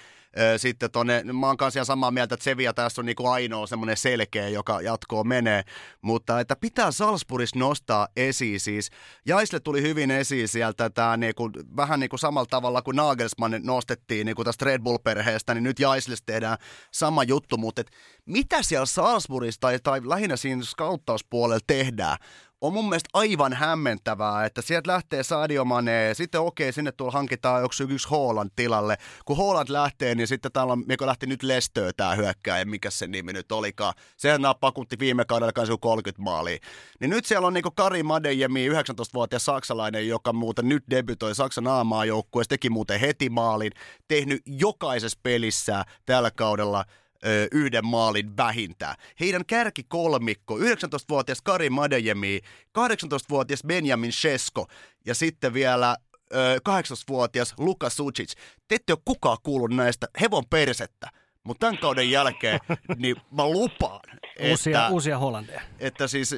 sitten 0.58 0.92
tonne, 0.92 1.24
mä 1.24 1.48
oon 1.48 1.58
kanssa 1.58 1.86
samaa 1.86 2.12
mieltä, 2.12 2.34
että 2.36 2.44
Sevilla 2.44 2.74
tässä 2.74 3.02
on 3.02 3.06
niin 3.06 3.16
kuin 3.16 3.32
ainoa 3.32 3.68
semmoinen 3.68 3.98
selkeä, 3.98 4.50
joka 4.50 4.82
jatkoon 4.82 5.28
menee, 5.28 5.64
mutta 6.02 6.40
että 6.40 6.56
pitää 6.56 6.92
Salzburgissa 6.92 7.60
nostaa 7.60 8.08
esiin 8.16 8.60
siis. 8.60 8.90
Jaisle 9.26 9.60
tuli 9.60 9.82
hyvin 9.82 10.12
esiin 10.12 10.48
sieltä 10.48 10.90
tää 10.90 11.18
niin 11.18 11.36
kuin, 11.36 11.54
vähän 11.76 12.00
niin 12.00 12.10
kuin 12.10 12.20
samalla 12.20 12.48
tavalla 12.50 12.82
kuin 12.82 12.96
Nagelsmann 12.96 13.60
nostettiin 13.64 14.26
niin 14.26 14.36
kuin 14.36 14.46
tästä 14.46 14.66
Red 14.66 14.82
Bull-perheestä, 14.82 15.54
niin 15.54 15.64
nyt 15.64 15.80
Jaisles 15.80 16.22
tehdään 16.26 16.58
sama 16.92 17.24
juttu, 17.24 17.58
mutta 17.58 17.82
et 17.82 17.92
mitä 18.26 18.64
siellä 18.64 18.86
Salzburgissa 18.86 19.62
tai, 19.62 19.80
tai 19.80 20.02
lähinnä 20.04 20.36
siinä 20.38 20.64
skauttauspuolella 20.64 21.60
tehdään? 21.68 22.18
On 22.62 22.74
mun 22.74 22.90
mielestä 22.90 23.10
aivan 23.14 23.54
hämmentävää, 23.54 24.46
että 24.46 24.62
sieltä 24.62 24.92
lähtee 24.92 25.24
Sadio 25.24 25.66
Mane, 25.66 26.14
sitten 26.14 26.42
okei, 26.42 26.74
sinne 26.74 26.92
tuolla 26.92 27.14
hankitaan 27.14 27.62
joku 27.62 27.94
yksi 27.94 28.10
Holland 28.10 28.50
tilalle. 28.56 28.98
Kun 29.26 29.38
Holland 29.38 29.68
lähtee, 29.70 30.16
niin 30.16 30.28
sitten 30.28 30.52
täällä 30.52 30.74
on, 30.74 30.84
mikä 30.88 31.06
lähti 31.06 31.28
nyt 31.28 31.44
Lestöö 31.44 31.92
tää 31.98 32.16
hyökkääjä, 32.16 32.66
mikä 32.66 32.90
se 32.90 33.08
nimi 33.08 33.34
nyt 33.34 33.52
olikaan. 33.52 33.94
Sehän 34.18 34.42
pakutti 34.60 35.00
viime 35.00 35.26
kaudella 35.26 35.54
kanssa 35.54 35.78
30 35.78 36.22
maalia. 36.22 36.58
Niin 37.00 37.10
nyt 37.10 37.26
siellä 37.26 37.48
on 37.48 37.54
niinku 37.54 37.72
Kari 37.72 38.04
Madejemi, 38.04 38.70
19-vuotias 38.70 39.46
saksalainen, 39.46 40.08
joka 40.08 40.34
muuten 40.34 40.70
nyt 40.70 40.84
debytoi 40.90 41.36
Saksan 41.36 41.68
a 41.68 42.06
joukkueessa, 42.06 42.50
teki 42.50 42.70
muuten 42.70 43.00
heti 43.00 43.30
maalin, 43.30 43.72
tehnyt 44.08 44.42
jokaisessa 44.46 45.20
pelissä 45.24 45.86
tällä 46.06 46.32
kaudella 46.32 46.86
yhden 47.52 47.86
maalin 47.86 48.38
vähintään. 48.38 48.96
Heidän 49.20 49.46
kärkikolmikko, 49.46 50.58
19-vuotias 50.58 51.42
Kari 51.42 51.70
Madejemi, 51.70 52.40
18-vuotias 52.78 53.64
Benjamin 53.68 54.12
Shesko 54.12 54.68
ja 55.06 55.16
sitten 55.16 55.54
vielä 55.54 55.98
18-vuotias 56.70 57.54
Luka 57.58 57.90
Sucic. 57.90 58.34
Te 58.68 58.76
ette 58.76 58.94
ole 58.94 59.00
kukaan 59.06 59.38
kuullut 59.44 59.76
näistä 59.76 60.08
hevon 60.22 60.44
persettä. 60.50 61.08
Mutta 61.44 61.60
tämän 61.60 61.78
kauden 61.78 62.12
jälkeen, 62.12 62.60
niin 62.98 63.16
mä 63.32 63.48
lupaan, 63.48 64.20
uusia, 64.50 64.78
että, 64.78 64.90
uusia 64.90 65.18
Hollandeja. 65.18 65.62
Että 65.80 66.08
siis, 66.08 66.36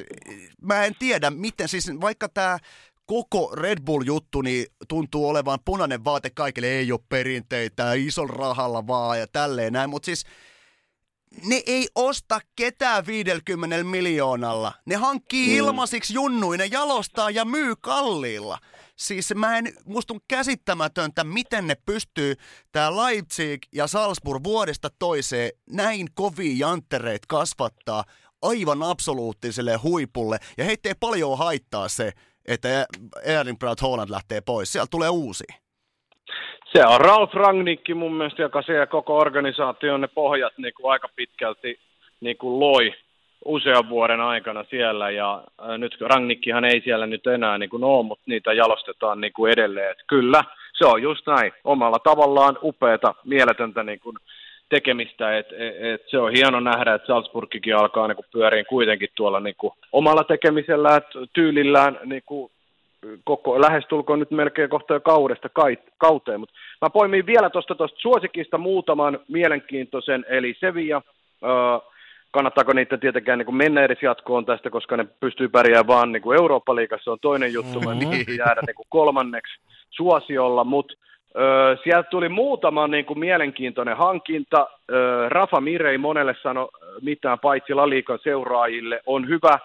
mä 0.62 0.84
en 0.84 0.94
tiedä, 0.98 1.30
miten 1.30 1.68
siis, 1.68 1.90
vaikka 2.00 2.28
tämä 2.28 2.58
koko 3.06 3.52
Red 3.56 3.78
Bull-juttu 3.84 4.42
niin 4.42 4.66
tuntuu 4.88 5.28
olevan 5.28 5.58
punainen 5.64 6.04
vaate 6.04 6.30
kaikille, 6.30 6.66
ei 6.66 6.92
ole 6.92 7.00
perinteitä, 7.08 7.92
ison 7.92 8.30
rahalla 8.30 8.86
vaan 8.86 9.18
ja 9.18 9.26
tälleen 9.26 9.72
näin, 9.72 9.90
mutta 9.90 10.06
siis 10.06 10.24
ne 11.44 11.62
ei 11.66 11.88
osta 11.94 12.40
ketään 12.56 13.06
50 13.06 13.84
miljoonalla. 13.84 14.72
Ne 14.86 14.96
hankkii 14.96 15.48
mm. 15.48 15.56
ilmaisiksi 15.56 16.14
junnuina, 16.14 16.64
jalostaa 16.64 17.30
ja 17.30 17.44
myy 17.44 17.74
kalliilla. 17.80 18.58
Siis 18.96 19.34
mä 19.34 19.58
en, 19.58 19.72
musta 19.84 20.14
on 20.14 20.20
käsittämätöntä, 20.28 21.24
miten 21.24 21.66
ne 21.66 21.74
pystyy, 21.86 22.34
tää 22.72 22.96
Leipzig 22.96 23.62
ja 23.72 23.86
Salzburg 23.86 24.44
vuodesta 24.44 24.90
toiseen 24.98 25.50
näin 25.70 26.08
kovia 26.14 26.66
janttereita 26.68 27.26
kasvattaa 27.28 28.04
aivan 28.42 28.82
absoluuttiselle 28.82 29.76
huipulle. 29.76 30.38
Ja 30.58 30.64
heitä 30.64 30.88
ei 30.88 30.94
paljon 31.00 31.38
haittaa 31.38 31.88
se, 31.88 32.12
että 32.44 32.86
Erling 33.22 33.58
Braut 33.58 33.82
Holland 33.82 34.10
lähtee 34.10 34.40
pois. 34.40 34.72
Siellä 34.72 34.86
tulee 34.90 35.08
uusi. 35.08 35.44
Se 36.72 36.86
on 36.86 37.00
Ralf 37.00 37.34
Rangnikki 37.34 37.94
mun 37.94 38.14
mielestä, 38.14 38.42
joka 38.42 38.62
siellä 38.62 38.86
koko 38.86 39.16
organisaation 39.16 40.00
ne 40.00 40.08
pohjat 40.08 40.52
niin 40.58 40.74
kuin 40.74 40.92
aika 40.92 41.08
pitkälti 41.16 41.78
niin 42.20 42.36
kuin 42.36 42.60
loi 42.60 42.94
usean 43.44 43.88
vuoden 43.88 44.20
aikana 44.20 44.64
siellä 44.70 45.10
ja 45.10 45.44
nyt 45.78 46.00
Rangnikkihan 46.00 46.64
ei 46.64 46.80
siellä 46.80 47.06
nyt 47.06 47.26
enää 47.26 47.58
niin 47.58 47.70
kuin 47.70 47.84
ole, 47.84 48.06
mutta 48.06 48.24
niitä 48.26 48.52
jalostetaan 48.52 49.20
niin 49.20 49.32
kuin 49.32 49.52
edelleen. 49.52 49.90
Et 49.90 49.98
kyllä, 50.06 50.44
se 50.78 50.84
on 50.86 51.02
just 51.02 51.26
näin. 51.26 51.52
Omalla 51.64 51.98
tavallaan 51.98 52.58
upeata, 52.62 53.14
mieletöntä 53.24 53.82
niin 53.82 54.00
kuin 54.00 54.16
tekemistä, 54.68 55.38
että 55.38 55.54
et, 55.58 55.84
et 55.84 56.02
se 56.06 56.18
on 56.18 56.32
hieno 56.32 56.60
nähdä, 56.60 56.94
että 56.94 57.06
Salzburgikin 57.06 57.76
alkaa 57.76 58.08
niin 58.08 58.24
pyöriin 58.32 58.66
kuitenkin 58.66 59.08
tuolla 59.14 59.40
niin 59.40 59.56
kuin 59.58 59.72
omalla 59.92 60.24
tekemisellä, 60.24 60.96
että 60.96 61.18
tyylillään 61.32 61.98
niin 62.04 62.22
kuin 62.26 62.52
koko, 63.24 63.60
lähestulkoon 63.60 64.18
nyt 64.18 64.30
melkein 64.30 64.70
kohta 64.70 64.94
jo 64.94 65.00
kaudesta 65.00 65.48
kauteen, 65.98 66.40
mutta 66.40 66.54
mä 66.82 66.90
poimin 66.90 67.26
vielä 67.26 67.50
tuosta 67.50 67.74
suosikista 67.96 68.58
muutaman 68.58 69.18
mielenkiintoisen, 69.28 70.24
eli 70.28 70.56
Sevilla, 70.60 71.02
äh, 71.44 71.90
kannattaako 72.30 72.72
niitä 72.72 72.98
tietenkään 72.98 73.38
niin 73.38 73.46
kuin 73.46 73.56
mennä 73.56 73.82
edes 73.82 74.02
jatkoon 74.02 74.46
tästä, 74.46 74.70
koska 74.70 74.96
ne 74.96 75.06
pystyy 75.20 75.48
pärjäämään 75.48 75.86
vaan 75.86 76.12
niin 76.12 76.22
kuin 76.22 76.38
Eurooppa-liigassa, 76.38 77.12
on 77.12 77.18
toinen 77.20 77.52
juttu, 77.52 77.80
Mhm. 77.80 77.88
mm-hmm. 77.88 78.36
jäädä 78.38 78.60
niin 78.66 78.76
kuin 78.76 78.86
kolmanneksi 78.88 79.52
suosiolla, 79.90 80.64
mutta 80.64 80.94
Öö, 81.38 81.76
sieltä 81.84 82.10
tuli 82.10 82.28
muutama 82.28 82.86
niin 82.86 83.04
kuin 83.04 83.18
mielenkiintoinen 83.18 83.96
hankinta. 83.96 84.66
Öö, 84.92 85.28
Rafa 85.28 85.60
Mirei 85.60 85.98
monelle 85.98 86.36
sano 86.42 86.68
mitään 87.02 87.38
paitsi 87.38 87.74
Laliikan 87.74 88.18
seuraajille. 88.22 89.00
On 89.06 89.28
hyvä 89.28 89.58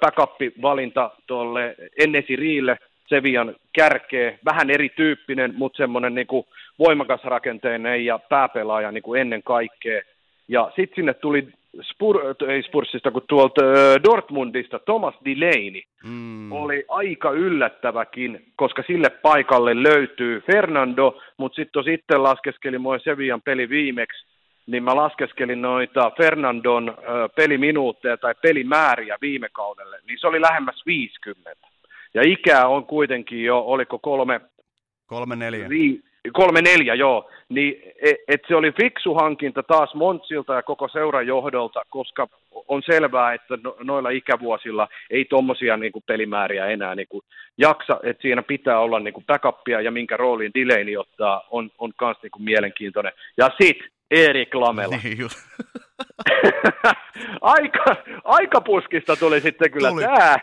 backup-valinta 0.00 1.10
tuolle 1.26 1.74
Ennesi 1.98 2.36
Riille, 2.36 2.78
Sevian 3.08 3.54
kärkeä. 3.72 4.38
Vähän 4.44 4.70
erityyppinen, 4.70 5.54
mutta 5.56 5.76
semmoinen 5.76 6.14
niin 6.14 6.26
kuin 6.26 6.46
voimakas 6.78 7.24
rakenteinen 7.24 8.04
ja 8.04 8.18
pääpelaaja 8.18 8.92
niin 8.92 9.02
kuin 9.02 9.20
ennen 9.20 9.42
kaikkea. 9.42 10.02
Ja 10.48 10.70
sitten 10.76 10.96
sinne 10.96 11.14
tuli 11.14 11.48
Spur, 11.82 12.20
ei 12.48 12.62
Spursista, 12.62 13.10
kun 13.10 13.22
tuolta 13.28 13.62
Dortmundista 14.04 14.78
Thomas 14.78 15.14
Delaney 15.24 15.82
Mm. 16.04 16.52
oli 16.52 16.84
aika 16.88 17.30
yllättäväkin, 17.30 18.44
koska 18.56 18.82
sille 18.86 19.10
paikalle 19.10 19.82
löytyy 19.82 20.40
Fernando, 20.40 21.20
mutta 21.36 21.56
sitten 21.56 21.84
sitten 21.84 22.22
laskeskelin 22.22 22.80
moi 22.80 23.00
Sevian 23.00 23.42
peli 23.42 23.68
viimeksi, 23.68 24.26
niin 24.68 24.84
mä 24.84 24.96
laskeskelin 24.96 25.62
noita 25.62 26.12
Fernandon 26.16 26.96
peliminuutteja 27.36 28.16
tai 28.16 28.34
pelimääriä 28.42 29.16
viime 29.20 29.48
kaudelle, 29.52 29.98
niin 30.06 30.18
se 30.20 30.26
oli 30.26 30.40
lähemmäs 30.40 30.82
50. 30.86 31.66
Ja 32.14 32.22
ikää 32.24 32.68
on 32.68 32.86
kuitenkin 32.86 33.44
jo, 33.44 33.58
oliko 33.58 33.98
kolme, 33.98 34.40
Kolme 35.06 35.36
neljä. 35.36 35.68
vi, 35.68 36.00
kolme 36.32 36.62
neljä, 36.62 36.94
joo, 36.94 37.30
niin 37.48 37.82
et, 38.02 38.16
et 38.28 38.40
se 38.48 38.56
oli 38.56 38.72
fiksu 38.72 39.14
hankinta 39.14 39.62
taas 39.62 39.94
Montsilta 39.94 40.54
ja 40.54 40.62
koko 40.62 40.88
seuran 40.88 41.26
johdolta, 41.26 41.82
koska 41.88 42.28
on 42.68 42.82
selvää, 42.82 43.34
että 43.34 43.58
no, 43.64 43.76
noilla 43.82 44.10
ikävuosilla 44.10 44.88
ei 45.10 45.24
tuommoisia 45.24 45.76
niin 45.76 45.92
pelimääriä 46.06 46.66
enää 46.66 46.94
niin 46.94 47.08
kuin 47.08 47.22
jaksa, 47.58 48.00
että 48.02 48.22
siinä 48.22 48.42
pitää 48.42 48.80
olla 48.80 49.00
niin 49.00 49.14
kuin 49.14 49.24
backupia 49.26 49.80
ja 49.80 49.90
minkä 49.90 50.16
roolin 50.16 50.52
Delaney 50.54 50.96
ottaa, 50.96 51.46
on, 51.50 51.70
on 51.78 51.92
myös 52.00 52.16
niin 52.22 52.30
kuin 52.30 52.42
mielenkiintoinen. 52.42 53.12
Ja 53.36 53.50
sit 53.62 53.78
Erik 54.10 54.54
Lamela. 54.54 54.96
Niin 55.04 55.18
just. 55.18 55.38
aika, 57.40 57.84
aika 58.24 58.60
puskista 58.60 59.16
tuli 59.16 59.40
sitten 59.40 59.70
kyllä 59.70 59.88
Tuli. 59.88 60.02
tämä, 60.02 60.36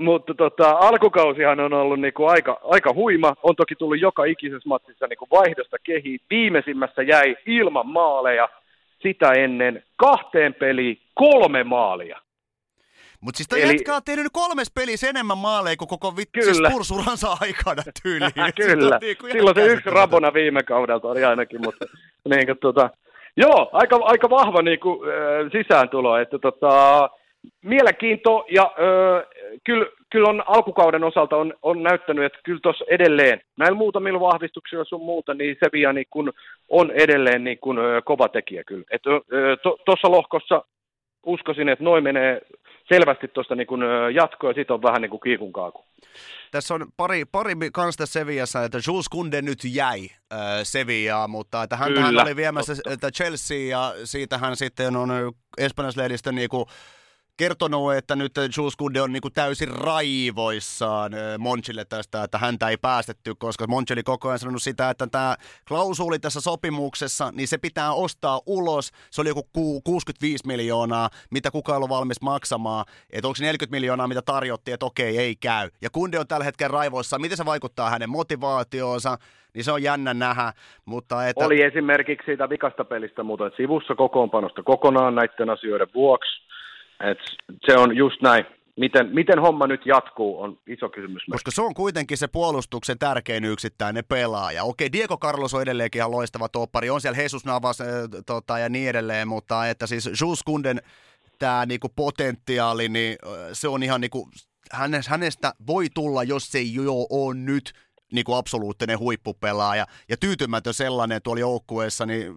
mutta 0.00 0.34
tota, 0.34 0.70
alkukausihan 0.70 1.60
on 1.60 1.72
ollut 1.72 2.00
niinku 2.00 2.26
aika, 2.26 2.60
aika 2.64 2.92
huima. 2.94 3.34
On 3.42 3.56
toki 3.56 3.74
tullut 3.74 4.00
joka 4.00 4.24
ikisessä 4.24 4.68
matsissa 4.68 5.06
niinku 5.06 5.26
vaihdosta 5.30 5.76
kehi. 5.82 6.18
Viimeisimmässä 6.30 7.02
jäi 7.02 7.36
ilman 7.46 7.86
maaleja 7.86 8.48
sitä 9.02 9.32
ennen 9.32 9.82
kahteen 9.96 10.54
peliin 10.54 11.00
kolme 11.14 11.64
maalia. 11.64 12.20
Mutta 13.20 13.36
siis 13.36 13.48
Eli- 13.52 13.72
jätkä 13.72 13.96
on 13.96 14.02
tehnyt 14.04 14.22
nyt 14.22 14.32
kolmes 14.32 14.70
pelissä 14.70 15.08
enemmän 15.08 15.38
maaleja 15.38 15.76
kuin 15.76 15.88
koko 15.88 16.16
vitsi. 16.16 16.54
Spursuransa 16.54 17.36
aikana 17.40 17.82
tyyliin. 18.02 18.32
Kyllä, 18.66 18.98
niinku 19.00 19.26
silloin 19.32 19.56
se 19.56 19.66
yksi 19.66 19.90
rabona 19.90 20.34
viime 20.34 20.62
kaudelta 20.62 21.08
oli 21.08 21.24
ainakin, 21.24 21.60
mutta 21.64 21.84
niin 22.28 22.46
kuin, 22.46 22.58
tota, 22.58 22.90
joo, 23.36 23.70
aika, 23.72 23.98
aika 24.02 24.30
vahva 24.30 24.62
niin 24.62 24.80
kuin, 24.80 25.08
äh, 25.08 25.52
sisääntulo, 25.52 26.16
että 26.16 26.38
tota, 26.38 27.10
mielenkiinto 27.62 28.44
ja 28.50 28.62
äh, 28.62 29.26
kyllä, 29.64 29.86
kyllä 30.10 30.28
on 30.28 30.42
alkukauden 30.46 31.04
osalta 31.04 31.36
on, 31.36 31.54
on 31.62 31.82
näyttänyt, 31.82 32.24
että 32.24 32.38
kyllä 32.44 32.60
tuossa 32.62 32.84
edelleen, 32.88 33.40
näillä 33.56 33.76
muutamilla 33.78 34.20
vahvistuksilla 34.20 34.84
sun 34.84 35.04
muuta, 35.04 35.34
niin 35.34 35.56
Sevilla 35.64 35.92
niin 35.92 36.06
kun 36.10 36.32
on 36.68 36.90
edelleen 36.90 37.44
niin 37.44 37.58
kun, 37.58 37.78
ö, 37.78 38.02
kova 38.04 38.28
tekijä 38.28 38.64
kyllä. 38.64 38.84
Tuossa 39.84 40.10
lohkossa 40.10 40.64
uskoisin, 41.26 41.68
että 41.68 41.84
noin 41.84 42.04
menee 42.04 42.40
selvästi 42.88 43.28
tuosta 43.28 43.54
niin 43.54 43.66
kun, 43.66 43.82
ö, 43.82 44.10
jatkoa 44.10 44.50
ja 44.50 44.54
sitten 44.54 44.74
on 44.74 44.82
vähän 44.82 45.02
niin 45.02 45.10
kuin 45.10 45.20
kiikun 45.20 45.52
kaaku. 45.52 45.84
Tässä 46.50 46.74
on 46.74 46.86
pari, 46.96 47.24
pari 47.24 47.54
kans 47.72 47.96
tässä 47.96 48.20
Seviassa, 48.20 48.64
että 48.64 48.78
Jules 48.88 49.08
Kunde 49.08 49.42
nyt 49.42 49.58
jäi 49.64 50.08
äh, 50.32 50.38
Sevillaa, 50.62 51.28
mutta 51.28 51.62
että 51.62 51.76
hän, 51.76 51.96
hän 51.96 52.08
Kyllä, 52.08 52.22
oli 52.22 52.36
viemässä 52.36 52.72
Chelsea 53.14 53.70
ja 53.70 53.94
siitä 54.04 54.38
hän 54.38 54.56
sitten 54.56 54.96
on 54.96 55.32
espanjalaislehdistö 55.58 56.32
niinku 56.32 56.66
kertonut, 57.36 57.94
että 57.94 58.16
nyt 58.16 58.32
Jules 58.56 58.76
Kunde 58.76 59.00
on 59.00 59.12
niinku 59.12 59.30
täysin 59.30 59.68
raivoissaan 59.68 61.12
Monchille 61.38 61.84
tästä, 61.84 62.22
että 62.22 62.38
häntä 62.38 62.68
ei 62.68 62.76
päästetty, 62.76 63.34
koska 63.38 63.66
Monchi 63.66 63.92
oli 63.92 64.02
koko 64.02 64.28
ajan 64.28 64.38
sanonut 64.38 64.62
sitä, 64.62 64.90
että 64.90 65.06
tämä 65.06 65.36
klausuuli 65.68 66.18
tässä 66.18 66.40
sopimuksessa, 66.40 67.32
niin 67.32 67.48
se 67.48 67.58
pitää 67.58 67.92
ostaa 67.92 68.40
ulos. 68.46 68.92
Se 69.10 69.20
oli 69.20 69.28
joku 69.28 69.42
ku- 69.52 69.80
65 69.80 70.46
miljoonaa, 70.46 71.10
mitä 71.30 71.50
kukaan 71.50 71.76
ollut 71.76 71.90
valmis 71.90 72.22
maksamaan. 72.22 72.84
Että 73.10 73.28
onko 73.28 73.34
se 73.36 73.44
40 73.44 73.76
miljoonaa, 73.76 74.08
mitä 74.08 74.22
tarjottiin, 74.22 74.74
että 74.74 74.86
okei, 74.86 75.18
ei 75.18 75.36
käy. 75.36 75.70
Ja 75.82 75.90
Kunde 75.90 76.18
on 76.18 76.26
tällä 76.28 76.44
hetkellä 76.44 76.72
raivoissaan. 76.72 77.22
Miten 77.22 77.36
se 77.36 77.44
vaikuttaa 77.44 77.90
hänen 77.90 78.10
motivaatioonsa, 78.10 79.18
niin 79.54 79.64
se 79.64 79.72
on 79.72 79.82
jännä 79.82 80.14
nähdä. 80.14 80.52
Mutta 80.84 81.28
että, 81.28 81.46
Oli 81.46 81.62
esimerkiksi 81.62 82.26
siitä 82.26 82.48
vikasta 82.48 82.84
pelistä 82.84 83.22
muuten 83.22 83.50
sivussa 83.56 83.94
kokoonpanosta 83.94 84.62
kokonaan 84.62 85.14
näiden 85.14 85.50
asioiden 85.50 85.88
vuoksi. 85.94 86.46
Et 87.00 87.18
se 87.66 87.78
on 87.78 87.96
just 87.96 88.22
näin. 88.22 88.44
Miten, 88.76 89.14
miten 89.14 89.40
homma 89.40 89.66
nyt 89.66 89.86
jatkuu, 89.86 90.40
on 90.40 90.58
iso 90.66 90.88
kysymys. 90.88 91.22
Koska 91.30 91.50
se 91.50 91.62
on 91.62 91.74
kuitenkin 91.74 92.18
se 92.18 92.28
puolustuksen 92.28 92.98
tärkein 92.98 93.44
yksittäinen 93.44 94.04
pelaaja. 94.08 94.64
Okei, 94.64 94.92
Diego 94.92 95.16
Carlos 95.18 95.54
on 95.54 95.62
edelleenkin 95.62 95.98
ihan 95.98 96.10
loistava 96.10 96.48
toppari, 96.48 96.90
on 96.90 97.00
siellä 97.00 97.22
Jesus 97.22 97.44
Navas 97.44 97.80
äh, 97.80 97.86
tota, 98.26 98.58
ja 98.58 98.68
niin 98.68 98.88
edelleen, 98.88 99.28
mutta 99.28 99.68
että 99.68 99.86
siis 99.86 100.10
Jules 100.20 100.42
Kunden 100.42 100.82
tämä 101.38 101.66
niinku 101.66 101.88
potentiaali, 101.88 102.88
niin 102.88 103.18
äh, 103.26 103.30
se 103.52 103.68
on 103.68 103.82
ihan 103.82 104.00
niinku, 104.00 104.30
hänestä, 105.06 105.52
voi 105.66 105.86
tulla, 105.94 106.22
jos 106.22 106.52
se 106.52 106.58
ei 106.58 106.74
jo 106.74 107.06
ole 107.10 107.34
nyt 107.34 107.72
niinku 108.12 108.34
absoluuttinen 108.34 108.98
huippupelaaja 108.98 109.86
ja 110.08 110.16
tyytymätön 110.16 110.74
sellainen 110.74 111.22
tuolla 111.22 111.40
joukkueessa, 111.40 112.06
niin 112.06 112.34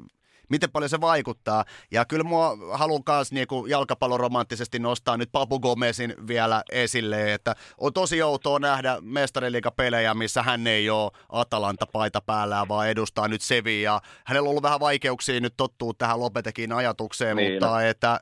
miten 0.50 0.72
paljon 0.72 0.90
se 0.90 1.02
vaikuttaa. 1.02 1.66
Ja 1.92 2.06
kyllä 2.06 2.24
mua 2.24 2.58
haluan 2.74 3.04
myös 3.08 3.32
niinku 3.32 3.66
jalkapalloromanttisesti 3.66 4.80
nostaa 4.80 5.18
nyt 5.18 5.30
Papu 5.32 5.60
Gomezin 5.60 6.14
vielä 6.28 6.64
esille, 6.72 7.34
että 7.34 7.56
on 7.78 7.94
tosi 7.94 8.22
outoa 8.22 8.60
nähdä 8.60 8.98
mestariliigapelejä, 9.02 10.14
missä 10.14 10.44
hän 10.44 10.68
ei 10.68 10.90
ole 10.90 11.12
Atalanta-paita 11.30 12.22
päällään, 12.22 12.68
vaan 12.68 12.90
edustaa 12.90 13.28
nyt 13.28 13.42
Sevilla. 13.42 14.02
Hänellä 14.26 14.48
on 14.48 14.50
ollut 14.50 14.64
vähän 14.64 14.80
vaikeuksia 14.80 15.40
nyt 15.40 15.54
tottua 15.58 15.94
tähän 15.98 16.20
Lopetekin 16.20 16.72
ajatukseen, 16.72 17.38
Niin 17.38 17.54
mutta, 17.54 17.88
että, 17.88 18.20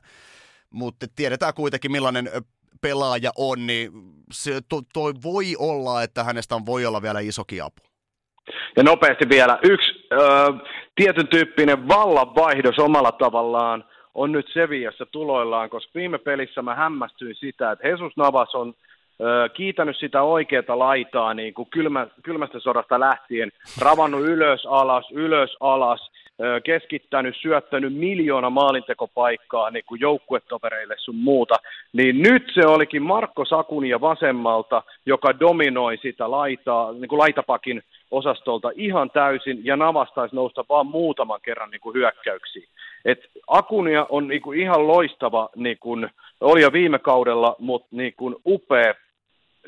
mutta 0.70 1.06
tiedetään 1.16 1.54
kuitenkin 1.54 1.92
millainen 1.92 2.30
pelaaja 2.80 3.30
on, 3.36 3.66
niin 3.66 3.90
se, 4.32 4.60
to, 4.68 4.82
toi 4.92 5.12
voi 5.22 5.56
olla, 5.58 6.02
että 6.02 6.24
hänestä 6.24 6.54
on, 6.54 6.66
voi 6.66 6.86
olla 6.86 7.02
vielä 7.02 7.20
isokin 7.20 7.64
apu. 7.64 7.82
Ja 8.76 8.82
nopeasti 8.82 9.28
vielä 9.28 9.58
yksi 9.62 9.90
ö, 10.12 10.16
tietyn 10.98 11.28
tyyppinen 11.28 11.88
vallanvaihdos 11.88 12.78
omalla 12.78 13.12
tavallaan 13.12 13.84
on 14.14 14.32
nyt 14.32 14.46
Sevillassa 14.52 15.06
tuloillaan, 15.06 15.70
koska 15.70 15.90
viime 15.94 16.18
pelissä 16.18 16.62
mä 16.62 16.74
hämmästyin 16.74 17.34
sitä, 17.34 17.70
että 17.70 17.88
Jesus 17.88 18.16
Navas 18.16 18.54
on 18.54 18.74
ö, 19.20 19.48
kiitänyt 19.48 19.96
sitä 19.96 20.22
oikeaa 20.22 20.78
laitaa 20.78 21.34
niin 21.34 21.54
kuin 21.54 21.70
kylmä, 21.70 22.06
kylmästä 22.22 22.60
sodasta 22.60 23.00
lähtien, 23.00 23.52
ravannut 23.80 24.20
ylös 24.20 24.66
alas, 24.66 25.04
ylös 25.12 25.56
alas, 25.60 26.10
keskittänyt, 26.64 27.36
syöttänyt 27.36 27.94
miljoona 27.94 28.50
maalintekopaikkaa 28.50 29.70
niin 29.70 29.84
kuin 29.86 30.00
joukkuetovereille 30.00 30.94
sun 30.98 31.16
muuta, 31.16 31.54
niin 31.92 32.22
nyt 32.22 32.50
se 32.54 32.66
olikin 32.66 33.02
Marko 33.02 33.44
Sakunia 33.44 34.00
vasemmalta, 34.00 34.82
joka 35.06 35.40
dominoi 35.40 35.96
sitä 35.96 36.30
laitaa, 36.30 36.92
niin 36.92 37.08
kuin 37.08 37.18
laitapakin 37.18 37.82
osastolta 38.10 38.70
ihan 38.74 39.10
täysin, 39.10 39.60
ja 39.64 39.76
Navas 39.76 40.12
taisi 40.14 40.36
nousta 40.36 40.64
vaan 40.68 40.86
muutaman 40.86 41.40
kerran 41.42 41.70
niin 41.70 41.80
kuin 41.80 41.94
hyökkäyksiin. 41.94 42.68
Et 43.04 43.20
Akunia 43.46 44.06
on 44.08 44.28
niin 44.28 44.42
kuin 44.42 44.60
ihan 44.60 44.86
loistava, 44.86 45.48
niin 45.56 45.76
kuin, 45.80 46.10
oli 46.40 46.62
jo 46.62 46.72
viime 46.72 46.98
kaudella, 46.98 47.56
mutta 47.58 47.88
niin 47.90 48.14
kuin 48.16 48.36
upea 48.46 48.94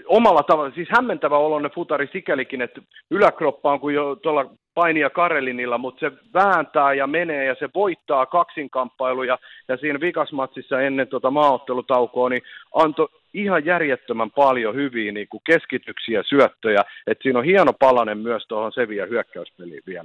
omalla 0.07 0.43
tavalla, 0.43 0.75
siis 0.75 0.89
hämmentävä 0.91 1.39
oloinen 1.39 1.71
futari 1.71 2.09
sikälikin, 2.13 2.63
että 2.63 2.81
yläkroppa 3.11 3.73
on 3.73 3.81
kuin 3.81 3.95
jo 3.95 4.17
tuolla 4.17 4.47
painia 4.75 5.11
Karelinilla, 5.11 5.79
mutta 5.79 6.01
se 6.01 6.13
vääntää 6.35 6.95
ja 6.95 7.07
menee 7.07 7.45
ja 7.45 7.57
se 7.59 7.69
voittaa 7.75 8.27
kaksinkamppailuja 8.27 9.39
ja 9.69 9.77
siinä 9.77 10.01
vikasmatsissa 10.01 10.81
ennen 10.81 11.09
tuota 11.09 11.31
maaottelutaukoa 11.31 12.29
niin 12.29 12.43
antoi 12.75 13.09
ihan 13.35 13.65
järjettömän 13.65 14.31
paljon 14.31 14.75
hyviä 14.75 15.13
niin 15.13 15.29
kuin 15.29 15.41
keskityksiä, 15.45 16.23
syöttöjä, 16.29 16.85
että 17.07 17.23
siinä 17.23 17.39
on 17.39 17.45
hieno 17.45 17.73
palanen 17.73 18.19
myös 18.19 18.45
tuohon 18.49 18.73
Sevilla 18.73 19.07
hyökkäyspeliin 19.07 19.83
vielä. 19.87 20.05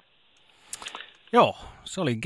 Joo, 1.33 1.55
se 1.83 2.01
oli 2.01 2.15
G, 2.15 2.25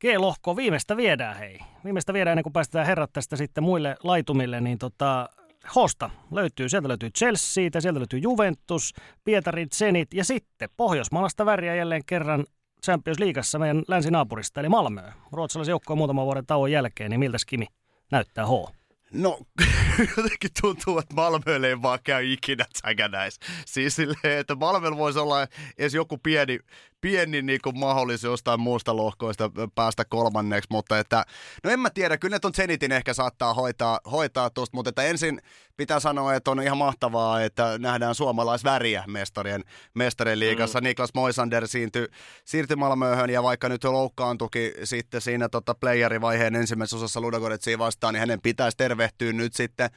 G-lohko. 0.00 0.56
Viimeistä 0.56 0.96
viedään, 0.96 1.36
hei. 1.36 1.58
Viimeistä 1.84 2.12
viedään 2.12 2.32
ennen 2.32 2.42
kuin 2.42 2.52
päästetään 2.52 2.86
herrat 2.86 3.12
tästä 3.12 3.36
sitten 3.36 3.64
muille 3.64 3.96
laitumille, 4.04 4.60
niin 4.60 4.78
tota, 4.78 5.28
Hosta 5.74 6.10
löytyy, 6.30 6.68
sieltä 6.68 6.88
löytyy 6.88 7.10
Chelsea, 7.10 7.70
sieltä 7.78 7.98
löytyy 7.98 8.18
Juventus, 8.18 8.94
Pietarin 9.24 9.68
Zenit 9.74 10.14
ja 10.14 10.24
sitten 10.24 10.68
Pohjoismaalaista 10.76 11.46
väriä 11.46 11.74
jälleen 11.74 12.04
kerran 12.06 12.44
Champions 12.84 13.18
Leagueassa 13.18 13.58
meidän 13.58 13.82
länsinaapurista, 13.88 14.60
eli 14.60 14.68
Malmö. 14.68 15.02
Ruotsalaisen 15.32 15.72
joukkoon 15.72 15.98
muutaman 15.98 16.24
vuoden 16.24 16.46
tauon 16.46 16.72
jälkeen, 16.72 17.10
niin 17.10 17.20
miltä 17.20 17.38
Kimi 17.46 17.66
näyttää 18.10 18.46
H? 18.46 18.83
No, 19.14 19.38
jotenkin 20.16 20.50
tuntuu, 20.60 20.98
että 20.98 21.14
Malmölle 21.14 21.68
ei 21.68 21.82
vaan 21.82 21.98
käy 22.04 22.32
ikinä 22.32 22.64
näissä. 23.10 23.40
Siis 23.66 23.96
silleen, 23.96 24.38
että 24.38 24.54
Malmöllä 24.54 24.96
voisi 24.96 25.18
olla 25.18 25.46
edes 25.78 25.94
joku 25.94 26.18
pieni, 26.18 26.58
pieni 27.00 27.42
niin 27.42 27.60
kuin 27.64 27.78
mahdollisuus 27.78 28.30
jostain 28.30 28.60
muusta 28.60 28.96
lohkoista 28.96 29.50
päästä 29.74 30.04
kolmanneksi, 30.04 30.68
mutta 30.70 30.98
että, 30.98 31.24
no 31.64 31.70
en 31.70 31.80
mä 31.80 31.90
tiedä, 31.90 32.18
kyllä 32.18 32.34
ne 32.34 32.40
ton 32.40 32.54
Zenitin 32.54 32.92
ehkä 32.92 33.14
saattaa 33.14 33.54
hoitaa, 33.54 34.00
hoitaa 34.10 34.50
tuosta, 34.50 34.76
mutta 34.76 34.88
että 34.88 35.02
ensin 35.02 35.40
pitää 35.76 36.00
sanoa, 36.00 36.34
että 36.34 36.50
on 36.50 36.62
ihan 36.62 36.78
mahtavaa, 36.78 37.42
että 37.42 37.78
nähdään 37.78 38.14
suomalaisväriä 38.14 39.04
mestarien, 39.06 39.64
mestarien 39.94 40.40
liigassa. 40.40 40.80
Mm. 40.80 40.84
Niklas 40.84 41.14
Moisander 41.14 41.68
siirtyi, 41.68 42.08
siirtyi 42.44 42.76
Malmöhön 42.76 43.30
ja 43.30 43.42
vaikka 43.42 43.68
nyt 43.68 43.84
loukkaantukin 43.84 44.72
sitten 44.84 45.20
siinä 45.20 45.48
tota 45.48 45.74
playerivaiheen 45.74 46.56
ensimmäisessä 46.56 46.96
osassa 46.96 47.20
Ludogoretsiin 47.20 47.78
vastaan, 47.78 48.14
niin 48.14 48.20
hänen 48.20 48.40
pitäisi 48.40 48.76
tervehtyä 48.76 49.32
nyt 49.32 49.54
sitten 49.54 49.90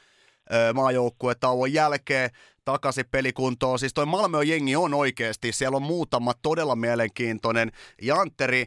maajoukkuetauon 0.73 1.73
jälkeen 1.73 2.29
takaisin 2.65 3.05
pelikuntoon. 3.11 3.79
Siis 3.79 3.93
toi 3.93 4.05
Malmö 4.05 4.43
jengi 4.43 4.75
on 4.75 4.93
oikeasti, 4.93 5.51
siellä 5.51 5.75
on 5.75 5.81
muutama 5.81 6.33
todella 6.41 6.75
mielenkiintoinen. 6.75 7.71
Jantteri, 8.01 8.65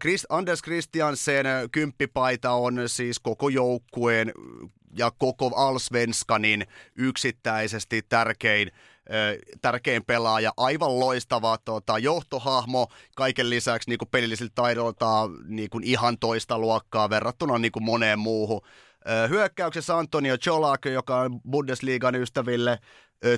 Chris, 0.00 0.26
Anders 0.28 0.62
Christiansen 0.62 1.46
kymppipaita 1.72 2.50
on 2.50 2.80
siis 2.86 3.18
koko 3.18 3.48
joukkueen 3.48 4.32
ja 4.98 5.10
koko 5.10 5.52
Alsvenskanin 5.56 6.66
yksittäisesti 6.96 8.02
tärkein 8.08 8.70
tärkein 9.60 10.04
pelaaja, 10.04 10.52
aivan 10.56 11.00
loistava 11.00 11.58
tota, 11.64 11.98
johtohahmo, 11.98 12.88
kaiken 13.16 13.50
lisäksi 13.50 13.90
niin 13.90 13.98
pelillisiltä 14.10 14.52
taidolta 14.54 15.30
niin 15.48 15.70
ihan 15.82 16.18
toista 16.18 16.58
luokkaa 16.58 17.10
verrattuna 17.10 17.58
niin 17.58 17.72
moneen 17.80 18.18
muuhun. 18.18 18.60
Hyökkäyksessä 19.28 19.98
Antonio 19.98 20.38
Cholak, 20.38 20.84
joka 20.84 21.20
on 21.20 21.40
Bundesliigan 21.50 22.14
ystäville 22.14 22.78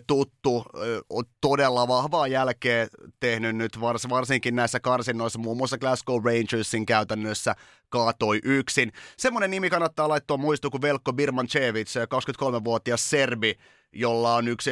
tuttu, 0.07 0.65
on 1.11 1.25
todella 1.41 1.89
vahvaa 1.89 2.27
jälkeä 2.27 2.87
tehnyt 3.21 3.57
nyt 3.57 3.81
vars, 3.81 4.09
varsinkin 4.09 4.57
näissä 4.57 4.81
karsinnoissa, 4.81 5.39
muun 5.39 5.57
muassa 5.57 5.79
Glasgow 5.79 6.25
Rangersin 6.25 6.87
käytännössä 6.87 7.55
kaatoi 7.89 8.41
yksin. 8.45 8.93
Semmoinen 9.17 9.51
nimi 9.51 9.71
kannattaa 9.71 10.09
laittaa 10.09 10.37
muistoon 10.37 10.71
kuin 10.71 10.83
Velko 10.83 11.13
Birmancevic, 11.13 11.95
23-vuotias 11.95 13.11
serbi, 13.11 13.55
jolla 13.93 14.35
on 14.35 14.49
yksi 14.49 14.71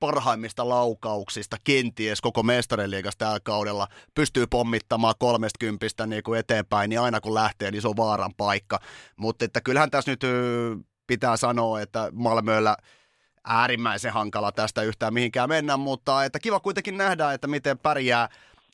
parhaimmista 0.00 0.68
laukauksista 0.68 1.56
kenties 1.64 2.20
koko 2.20 2.42
mestariliigasta 2.42 3.24
tällä 3.24 3.40
kaudella 3.40 3.88
pystyy 4.14 4.46
pommittamaan 4.46 5.14
kolmestkymppistä 5.18 6.06
niin 6.06 6.22
kuin 6.22 6.38
eteenpäin, 6.40 6.88
niin 6.88 7.00
aina 7.00 7.20
kun 7.20 7.34
lähtee, 7.34 7.70
niin 7.70 7.82
se 7.82 7.88
on 7.88 7.96
vaaran 7.96 8.34
paikka. 8.36 8.80
Mutta 9.16 9.44
että 9.44 9.60
kyllähän 9.60 9.90
tässä 9.90 10.10
nyt 10.10 10.20
pitää 11.06 11.36
sanoa, 11.36 11.80
että 11.80 12.10
Malmöllä 12.12 12.76
äärimmäisen 13.44 14.12
hankala 14.12 14.52
tästä 14.52 14.82
yhtään 14.82 15.14
mihinkään 15.14 15.48
mennä, 15.48 15.76
mutta 15.76 16.24
että 16.24 16.38
kiva 16.38 16.60
kuitenkin 16.60 16.96
nähdä, 16.96 17.32
että 17.32 17.46
miten 17.46 17.78
pärjää 17.78 18.28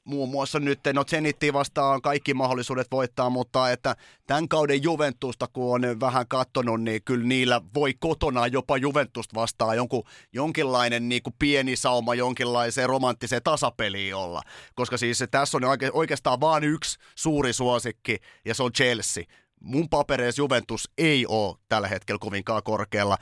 muun 0.05 0.29
muassa 0.29 0.61
nyt, 0.61 0.81
no 0.93 1.05
Zenittiin 1.05 1.53
vastaan 1.53 2.03
kaikki 2.03 2.35
mahdollisuudet 2.35 2.87
voittaa, 2.91 3.31
mutta 3.31 3.71
että 3.71 3.97
tämän 4.27 4.49
kauden 4.49 4.83
Juventusta, 4.83 5.47
kun 5.53 5.75
on 5.75 6.01
vähän 6.01 6.29
katsonut, 6.29 6.83
niin 6.83 7.03
kyllä 7.05 7.27
niillä 7.27 7.61
voi 7.75 7.95
kotona 7.95 8.47
jopa 8.47 8.77
Juventusta 8.77 9.41
vastaan 9.41 9.77
jonkun, 9.77 10.05
jonkinlainen 10.33 11.09
niin 11.09 11.23
kuin 11.23 11.35
pieni 11.39 11.77
sauma 11.77 12.15
jonkinlaiseen 12.15 12.89
romanttiseen 12.89 13.43
tasapeliin 13.43 14.15
olla. 14.15 14.43
Koska 14.75 14.97
siis 14.97 15.25
tässä 15.31 15.57
on 15.57 15.63
oikeastaan 15.93 16.41
vain 16.41 16.65
yksi 16.65 16.99
suuri 17.15 17.53
suosikki, 17.53 18.19
ja 18.45 18.55
se 18.55 18.63
on 18.63 18.73
Chelsea 18.73 19.25
mun 19.61 19.89
papereissa 19.89 20.43
Juventus 20.43 20.91
ei 20.99 21.27
ole 21.27 21.57
tällä 21.69 21.89
hetkellä 21.89 22.19
kovinkaan 22.19 22.63
korkealla. 22.63 23.19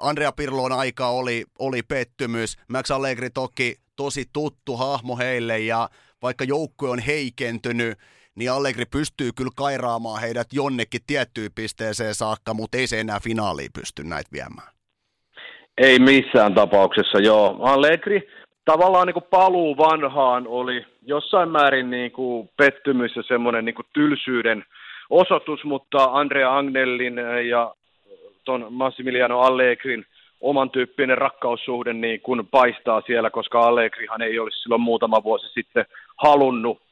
Andrea 0.00 0.32
Pirloon 0.32 0.72
aika 0.72 1.08
oli, 1.08 1.44
oli 1.58 1.82
pettymys. 1.82 2.56
Max 2.68 2.90
Allegri 2.90 3.30
toki 3.30 3.80
tosi 4.02 4.24
tuttu 4.32 4.76
hahmo 4.76 5.16
heille 5.16 5.58
ja 5.58 5.88
vaikka 6.22 6.44
joukkue 6.44 6.90
on 6.90 6.98
heikentynyt, 6.98 7.98
niin 8.34 8.52
Allegri 8.52 8.84
pystyy 8.92 9.30
kyllä 9.36 9.50
kairaamaan 9.56 10.20
heidät 10.20 10.46
jonnekin 10.52 11.00
tiettyyn 11.06 11.50
pisteeseen 11.54 12.14
saakka, 12.14 12.54
mutta 12.54 12.78
ei 12.78 12.86
se 12.86 13.00
enää 13.00 13.20
finaaliin 13.20 13.70
pysty 13.78 14.04
näitä 14.04 14.30
viemään. 14.32 14.68
Ei 15.78 15.98
missään 15.98 16.54
tapauksessa, 16.54 17.18
joo. 17.18 17.58
Allegri 17.62 18.28
tavallaan 18.64 19.06
niin 19.06 19.14
kuin 19.14 19.30
paluu 19.30 19.76
vanhaan 19.76 20.46
oli 20.46 20.86
jossain 21.02 21.48
määrin 21.48 21.90
niin 21.90 22.12
kuin 22.12 22.50
pettymys 22.56 23.16
ja 23.16 23.22
semmoinen 23.22 23.64
niin 23.64 23.74
kuin 23.74 23.86
tylsyyden 23.94 24.64
osoitus, 25.10 25.64
mutta 25.64 26.04
Andrea 26.04 26.56
Agnellin 26.58 27.16
ja 27.48 27.74
ton 28.44 28.66
Massimiliano 28.70 29.40
Allegrin 29.40 30.04
oman 30.40 30.70
tyyppinen 30.70 31.18
rakkaussuhde 31.18 31.92
niin 31.92 32.20
kun 32.20 32.48
paistaa 32.50 33.02
siellä, 33.06 33.30
koska 33.30 33.60
Allegrihan 33.60 34.22
ei 34.22 34.38
olisi 34.38 34.62
silloin 34.62 34.80
muutama 34.80 35.22
vuosi 35.24 35.48
sitten 35.48 35.84
halunnut, 36.16 36.82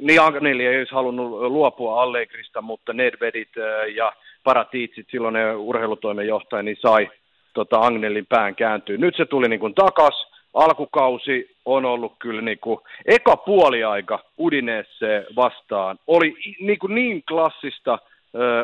niin 0.00 0.20
Agnelli 0.20 0.66
ei 0.66 0.78
olisi 0.78 0.94
halunnut 0.94 1.30
luopua 1.30 2.02
Allegrista, 2.02 2.62
mutta 2.62 2.92
Nedvedit 2.92 3.48
ja 3.94 4.12
Paratiitsit, 4.44 5.06
silloin 5.10 5.34
ne 5.34 5.54
urheilutoimenjohtaja, 5.54 6.62
niin 6.62 6.76
sai 6.80 7.10
tota 7.54 7.80
Agnellin 7.80 8.26
pään 8.26 8.54
kääntyä. 8.54 8.96
Nyt 8.96 9.16
se 9.16 9.24
tuli 9.24 9.48
niin 9.48 9.60
kuin 9.60 9.74
takas, 9.74 10.26
alkukausi 10.54 11.56
on 11.64 11.84
ollut 11.84 12.12
kyllä 12.18 12.42
niin 12.42 12.58
kuin, 12.58 12.80
eka 13.06 13.36
puoliaika 13.36 14.18
Udineeseen 14.38 15.26
vastaan 15.36 15.98
oli 16.06 16.36
niin, 16.60 16.78
kuin 16.78 16.94
niin 16.94 17.22
klassista 17.28 17.98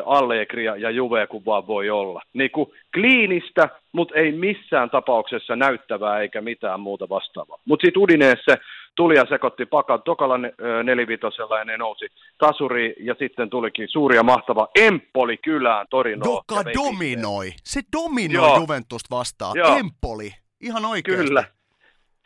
Allegria 0.05 0.75
ja 0.75 0.89
Juve 0.89 1.27
kuin 1.27 1.45
vaan 1.45 1.67
voi 1.67 1.89
olla. 1.89 2.21
Niin 2.33 2.51
kuin 2.51 2.69
kliinistä, 2.93 3.69
mutta 3.91 4.15
ei 4.15 4.31
missään 4.31 4.89
tapauksessa 4.89 5.55
näyttävää 5.55 6.19
eikä 6.19 6.41
mitään 6.41 6.79
muuta 6.79 7.09
vastaavaa. 7.09 7.57
Mutta 7.65 7.85
sitten 7.85 8.03
Udineessa 8.03 8.57
tuli 8.95 9.15
ja 9.15 9.25
sekoitti 9.29 9.65
pakan 9.65 10.01
tokalla 10.01 10.35
nelivitosella 10.83 11.57
ja 11.59 11.65
ne 11.65 11.77
nousi 11.77 12.05
tasuri 12.37 12.95
ja 12.99 13.15
sitten 13.19 13.49
tulikin 13.49 13.87
suuri 13.89 14.15
ja 14.15 14.23
mahtava 14.23 14.67
Empoli 14.75 15.37
kylään 15.37 15.85
Torinoon. 15.89 16.41
Joka 16.49 16.63
dominoi. 16.73 17.49
Se 17.63 17.81
dominoi 17.97 18.47
Joo. 18.47 18.59
Juventusta 18.59 19.15
vastaan. 19.15 19.57
Joo. 19.57 19.77
Empoli. 19.77 20.29
Ihan 20.61 20.85
oikein. 20.85 21.17
Kyllä. 21.17 21.43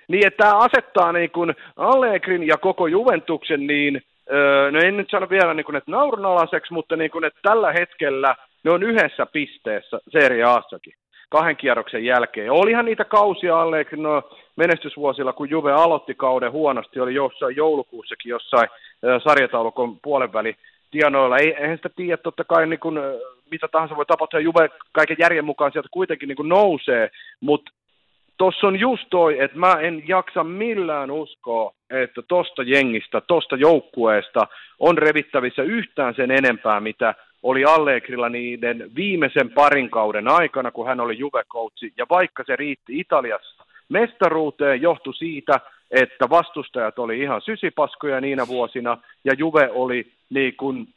Niin, 0.08 0.28
että 0.28 0.44
tämä 0.44 0.58
asettaa 0.58 1.12
niin 1.12 1.32
kuin 1.32 1.54
Allegrin 1.78 2.48
ja 2.48 2.58
koko 2.58 2.88
Juventuksen 2.88 3.68
niin 3.68 4.02
no 4.72 4.80
en 4.80 4.98
nyt 4.98 5.10
sano 5.10 5.30
vielä 5.30 5.54
niin 5.54 5.66
kuin, 5.66 5.76
että 5.76 5.92
naurunalaiseksi, 5.92 6.74
mutta 6.74 6.96
niin 6.96 7.12
kuin, 7.12 7.24
että 7.26 7.40
tällä 7.44 7.74
hetkellä 7.74 8.36
ne 8.64 8.72
on 8.72 8.84
yhdessä 8.84 9.26
pisteessä 9.26 10.00
Serie 10.10 10.44
Assakin 10.44 10.94
kahden 11.30 11.58
kierroksen 11.58 12.06
jälkeen. 12.06 12.52
Olihan 12.52 12.86
niitä 12.86 13.06
kausia 13.06 13.62
alle, 13.62 13.86
no, 13.96 14.24
menestysvuosilla, 14.56 15.34
kun 15.34 15.50
Juve 15.50 15.72
aloitti 15.72 16.16
kauden 16.16 16.52
huonosti, 16.52 17.00
oli 17.00 17.14
jossain 17.14 17.56
joulukuussakin 17.56 18.30
jossain 18.30 18.70
sarjataulukon 19.24 20.00
puolenväli 20.00 20.56
tienoilla. 20.92 21.38
Ei, 21.38 21.54
eihän 21.54 21.78
sitä 21.78 21.90
tiedä, 21.96 22.18
totta 22.18 22.44
kai 22.44 22.68
niin 22.68 22.80
kuin, 22.80 23.00
mitä 23.52 23.68
tahansa 23.68 23.96
voi 23.96 24.06
tapahtua, 24.06 24.40
Juve 24.40 24.70
kaiken 24.92 25.18
järjen 25.20 25.46
mukaan 25.46 25.72
sieltä 25.72 25.90
kuitenkin 25.92 26.28
niin 26.28 26.36
kuin 26.36 26.50
nousee, 26.50 27.10
mutta 27.40 27.72
tuossa 28.42 28.68
on 28.68 28.80
just 28.80 29.04
toi, 29.10 29.40
että 29.40 29.60
mä 29.60 29.74
en 29.82 30.04
jaksa 30.08 30.44
millään 30.44 31.12
uskoa, 31.12 31.74
että 31.90 32.22
tosta 32.22 32.64
jengistä, 32.64 33.22
tosta 33.22 33.56
joukkueesta 33.56 34.48
on 34.80 34.98
revittävissä 34.98 35.64
yhtään 35.64 36.16
sen 36.16 36.32
enempää, 36.32 36.80
mitä 36.80 37.16
oli 37.44 37.66
Allegrilla 37.66 38.30
niiden 38.30 38.92
viimeisen 38.96 39.50
parin 39.50 39.90
kauden 39.90 40.28
aikana, 40.28 40.72
kun 40.72 40.88
hän 40.88 41.00
oli 41.00 41.18
juve 41.18 41.44
ja 41.98 42.06
vaikka 42.10 42.44
se 42.48 42.56
riitti 42.56 43.00
Italiassa 43.00 43.64
mestaruuteen, 43.90 44.82
johtui 44.82 45.14
siitä, 45.14 45.60
että 45.92 46.30
vastustajat 46.30 47.00
oli 47.00 47.20
ihan 47.20 47.42
sysipaskoja 47.42 48.22
niinä 48.22 48.48
vuosina, 48.48 48.98
ja 49.24 49.34
Juve 49.38 49.70
oli 49.72 50.12
niin 50.30 50.56
kuin, 50.56 50.88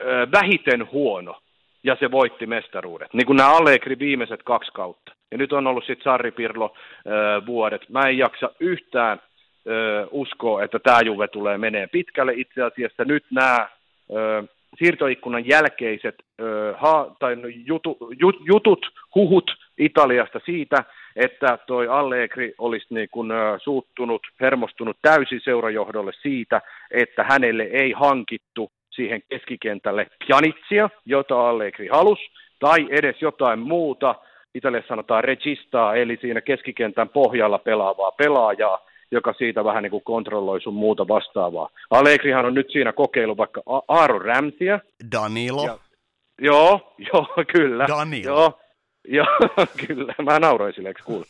äh, 0.00 0.32
vähiten 0.32 0.92
huono, 0.92 1.40
ja 1.86 1.96
se 2.00 2.10
voitti 2.10 2.46
mestaruudet. 2.46 3.14
Niin 3.14 3.26
kuin 3.26 3.36
nämä 3.36 3.56
Allegri 3.56 3.98
viimeiset 3.98 4.42
kaksi 4.42 4.70
kautta. 4.72 5.12
Ja 5.30 5.38
nyt 5.38 5.52
on 5.52 5.66
ollut 5.66 5.84
sitten 5.84 6.04
Sarri 6.04 6.30
Pirlo 6.30 6.74
äh, 6.74 7.46
vuodet. 7.46 7.88
Mä 7.88 8.08
en 8.08 8.18
jaksa 8.18 8.50
yhtään 8.60 9.18
äh, 9.18 10.08
uskoa, 10.10 10.62
että 10.62 10.78
tämä 10.78 11.00
Juve 11.00 11.28
tulee 11.28 11.58
menee 11.58 11.86
pitkälle. 11.86 12.32
Itse 12.36 12.62
asiassa 12.62 13.04
nyt 13.04 13.24
nämä 13.30 13.56
äh, 13.56 13.68
siirtoikkunan 14.78 15.48
jälkeiset 15.48 16.14
äh, 16.40 16.80
ha, 16.80 17.16
tai 17.18 17.36
no, 17.36 17.48
jutu, 17.48 17.98
jut, 18.20 18.36
jutut, 18.44 18.86
huhut 19.14 19.50
Italiasta 19.78 20.40
siitä, 20.44 20.84
että 21.16 21.58
toi 21.66 21.88
Allegri 21.88 22.54
olisi 22.58 22.86
niin 22.90 23.08
kun, 23.10 23.32
äh, 23.32 23.60
suuttunut, 23.62 24.22
hermostunut 24.40 24.96
täysin 25.02 25.40
seurajohdolle 25.44 26.12
siitä, 26.22 26.60
että 26.90 27.24
hänelle 27.24 27.62
ei 27.62 27.92
hankittu 27.92 28.70
siihen 28.96 29.22
keskikentälle 29.28 30.06
Pjanitsia, 30.26 30.90
jota 31.06 31.48
Allegri 31.48 31.88
halusi, 31.88 32.22
tai 32.60 32.86
edes 32.90 33.22
jotain 33.22 33.58
muuta, 33.58 34.14
Italiassa 34.54 34.88
sanotaan 34.88 35.24
registaa, 35.24 35.94
eli 35.94 36.18
siinä 36.20 36.40
keskikentän 36.40 37.08
pohjalla 37.08 37.58
pelaavaa 37.58 38.12
pelaajaa, 38.12 38.78
joka 39.10 39.32
siitä 39.32 39.64
vähän 39.64 39.82
niin 39.82 39.90
kuin 39.90 40.04
kontrolloi 40.04 40.60
sun 40.60 40.74
muuta 40.74 41.08
vastaavaa. 41.08 41.68
Allegrihan 41.90 42.46
on 42.46 42.54
nyt 42.54 42.70
siinä 42.70 42.92
kokeilu 42.92 43.36
vaikka 43.36 43.62
Aaron 43.88 44.22
Ramsia. 44.22 44.80
Danilo. 45.12 45.64
Ja, 45.64 45.78
joo, 46.40 46.94
joo, 47.12 47.26
kyllä. 47.52 47.86
Danilo. 47.88 48.34
Joo, 48.34 48.58
Joo, 49.18 49.26
kyllä. 49.86 50.14
Mä 50.22 50.38
nauroin 50.38 50.74
sille, 50.74 50.88
eikö 50.88 51.02
kuulu? 51.04 51.24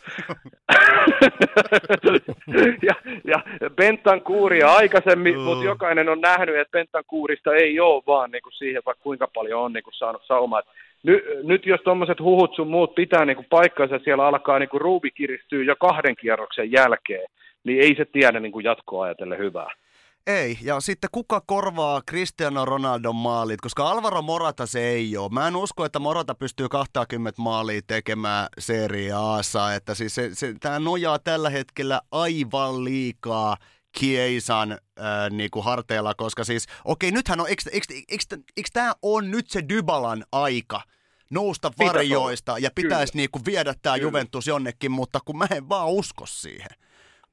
ja, 2.88 2.94
ja 3.24 3.42
Bentan 3.70 4.20
kuuria 4.20 4.72
aikaisemmin, 4.72 5.34
mm. 5.34 5.40
mutta 5.40 5.64
jokainen 5.64 6.08
on 6.08 6.20
nähnyt, 6.20 6.56
että 6.56 6.72
Bentan 6.72 7.04
kuurista 7.06 7.54
ei 7.54 7.80
ole 7.80 8.02
vaan 8.06 8.30
niin 8.30 8.42
kuin 8.42 8.52
siihen, 8.52 8.82
vaikka 8.86 9.02
kuinka 9.02 9.28
paljon 9.34 9.62
on 9.62 9.72
niin 9.72 9.84
kuin 9.84 9.94
saanut 9.94 10.22
saumaa. 10.26 10.62
Ny, 11.02 11.22
nyt 11.42 11.66
jos 11.66 11.80
tuommoiset 11.80 12.20
huhut 12.20 12.54
sun 12.54 12.68
muut 12.68 12.94
pitää 12.94 13.24
niin 13.24 13.36
kuin 13.36 13.46
paikkansa, 13.50 13.98
siellä 13.98 14.26
alkaa 14.26 14.58
niin 14.58 14.68
kuin 14.68 14.80
ruubi 14.80 15.10
kiristyy 15.10 15.64
jo 15.64 15.76
kahden 15.76 16.16
kierroksen 16.16 16.72
jälkeen, 16.72 17.28
niin 17.64 17.80
ei 17.80 17.94
se 17.96 18.04
tiedä 18.04 18.40
niin 18.40 18.52
kuin 18.52 18.64
jatkoa 18.64 19.04
ajatellen 19.04 19.38
hyvää. 19.38 19.70
Ei, 20.26 20.58
ja 20.62 20.80
sitten 20.80 21.10
kuka 21.12 21.42
korvaa 21.46 22.02
Cristiano 22.10 22.64
Ronaldon 22.64 23.16
maalit, 23.16 23.60
koska 23.60 23.90
Alvaro 23.90 24.22
Morata 24.22 24.66
se 24.66 24.88
ei 24.88 25.16
ole. 25.16 25.32
Mä 25.32 25.48
en 25.48 25.56
usko, 25.56 25.84
että 25.84 25.98
Morata 25.98 26.34
pystyy 26.34 26.68
20 26.68 27.42
maalia 27.42 27.80
tekemään 27.86 28.48
Serie 28.58 29.12
Aassa, 29.12 29.74
että 29.74 29.94
siis 29.94 30.14
se, 30.14 30.30
se, 30.32 30.54
tämä 30.60 30.78
nojaa 30.78 31.18
tällä 31.18 31.50
hetkellä 31.50 32.00
aivan 32.10 32.84
liikaa 32.84 33.56
Kiesan 33.98 34.72
äh, 34.72 34.78
niinku 35.30 35.62
harteilla, 35.62 36.14
koska 36.14 36.44
siis, 36.44 36.66
okei, 36.84 37.10
nythän 37.10 37.40
on, 37.40 37.46
eikö, 37.48 38.36
tämä 38.72 38.92
on 39.02 39.30
nyt 39.30 39.50
se 39.50 39.62
Dybalan 39.68 40.24
aika 40.32 40.82
nousta 41.30 41.72
varjoista 41.78 42.58
ja 42.58 42.70
pitäisi 42.74 43.16
niinku 43.16 43.40
viedä 43.46 43.74
tämä 43.82 43.96
Juventus 43.96 44.46
jonnekin, 44.46 44.92
mutta 44.92 45.20
kun 45.24 45.38
mä 45.38 45.46
en 45.50 45.68
vaan 45.68 45.88
usko 45.88 46.26
siihen. 46.26 46.70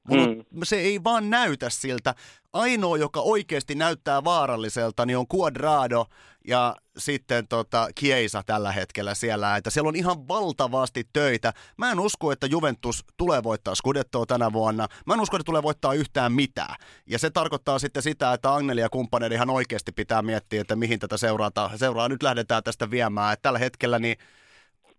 Mulla, 0.08 0.26
mm. 0.26 0.60
Se 0.64 0.76
ei 0.76 1.04
vaan 1.04 1.30
näytä 1.30 1.70
siltä. 1.70 2.14
Ainoa, 2.52 2.96
joka 2.96 3.20
oikeasti 3.20 3.74
näyttää 3.74 4.24
vaaralliselta, 4.24 5.06
niin 5.06 5.18
on 5.18 5.26
Quadrado 5.34 6.06
ja 6.48 6.76
sitten 6.98 7.48
tota 7.48 7.88
Chiesa 8.00 8.42
tällä 8.46 8.72
hetkellä 8.72 9.14
siellä. 9.14 9.56
Että 9.56 9.70
siellä 9.70 9.88
on 9.88 9.96
ihan 9.96 10.28
valtavasti 10.28 11.08
töitä. 11.12 11.52
Mä 11.76 11.92
en 11.92 12.00
usko, 12.00 12.32
että 12.32 12.46
Juventus 12.46 13.04
tulee 13.16 13.42
voittaa 13.42 13.74
Scudettoa 13.74 14.26
tänä 14.26 14.52
vuonna. 14.52 14.88
Mä 15.06 15.14
en 15.14 15.20
usko, 15.20 15.36
että 15.36 15.44
tulee 15.44 15.62
voittaa 15.62 15.94
yhtään 15.94 16.32
mitään. 16.32 16.76
Ja 17.06 17.18
se 17.18 17.30
tarkoittaa 17.30 17.78
sitten 17.78 18.02
sitä, 18.02 18.32
että 18.32 18.54
Angeli 18.54 18.80
ja 18.80 18.90
kumppaneiden 18.90 19.36
ihan 19.36 19.50
oikeasti 19.50 19.92
pitää 19.92 20.22
miettiä, 20.22 20.60
että 20.60 20.76
mihin 20.76 20.98
tätä 20.98 21.16
seurata. 21.16 21.70
seuraa. 21.76 22.08
Nyt 22.08 22.22
lähdetään 22.22 22.62
tästä 22.62 22.90
viemään. 22.90 23.32
Että 23.32 23.42
tällä 23.42 23.58
hetkellä 23.58 23.98
niin 23.98 24.16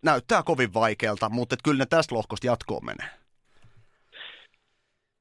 näyttää 0.02 0.44
kovin 0.44 0.74
vaikealta, 0.74 1.30
mutta 1.30 1.56
kyllä 1.64 1.78
ne 1.78 1.86
tästä 1.86 2.16
lohkosta 2.16 2.48
jatkoon 2.48 2.86
menee. 2.86 3.25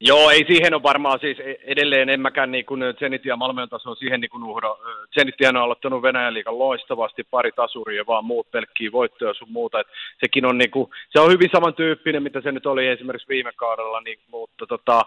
Joo, 0.01 0.31
ei 0.31 0.45
siihen 0.47 0.75
ole 0.75 0.83
varmaan 0.83 1.21
siis 1.21 1.41
e- 1.41 1.57
edelleen 1.65 2.09
en 2.09 2.21
mäkään 2.21 2.51
niin 2.51 2.65
kuin 2.65 2.81
Zenit 2.99 3.25
ja 3.25 3.37
Malmön 3.37 3.69
taso 3.69 3.95
siihen 3.95 4.21
niin 4.21 4.31
kuin 4.31 4.45
uhdo. 4.45 4.79
Zenittihän 5.19 5.57
on 5.57 5.63
aloittanut 5.63 6.03
Venäjän 6.03 6.35
liikan 6.35 6.59
loistavasti, 6.59 7.25
pari 7.31 7.53
tasuria, 7.53 8.07
vaan 8.07 8.25
muut 8.25 8.51
pelkkiä 8.51 8.93
voittoja 8.93 9.35
sun 9.35 9.53
muuta. 9.53 9.81
Et 9.81 9.87
sekin 10.21 10.47
on, 10.47 10.59
niin 10.59 10.71
kuin, 10.71 10.91
se 11.11 11.21
on 11.21 11.33
hyvin 11.33 11.51
samantyyppinen, 11.53 12.23
mitä 12.23 12.41
se 12.41 12.53
nyt 12.53 12.67
oli 12.67 12.87
esimerkiksi 12.87 13.29
viime 13.29 13.53
kaudella, 13.57 14.01
niin, 14.01 14.19
mutta 14.31 14.67
tota, 14.67 15.03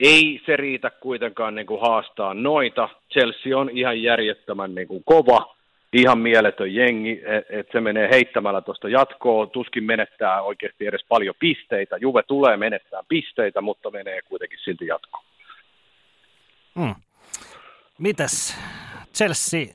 ei 0.00 0.40
se 0.46 0.56
riitä 0.56 0.90
kuitenkaan 0.90 1.54
niin 1.54 1.66
kuin 1.66 1.80
haastaa 1.80 2.34
noita. 2.34 2.88
Chelsea 3.12 3.58
on 3.58 3.70
ihan 3.70 4.02
järjettömän 4.02 4.74
niin 4.74 4.88
kuin 4.88 5.04
kova 5.04 5.54
ihan 5.92 6.18
mieletön 6.18 6.74
jengi, 6.74 7.22
että 7.24 7.58
et 7.58 7.68
se 7.72 7.80
menee 7.80 8.08
heittämällä 8.10 8.60
tuosta 8.60 8.88
jatkoon, 8.88 9.50
tuskin 9.50 9.84
menettää 9.84 10.42
oikeasti 10.42 10.86
edes 10.86 11.04
paljon 11.08 11.34
pisteitä. 11.38 11.96
Juve 11.96 12.22
tulee 12.22 12.56
menettää 12.56 13.00
pisteitä, 13.08 13.60
mutta 13.60 13.90
menee 13.90 14.22
kuitenkin 14.22 14.58
silti 14.64 14.86
jatkoon. 14.86 15.24
Hmm. 16.80 16.94
Mitäs 17.98 18.58
Chelsea 19.14 19.66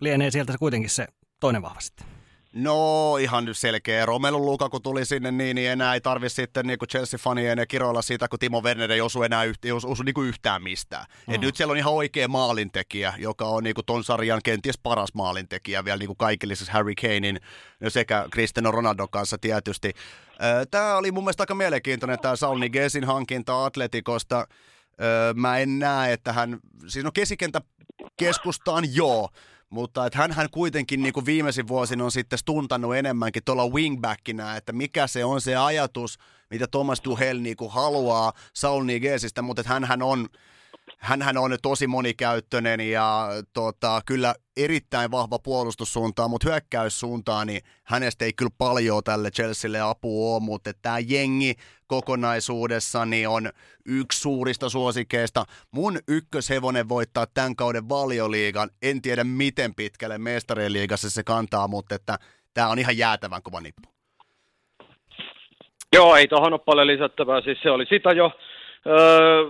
lienee 0.00 0.30
sieltä 0.30 0.52
kuitenkin 0.58 0.90
se 0.90 1.06
toinen 1.40 1.62
vahvasti? 1.62 2.11
No 2.54 3.16
ihan 3.16 3.44
nyt 3.44 3.58
selkeä. 3.58 4.06
Romelu 4.06 4.46
Lukaku 4.46 4.80
tuli 4.80 5.04
sinne 5.04 5.30
niin, 5.30 5.54
niin 5.54 5.70
enää 5.70 5.94
ei 5.94 6.00
tarvi 6.00 6.28
sitten 6.28 6.66
niin 6.66 6.78
Chelsea-fanien 6.88 7.58
ja 7.58 7.66
kiroilla 7.66 8.02
siitä, 8.02 8.28
kun 8.28 8.38
Timo 8.38 8.60
Werner 8.60 8.92
ei 8.92 9.00
osu 9.00 9.22
enää 9.22 9.44
yhtä, 9.44 9.68
ei 9.68 9.72
osu, 9.72 9.90
osu 9.90 10.02
niin 10.02 10.14
kuin 10.14 10.28
yhtään 10.28 10.62
mistään. 10.62 11.06
Mm. 11.26 11.34
Et 11.34 11.40
nyt 11.40 11.56
siellä 11.56 11.72
on 11.72 11.78
ihan 11.78 11.92
oikea 11.92 12.28
maalintekijä, 12.28 13.14
joka 13.18 13.44
on 13.44 13.64
niin 13.64 13.74
kuin 13.74 13.84
ton 13.84 14.04
sarjan 14.04 14.40
kenties 14.44 14.78
paras 14.78 15.14
maalintekijä 15.14 15.84
vielä 15.84 15.98
niin 15.98 16.06
kuin 16.06 16.16
kaikille, 16.16 16.54
siis 16.54 16.70
Harry 16.70 16.94
Kanein 16.94 17.40
sekä 17.88 18.26
Cristiano 18.32 18.70
Ronaldo 18.70 19.08
kanssa 19.08 19.38
tietysti. 19.38 19.92
Tämä 20.70 20.96
oli 20.96 21.12
mun 21.12 21.24
mielestä 21.24 21.42
aika 21.42 21.54
mielenkiintoinen 21.54 22.18
tämä 22.18 22.36
Saul 22.36 22.58
Nigesin 22.58 23.04
hankinta 23.04 23.64
Atletikosta. 23.64 24.46
Mä 25.34 25.58
en 25.58 25.78
näe, 25.78 26.12
että 26.12 26.32
hän, 26.32 26.58
siis 26.86 27.04
no 27.04 27.12
kesikentä 27.12 27.60
keskustaan 28.16 28.94
joo, 28.94 29.28
mutta 29.72 30.06
että 30.06 30.28
hän 30.34 30.50
kuitenkin 30.50 31.02
niin 31.02 31.12
kuin 31.12 31.26
viimeisin 31.26 31.68
vuosin 31.68 32.00
on 32.00 32.12
sitten 32.12 32.38
stuntanut 32.38 32.96
enemmänkin 32.96 33.44
tuolla 33.44 33.66
wingbackinä, 33.66 34.56
että 34.56 34.72
mikä 34.72 35.06
se 35.06 35.24
on 35.24 35.40
se 35.40 35.56
ajatus, 35.56 36.18
mitä 36.50 36.66
Thomas 36.66 37.00
Tuchel 37.00 37.38
niin 37.38 37.56
kuin 37.56 37.72
haluaa 37.72 38.32
Saul 38.52 38.84
Nigesistä, 38.84 39.42
mutta 39.42 39.60
että 39.60 39.86
hän 39.86 40.02
on 40.02 40.28
hänhän 41.02 41.36
on 41.36 41.56
tosi 41.62 41.86
monikäyttöinen 41.86 42.80
ja 42.80 43.28
tota, 43.52 44.00
kyllä 44.06 44.34
erittäin 44.56 45.10
vahva 45.10 45.38
puolustussuuntaan, 45.38 46.30
mutta 46.30 46.48
hyökkäyssuuntaan, 46.48 47.46
niin 47.46 47.60
hänestä 47.84 48.24
ei 48.24 48.32
kyllä 48.32 48.50
paljon 48.58 49.04
tälle 49.04 49.30
Chelsealle 49.30 49.80
apua 49.80 50.34
ole, 50.34 50.42
mutta 50.42 50.70
tämä 50.82 50.98
jengi 50.98 51.54
kokonaisuudessa 51.86 53.06
niin 53.06 53.28
on 53.28 53.50
yksi 53.86 54.20
suurista 54.20 54.68
suosikeista. 54.68 55.44
Mun 55.70 55.98
ykköshevonen 56.08 56.88
voittaa 56.88 57.26
tämän 57.34 57.56
kauden 57.56 57.88
valioliigan. 57.88 58.70
En 58.82 59.02
tiedä 59.02 59.24
miten 59.24 59.74
pitkälle 59.74 60.18
mestarien 60.18 60.72
liigassa 60.72 61.10
se 61.10 61.22
kantaa, 61.24 61.68
mutta 61.68 61.94
että 61.94 62.18
tämä 62.54 62.68
on 62.68 62.78
ihan 62.78 62.98
jäätävän 62.98 63.42
kova 63.42 63.60
nippu. 63.60 63.88
Joo, 65.92 66.16
ei 66.16 66.28
tuohon 66.28 66.52
ole 66.52 66.60
paljon 66.66 66.86
lisättävää. 66.86 67.40
Siis 67.40 67.58
se 67.62 67.70
oli 67.70 67.86
sitä 67.86 68.12
jo 68.12 68.30
öö, 68.86 69.44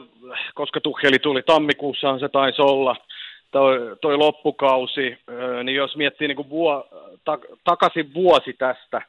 koska 0.55 0.81
Tuheli 0.81 1.19
tuli 1.19 1.43
tammikuussahan 1.43 2.21
se 2.21 2.29
taisi 2.29 2.63
olla, 2.63 2.97
toi, 3.51 3.97
toi 4.01 4.17
loppukausi, 4.17 5.19
öö, 5.29 5.63
niin 5.63 5.77
jos 5.77 5.97
miettii 5.97 6.29
niin 6.29 6.37
kuin 6.37 6.51
vuo, 6.51 6.89
ta, 7.25 7.39
takaisin 7.65 8.15
vuosi 8.15 8.53
tästä 8.53 9.03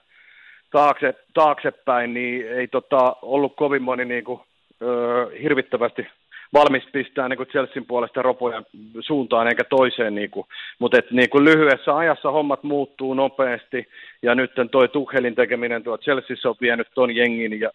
taakse, 0.72 1.14
taaksepäin, 1.34 2.14
niin 2.14 2.48
ei 2.48 2.68
tota, 2.68 3.16
ollut 3.22 3.56
kovin 3.56 3.82
moni 3.82 4.06
niin 4.06 4.24
kuin, 4.24 4.42
öö, 4.82 5.30
hirvittävästi 5.42 6.08
valmis 6.54 6.84
pistää 6.92 7.30
niin 7.30 7.38
kuin 7.38 7.50
Chelsean 7.50 7.86
puolesta 7.86 8.22
ropoja 8.22 8.64
suuntaan 9.00 9.48
eikä 9.48 9.64
toiseen. 9.64 10.16
Niin 10.16 10.30
kuin. 10.30 10.48
Mutta 10.80 10.98
et, 11.00 11.12
niin 11.12 11.30
kuin 11.30 11.46
lyhyessä 11.46 11.98
ajassa 11.98 12.32
hommat 12.32 12.64
muuttuu 12.64 13.14
nopeasti 13.14 13.88
ja 14.22 14.36
nyt 14.36 14.52
toi 14.72 14.88
Tuhelin 14.88 15.36
tekeminen 15.36 15.84
tuo 15.84 15.98
Chelseassa 15.98 16.50
on 16.50 16.56
vienyt 16.62 16.88
ton 16.96 17.16
jengin 17.16 17.60
ja 17.60 17.70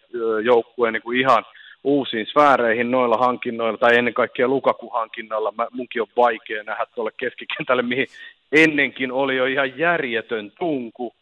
joukkueen 0.45 0.93
niin 0.93 1.03
kuin 1.03 1.21
ihan– 1.21 1.45
uusiin 1.85 2.27
sfääreihin 2.27 2.91
noilla 2.91 3.17
hankinnoilla, 3.17 3.79
tai 3.79 3.99
ennen 3.99 4.15
kaikkea 4.15 4.49
Lukaku-hankinnalla. 4.49 5.53
Mä, 5.57 5.67
munkin 5.73 6.03
on 6.03 6.09
vaikea 6.17 6.63
nähdä 6.63 6.87
tuolle 6.95 7.11
keskikentälle, 7.17 7.83
mihin 7.83 8.07
ennenkin 8.53 9.13
oli 9.13 9.37
jo 9.37 9.45
ihan 9.45 9.79
järjetön 9.79 10.53
tunku, 10.59 11.13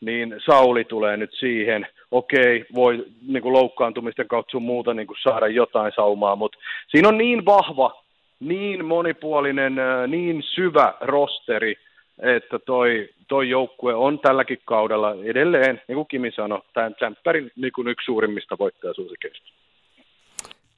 niin 0.00 0.34
Sauli 0.46 0.84
tulee 0.84 1.16
nyt 1.16 1.30
siihen. 1.34 1.86
Okei, 2.10 2.64
voi 2.74 3.04
niin 3.28 3.42
kuin 3.42 3.52
loukkaantumisten 3.52 4.28
kautta 4.28 4.50
sun 4.50 4.62
muuta 4.62 4.94
niin 4.94 5.06
kuin 5.06 5.16
saada 5.22 5.48
jotain 5.48 5.92
saumaa, 5.96 6.36
mutta 6.36 6.58
siinä 6.88 7.08
on 7.08 7.18
niin 7.18 7.44
vahva, 7.44 8.02
niin 8.40 8.84
monipuolinen, 8.84 9.76
niin 10.06 10.42
syvä 10.42 10.94
rosteri, 11.00 11.74
että 12.18 12.58
toi, 12.58 13.08
toi 13.28 13.48
joukkue 13.48 13.94
on 13.94 14.18
tälläkin 14.18 14.58
kaudella 14.64 15.16
edelleen, 15.24 15.82
niin 15.88 15.96
kuin 15.96 16.08
Kimi 16.08 16.30
sanoi, 16.30 16.60
tämän 16.74 16.94
Tsemppärin 16.94 17.50
niin 17.56 17.72
kuin 17.72 17.88
yksi 17.88 18.04
suurimmista 18.04 18.58
voittajasuosikeista. 18.58 19.46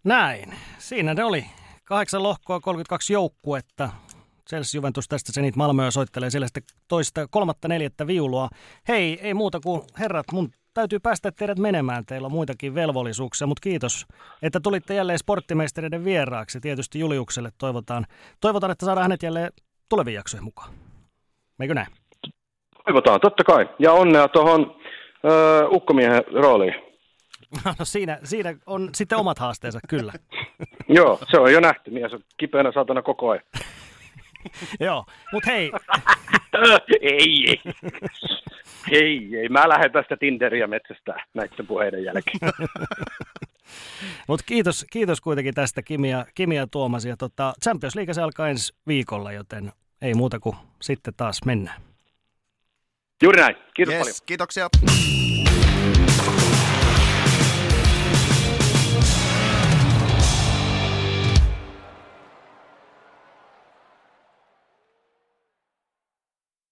Näin. 0.06 0.54
Siinä 0.78 1.14
ne 1.14 1.24
oli. 1.24 1.44
Kahdeksan 1.84 2.22
lohkoa, 2.22 2.60
32 2.60 3.12
joukkuetta. 3.12 3.88
Chelsea 4.48 4.78
Juventus 4.78 5.08
tästä 5.08 5.32
se 5.32 5.42
niitä 5.42 5.58
Malmöä 5.58 5.90
soittelee 5.90 6.30
siellä 6.30 6.46
sitten 6.46 6.62
toista, 6.88 7.26
kolmatta, 7.30 7.68
neljättä 7.68 8.06
viulua. 8.06 8.48
Hei, 8.88 9.18
ei 9.22 9.34
muuta 9.34 9.60
kuin 9.60 9.82
herrat, 9.98 10.26
mun 10.32 10.50
täytyy 10.74 10.98
päästä 10.98 11.32
teidät 11.32 11.58
menemään. 11.58 12.06
Teillä 12.06 12.26
on 12.26 12.32
muitakin 12.32 12.74
velvollisuuksia, 12.74 13.46
mutta 13.46 13.60
kiitos, 13.60 14.06
että 14.42 14.60
tulitte 14.60 14.94
jälleen 14.94 15.18
sporttimeistereiden 15.18 16.04
vieraaksi. 16.04 16.60
Tietysti 16.60 16.98
Juliukselle 16.98 17.50
toivotaan, 17.58 18.06
toivotaan 18.40 18.70
että 18.70 18.86
saadaan 18.86 19.04
hänet 19.04 19.22
jälleen 19.22 19.52
tuleviin 19.88 20.14
jaksoihin 20.14 20.44
mukaan. 20.44 20.70
Meikö 21.58 21.74
näin? 21.74 21.88
Toivotaan, 22.84 23.20
totta 23.20 23.44
kai. 23.44 23.68
Ja 23.78 23.92
onnea 23.92 24.28
tuohon 24.28 24.76
ukkomiehen 25.70 26.22
rooliin. 26.32 26.85
No 27.64 27.84
siinä, 27.84 28.18
siinä 28.24 28.54
on 28.66 28.90
sitten 28.94 29.18
omat 29.18 29.38
haasteensa, 29.38 29.80
kyllä. 29.88 30.12
Joo, 30.88 31.18
se 31.30 31.38
on 31.38 31.52
jo 31.52 31.60
nähty. 31.60 31.90
Mies 31.90 32.12
on 32.12 32.20
kipeänä 32.36 32.72
saatana 32.72 33.02
koko 33.02 33.30
ajan. 33.30 33.44
Joo, 34.80 35.04
mutta 35.32 35.50
hei. 35.50 35.72
ei, 37.00 37.48
ei. 37.48 37.60
Ei, 38.90 39.36
ei. 39.36 39.48
Mä 39.48 39.68
lähden 39.68 39.92
tästä 39.92 40.16
Tinderiä 40.16 40.66
metsästä 40.66 41.14
näiden 41.34 41.66
puheiden 41.66 42.04
jälkeen. 42.04 42.38
Mutta 44.28 44.44
kiitos, 44.46 44.86
kiitos 44.90 45.20
kuitenkin 45.20 45.54
tästä 45.54 45.82
Kimi 45.82 46.10
ja, 46.10 46.26
Kimi 46.34 46.56
ja 46.56 46.66
Tuomas. 46.66 47.04
Ja 47.04 47.16
tota, 47.16 47.52
Champions 47.62 47.96
League 47.96 48.14
se 48.14 48.22
alkaa 48.22 48.48
ensi 48.48 48.74
viikolla, 48.86 49.32
joten 49.32 49.72
ei 50.02 50.14
muuta 50.14 50.40
kuin 50.40 50.56
sitten 50.82 51.14
taas 51.16 51.40
mennään. 51.44 51.80
Juuri 53.22 53.40
näin. 53.40 53.56
Kiitos 53.74 53.94
yes, 53.94 54.02
paljon. 54.02 54.16
Kiitoksia. 54.26 54.68